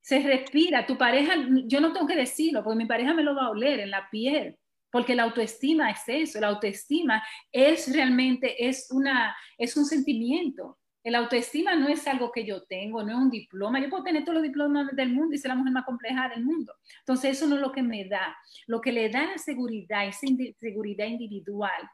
se 0.00 0.20
respira. 0.20 0.86
Tu 0.86 0.96
pareja, 0.96 1.34
yo 1.64 1.80
no 1.80 1.92
tengo 1.92 2.06
que 2.06 2.16
decirlo, 2.16 2.62
porque 2.62 2.78
mi 2.78 2.86
pareja 2.86 3.14
me 3.14 3.22
lo 3.22 3.34
va 3.34 3.46
a 3.46 3.50
oler 3.50 3.80
en 3.80 3.90
la 3.90 4.08
piel, 4.10 4.56
porque 4.90 5.14
la 5.14 5.24
autoestima 5.24 5.90
es 5.90 6.02
eso, 6.06 6.40
la 6.40 6.48
autoestima 6.48 7.22
es 7.52 7.92
realmente, 7.92 8.66
es, 8.66 8.88
una, 8.90 9.36
es 9.58 9.76
un 9.76 9.84
sentimiento. 9.84 10.78
El 11.02 11.14
autoestima 11.14 11.76
no 11.76 11.88
es 11.88 12.04
algo 12.08 12.32
que 12.32 12.44
yo 12.44 12.64
tengo, 12.64 13.02
no 13.04 13.10
es 13.10 13.16
un 13.16 13.30
diploma. 13.30 13.80
Yo 13.80 13.88
puedo 13.88 14.02
tener 14.02 14.24
todos 14.24 14.34
los 14.34 14.42
diplomas 14.42 14.88
del 14.96 15.12
mundo 15.12 15.34
y 15.34 15.38
ser 15.38 15.50
la 15.50 15.54
mujer 15.54 15.72
más 15.72 15.84
compleja 15.84 16.28
del 16.28 16.44
mundo. 16.44 16.74
Entonces, 16.98 17.36
eso 17.36 17.46
no 17.46 17.54
es 17.54 17.60
lo 17.60 17.70
que 17.70 17.82
me 17.82 18.08
da. 18.08 18.36
Lo 18.66 18.80
que 18.80 18.90
le 18.90 19.08
da 19.08 19.24
la 19.24 19.38
seguridad, 19.38 20.04
esa 20.04 20.26
seguridad 20.58 21.06
individual, 21.06 21.88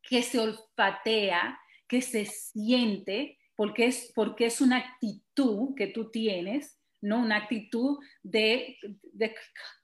que 0.00 0.22
se 0.22 0.38
olfatea, 0.38 1.58
que 1.86 2.00
se 2.00 2.24
siente, 2.24 3.38
porque 3.54 3.86
es, 3.86 4.10
porque 4.14 4.46
es 4.46 4.62
una 4.62 4.78
actitud 4.78 5.74
que 5.76 5.88
tú 5.88 6.10
tienes, 6.10 6.80
¿no? 7.02 7.18
Una 7.18 7.36
actitud 7.36 7.98
de 8.22 8.78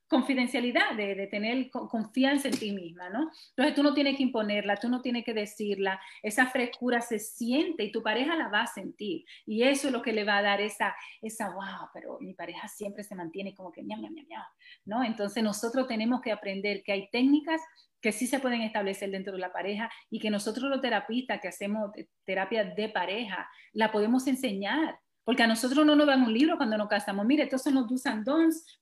confidencialidad, 0.09 0.95
de, 0.97 1.27
tener 1.29 1.71
confianza 1.71 2.49
en 2.49 2.59
ti 2.59 2.73
misma, 2.73 3.09
¿no? 3.09 3.31
Entonces 3.51 3.75
tú 3.75 3.83
no 3.83 3.95
tienes 3.95 4.17
que 4.17 4.23
imponerla, 4.23 4.77
tú 4.77 4.89
no 4.89 5.01
tienes 5.01 5.25
que 5.25 5.35
decirla, 5.35 6.01
esa 6.23 6.47
frescura 6.47 7.01
se 7.01 7.19
siente 7.19 7.85
y 7.85 7.93
tu 7.93 8.03
pareja 8.03 8.37
la 8.37 8.49
va 8.49 8.63
a 8.63 8.67
sentir. 8.67 9.25
Y 9.47 9.63
eso 9.63 9.89
es 9.89 9.93
lo 9.93 10.03
que 10.03 10.13
le 10.13 10.25
va 10.25 10.39
a 10.39 10.43
dar 10.43 10.61
esa, 10.61 10.95
esa 11.23 11.51
wow, 11.51 11.89
pero 11.93 12.19
mi 12.21 12.35
pareja 12.35 12.69
siempre 12.69 13.03
se 13.03 13.15
mantiene 13.15 13.55
como 13.55 13.73
que 13.73 13.83
ñam, 13.83 14.01
ñam, 14.01 14.15
ñam, 14.15 14.27
ñam, 14.29 14.45
¿no? 14.85 15.05
Entonces 15.05 15.43
nosotros 15.43 15.89
tenemos 15.89 16.21
que 16.21 16.33
aprender 16.33 16.83
que 16.83 16.93
hay 16.93 17.09
técnicas 17.11 17.61
que 18.05 18.13
sí 18.13 18.27
se 18.27 18.39
pueden 18.39 18.61
establecer 18.61 19.11
dentro 19.11 19.33
de 19.33 19.39
la 19.39 19.51
pareja 19.51 19.91
y 20.11 20.21
que 20.21 20.29
nosotros 20.29 20.69
los 20.69 20.83
terapistas 20.83 21.41
que 21.41 21.49
hacemos 21.49 21.91
terapia 22.27 22.63
de 22.63 22.91
pareja, 22.91 23.49
la 23.73 23.91
podemos 23.91 24.27
enseñar 24.27 24.99
porque 25.25 25.43
a 25.43 25.47
nosotros 25.47 25.87
no 25.87 25.97
nos 25.97 26.07
dan 26.07 26.23
un 26.23 26.33
libro 26.33 26.57
cuando 26.59 26.77
nos 26.77 26.89
casamos. 26.89 27.25
Mira, 27.25 27.45
estos 27.45 27.63
son 27.63 27.75
los 27.75 27.89
do's 27.89 28.05
and. 28.07 28.27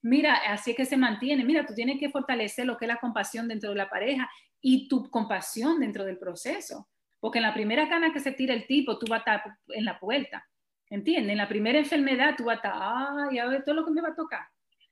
Mira, 0.02 0.34
así 0.48 0.72
es 0.72 0.76
que 0.76 0.84
se 0.84 0.96
mantiene. 0.96 1.44
Mira, 1.44 1.64
tú 1.64 1.72
tienes 1.72 2.00
que 2.00 2.10
fortalecer 2.10 2.66
lo 2.66 2.76
que 2.76 2.86
es 2.86 2.88
la 2.88 2.96
compasión 2.96 3.46
dentro 3.46 3.70
de 3.70 3.76
la 3.76 3.88
pareja 3.88 4.28
y 4.60 4.88
tu 4.88 5.08
compasión 5.08 5.78
dentro 5.78 6.04
del 6.04 6.18
proceso. 6.18 6.88
Porque 7.20 7.38
en 7.38 7.44
la 7.44 7.54
primera 7.54 7.88
cana 7.88 8.12
que 8.12 8.18
se 8.18 8.32
tira 8.32 8.54
el 8.54 8.66
tipo, 8.66 8.98
tú 8.98 9.06
vas 9.08 9.18
a 9.24 9.36
estar 9.36 9.56
en 9.68 9.84
la 9.84 10.00
puerta. 10.00 10.44
¿Entiendes? 10.90 11.30
En 11.30 11.38
la 11.38 11.48
primera 11.48 11.78
enfermedad, 11.78 12.34
tú 12.36 12.44
vas 12.44 12.54
a 12.54 12.56
estar, 12.56 12.72
ay, 12.74 13.38
a 13.38 13.46
ver 13.46 13.64
todo 13.64 13.76
lo 13.76 13.84
que 13.84 13.92
me 13.92 14.02
va 14.02 14.08
a 14.08 14.16
tocar. 14.16 14.42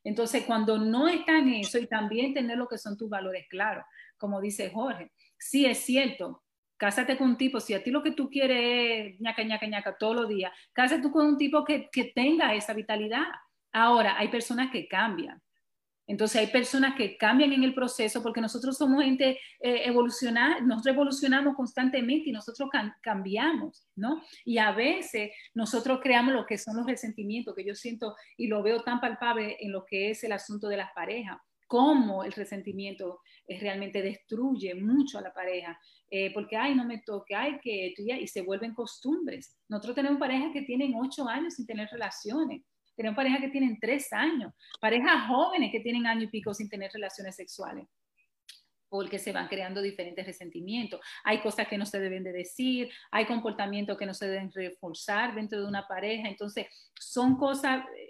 Entonces, 0.04 0.44
cuando 0.44 0.78
no 0.78 1.08
está 1.08 1.38
en 1.38 1.48
eso 1.54 1.78
y 1.78 1.86
también 1.86 2.32
tener 2.32 2.56
lo 2.56 2.68
que 2.68 2.78
son 2.78 2.96
tus 2.96 3.10
valores 3.10 3.46
claros, 3.48 3.84
como 4.16 4.40
dice 4.40 4.70
Jorge, 4.70 5.12
sí 5.36 5.66
es 5.66 5.78
cierto, 5.78 6.42
Cásate 6.80 7.18
con 7.18 7.28
un 7.28 7.36
tipo, 7.36 7.60
si 7.60 7.74
a 7.74 7.82
ti 7.84 7.90
lo 7.90 8.02
que 8.02 8.12
tú 8.12 8.30
quieres 8.30 9.12
es 9.12 9.20
ñaca, 9.20 9.42
ñaca, 9.42 9.66
ñaca 9.66 9.98
todos 9.98 10.16
los 10.16 10.28
días, 10.30 10.50
cásate 10.72 11.02
tú 11.02 11.12
con 11.12 11.26
un 11.26 11.36
tipo 11.36 11.62
que, 11.62 11.90
que 11.92 12.04
tenga 12.04 12.54
esa 12.54 12.72
vitalidad. 12.72 13.26
Ahora, 13.70 14.16
hay 14.16 14.28
personas 14.28 14.70
que 14.70 14.88
cambian. 14.88 15.42
Entonces 16.06 16.40
hay 16.40 16.46
personas 16.46 16.96
que 16.96 17.18
cambian 17.18 17.52
en 17.52 17.64
el 17.64 17.74
proceso 17.74 18.22
porque 18.22 18.40
nosotros 18.40 18.78
somos 18.78 19.04
gente 19.04 19.38
eh, 19.60 19.92
nosotros 19.92 20.86
evolucionamos 20.94 21.54
constantemente 21.54 22.30
y 22.30 22.32
nosotros 22.32 22.70
cambiamos, 23.02 23.86
¿no? 23.94 24.22
Y 24.46 24.56
a 24.56 24.72
veces 24.72 25.32
nosotros 25.52 26.00
creamos 26.02 26.32
lo 26.32 26.46
que 26.46 26.56
son 26.56 26.78
los 26.78 26.86
resentimientos, 26.86 27.54
que 27.54 27.66
yo 27.66 27.74
siento 27.74 28.16
y 28.38 28.46
lo 28.46 28.62
veo 28.62 28.82
tan 28.82 29.00
palpable 29.00 29.58
en 29.60 29.70
lo 29.70 29.84
que 29.84 30.10
es 30.10 30.24
el 30.24 30.32
asunto 30.32 30.66
de 30.66 30.78
las 30.78 30.90
parejas, 30.94 31.36
cómo 31.70 32.24
el 32.24 32.32
resentimiento 32.32 33.20
eh, 33.46 33.60
realmente 33.60 34.02
destruye 34.02 34.74
mucho 34.74 35.18
a 35.18 35.22
la 35.22 35.32
pareja. 35.32 35.78
Eh, 36.10 36.34
porque, 36.34 36.56
ay, 36.56 36.74
no 36.74 36.84
me 36.84 36.98
toque, 36.98 37.36
ay, 37.36 37.60
que 37.62 37.94
tú 37.96 38.02
ya, 38.04 38.18
y 38.18 38.26
se 38.26 38.42
vuelven 38.42 38.74
costumbres. 38.74 39.56
Nosotros 39.68 39.94
tenemos 39.94 40.18
parejas 40.18 40.50
que 40.52 40.62
tienen 40.62 40.96
ocho 40.96 41.28
años 41.28 41.54
sin 41.54 41.66
tener 41.66 41.88
relaciones, 41.88 42.62
tenemos 42.96 43.14
parejas 43.14 43.40
que 43.40 43.50
tienen 43.50 43.78
tres 43.80 44.12
años, 44.12 44.52
parejas 44.80 45.28
jóvenes 45.28 45.70
que 45.70 45.78
tienen 45.78 46.06
año 46.06 46.24
y 46.24 46.26
pico 46.26 46.52
sin 46.52 46.68
tener 46.68 46.90
relaciones 46.92 47.36
sexuales 47.36 47.86
porque 48.88 49.20
se 49.20 49.30
van 49.30 49.46
creando 49.46 49.80
diferentes 49.80 50.26
resentimientos. 50.26 51.00
Hay 51.22 51.40
cosas 51.40 51.68
que 51.68 51.78
no 51.78 51.86
se 51.86 52.00
deben 52.00 52.24
de 52.24 52.32
decir, 52.32 52.90
hay 53.12 53.24
comportamientos 53.24 53.96
que 53.96 54.04
no 54.04 54.14
se 54.14 54.26
deben 54.26 54.50
reforzar 54.52 55.36
dentro 55.36 55.60
de 55.60 55.66
una 55.68 55.86
pareja. 55.86 56.28
Entonces, 56.28 56.66
son 56.98 57.36
cosas 57.36 57.84
eh, 57.96 58.09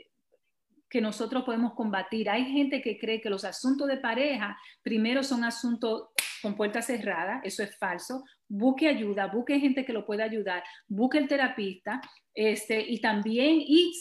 que 0.91 1.01
nosotros 1.01 1.45
podemos 1.45 1.75
combatir. 1.75 2.29
Hay 2.29 2.45
gente 2.47 2.83
que 2.83 2.99
cree 2.99 3.21
que 3.21 3.31
los 3.31 3.45
asuntos 3.45 3.87
de 3.87 3.97
pareja 3.97 4.59
primero 4.83 5.23
son 5.23 5.45
asuntos 5.45 6.09
con 6.43 6.57
puertas 6.57 6.87
cerradas, 6.87 7.41
eso 7.45 7.63
es 7.63 7.79
falso. 7.79 8.25
Busque 8.49 8.89
ayuda, 8.89 9.29
busque 9.29 9.61
gente 9.61 9.85
que 9.85 9.93
lo 9.93 10.05
pueda 10.05 10.25
ayudar, 10.25 10.65
busque 10.89 11.19
el 11.19 11.29
terapista, 11.29 12.01
este, 12.35 12.81
y 12.81 13.01
también 13.01 13.61
y 13.61 13.93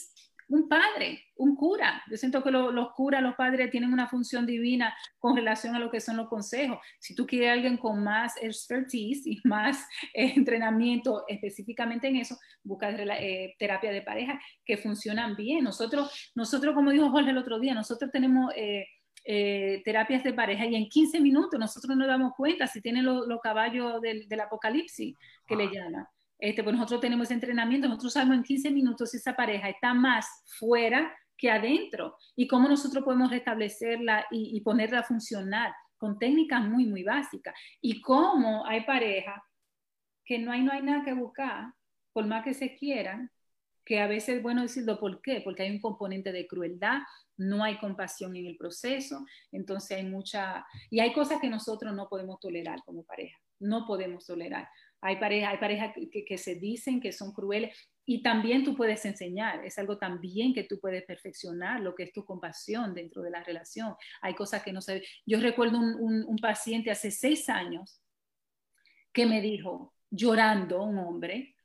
un 0.50 0.68
padre, 0.68 1.26
un 1.36 1.56
cura. 1.56 2.04
Yo 2.10 2.18
siento 2.18 2.44
que 2.44 2.52
los 2.52 2.92
curas, 2.94 3.22
los 3.22 3.36
padres 3.36 3.70
tienen 3.70 3.94
una 3.94 4.08
función 4.08 4.46
divina 4.46 4.96
con 5.20 5.36
relación 5.36 5.76
a 5.76 5.80
lo 5.80 5.90
que 5.90 6.02
son 6.02 6.18
los 6.18 6.28
consejos. 6.28 6.80
Si 7.00 7.16
tú 7.16 7.26
quieres 7.26 7.52
alguien 7.52 7.78
con 7.78 8.04
más 8.04 8.34
expertise 8.42 9.26
y 9.26 9.40
más 9.44 9.88
eh, 10.14 10.34
entrenamiento 10.36 11.24
específicamente 11.28 12.08
en 12.08 12.18
eso, 12.18 12.38
busca 12.64 12.90
eh, 12.90 13.56
terapia 13.58 13.92
de 13.92 14.02
pareja 14.02 14.40
que 14.66 14.78
funcionan 14.78 15.36
bien. 15.36 15.64
Nosotros, 15.64 16.32
nosotros 16.36 16.74
como 16.76 16.92
dijo 16.92 17.10
Jorge 17.12 17.30
el 17.30 17.38
otro 17.38 17.60
día, 17.60 17.74
nosotros 17.74 18.12
tenemos... 18.12 18.52
Eh, 18.56 18.86
eh, 19.26 19.82
terapias 19.84 20.24
de 20.24 20.34
pareja 20.34 20.66
y 20.66 20.76
en 20.76 20.88
15 20.88 21.20
minutos 21.20 21.60
nosotros 21.60 21.96
nos 21.96 22.08
damos 22.08 22.34
cuenta 22.36 22.68
si 22.68 22.82
tienen 22.82 23.06
los 23.06 23.42
caballos 23.44 24.02
del, 24.02 24.40
apocalipsis 24.40 25.16
que 25.46 25.56
le 25.56 25.68
llaman. 25.68 26.08
Este, 26.40 26.64
pues 26.64 26.76
nosotros 26.76 27.02
tenemos 27.02 27.30
entrenamiento, 27.32 27.88
nosotros 27.88 28.14
sabemos 28.14 28.38
en 28.38 28.44
15 28.44 28.72
minutos 28.72 29.12
si 29.12 29.18
esa 29.18 29.36
pareja 29.36 29.70
está 29.70 29.94
más 29.94 30.26
fuera 30.58 31.14
que 31.38 31.52
adentro 31.52 32.16
y 32.36 32.48
cómo 32.48 32.68
nosotros 32.68 33.04
podemos 33.04 33.30
restablecerla 33.30 34.26
y, 34.32 34.58
y 34.58 34.62
ponerla 34.62 35.00
a 35.00 35.04
funcionar 35.04 35.74
con 35.98 36.18
técnicas 36.18 36.64
muy, 36.64 36.86
muy 36.86 37.04
básicas. 37.04 37.54
Y 37.82 38.02
cómo 38.02 38.66
hay 38.66 38.86
parejas 38.86 39.42
que 40.26 40.40
no 40.40 40.52
hay, 40.52 40.64
no 40.64 40.72
hay 40.72 40.82
nada 40.82 41.04
que 41.04 41.14
buscar, 41.14 41.74
por 42.14 42.26
más 42.26 42.44
que 42.44 42.54
se 42.54 42.76
quieran, 42.76 43.30
que 43.86 44.00
a 44.00 44.08
veces 44.08 44.38
es 44.38 44.44
bueno 44.44 44.62
decirlo 44.62 45.00
por 45.00 45.22
qué, 45.22 45.42
porque 45.44 45.64
hay 45.64 45.72
un 45.72 45.82
componente 45.82 46.32
de 46.32 46.48
crueldad, 46.48 47.00
no 47.38 47.64
hay 47.64 47.80
compasión 47.80 48.36
en 48.36 48.46
el 48.46 48.56
proceso, 48.56 49.26
entonces 49.52 49.98
hay 49.98 50.06
mucha, 50.06 50.64
y 50.92 51.00
hay 51.00 51.12
cosas 51.14 51.40
que 51.42 51.50
nosotros 51.50 51.96
no 51.96 52.08
podemos 52.08 52.40
tolerar 52.40 52.84
como 52.86 53.04
pareja, 53.04 53.38
no 53.60 53.88
podemos 53.88 54.26
tolerar. 54.28 54.70
Hay 55.02 55.16
parejas 55.18 55.94
que, 56.12 56.38
se 56.38 56.56
dicen 56.56 57.00
que 57.00 57.12
son 57.12 57.32
crueles 57.32 57.76
y 58.06 58.22
también 58.22 58.64
tú 58.64 58.76
puedes 58.76 59.06
enseñar, 59.06 59.64
es 59.64 59.78
algo 59.78 59.98
también 59.98 60.54
que 60.54 60.64
tú 60.64 60.80
puedes 60.80 61.04
perfeccionar, 61.04 61.80
lo 61.80 61.96
que 61.96 62.04
es 62.04 62.12
tu 62.12 62.26
compasión 62.26 62.94
dentro 62.94 63.22
de 63.22 63.30
la 63.30 63.44
relación. 63.44 63.96
Hay 64.22 64.34
cosas 64.34 64.64
que 64.64 64.74
no 64.74 64.82
sé. 64.82 65.04
Yo 65.26 65.40
recuerdo 65.40 65.80
un, 65.80 66.38
paciente 66.42 66.92
hace 66.92 67.12
seis 67.12 67.50
años 67.50 68.02
que 69.14 69.26
me 69.26 69.42
dijo, 69.42 69.94
llorando, 70.10 70.84
un 70.84 70.98
hombre, 70.98 71.56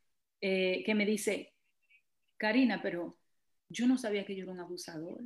eh, 0.41 0.83
que 0.85 0.95
me 0.95 1.07
dice, 1.07 1.55
Karina, 2.37 2.83
pero 2.83 3.19
yo 3.69 3.87
no 3.87 3.97
sabía 3.97 4.25
que 4.25 4.37
yo 4.37 4.45
era 4.45 4.53
un 4.53 4.61
abusador. 4.61 5.23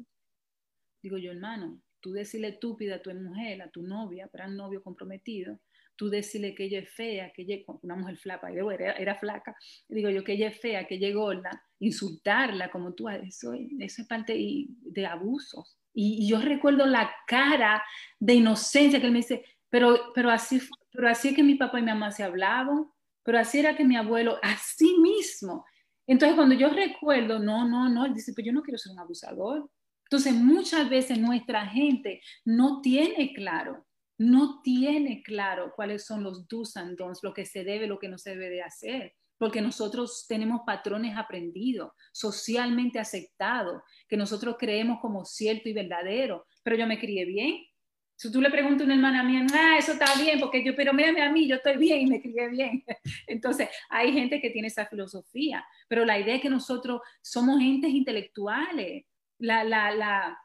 Digo 1.02 1.18
yo, 1.18 1.32
hermano, 1.32 1.80
tú 2.00 2.12
decirle 2.12 2.48
estúpida 2.48 2.96
a 2.96 3.02
tu 3.02 3.12
mujer, 3.12 3.62
a 3.62 3.70
tu 3.70 3.82
novia, 3.82 4.28
para 4.28 4.48
novio 4.48 4.82
comprometido, 4.82 5.58
tú 5.98 6.08
decirle 6.08 6.54
que 6.54 6.64
ella 6.64 6.78
es 6.78 6.90
fea, 6.90 7.32
que 7.34 7.42
ella, 7.42 7.56
una 7.82 7.96
mujer 7.96 8.16
flaca, 8.16 8.48
era, 8.50 8.92
era 8.92 9.16
flaca, 9.16 9.54
digo 9.88 10.08
yo 10.08 10.22
que 10.22 10.34
ella 10.34 10.48
es 10.48 10.60
fea, 10.60 10.86
que 10.86 10.94
ella 10.94 11.08
es 11.08 11.14
gorda, 11.14 11.50
insultarla 11.80 12.70
como 12.70 12.94
tú, 12.94 13.08
eso, 13.08 13.52
eso 13.52 14.02
es 14.02 14.08
parte 14.08 14.32
de 14.36 15.06
abusos. 15.06 15.76
Y, 15.92 16.28
yo 16.28 16.40
recuerdo 16.40 16.86
la 16.86 17.10
cara 17.26 17.82
de 18.20 18.34
inocencia 18.34 19.00
que 19.00 19.06
él 19.06 19.12
me 19.12 19.18
dice, 19.18 19.44
pero, 19.68 20.12
pero, 20.14 20.30
así, 20.30 20.60
pero 20.92 21.08
así 21.08 21.28
es 21.28 21.34
que 21.34 21.42
mi 21.42 21.56
papá 21.56 21.80
y 21.80 21.82
mi 21.82 21.88
mamá 21.88 22.12
se 22.12 22.22
hablaban, 22.22 22.86
pero 23.24 23.40
así 23.40 23.58
era 23.58 23.76
que 23.76 23.84
mi 23.84 23.96
abuelo, 23.96 24.38
así 24.40 24.98
mismo. 25.00 25.64
Entonces 26.06 26.36
cuando 26.36 26.54
yo 26.54 26.70
recuerdo, 26.70 27.40
no, 27.40 27.68
no, 27.68 27.88
no, 27.88 28.06
él 28.06 28.14
dice, 28.14 28.32
pues 28.32 28.46
yo 28.46 28.52
no 28.52 28.62
quiero 28.62 28.78
ser 28.78 28.92
un 28.92 29.00
abusador. 29.00 29.68
Entonces 30.04 30.32
muchas 30.32 30.88
veces 30.88 31.18
nuestra 31.18 31.66
gente 31.66 32.22
no 32.44 32.80
tiene 32.80 33.34
claro 33.34 33.87
no 34.18 34.60
tiene 34.62 35.22
claro 35.22 35.72
cuáles 35.74 36.04
son 36.04 36.24
los 36.24 36.46
do's 36.48 36.76
and 36.76 36.98
don'ts, 36.98 37.22
lo 37.22 37.32
que 37.32 37.46
se 37.46 37.64
debe, 37.64 37.86
lo 37.86 37.98
que 37.98 38.08
no 38.08 38.18
se 38.18 38.30
debe 38.30 38.50
de 38.50 38.62
hacer, 38.62 39.14
porque 39.38 39.60
nosotros 39.60 40.26
tenemos 40.28 40.62
patrones 40.66 41.16
aprendidos, 41.16 41.92
socialmente 42.12 42.98
aceptados, 42.98 43.82
que 44.08 44.16
nosotros 44.16 44.56
creemos 44.58 44.98
como 45.00 45.24
cierto 45.24 45.68
y 45.68 45.72
verdadero, 45.72 46.46
pero 46.64 46.76
yo 46.76 46.86
me 46.86 46.98
crié 46.98 47.24
bien. 47.24 47.64
Si 48.16 48.32
tú 48.32 48.40
le 48.40 48.50
preguntas 48.50 48.80
a 48.80 48.84
una 48.86 48.94
hermana 48.94 49.22
mía, 49.22 49.46
ah, 49.54 49.76
eso 49.78 49.92
está 49.92 50.20
bien, 50.20 50.40
porque 50.40 50.64
yo, 50.64 50.74
pero 50.74 50.92
mírame 50.92 51.22
a 51.22 51.30
mí, 51.30 51.46
yo 51.46 51.54
estoy 51.54 51.76
bien 51.76 52.00
y 52.00 52.06
me 52.06 52.20
crié 52.20 52.48
bien. 52.48 52.84
Entonces, 53.28 53.68
hay 53.88 54.12
gente 54.12 54.40
que 54.40 54.50
tiene 54.50 54.66
esa 54.66 54.86
filosofía, 54.86 55.64
pero 55.86 56.04
la 56.04 56.18
idea 56.18 56.34
es 56.34 56.42
que 56.42 56.50
nosotros 56.50 57.00
somos 57.22 57.60
entes 57.62 57.90
intelectuales. 57.90 59.04
La, 59.38 59.62
la, 59.62 59.92
la, 59.92 60.36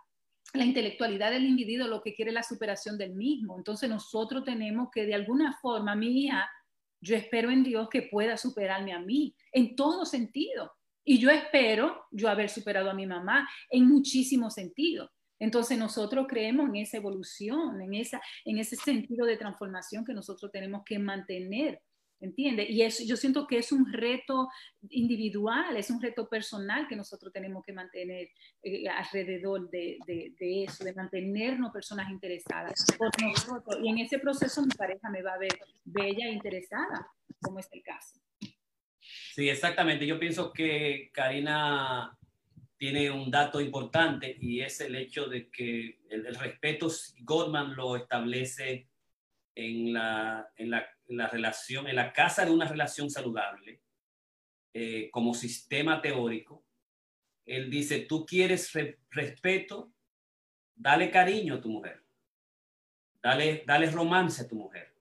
la 0.54 0.66
intelectualidad 0.66 1.32
del 1.32 1.46
individuo 1.46 1.88
lo 1.88 2.02
que 2.02 2.14
quiere 2.14 2.32
la 2.32 2.44
superación 2.44 2.98
del 2.98 3.14
mismo. 3.14 3.58
Entonces 3.58 3.90
nosotros 3.90 4.44
tenemos 4.44 4.90
que 4.92 5.06
de 5.06 5.16
alguna 5.16 5.58
forma, 5.62 5.96
mi 5.96 6.26
hija, 6.26 6.50
yo 7.02 7.16
espero 7.16 7.50
en 7.50 7.64
Dios 7.64 7.90
que 7.90 8.04
pueda 8.04 8.38
superarme 8.38 8.94
a 8.94 9.00
mí, 9.00 9.36
en 9.52 9.76
todo 9.76 10.06
sentido. 10.06 10.72
Y 11.04 11.18
yo 11.18 11.30
espero 11.32 12.06
yo 12.12 12.30
haber 12.30 12.50
superado 12.50 12.90
a 12.90 12.94
mi 12.94 13.06
mamá 13.06 13.50
en 13.70 13.90
muchísimos 13.90 14.54
sentidos. 14.54 15.10
Entonces 15.40 15.78
nosotros 15.78 16.28
creemos 16.30 16.70
en 16.70 16.78
esa 16.78 16.98
evolución, 16.98 17.82
en, 17.82 17.96
esa, 17.96 18.22
en 18.46 18.60
ese 18.60 18.78
sentido 18.78 19.26
de 19.26 19.36
transformación 19.36 20.06
que 20.06 20.14
nosotros 20.14 20.52
tenemos 20.52 20.84
que 20.86 21.00
mantener 21.00 21.82
¿entiende? 22.24 22.66
Y 22.70 22.82
eso, 22.82 23.04
yo 23.06 23.18
siento 23.18 23.46
que 23.46 23.58
es 23.58 23.72
un 23.72 23.92
reto 23.92 24.48
individual, 24.90 25.76
es 25.76 25.90
un 25.90 26.02
reto 26.02 26.30
personal 26.30 26.88
que 26.88 26.96
nosotros 26.96 27.34
tenemos 27.34 27.64
que 27.66 27.74
mantener 27.74 28.30
eh, 28.64 28.88
alrededor 28.88 29.70
de, 29.70 29.98
de, 30.08 30.64
eso, 30.64 30.86
de 30.86 30.94
mantenernos 30.94 31.72
personas 31.74 32.10
interesadas 32.10 32.86
por 32.98 33.10
nosotros. 33.22 33.78
Y 33.84 33.90
en 33.90 33.98
ese 34.00 34.20
proceso 34.20 34.62
mi 34.62 34.70
pareja 34.70 35.10
me 35.10 35.22
va 35.22 35.34
a 35.34 35.38
ver 35.38 35.52
bella 35.84 36.28
e 36.28 36.32
interesada, 36.32 37.08
como 37.42 37.60
es 37.60 37.68
el 37.74 37.84
caso. 37.84 38.20
Sí, 39.36 39.50
exactamente. 39.50 40.08
Yo 40.08 40.18
pienso 40.18 40.54
que 40.54 41.12
Karina 41.14 42.18
tiene 42.78 43.12
un 43.12 43.30
dato 43.30 43.60
importante 43.60 44.38
y 44.40 44.62
es 44.62 44.80
el 44.80 44.96
hecho 44.96 45.28
de 45.28 45.50
que 45.50 46.00
el, 46.10 46.26
el 46.26 46.36
respeto, 46.36 46.88
Goldman 47.22 47.76
lo 47.76 47.98
establece 47.98 48.88
en 49.56 49.94
la, 49.94 50.52
en 50.56 50.72
la 50.72 50.88
la 51.08 51.28
relación, 51.28 51.88
en 51.88 51.96
la 51.96 52.14
casa 52.14 52.46
de 52.46 52.52
una 52.52 52.68
relación 52.68 53.10
saludable, 53.10 53.82
eh, 54.74 55.10
como 55.12 55.34
sistema 55.34 56.02
teórico, 56.02 56.64
él 57.46 57.70
dice, 57.70 58.00
tú 58.00 58.26
quieres 58.26 58.72
respeto, 59.12 59.92
dale 60.76 61.12
cariño 61.12 61.56
a 61.56 61.62
tu 61.62 61.70
mujer, 61.70 62.04
dale, 63.22 63.64
dale 63.68 63.92
romance 63.92 64.44
a 64.44 64.48
tu 64.48 64.56
mujer. 64.56 64.94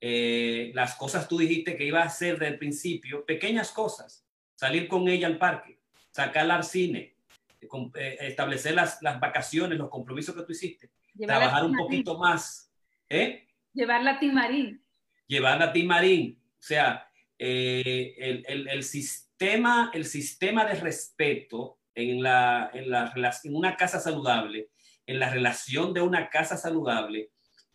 Eh, 0.00 0.70
las 0.74 0.96
cosas 0.96 1.26
tú 1.26 1.38
dijiste 1.38 1.76
que 1.76 1.86
iba 1.86 2.02
a 2.02 2.06
hacer 2.06 2.38
desde 2.38 2.52
el 2.52 2.58
principio, 2.58 3.24
pequeñas 3.24 3.70
cosas, 3.70 4.26
salir 4.54 4.86
con 4.86 5.08
ella 5.08 5.26
al 5.26 5.38
parque, 5.38 5.80
sacarla 6.10 6.56
al 6.56 6.64
cine, 6.64 7.16
eh, 7.60 8.16
establecer 8.20 8.74
las, 8.74 9.00
las, 9.02 9.18
vacaciones, 9.18 9.78
los 9.78 9.88
compromisos 9.88 10.34
que 10.34 10.42
tú 10.42 10.52
hiciste, 10.52 10.90
trabajar 11.18 11.64
un 11.64 11.74
poquito 11.74 12.18
más. 12.18 12.70
¿eh? 13.08 13.46
Llevarla 13.74 14.12
a 14.12 14.20
Timarín. 14.20 14.82
Llevando 15.26 15.64
a 15.64 15.72
Tim 15.72 15.86
Marín. 15.86 16.40
O 16.58 16.62
sea, 16.62 17.10
eh, 17.38 18.14
el, 18.46 18.68
el, 18.68 18.82
sistema, 18.84 19.90
el 19.92 20.04
sistema 20.04 20.64
de 20.64 20.74
respeto 20.76 21.80
en, 21.94 22.22
la, 22.22 22.70
en, 22.72 22.90
la, 22.90 23.12
en 23.42 23.54
una 23.54 23.76
casa 23.76 23.98
saludable, 23.98 24.70
en 25.06 25.18
la 25.18 25.30
relación 25.30 25.92
de 25.92 26.00
una 26.00 26.30
casa 26.30 26.56
saludable, 26.56 27.30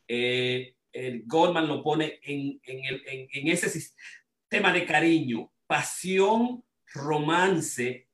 eh, 0.08 0.76
el 0.92 1.24
Goldman 1.26 1.68
lo 1.68 1.84
pone 1.84 2.20
en, 2.24 2.60
en, 2.64 2.86
el, 2.86 3.04
en, 3.06 3.48
ese 3.50 3.70
sistema 3.70 4.72
de 4.74 4.86
cariño, 4.86 5.52
pasión, 5.68 6.64
romance, 6.94 8.08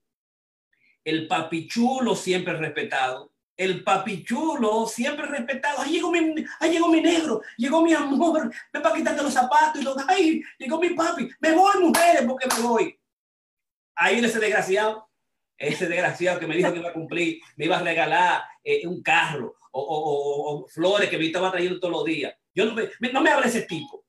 el 1.03 1.27
papichulo 1.27 2.15
siempre 2.15 2.57
respetado, 2.57 3.34
el 3.57 3.83
papichulo, 3.83 4.85
siempre 4.87 5.27
respetado. 5.27 5.81
Ahí 5.81 5.93
llegó 5.93 6.11
mi, 6.11 6.19
ahí 6.59 6.71
llegó 6.71 6.89
mi 6.89 7.01
negro, 7.01 7.41
llegó 7.57 7.81
mi 7.81 7.93
amor, 7.93 8.51
me 8.73 8.79
va 8.79 8.93
quitando 8.93 9.23
los 9.23 9.33
zapatos 9.33 9.81
y 9.81 9.83
los, 9.83 9.95
ay, 10.07 10.41
llegó 10.57 10.79
mi 10.79 10.89
papi, 10.89 11.29
me 11.39 11.53
voy, 11.53 11.81
mujeres, 11.81 12.23
porque 12.27 12.47
me 12.47 12.61
voy. 12.61 12.99
Ahí 13.95 14.23
ese 14.23 14.39
desgraciado, 14.39 15.09
ese 15.57 15.87
desgraciado 15.87 16.39
que 16.39 16.47
me 16.47 16.57
dijo 16.57 16.73
que 16.73 16.79
iba 16.79 16.89
a 16.89 16.93
cumplir, 16.93 17.39
me 17.55 17.65
iba 17.65 17.77
a 17.77 17.83
regalar 17.83 18.43
eh, 18.63 18.85
un 18.85 19.01
carro 19.01 19.55
o, 19.71 20.65
flores 20.69 21.09
que 21.09 21.17
me 21.17 21.25
estaba 21.25 21.51
trayendo 21.51 21.79
todos 21.79 21.93
los 21.93 22.05
días. 22.05 22.33
Yo 22.53 22.65
no 22.65 22.73
me, 22.73 22.89
no 23.11 23.21
me 23.21 23.29
habla 23.29 23.47
ese 23.47 23.63
tipo. 23.63 24.05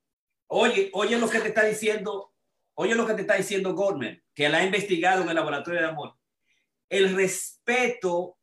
Oye, 0.48 0.90
oye 0.92 1.18
lo 1.18 1.28
que 1.28 1.40
te 1.40 1.48
está 1.48 1.64
diciendo, 1.64 2.32
oye 2.74 2.94
lo 2.94 3.06
que 3.06 3.14
te 3.14 3.22
está 3.22 3.34
diciendo 3.34 3.74
Gorman, 3.74 4.22
que 4.34 4.48
la 4.48 4.58
ha 4.58 4.64
investigado 4.64 5.22
en 5.22 5.28
el 5.28 5.34
laboratorio 5.34 5.80
de 5.80 5.86
amor. 5.86 6.14
El 6.88 7.16
respeto 7.16 8.35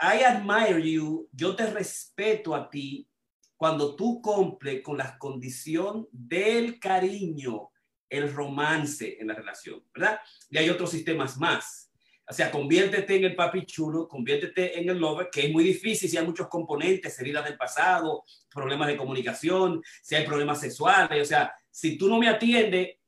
I 0.00 0.24
admire 0.24 0.78
you, 0.78 1.28
yo 1.32 1.56
te 1.56 1.66
respeto 1.66 2.54
a 2.54 2.68
ti 2.68 3.08
cuando 3.56 3.96
tú 3.96 4.20
cumples 4.20 4.82
con 4.82 4.98
la 4.98 5.16
condición 5.18 6.06
del 6.12 6.78
cariño, 6.78 7.70
el 8.08 8.32
romance 8.32 9.16
en 9.18 9.28
la 9.28 9.34
relación, 9.34 9.82
¿verdad? 9.94 10.20
Y 10.50 10.58
hay 10.58 10.68
otros 10.68 10.90
sistemas 10.90 11.38
más. 11.38 11.90
O 12.28 12.32
sea, 12.32 12.50
conviértete 12.50 13.16
en 13.16 13.24
el 13.24 13.36
papi 13.36 13.64
chulo, 13.64 14.08
conviértete 14.08 14.78
en 14.80 14.88
el 14.90 14.98
lover, 14.98 15.28
que 15.30 15.46
es 15.46 15.52
muy 15.52 15.64
difícil 15.64 16.10
si 16.10 16.16
hay 16.16 16.26
muchos 16.26 16.48
componentes, 16.48 17.18
heridas 17.20 17.44
del 17.44 17.56
pasado, 17.56 18.24
problemas 18.52 18.88
de 18.88 18.96
comunicación, 18.96 19.80
si 20.02 20.16
hay 20.16 20.26
problemas 20.26 20.60
sexuales. 20.60 21.22
O 21.22 21.24
sea, 21.24 21.54
si 21.70 21.96
tú 21.96 22.08
no 22.08 22.18
me 22.18 22.28
atiendes 22.28 22.88
eh, 22.88 22.98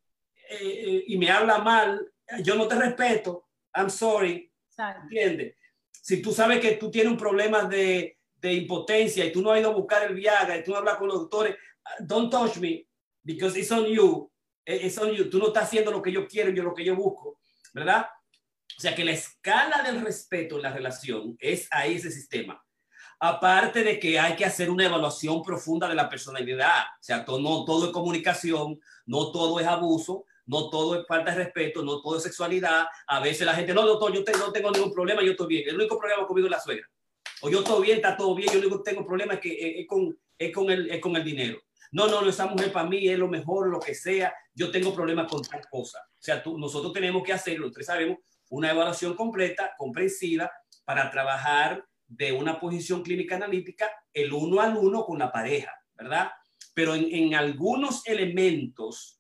eh, 0.51 1.05
y 1.09 1.19
me 1.19 1.31
habla 1.31 1.59
mal, 1.59 2.01
yo 2.43 2.55
no 2.55 2.69
te 2.69 2.77
respeto. 2.77 3.49
I'm 3.75 3.91
sorry. 3.91 4.53
¿Entiendes? 5.03 5.57
Si 5.91 6.23
tú 6.23 6.33
sabes 6.33 6.61
que 6.61 6.73
tú 6.73 6.91
tienes 6.91 7.13
un 7.13 7.19
problema 7.19 7.65
de, 7.65 8.19
de 8.37 8.53
impotencia 8.53 9.25
y 9.25 9.33
tú 9.33 9.43
no 9.43 9.53
has 9.53 9.61
ido 9.61 9.71
a 9.71 9.75
buscar 9.75 10.05
el 10.05 10.15
Viagra 10.15 10.57
y 10.57 10.65
tú 10.65 10.73
no 10.73 10.79
hablas 10.79 10.97
con 10.97 11.09
los 11.09 11.19
doctores, 11.19 11.57
don't 12.01 12.31
touch 12.31 12.57
me 12.59 12.87
because 13.23 13.59
it's 13.59 13.71
on 13.71 13.85
you. 13.87 14.31
Eh, 14.65 14.87
it's 14.87 14.99
on 14.99 15.11
you. 15.13 15.29
Tú 15.29 15.39
no 15.39 15.49
estás 15.49 15.65
haciendo 15.65 15.91
lo 15.91 16.03
que 16.03 16.13
yo 16.13 16.27
quiero 16.27 16.51
y 16.51 16.57
lo 16.57 16.75
que 16.75 16.85
yo 16.85 16.97
busco, 16.97 17.41
¿verdad? 17.73 18.07
O 18.77 18.81
sea 18.81 18.95
que 18.95 19.05
la 19.05 19.13
escala 19.13 19.83
del 19.83 20.01
respeto 20.01 20.57
en 20.57 20.63
la 20.63 20.73
relación 20.73 21.37
es 21.41 21.69
ahí 21.71 21.97
ese 21.97 22.11
sistema. 22.11 22.65
Aparte 23.21 23.83
de 23.83 23.99
que 23.99 24.19
hay 24.19 24.37
que 24.37 24.45
hacer 24.45 24.71
una 24.71 24.85
evaluación 24.85 25.43
profunda 25.43 25.89
de 25.89 25.97
la 25.97 26.09
personalidad. 26.09 26.85
O 27.01 27.03
sea, 27.03 27.25
no 27.27 27.65
todo 27.65 27.87
es 27.87 27.93
comunicación, 27.93 28.79
no 29.07 29.33
todo 29.33 29.59
es 29.59 29.67
abuso, 29.67 30.27
no 30.49 30.71
todo 30.71 30.99
es 30.99 31.07
falta 31.07 31.31
de 31.31 31.45
respeto, 31.45 31.83
no 31.83 32.01
todo 32.01 32.17
es 32.17 32.23
sexualidad. 32.23 32.87
A 33.07 33.21
veces 33.21 33.47
la 33.47 33.55
gente, 33.55 33.75
no, 33.75 33.87
doctor, 33.87 34.13
yo 34.13 34.25
no 34.39 34.51
tengo 34.51 34.71
ningún 34.71 34.93
problema, 34.93 35.23
yo 35.23 35.33
estoy 35.33 35.47
bien. 35.47 35.69
El 35.69 35.77
único 35.77 35.99
problema 35.99 36.27
conmigo 36.27 36.47
es 36.47 36.53
la 36.53 36.61
suegra. 36.61 36.89
O 37.43 37.51
yo 37.51 37.59
estoy 37.59 37.83
bien, 37.83 37.97
está 37.97 38.17
todo 38.17 38.35
bien, 38.35 38.51
yo 38.51 38.59
único 38.59 38.83
tengo 38.83 39.07
problema 39.07 39.35
es, 39.35 39.41
que, 39.41 39.81
es, 39.81 39.87
con, 39.87 40.19
es, 40.39 40.53
con 40.53 40.71
el, 40.71 40.91
es 40.91 41.01
con 41.01 41.15
el 41.17 41.23
dinero. 41.23 41.61
No, 41.93 42.09
no, 42.09 42.23
no, 42.23 42.31
esa 42.31 42.47
mujer 42.47 42.73
para 42.73 42.89
mí 42.89 43.09
es 43.09 43.19
lo 43.19 43.29
mejor, 43.29 43.69
lo 43.69 43.79
que 43.79 43.95
sea. 43.95 44.35
Yo 44.55 44.71
tengo 44.71 44.95
problemas 44.95 45.31
con 45.31 45.43
tal 45.43 45.61
cosa. 45.71 45.99
O 45.99 46.23
sea, 46.23 46.43
tú, 46.43 46.59
nosotros 46.59 46.95
tenemos 46.95 47.23
que 47.23 47.35
hacer, 47.35 47.59
tres 47.71 47.87
sabemos, 47.87 48.19
una 48.49 48.71
evaluación 48.71 49.15
completa, 49.15 49.75
comprensiva, 49.77 50.51
para 50.85 51.11
trabajar 51.11 51.85
de 52.07 52.33
una 52.33 52.59
posición 52.59 53.03
clínica 53.03 53.37
analítica 53.37 53.91
el 54.15 54.33
uno 54.33 54.63
al 54.63 54.79
uno 54.79 55.05
con 55.05 55.19
la 55.19 55.31
pareja, 55.31 55.75
¿verdad? 55.95 56.31
Pero 56.73 56.95
en, 56.95 57.15
en 57.15 57.35
algunos 57.35 58.07
elementos 58.07 59.18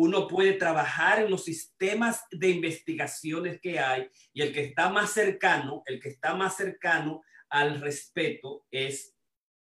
uno 0.00 0.28
puede 0.28 0.52
trabajar 0.52 1.18
en 1.22 1.28
los 1.28 1.44
sistemas 1.44 2.22
de 2.30 2.50
investigaciones 2.50 3.60
que 3.60 3.80
hay 3.80 4.08
y 4.32 4.42
el 4.42 4.52
que 4.52 4.62
está 4.62 4.90
más 4.90 5.10
cercano, 5.10 5.82
el 5.86 5.98
que 5.98 6.10
está 6.10 6.36
más 6.36 6.56
cercano 6.56 7.22
al 7.48 7.80
respeto 7.80 8.64
es 8.70 9.16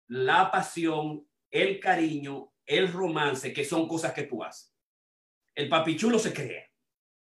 la 0.08 0.50
pasión, 0.50 1.28
el 1.52 1.80
cariño, 1.80 2.52
el 2.66 2.92
romance, 2.92 3.54
que 3.54 3.64
son 3.64 3.88
cosas 3.88 4.14
que 4.14 4.24
tú 4.24 4.44
haces. 4.44 4.76
El 5.54 5.70
papichulo 5.70 6.18
se 6.18 6.34
crea. 6.34 6.68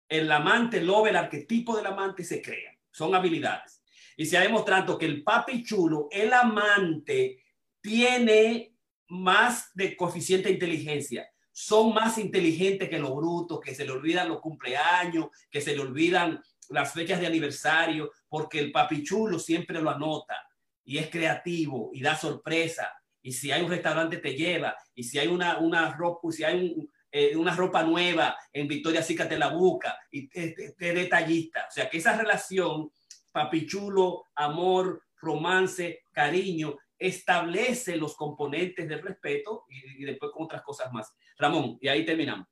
El 0.08 0.30
amante, 0.30 0.76
el 0.76 0.86
lobo, 0.86 1.08
el 1.08 1.16
arquetipo 1.16 1.76
del 1.76 1.86
amante 1.86 2.22
se 2.22 2.40
crea. 2.40 2.78
Son 2.92 3.12
habilidades. 3.16 3.82
Y 4.16 4.26
se 4.26 4.38
ha 4.38 4.42
demostrado 4.42 4.96
que 4.96 5.06
el 5.06 5.24
papichulo, 5.24 6.06
el 6.12 6.32
amante, 6.32 7.42
tiene 7.80 8.76
más 9.08 9.74
de 9.74 9.96
coeficiente 9.96 10.48
de 10.48 10.54
inteligencia 10.54 11.31
son 11.52 11.92
más 11.92 12.18
inteligentes 12.18 12.88
que 12.88 12.98
los 12.98 13.14
brutos, 13.14 13.60
que 13.60 13.74
se 13.74 13.84
le 13.84 13.92
olvidan 13.92 14.28
los 14.28 14.40
cumpleaños, 14.40 15.26
que 15.50 15.60
se 15.60 15.74
le 15.74 15.82
olvidan 15.82 16.42
las 16.70 16.92
fechas 16.92 17.20
de 17.20 17.26
aniversario, 17.26 18.10
porque 18.28 18.58
el 18.58 18.72
papichulo 18.72 19.38
siempre 19.38 19.80
lo 19.80 19.90
anota 19.90 20.36
y 20.84 20.98
es 20.98 21.10
creativo 21.10 21.90
y 21.92 22.00
da 22.00 22.16
sorpresa. 22.16 22.90
Y 23.20 23.32
si 23.32 23.52
hay 23.52 23.62
un 23.62 23.70
restaurante 23.70 24.16
te 24.16 24.34
lleva, 24.34 24.74
y 24.94 25.04
si 25.04 25.18
hay 25.18 25.28
una, 25.28 25.58
una 25.58 25.92
ropa, 25.94 26.32
si 26.32 26.42
hay 26.42 26.88
eh, 27.10 27.36
una 27.36 27.54
ropa 27.54 27.82
nueva 27.82 28.36
en 28.52 28.66
Victoria 28.66 29.02
Sica 29.02 29.28
te 29.28 29.38
la 29.38 29.48
busca, 29.48 29.96
y 30.10 30.28
es 30.32 30.76
detallista. 30.78 31.66
O 31.68 31.70
sea 31.70 31.88
que 31.88 31.98
esa 31.98 32.16
relación, 32.16 32.90
papichulo, 33.30 34.24
amor, 34.34 35.02
romance, 35.20 36.00
cariño, 36.10 36.76
establece 37.02 37.96
los 37.96 38.16
componentes 38.16 38.88
del 38.88 39.02
respeto 39.02 39.66
y, 39.68 40.04
después 40.04 40.30
con 40.32 40.44
otras 40.44 40.62
cosas 40.62 40.92
más. 40.92 41.12
Ramón, 41.36 41.78
y 41.80 41.88
ahí 41.88 42.04
terminamos. 42.04 42.46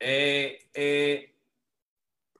Eh, 0.00 0.70
eh, 0.72 1.34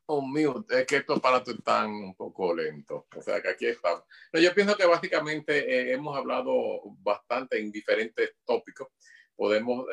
oh, 0.07 0.25
mío, 0.25 0.65
es 0.71 0.87
que 0.87 0.97
estos 0.99 1.19
aparatos 1.19 1.57
están 1.57 1.91
un 1.91 2.15
poco 2.15 2.55
lentos. 2.55 3.05
O 3.17 3.23
sea, 3.23 3.43
que 3.43 3.49
aquí 3.49 3.67
estamos. 3.67 4.05
yo 4.33 4.55
pienso 4.55 4.77
que 4.77 4.87
básicamente 4.87 5.59
eh, 5.59 5.93
hemos 5.93 6.17
hablado 6.17 6.53
bastante 7.01 7.59
en 7.59 7.73
diferentes 7.73 8.37
tópicos. 8.45 8.89
Podemos 9.35 9.87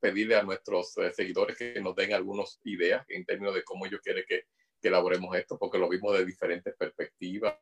pedirle 0.00 0.36
a 0.36 0.42
nuestros 0.42 0.94
seguidores 1.14 1.56
que 1.56 1.80
nos 1.80 1.94
den 1.96 2.12
algunas 2.12 2.60
ideas 2.64 3.04
en 3.08 3.24
términos 3.24 3.54
de 3.54 3.64
cómo 3.64 3.86
ellos 3.86 4.00
quieren 4.02 4.24
que 4.26 4.44
que 4.80 4.88
elaboremos 4.88 5.36
esto, 5.36 5.58
porque 5.58 5.78
lo 5.78 5.88
vimos 5.88 6.16
de 6.16 6.24
diferentes 6.24 6.74
perspectivas, 6.76 7.54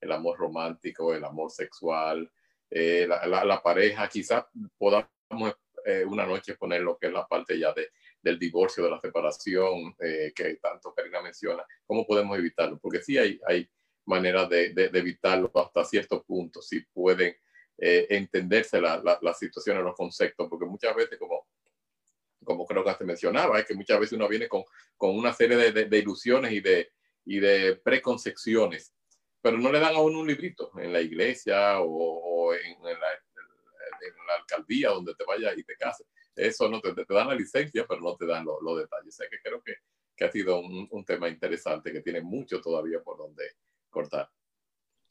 el 0.00 0.12
amor 0.12 0.38
romántico, 0.38 1.14
el 1.14 1.24
amor 1.24 1.50
sexual, 1.50 2.30
eh, 2.70 3.06
la, 3.08 3.62
pareja, 3.62 4.08
quizás 4.08 4.44
podamos 4.76 5.54
eh, 5.84 6.04
una 6.04 6.26
noche 6.26 6.56
poner 6.56 6.82
lo 6.82 6.98
que 6.98 7.06
es 7.06 7.12
la 7.12 7.26
parte 7.26 7.58
ya 7.58 7.72
de, 7.72 7.90
del 8.20 8.38
divorcio, 8.38 8.84
de 8.84 8.90
la 8.90 9.00
separación, 9.00 9.94
eh, 10.00 10.32
que 10.34 10.56
tanto 10.56 10.92
Karina 10.94 11.22
menciona, 11.22 11.64
cómo 11.86 12.06
podemos 12.06 12.36
evitarlo, 12.38 12.78
porque 12.78 13.02
sí 13.02 13.16
hay, 13.18 13.40
hay 13.46 13.68
maneras 14.04 14.48
de, 14.48 14.72
de, 14.72 14.90
evitarlo 14.92 15.50
hasta 15.54 15.84
cierto 15.84 16.22
punto, 16.22 16.60
si 16.62 16.80
pueden 16.80 17.34
entenderse 17.78 18.80
la, 18.80 19.02
la, 19.04 19.18
la 19.20 19.34
situación, 19.34 19.84
los 19.84 19.94
conceptos, 19.94 20.48
porque 20.48 20.64
muchas 20.64 20.96
veces 20.96 21.18
como 21.18 21.46
como 22.46 22.64
creo 22.64 22.84
que 22.84 22.94
te 22.94 23.04
mencionaba, 23.04 23.58
es 23.58 23.66
que 23.66 23.74
muchas 23.74 24.00
veces 24.00 24.14
uno 24.14 24.28
viene 24.28 24.48
con, 24.48 24.64
con 24.96 25.14
una 25.14 25.34
serie 25.34 25.56
de, 25.56 25.84
de, 25.84 25.98
ilusiones 25.98 26.52
y 26.52 26.60
de, 26.60 26.92
y 27.26 27.40
de 27.40 27.76
preconcepciones, 27.76 28.94
pero 29.42 29.58
no 29.58 29.70
le 29.70 29.80
dan 29.80 29.94
a 29.94 30.00
uno 30.00 30.20
un 30.20 30.26
librito 30.26 30.70
en 30.78 30.92
la 30.92 31.00
iglesia 31.02 31.80
o, 31.80 32.54
en, 32.54 32.82
la, 32.82 32.96
alcaldía 34.38 34.90
donde 34.90 35.14
te 35.14 35.24
vayas 35.24 35.56
y 35.58 35.64
te 35.64 35.76
cases. 35.76 36.06
Eso 36.34 36.68
no 36.68 36.80
te, 36.80 36.92
te 36.94 37.14
dan 37.14 37.28
la 37.28 37.34
licencia, 37.34 37.84
pero 37.88 38.00
no 38.00 38.16
te 38.16 38.26
dan 38.26 38.44
los 38.44 38.78
detalles. 38.78 39.14
O 39.14 39.16
sea 39.16 39.28
que 39.28 39.38
creo 39.42 39.62
que, 39.62 39.74
que 40.14 40.24
ha 40.24 40.30
sido 40.30 40.60
un, 40.60 40.86
un, 40.90 41.04
tema 41.04 41.28
interesante 41.28 41.92
que 41.92 42.02
tiene 42.02 42.20
mucho 42.20 42.60
todavía 42.60 43.00
por 43.02 43.18
donde 43.18 43.44
cortar. 43.88 44.30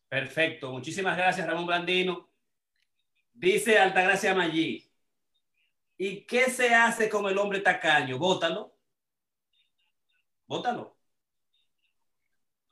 Perfecto. 0.08 0.72
Muchísimas 0.72 1.18
gracias, 1.18 1.48
Ramón 1.48 1.66
Blandino. 1.66 2.30
Dice 3.34 3.78
Altagracia 3.80 4.34
Maggi, 4.34 4.86
¿Y 5.98 6.26
qué 6.26 6.50
se 6.50 6.74
hace 6.74 7.10
con 7.10 7.26
el 7.28 7.38
hombre 7.38 7.62
tacaño? 7.62 8.18
Bótalo. 8.18 8.78
Bótalo. 10.46 10.98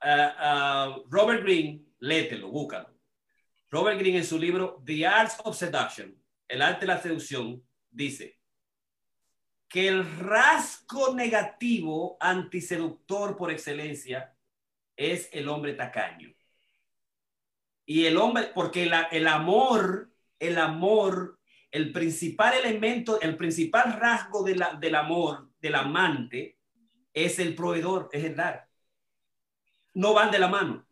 Uh, 0.01 0.07
uh, 0.07 1.05
Robert 1.09 1.43
Greene, 1.43 1.85
lételo, 1.99 2.49
búscalo. 2.49 2.93
Robert 3.69 3.97
Greene 3.97 4.17
en 4.17 4.25
su 4.25 4.37
libro 4.37 4.83
The 4.85 5.07
Arts 5.07 5.37
of 5.45 5.57
Seduction, 5.57 6.21
el 6.47 6.61
arte 6.61 6.81
de 6.81 6.87
la 6.87 7.01
seducción, 7.01 7.65
dice 7.89 8.39
que 9.73 9.87
el 9.87 10.19
rasgo 10.19 11.15
negativo 11.15 12.17
antiseductor 12.19 13.35
por 13.35 13.49
excelencia 13.49 14.37
es 14.95 15.29
el 15.31 15.49
hombre 15.49 15.73
tacaño. 15.73 16.31
Y 17.85 18.05
el 18.05 18.17
hombre, 18.17 18.51
porque 18.53 18.83
el 18.83 19.27
amor, 19.27 20.13
el 20.37 20.59
amor 20.59 21.39
el 21.73 21.91
principal 21.91 22.53
elemento, 22.53 23.19
el 23.19 23.35
principal 23.35 23.99
rasgo 23.99 24.43
de 24.43 24.55
la, 24.55 24.75
del 24.75 24.93
amor, 24.93 25.49
del 25.59 25.73
amante, 25.73 26.59
es 27.11 27.39
el 27.39 27.55
proveedor, 27.55 28.09
es 28.11 28.23
el 28.23 28.35
dar. 28.35 28.69
No 29.95 30.13
van 30.13 30.29
de 30.29 30.37
la 30.37 30.47
mano. 30.47 30.85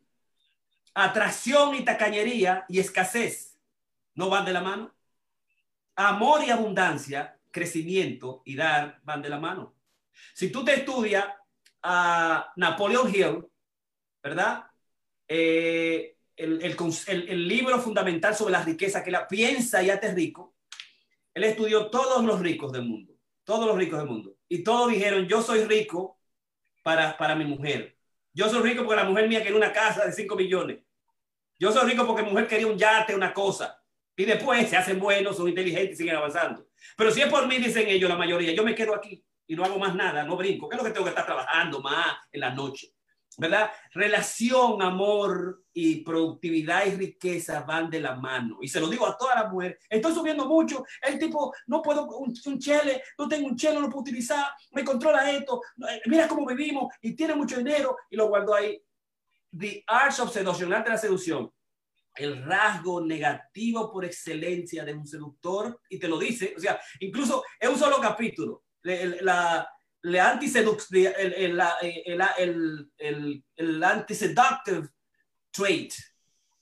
Atracción 0.96 1.76
y 1.76 1.86
tacañería 1.86 2.66
y 2.68 2.80
escasez 2.80 3.60
no 4.16 4.30
van 4.32 4.44
de 4.44 4.54
la 4.54 4.62
mano. 4.62 4.92
Amor 5.96 6.44
y 6.44 6.50
abundancia, 6.50 7.40
crecimiento 7.52 8.42
y 8.44 8.56
dar 8.56 9.00
van 9.04 9.22
de 9.22 9.30
la 9.30 9.40
mano. 9.40 9.76
Si 10.34 10.52
tú 10.52 10.66
te 10.66 10.74
estudias 10.74 11.28
a 11.84 12.52
Napoleon 12.56 13.08
Hill, 13.14 13.46
¿verdad? 14.24 14.66
Eh, 15.28 16.18
el, 16.36 16.60
el, 16.64 17.30
el, 17.30 17.48
libro 17.48 17.80
fundamental 17.80 18.36
sobre 18.36 18.54
la 18.54 18.64
riqueza 18.64 19.04
que 19.04 19.12
la 19.12 19.28
piensa 19.28 19.84
y 19.84 19.92
hace 19.92 20.12
rico, 20.12 20.51
él 21.34 21.44
estudió 21.44 21.88
todos 21.88 22.24
los 22.24 22.40
ricos 22.40 22.72
del 22.72 22.84
mundo, 22.84 23.14
todos 23.44 23.68
los 23.68 23.78
ricos 23.78 24.00
del 24.00 24.08
mundo. 24.08 24.36
Y 24.48 24.64
todos 24.64 24.92
dijeron, 24.92 25.28
yo 25.28 25.42
soy 25.42 25.64
rico 25.64 26.20
para, 26.84 27.18
para 27.18 27.36
mi 27.36 27.46
mujer. 27.46 27.98
Yo 28.34 28.50
soy 28.50 28.62
rico 28.62 28.84
porque 28.84 29.02
la 29.02 29.10
mujer 29.10 29.28
mía 29.28 29.42
quería 29.42 29.58
una 29.58 29.74
casa 29.74 30.06
de 30.06 30.14
5 30.14 30.36
millones. 30.36 30.80
Yo 31.60 31.72
soy 31.72 31.90
rico 31.90 32.06
porque 32.06 32.24
mi 32.24 32.32
mujer 32.32 32.48
quería 32.48 32.68
un 32.68 32.78
yate, 32.78 33.16
una 33.16 33.34
cosa. 33.34 33.82
Y 34.16 34.26
después 34.26 34.70
se 34.70 34.78
hacen 34.78 35.00
buenos, 35.00 35.38
son 35.38 35.48
inteligentes 35.48 35.94
y 35.94 35.98
siguen 35.98 36.16
avanzando. 36.16 36.68
Pero 36.98 37.12
si 37.12 37.22
es 37.22 37.28
por 37.28 37.48
mí, 37.48 37.58
dicen 37.58 37.88
ellos, 37.88 38.10
la 38.10 38.18
mayoría, 38.18 38.54
yo 38.54 38.64
me 38.64 38.76
quedo 38.76 38.94
aquí 38.94 39.24
y 39.48 39.56
no 39.56 39.64
hago 39.64 39.80
más 39.80 39.96
nada, 39.96 40.24
no 40.24 40.38
brinco. 40.38 40.70
¿Qué 40.70 40.76
es 40.76 40.82
lo 40.82 40.88
que 40.88 40.94
tengo 40.94 41.06
que 41.06 41.12
estar 41.12 41.26
trabajando 41.26 41.82
más 41.82 42.18
en 42.32 42.42
la 42.42 42.52
noche? 42.52 42.94
¿Verdad? 43.38 43.72
Relación, 43.94 44.82
amor 44.82 45.64
y 45.74 46.04
productividad 46.04 46.86
y 46.86 46.92
riqueza 46.92 47.62
van 47.62 47.90
de 47.90 48.02
la 48.02 48.16
mano. 48.16 48.58
Y 48.62 48.68
se 48.68 48.80
lo 48.80 48.88
digo 48.88 49.08
a 49.08 49.18
todas 49.18 49.36
las 49.36 49.52
mujeres. 49.52 49.78
Estoy 49.90 50.14
subiendo 50.14 50.46
mucho. 50.46 50.84
El 51.02 51.18
tipo, 51.18 51.54
no 51.68 51.82
puedo, 51.82 52.08
un, 52.18 52.34
chele, 52.60 53.04
no 53.18 53.28
tengo 53.28 53.48
un 53.48 53.56
chele, 53.56 53.80
no 53.80 53.90
puedo 53.90 54.02
utilizar. 54.02 54.48
Me 54.72 54.84
controla 54.84 55.32
esto. 55.32 55.62
Eh, 55.90 56.02
mira 56.08 56.28
cómo 56.28 56.46
vivimos 56.46 56.94
y 57.02 57.16
tiene 57.16 57.36
mucho 57.36 57.58
dinero 57.58 57.96
y 58.10 58.16
lo 58.16 58.28
guardo 58.28 58.54
ahí. 58.54 58.82
The 59.58 59.84
Arts 59.88 60.20
of 60.20 60.34
Seduction, 60.34 60.70
de 60.70 60.90
la 60.90 60.98
seducción. 60.98 61.52
El 62.16 62.44
rasgo 62.44 63.02
negativo 63.02 63.92
por 63.92 64.04
excelencia 64.04 64.84
de 64.84 64.94
un 64.94 65.08
seductor, 65.08 65.80
y 65.90 65.98
te 65.98 66.10
lo 66.10 66.20
dice, 66.20 66.54
o 66.58 66.60
sea, 66.60 66.80
incluso 67.00 67.44
es 67.58 67.70
un 67.70 67.78
solo 67.78 68.00
capítulo. 68.02 68.66
La, 68.84 69.68
antiseductive, 70.04 71.14
el, 71.18 71.62
el, 72.98 73.44
el, 73.56 73.84
antiseductive 73.84 74.90
trait. 75.52 75.94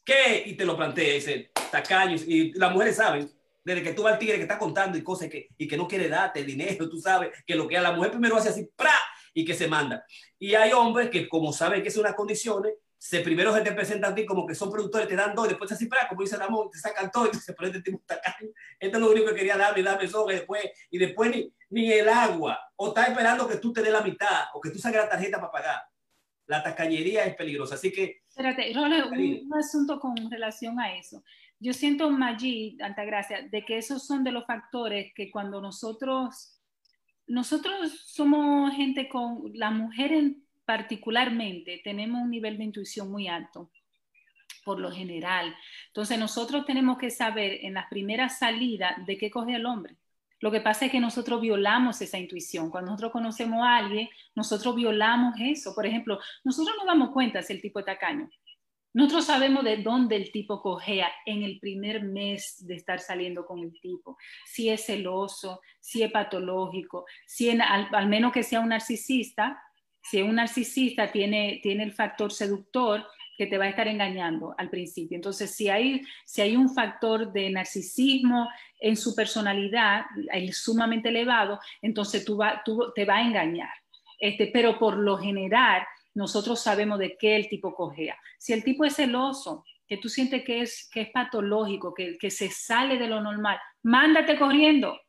¿Qué? 0.04 0.44
Y 0.46 0.56
te 0.56 0.66
lo 0.66 0.76
plantea, 0.76 1.14
dice, 1.14 1.52
tacaño, 1.72 2.16
y 2.16 2.52
las 2.54 2.72
mujeres 2.72 2.96
saben, 2.96 3.30
desde 3.64 3.84
que 3.84 3.94
tú 3.94 4.04
vas 4.04 4.14
al 4.14 4.20
tigre 4.20 4.38
que 4.38 4.44
está 4.44 4.58
contando 4.58 4.98
y 4.98 5.04
cosas 5.04 5.30
que, 5.30 5.50
y 5.58 5.68
que 5.68 5.78
no 5.78 5.88
quiere 5.88 6.10
darte 6.10 6.44
dinero, 6.44 6.90
tú 6.90 6.98
sabes 7.00 7.30
que 7.46 7.56
lo 7.56 7.68
que 7.68 7.78
a 7.78 7.82
la 7.82 7.92
mujer 7.92 8.12
primero 8.12 8.38
hace 8.38 8.50
así, 8.50 8.68
¡pra! 8.76 8.96
y 9.34 9.46
que 9.46 9.54
se 9.54 9.68
manda. 9.68 10.04
Y 10.40 10.56
hay 10.56 10.72
hombres 10.74 11.10
que 11.10 11.30
como 11.30 11.54
saben 11.54 11.84
que 11.84 11.92
son 11.92 12.02
unas 12.02 12.16
condiciones, 12.16 12.74
se 12.98 13.22
primero 13.22 13.54
se 13.54 13.62
te 13.62 13.72
presentan 13.72 14.12
a 14.12 14.16
ti 14.16 14.26
como 14.26 14.46
que 14.46 14.54
son 14.54 14.70
productores, 14.70 15.08
te 15.08 15.16
dan 15.16 15.34
dos, 15.34 15.46
y 15.46 15.50
después 15.50 15.72
así, 15.72 15.86
para, 15.86 16.08
como 16.08 16.22
dice 16.22 16.36
Ramón, 16.36 16.70
te 16.70 16.78
sacan 16.78 17.10
todo 17.10 17.28
y 17.28 17.32
te 17.32 17.40
se 17.40 17.54
prende 17.54 17.82
tipo 17.82 18.02
tacaño. 18.06 18.50
Esto 18.78 18.98
es 18.98 19.04
lo 19.04 19.12
único 19.12 19.28
que 19.28 19.36
quería 19.36 19.56
darme, 19.56 19.84
darme 19.84 20.06
eso, 20.06 20.30
y 20.30 20.34
después, 20.34 20.64
y 20.92 20.98
después 20.98 21.32
ni, 21.32 21.54
ni 21.70 21.92
el 21.92 22.10
agua, 22.10 22.60
o 22.76 22.90
está 22.90 23.06
esperando 23.06 23.48
que 23.48 23.58
tú 23.58 23.72
te 23.72 23.82
dé 23.82 23.92
la 23.92 24.02
mitad, 24.02 24.46
o 24.54 24.62
que 24.62 24.72
tú 24.72 24.80
saques 24.80 25.00
la 25.00 25.10
tarjeta 25.10 25.40
para 25.40 25.52
pagar. 25.52 25.82
La 26.48 26.64
tacañería 26.64 27.26
es 27.26 27.36
peligrosa, 27.36 27.76
así 27.76 27.92
que... 27.92 28.22
Espérate, 28.28 28.72
un, 28.78 28.94
un, 29.52 29.54
asunto 29.54 30.00
con 30.00 30.16
relación 30.32 30.80
a 30.80 30.96
eso. 30.96 31.24
Yo 31.60 31.74
siento, 31.74 32.10
Maggi, 32.10 32.78
Altagracia, 32.82 33.42
de 33.44 33.66
que 33.66 33.78
esos 33.78 34.06
son 34.06 34.24
de 34.24 34.32
los 34.32 34.46
factores 34.46 35.14
que 35.14 35.30
cuando 35.30 35.62
nosotros, 35.62 36.60
nosotros 37.28 37.92
somos 38.08 38.74
gente 38.76 39.10
con, 39.10 39.52
la 39.54 39.70
mujer 39.70 40.14
en, 40.14 40.44
particularmente 40.66 41.82
tenemos 41.84 42.22
un 42.22 42.32
nivel 42.32 42.58
de 42.58 42.64
intuición 42.64 43.12
muy 43.12 43.28
alto. 43.28 43.72
por 44.64 44.80
lo 44.80 44.92
general. 44.92 45.56
Entonces 45.88 46.20
nosotros 46.20 46.66
tenemos 46.66 46.98
que 46.98 47.10
saber 47.10 47.60
en 47.64 47.74
las 47.74 47.88
primeras 47.88 48.38
salidas 48.38 48.94
de 49.06 49.18
qué 49.18 49.32
coge 49.32 49.56
el 49.56 49.66
hombre. 49.66 49.96
Lo 50.42 50.52
que 50.52 50.62
pasa 50.62 50.86
es 50.86 50.92
que 50.92 51.00
nosotros 51.00 51.42
violamos 51.42 52.02
esa 52.02 52.18
intuición. 52.18 52.70
Cuando 52.70 52.92
nosotros 52.92 53.12
conocemos 53.12 53.62
a 53.64 53.78
alguien, 53.78 54.10
nosotros 54.36 54.76
violamos 54.76 55.36
eso. 55.40 55.76
Por 55.76 55.86
ejemplo, 55.86 56.20
nosotros 56.44 56.76
nos 56.78 56.86
damos 56.86 57.12
cuenta 57.12 57.42
si 57.42 57.54
el 57.54 57.62
tipo 57.62 57.80
es 57.80 57.86
tacaño. 57.86 58.30
Nosotros 58.94 59.26
sabemos 59.26 59.64
de 59.64 59.78
dónde 59.78 60.16
el 60.16 60.32
tipo 60.32 60.62
cogea 60.62 61.12
en 61.26 61.44
el 61.44 61.60
primer 61.60 62.04
mes 62.04 62.66
de 62.66 62.76
estar 62.76 63.00
saliendo 63.00 63.46
con 63.46 63.60
el 63.60 63.80
tipo, 63.80 64.18
si 64.46 64.70
es 64.70 64.86
celoso, 64.86 65.62
si 65.80 66.02
es 66.02 66.12
patológico, 66.12 67.06
si 67.28 67.52
al, 67.52 68.08
menos 68.08 68.32
que 68.32 68.42
sea 68.42 68.62
un 68.62 68.70
narcisista, 68.70 69.62
si 70.02 70.20
es 70.20 70.24
un 70.24 70.36
narcisista 70.36 71.12
tiene, 71.12 71.60
tiene 71.62 71.84
el 71.84 71.94
factor 71.94 72.32
seductor 72.32 73.06
que 73.40 73.48
te 73.48 73.58
va 73.58 73.64
a 73.64 73.70
estar 73.70 73.88
engañando 73.88 74.54
al 74.58 74.70
principio. 74.70 75.16
Entonces, 75.16 75.56
si 75.56 75.70
hay, 75.70 76.02
si 76.26 76.42
hay 76.42 76.58
un 76.58 76.68
factor 76.68 77.32
de 77.32 77.50
narcisismo 77.50 78.50
en 78.82 78.98
su 78.98 79.16
personalidad 79.16 80.04
sumamente 80.52 81.08
elevado, 81.08 81.58
entonces 81.82 82.26
tú, 82.26 82.36
va, 82.36 82.62
tú 82.66 82.92
te 82.94 83.06
va 83.06 83.16
a 83.16 83.22
engañar. 83.22 83.70
Este, 84.20 84.48
pero 84.48 84.78
por 84.78 84.98
lo 84.98 85.18
general, 85.18 85.84
nosotros 86.14 86.62
sabemos 86.62 87.00
de 87.00 87.16
qué 87.18 87.38
el 87.38 87.48
tipo 87.48 87.74
cogea. 87.74 88.18
Si 88.38 88.52
el 88.52 88.62
tipo 88.62 88.84
es 88.84 88.98
celoso, 88.98 89.64
que 89.88 89.96
tú 89.96 90.10
sientes 90.10 90.44
que 90.44 90.60
es, 90.60 90.90
que 90.92 91.00
es 91.00 91.10
patológico, 91.10 91.94
que, 91.94 92.18
que 92.18 92.32
se 92.32 92.50
sale 92.50 92.98
de 92.98 93.08
lo 93.08 93.22
normal, 93.22 93.58
mándate 93.84 94.38
corriendo, 94.38 95.00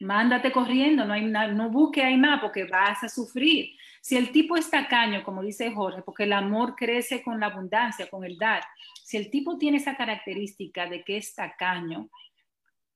mándate 0.00 0.52
corriendo, 0.52 1.06
no, 1.06 1.14
hay, 1.14 1.24
no 1.24 1.70
busque 1.70 2.02
ahí 2.02 2.18
más 2.18 2.42
porque 2.42 2.64
vas 2.64 3.02
a 3.02 3.08
sufrir. 3.08 3.70
Si 4.04 4.18
el 4.18 4.32
tipo 4.32 4.54
es 4.54 4.68
tacaño, 4.68 5.24
como 5.24 5.42
dice 5.42 5.72
Jorge, 5.72 6.02
porque 6.02 6.24
el 6.24 6.34
amor 6.34 6.76
crece 6.76 7.22
con 7.22 7.40
la 7.40 7.46
abundancia, 7.46 8.06
con 8.10 8.22
el 8.22 8.36
dar, 8.36 8.62
si 9.02 9.16
el 9.16 9.30
tipo 9.30 9.56
tiene 9.56 9.78
esa 9.78 9.96
característica 9.96 10.86
de 10.86 11.02
que 11.02 11.16
es 11.16 11.34
tacaño, 11.34 12.10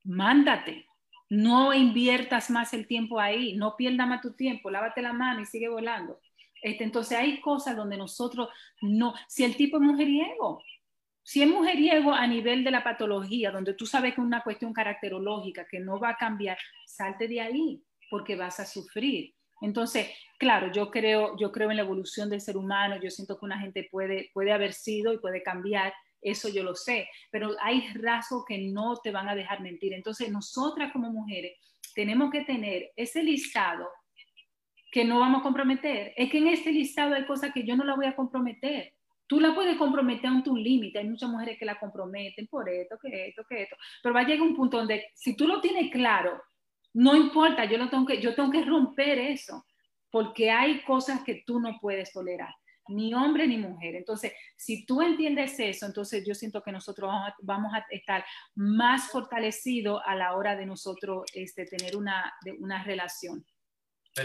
mándate, 0.04 0.86
no 1.30 1.72
inviertas 1.72 2.50
más 2.50 2.74
el 2.74 2.86
tiempo 2.86 3.18
ahí, 3.18 3.56
no 3.56 3.74
pierdas 3.74 4.06
más 4.06 4.20
tu 4.20 4.34
tiempo, 4.34 4.68
lávate 4.68 5.00
la 5.00 5.14
mano 5.14 5.40
y 5.40 5.46
sigue 5.46 5.70
volando. 5.70 6.20
Este, 6.60 6.84
entonces 6.84 7.16
hay 7.16 7.40
cosas 7.40 7.74
donde 7.74 7.96
nosotros 7.96 8.50
no, 8.82 9.14
si 9.28 9.44
el 9.44 9.56
tipo 9.56 9.78
es 9.78 9.82
mujeriego, 9.82 10.62
si 11.22 11.40
es 11.40 11.48
mujeriego 11.48 12.12
a 12.12 12.26
nivel 12.26 12.64
de 12.64 12.70
la 12.70 12.84
patología, 12.84 13.50
donde 13.50 13.72
tú 13.72 13.86
sabes 13.86 14.12
que 14.12 14.20
es 14.20 14.26
una 14.26 14.42
cuestión 14.42 14.74
caracterológica 14.74 15.66
que 15.70 15.80
no 15.80 15.98
va 15.98 16.10
a 16.10 16.16
cambiar, 16.18 16.58
salte 16.84 17.28
de 17.28 17.40
ahí 17.40 17.82
porque 18.10 18.36
vas 18.36 18.60
a 18.60 18.66
sufrir. 18.66 19.37
Entonces, 19.60 20.08
claro, 20.38 20.72
yo 20.72 20.90
creo, 20.90 21.36
yo 21.38 21.50
creo 21.52 21.70
en 21.70 21.76
la 21.76 21.82
evolución 21.82 22.30
del 22.30 22.40
ser 22.40 22.56
humano, 22.56 23.00
yo 23.02 23.10
siento 23.10 23.38
que 23.38 23.44
una 23.44 23.60
gente 23.60 23.88
puede, 23.90 24.30
puede 24.32 24.52
haber 24.52 24.72
sido 24.72 25.12
y 25.12 25.18
puede 25.18 25.42
cambiar, 25.42 25.92
eso 26.20 26.48
yo 26.48 26.62
lo 26.62 26.74
sé, 26.74 27.08
pero 27.30 27.50
hay 27.60 27.86
rasgos 27.94 28.44
que 28.46 28.58
no 28.58 28.96
te 29.02 29.10
van 29.10 29.28
a 29.28 29.34
dejar 29.34 29.60
mentir. 29.60 29.92
Entonces, 29.92 30.30
nosotras 30.30 30.92
como 30.92 31.10
mujeres 31.10 31.52
tenemos 31.94 32.30
que 32.30 32.44
tener 32.44 32.90
ese 32.96 33.22
listado 33.22 33.88
que 34.90 35.04
no 35.04 35.20
vamos 35.20 35.40
a 35.40 35.42
comprometer. 35.42 36.12
Es 36.16 36.30
que 36.30 36.38
en 36.38 36.48
este 36.48 36.72
listado 36.72 37.14
hay 37.14 37.26
cosas 37.26 37.52
que 37.52 37.64
yo 37.64 37.76
no 37.76 37.84
la 37.84 37.94
voy 37.94 38.06
a 38.06 38.16
comprometer. 38.16 38.94
Tú 39.26 39.40
la 39.40 39.54
puedes 39.54 39.76
comprometer 39.76 40.30
a 40.30 40.32
un 40.32 40.62
límite. 40.62 40.98
Hay 40.98 41.08
muchas 41.08 41.28
mujeres 41.28 41.58
que 41.58 41.66
la 41.66 41.78
comprometen 41.78 42.46
por 42.46 42.68
esto, 42.68 42.96
que 43.02 43.28
esto, 43.28 43.44
que 43.48 43.62
esto. 43.62 43.76
Pero 44.02 44.14
va 44.14 44.20
a 44.20 44.24
llegar 44.24 44.42
un 44.42 44.56
punto 44.56 44.78
donde 44.78 45.04
si 45.14 45.36
tú 45.36 45.46
lo 45.46 45.60
tienes 45.60 45.90
claro, 45.90 46.40
no 46.98 47.14
importa, 47.14 47.64
yo, 47.64 47.78
lo 47.78 47.88
tengo 47.88 48.04
que, 48.04 48.20
yo 48.20 48.34
tengo 48.34 48.50
que 48.50 48.64
romper 48.64 49.18
eso. 49.18 49.64
Porque 50.10 50.50
hay 50.50 50.82
cosas 50.82 51.22
que 51.22 51.44
tú 51.46 51.60
no 51.60 51.78
puedes 51.80 52.12
tolerar 52.12 52.52
ni 52.88 53.14
hombre 53.14 53.46
ni 53.46 53.56
mujer. 53.56 53.94
Entonces, 53.94 54.32
si 54.56 54.84
tú 54.84 55.00
entiendes 55.02 55.60
eso, 55.60 55.86
entonces 55.86 56.24
yo 56.26 56.34
siento 56.34 56.62
que 56.62 56.72
nosotros 56.72 57.10
vamos 57.42 57.72
a, 57.74 57.84
estar 57.90 58.24
más 58.54 59.10
fortalecidos 59.10 60.00
a 60.06 60.16
la 60.16 60.34
hora 60.34 60.56
de 60.56 60.66
nosotros 60.66 61.24
este, 61.34 61.66
tener 61.66 61.96
una, 61.96 62.32
una 62.58 62.82
relación. 62.82 63.46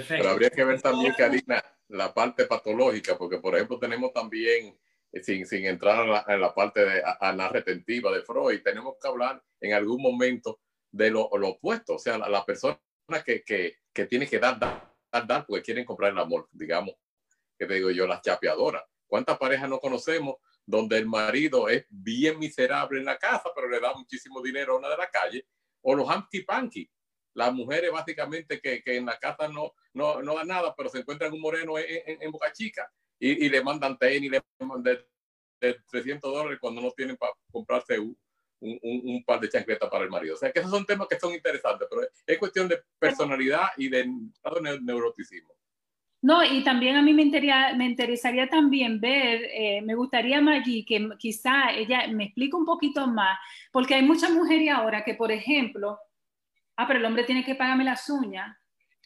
Pero 0.08 0.30
habría 0.30 0.50
que 0.50 0.64
ver 0.64 0.82
también, 0.82 1.14
Karina, 1.16 1.64
la 1.90 2.14
parte 2.14 2.46
patológica, 2.46 3.18
porque 3.18 3.38
por 3.38 3.54
ejemplo 3.54 3.78
tenemos 3.78 4.12
también, 4.14 4.76
eh, 5.12 5.22
sin, 5.22 5.46
sin 5.46 5.66
entrar 5.66 6.26
en 6.28 6.42
la, 6.42 6.56
parte 6.56 6.84
de, 6.84 7.04
a, 7.04 7.34
la 7.34 7.50
retentiva 7.50 8.12
de 8.12 8.24
Freud, 8.24 8.62
tenemos 8.64 8.96
que 9.00 9.08
hablar 9.08 9.44
en 9.60 9.74
algún 9.74 10.02
momento 10.02 10.62
de 10.94 11.10
lo, 11.10 11.24
opuesto, 11.24 11.96
o 11.96 12.00
sea, 12.00 12.18
la, 12.18 12.30
la 12.30 12.46
persona 12.46 12.80
que, 13.26 13.44
que, 13.44 13.80
que, 13.92 14.06
tiene 14.06 14.28
que 14.28 14.40
dar, 14.40 14.60
dar, 14.60 15.28
dar, 15.28 15.46
porque 15.46 15.64
quieren 15.64 15.86
comprar 15.86 16.12
el 16.12 16.20
amor, 16.20 16.48
digamos, 16.52 16.94
que 17.58 17.66
te 17.66 17.74
digo 17.74 17.90
yo, 17.90 18.06
las 18.06 18.22
chapeadoras. 18.22 18.84
¿Cuántas 19.08 19.38
parejas 19.38 19.68
no 19.68 19.80
conocemos 19.80 20.36
donde 20.66 21.00
el 21.00 21.08
marido 21.08 21.68
es 21.68 21.86
bien 21.90 22.38
miserable 22.38 23.00
en 23.00 23.06
la 23.06 23.18
casa, 23.18 23.50
pero 23.56 23.68
le 23.68 23.80
da 23.80 23.94
muchísimo 23.94 24.42
dinero 24.42 24.74
a 24.74 24.78
una 24.78 24.90
de 24.90 24.98
la 24.98 25.10
calle? 25.10 25.48
O 25.82 25.96
los 25.96 26.08
hanky-panky, 26.08 26.90
las 27.34 27.52
mujeres 27.52 27.92
básicamente 27.92 28.62
que, 28.62 28.84
que, 28.84 28.96
en 28.96 29.08
la 29.08 29.18
casa 29.18 29.48
no, 29.48 29.74
no, 29.94 30.22
no 30.22 30.36
dan 30.36 30.48
nada, 30.48 30.76
pero 30.78 30.90
se 30.90 31.00
encuentran 31.00 31.34
un 31.34 31.42
moreno 31.42 31.74
en, 31.78 32.32
Boca 32.32 32.54
Chica 32.54 32.90
y, 33.20 33.46
y, 33.46 33.50
le 33.50 33.64
mandan 33.64 33.98
tenis, 33.98 34.30
le 34.30 34.42
mandan 34.60 35.04
de, 35.60 35.80
300 35.90 36.32
dólares 36.32 36.60
cuando 36.62 36.82
no 36.82 36.92
tienen 36.92 37.18
para 37.18 37.34
comprarse 37.52 37.98
un, 37.98 38.16
un, 38.64 39.02
un, 39.06 39.24
par 39.24 39.40
de 39.40 39.50
chancletas 39.50 39.90
para 39.90 40.06
el 40.06 40.10
marido. 40.10 40.36
O 40.36 40.38
sea 40.38 40.52
que 40.52 40.60
esos 40.60 40.72
son 40.72 40.86
temas 40.86 41.08
que 41.08 41.20
son 41.20 41.34
interesantes, 41.34 41.88
pero 41.90 42.08
es 42.26 42.38
cuestión 42.38 42.68
de 42.68 42.80
personalidad 42.98 43.68
y 43.78 43.90
de, 43.90 44.10
neuroticismo. 44.82 45.54
No, 46.22 46.42
y 46.42 46.64
también 46.64 46.96
a 46.96 47.02
mí 47.02 47.14
me, 47.14 47.26
me 47.76 47.86
interesaría 47.86 48.48
también 48.48 49.02
ver, 49.02 49.42
eh, 49.54 49.82
me 49.82 49.94
gustaría, 49.94 50.40
Maggie, 50.40 50.86
que 50.86 51.10
quizá 51.20 51.72
ella 51.72 52.08
me 52.08 52.26
explique 52.26 52.56
un 52.56 52.66
poquito 52.66 53.08
más, 53.08 53.38
porque 53.74 53.96
hay 53.96 54.04
muchas 54.04 54.32
mujeres 54.32 54.70
ahora 54.70 55.04
que, 55.04 55.16
por 55.16 55.34
ejemplo, 55.34 56.00
ah, 56.78 56.88
pero 56.88 57.00
el 57.00 57.06
hombre 57.06 57.26
tiene 57.26 57.44
que 57.44 57.56
pagarme 57.56 57.84
las 57.84 58.10
uñas, 58.10 58.58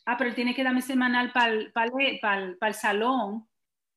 ah, 0.05 0.15
pero 0.15 0.29
él 0.29 0.35
tiene 0.35 0.53
que 0.53 0.63
darme 0.63 0.83
semanal 0.83 1.31
para 1.33 1.53
el 1.53 2.73
salón. 2.75 3.47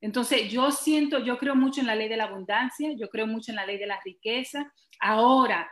Entonces, 0.01 0.51
yo 0.51 0.71
siento, 0.71 1.19
yo 1.19 1.37
creo 1.39 1.55
mucho 1.55 1.81
en 1.81 1.87
la 1.87 1.95
ley 1.95 2.09
de 2.09 2.17
la 2.17 2.25
abundancia, 2.25 2.93
yo 2.97 3.09
creo 3.11 3.27
mucho 3.27 3.53
en 3.53 3.57
la 3.57 3.67
ley 3.67 3.79
de 3.79 3.87
la 3.87 4.01
riqueza. 4.03 4.73
Ahora, 4.99 5.71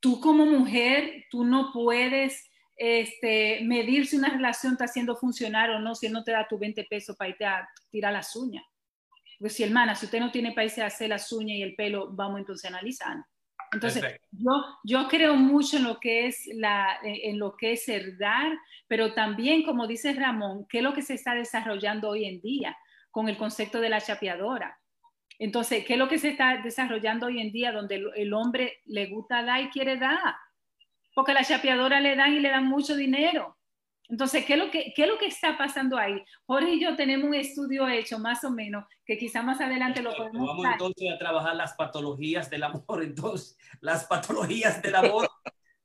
tú 0.00 0.20
como 0.20 0.44
mujer, 0.46 1.26
tú 1.30 1.44
no 1.44 1.72
puedes 1.72 2.50
este, 2.76 3.60
medir 3.62 4.06
si 4.06 4.16
una 4.16 4.30
relación 4.30 4.72
está 4.72 4.86
haciendo 4.86 5.14
funcionar 5.14 5.70
o 5.70 5.78
no, 5.78 5.94
si 5.94 6.06
él 6.06 6.12
no 6.12 6.24
te 6.24 6.32
da 6.32 6.48
tu 6.48 6.58
20 6.58 6.84
pesos 6.90 7.16
para 7.16 7.30
irte 7.30 7.44
a 7.44 7.68
tirar 7.90 8.12
las 8.12 8.34
uñas. 8.34 8.64
Pues 9.38 9.54
si 9.54 9.62
hermana, 9.62 9.94
si 9.94 10.06
usted 10.06 10.18
no 10.18 10.32
tiene 10.32 10.52
para 10.52 10.64
irse 10.64 10.82
a 10.82 10.86
hacer 10.86 11.10
las 11.10 11.30
uñas 11.30 11.56
y 11.56 11.62
el 11.62 11.76
pelo, 11.76 12.08
vamos 12.10 12.40
entonces 12.40 12.64
a 12.64 12.74
analizar. 12.74 13.16
Entonces, 13.72 14.04
yo, 14.32 14.50
yo 14.84 15.08
creo 15.08 15.34
mucho 15.34 15.78
en 15.78 15.84
lo 15.84 15.98
que 15.98 16.26
es 16.26 16.46
la, 16.52 16.98
en 17.02 17.38
lo 17.38 17.56
que 17.56 17.72
es 17.72 17.88
el 17.88 18.18
dar, 18.18 18.52
pero 18.86 19.14
también, 19.14 19.62
como 19.62 19.86
dice 19.86 20.12
Ramón, 20.12 20.66
qué 20.68 20.78
es 20.78 20.84
lo 20.84 20.92
que 20.92 21.00
se 21.00 21.14
está 21.14 21.34
desarrollando 21.34 22.10
hoy 22.10 22.26
en 22.26 22.40
día 22.40 22.76
con 23.12 23.28
el 23.28 23.36
concepto 23.36 23.80
de 23.80 23.90
la 23.90 24.00
chapeadora. 24.00 24.80
Entonces, 25.38 25.84
¿qué 25.84 25.94
es 25.94 25.98
lo 25.98 26.08
que 26.08 26.18
se 26.18 26.30
está 26.30 26.60
desarrollando 26.62 27.26
hoy 27.26 27.40
en 27.40 27.52
día 27.52 27.72
donde 27.72 28.02
el, 28.16 28.32
hombre 28.32 28.80
le 28.86 29.06
gusta 29.06 29.44
dar 29.44 29.60
y 29.60 29.70
quiere 29.70 29.96
dar? 29.96 30.34
Porque 31.14 31.32
a 31.32 31.34
la 31.34 31.44
chapeadora 31.44 32.00
le 32.00 32.16
dan 32.16 32.34
y 32.34 32.40
le 32.40 32.48
dan 32.48 32.66
mucho 32.66 32.96
dinero. 32.96 33.56
Entonces, 34.08 34.44
¿qué 34.44 34.54
es, 34.54 34.58
lo 34.58 34.70
que, 34.70 34.92
¿qué 34.94 35.04
es 35.04 35.08
lo 35.08 35.18
que 35.18 35.26
está 35.26 35.56
pasando 35.56 35.96
ahí? 35.96 36.22
Jorge 36.44 36.74
y 36.74 36.80
yo 36.80 36.96
tenemos 36.96 37.28
un 37.28 37.34
estudio 37.34 37.88
hecho 37.88 38.18
más 38.18 38.44
o 38.44 38.50
menos, 38.50 38.84
que 39.06 39.16
quizá 39.16 39.42
más 39.42 39.60
adelante 39.60 40.02
lo 40.02 40.14
podemos 40.14 40.48
Vamos 40.48 40.66
entonces 40.72 41.12
a 41.14 41.18
trabajar 41.18 41.56
las 41.56 41.74
patologías 41.74 42.50
del 42.50 42.64
amor, 42.64 42.82
entonces, 43.02 43.56
las 43.80 44.04
patologías 44.04 44.82
del 44.82 44.94
amor, 44.96 45.30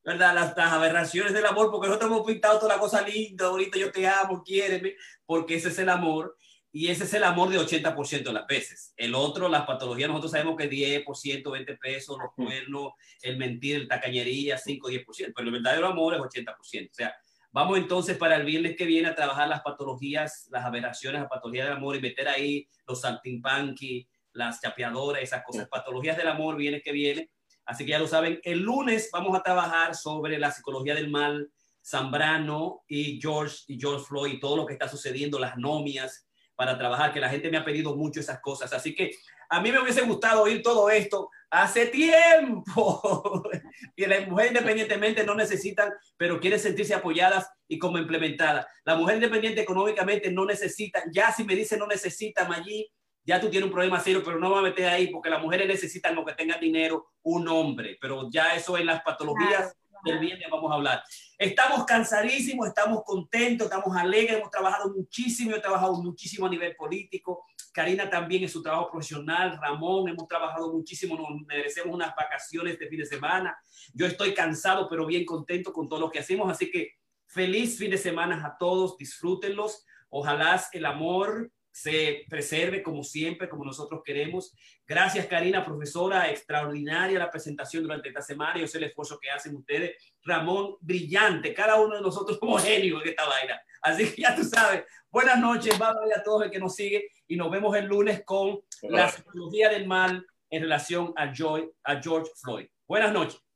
¿verdad? 0.04 0.34
Las, 0.34 0.58
aberraciones 0.58 1.34
del 1.34 1.46
amor, 1.46 1.72
porque 1.72 1.88
nosotros 1.88 2.12
hemos 2.12 2.26
pintado 2.26 2.60
toda 2.60 2.76
la 2.76 2.80
cosa 2.80 3.02
linda, 3.02 3.48
ahorita 3.48 3.78
yo 3.80 3.92
te 3.92 4.08
amo, 4.08 4.44
quiéreme, 4.44 4.96
porque 5.26 5.56
ese 5.56 5.70
es 5.70 5.80
el 5.80 5.90
amor, 5.90 6.38
y 6.78 6.90
ese 6.90 7.06
es 7.06 7.14
el 7.14 7.24
amor 7.24 7.50
de 7.50 7.60
80% 7.60 8.24
de 8.24 8.34
las 8.34 8.46
veces. 8.46 8.94
El 8.98 9.16
otro, 9.16 9.50
las 9.50 9.66
patologías, 9.66 10.10
nosotros 10.10 10.32
sabemos 10.32 10.56
que 10.58 10.70
10%, 10.70 11.52
20 11.52 11.76
pesos, 11.78 12.18
los 12.20 12.34
cuernos, 12.36 12.94
el 13.22 13.38
mentir, 13.38 13.78
el 13.78 13.88
tacañería, 13.88 14.58
5, 14.58 14.88
10%, 14.88 15.34
pero 15.36 15.48
el 15.48 15.52
verdadero 15.52 15.88
amor 15.88 16.14
es 16.14 16.22
80%. 16.22 16.90
O 16.92 16.94
sea, 16.94 17.16
Vamos 17.52 17.80
entonces 17.80 18.18
para 18.18 18.36
el 18.36 18.46
viernes 18.46 18.76
que 18.76 18.86
viene 18.86 19.08
a 19.08 19.16
trabajar 19.16 19.48
las 19.48 19.62
patologías, 19.62 20.48
las 20.52 20.64
aberraciones, 20.64 21.22
las 21.22 21.30
patologías 21.30 21.68
del 21.68 21.78
amor 21.78 21.96
y 21.96 22.02
meter 22.02 22.28
ahí 22.28 22.68
los 22.86 23.02
saltimpanqui, 23.02 24.08
las 24.34 24.62
chapeadoras, 24.62 25.24
esas 25.24 25.44
cosas, 25.44 25.68
patologías 25.68 26.18
del 26.18 26.28
amor, 26.28 26.56
viernes 26.58 26.84
que 26.84 26.92
viene. 26.92 27.32
Así 27.66 27.84
que 27.84 27.92
ya 27.92 28.00
lo 28.00 28.08
saben, 28.08 28.40
el 28.44 28.60
lunes 28.60 29.10
vamos 29.12 29.36
a 29.36 29.42
trabajar 29.42 29.96
sobre 29.96 30.38
la 30.38 30.52
psicología 30.52 30.94
del 30.94 31.10
mal, 31.10 31.50
Zambrano 31.84 32.84
y 32.88 33.20
George 33.20 33.64
y 33.68 33.80
George 33.80 34.06
Floyd 34.06 34.34
y 34.34 34.40
todo 34.40 34.58
lo 34.58 34.66
que 34.68 34.74
está 34.74 34.88
sucediendo, 34.88 35.40
las 35.40 35.58
nomias, 35.58 36.27
para 36.58 36.78
trabajar, 36.78 37.14
que 37.14 37.22
la 37.22 37.30
gente 37.30 37.50
me 37.50 37.58
ha 37.58 37.64
pedido 37.64 37.96
mucho 37.96 38.20
esas 38.20 38.42
cosas. 38.42 38.74
Así 38.74 38.94
que 38.94 39.12
a 39.48 39.62
mí 39.62 39.72
me 39.72 39.80
hubiese 39.80 40.02
gustado 40.02 40.42
oír 40.42 40.62
todo 40.62 40.90
esto 40.90 41.30
hace 41.50 41.86
tiempo. 41.86 43.44
y 43.96 44.06
las 44.06 44.28
mujeres 44.28 44.52
independientemente 44.52 45.24
no 45.24 45.36
necesitan, 45.36 45.94
pero 46.18 46.40
quieren 46.40 46.60
sentirse 46.60 46.96
apoyadas 46.96 47.48
y 47.68 47.78
como 47.78 48.00
implementadas. 48.00 48.66
La 48.84 48.96
mujer 48.96 49.16
independiente 49.16 49.62
económicamente 49.62 50.32
no 50.32 50.46
necesita, 50.46 51.04
ya 51.12 51.32
si 51.32 51.44
me 51.44 51.56
dice 51.56 51.78
no 51.78 51.86
necesita, 51.86 52.48
allí, 52.52 52.90
ya 53.24 53.40
tú 53.40 53.50
tienes 53.50 53.68
un 53.68 53.74
problema 53.74 54.00
serio, 54.00 54.24
pero 54.24 54.40
no 54.40 54.52
va 54.52 54.60
a 54.60 54.64
meter 54.64 54.88
ahí 54.88 55.08
porque 55.08 55.30
las 55.30 55.42
mujeres 55.42 55.68
necesitan 55.68 56.16
lo 56.16 56.26
que 56.26 56.34
tenga 56.34 56.58
dinero, 56.58 57.12
un 57.24 57.48
hombre, 57.48 57.98
pero 58.02 58.30
ya 58.32 58.56
eso 58.56 58.78
en 58.78 58.88
las 58.88 59.04
patologías 59.04 59.76
del 60.04 60.20
bien 60.20 60.40
vamos 60.50 60.72
a 60.72 60.76
hablar. 60.76 61.04
Estamos 61.38 61.86
cansadísimos, 61.86 62.68
estamos 62.68 63.04
contentos, 63.04 63.66
estamos 63.66 63.96
alegres, 63.96 64.38
hemos 64.38 64.50
trabajado 64.50 64.94
muchísimo, 64.94 65.56
he 65.56 65.60
trabajado 65.60 66.02
muchísimo 66.02 66.48
a 66.48 66.50
nivel 66.50 66.76
político, 66.76 67.46
Karina 67.78 68.10
también 68.10 68.42
en 68.42 68.50
su 68.50 68.64
trabajo 68.64 68.90
profesional, 68.90 69.56
Ramón, 69.62 70.10
hemos 70.10 70.28
trabajado 70.28 70.74
muchísimo, 70.74 71.16
nos 71.16 71.46
merecemos 71.46 71.94
unas 71.94 72.16
vacaciones 72.16 72.80
de 72.80 72.88
fin 72.88 72.98
de 72.98 73.06
semana. 73.06 73.56
Yo 73.94 74.08
estoy 74.08 74.34
cansado, 74.34 74.90
pero 74.90 75.06
bien 75.06 75.24
contento 75.26 75.72
con 75.72 75.88
todo 75.88 76.00
lo 76.00 76.10
que 76.10 76.18
hacemos, 76.18 76.50
así 76.52 76.72
que 76.72 76.94
feliz 77.28 77.78
fin 77.78 77.92
de 77.92 78.00
semana 78.00 78.44
a 78.44 78.58
todos, 78.58 78.98
disfrútenlos. 78.98 79.86
Ojalá 80.10 80.60
el 80.74 80.86
amor 80.86 81.52
se 81.78 82.26
preserve 82.28 82.82
como 82.82 83.04
siempre, 83.04 83.48
como 83.48 83.64
nosotros 83.64 84.02
queremos. 84.04 84.52
Gracias, 84.84 85.28
Karina, 85.28 85.64
profesora, 85.64 86.28
extraordinaria 86.28 87.20
la 87.20 87.30
presentación 87.30 87.84
durante 87.84 88.08
esta 88.08 88.24
semana. 88.24 88.60
Yo 88.60 88.66
sé 88.66 88.80
el 88.80 88.86
esfuerzo 88.86 89.20
que 89.22 89.30
hacen 89.30 89.56
ustedes. 89.56 89.96
Ramón, 90.24 90.78
brillante, 90.82 91.54
cada 91.54 91.80
uno 91.80 91.96
de 91.96 92.02
nosotros 92.02 92.38
como 92.40 92.58
genio 92.58 93.00
en 93.00 93.10
esta 93.10 93.28
vaina. 93.28 93.62
Así 93.84 94.10
que 94.10 94.24
ya 94.24 94.36
tú 94.36 94.44
sabes. 94.44 94.86
Buenas 95.12 95.40
noches, 95.40 95.78
vamos 95.78 96.02
a 96.16 96.24
todos 96.24 96.46
el 96.46 96.52
que 96.52 96.60
nos 96.60 96.74
sigue 96.74 97.10
y 97.28 97.36
nos 97.36 97.52
vemos 97.52 97.76
el 97.78 97.86
lunes 97.86 98.24
con 98.26 98.60
la 98.82 99.10
psicología 99.10 99.70
del 99.70 99.86
mal 99.86 100.26
en 100.50 100.64
relación 100.64 101.14
a, 101.16 101.32
Joy, 101.32 101.70
a 101.84 102.02
George 102.02 102.32
Floyd. 102.42 102.66
Buenas 102.88 103.14
noches. 103.14 103.47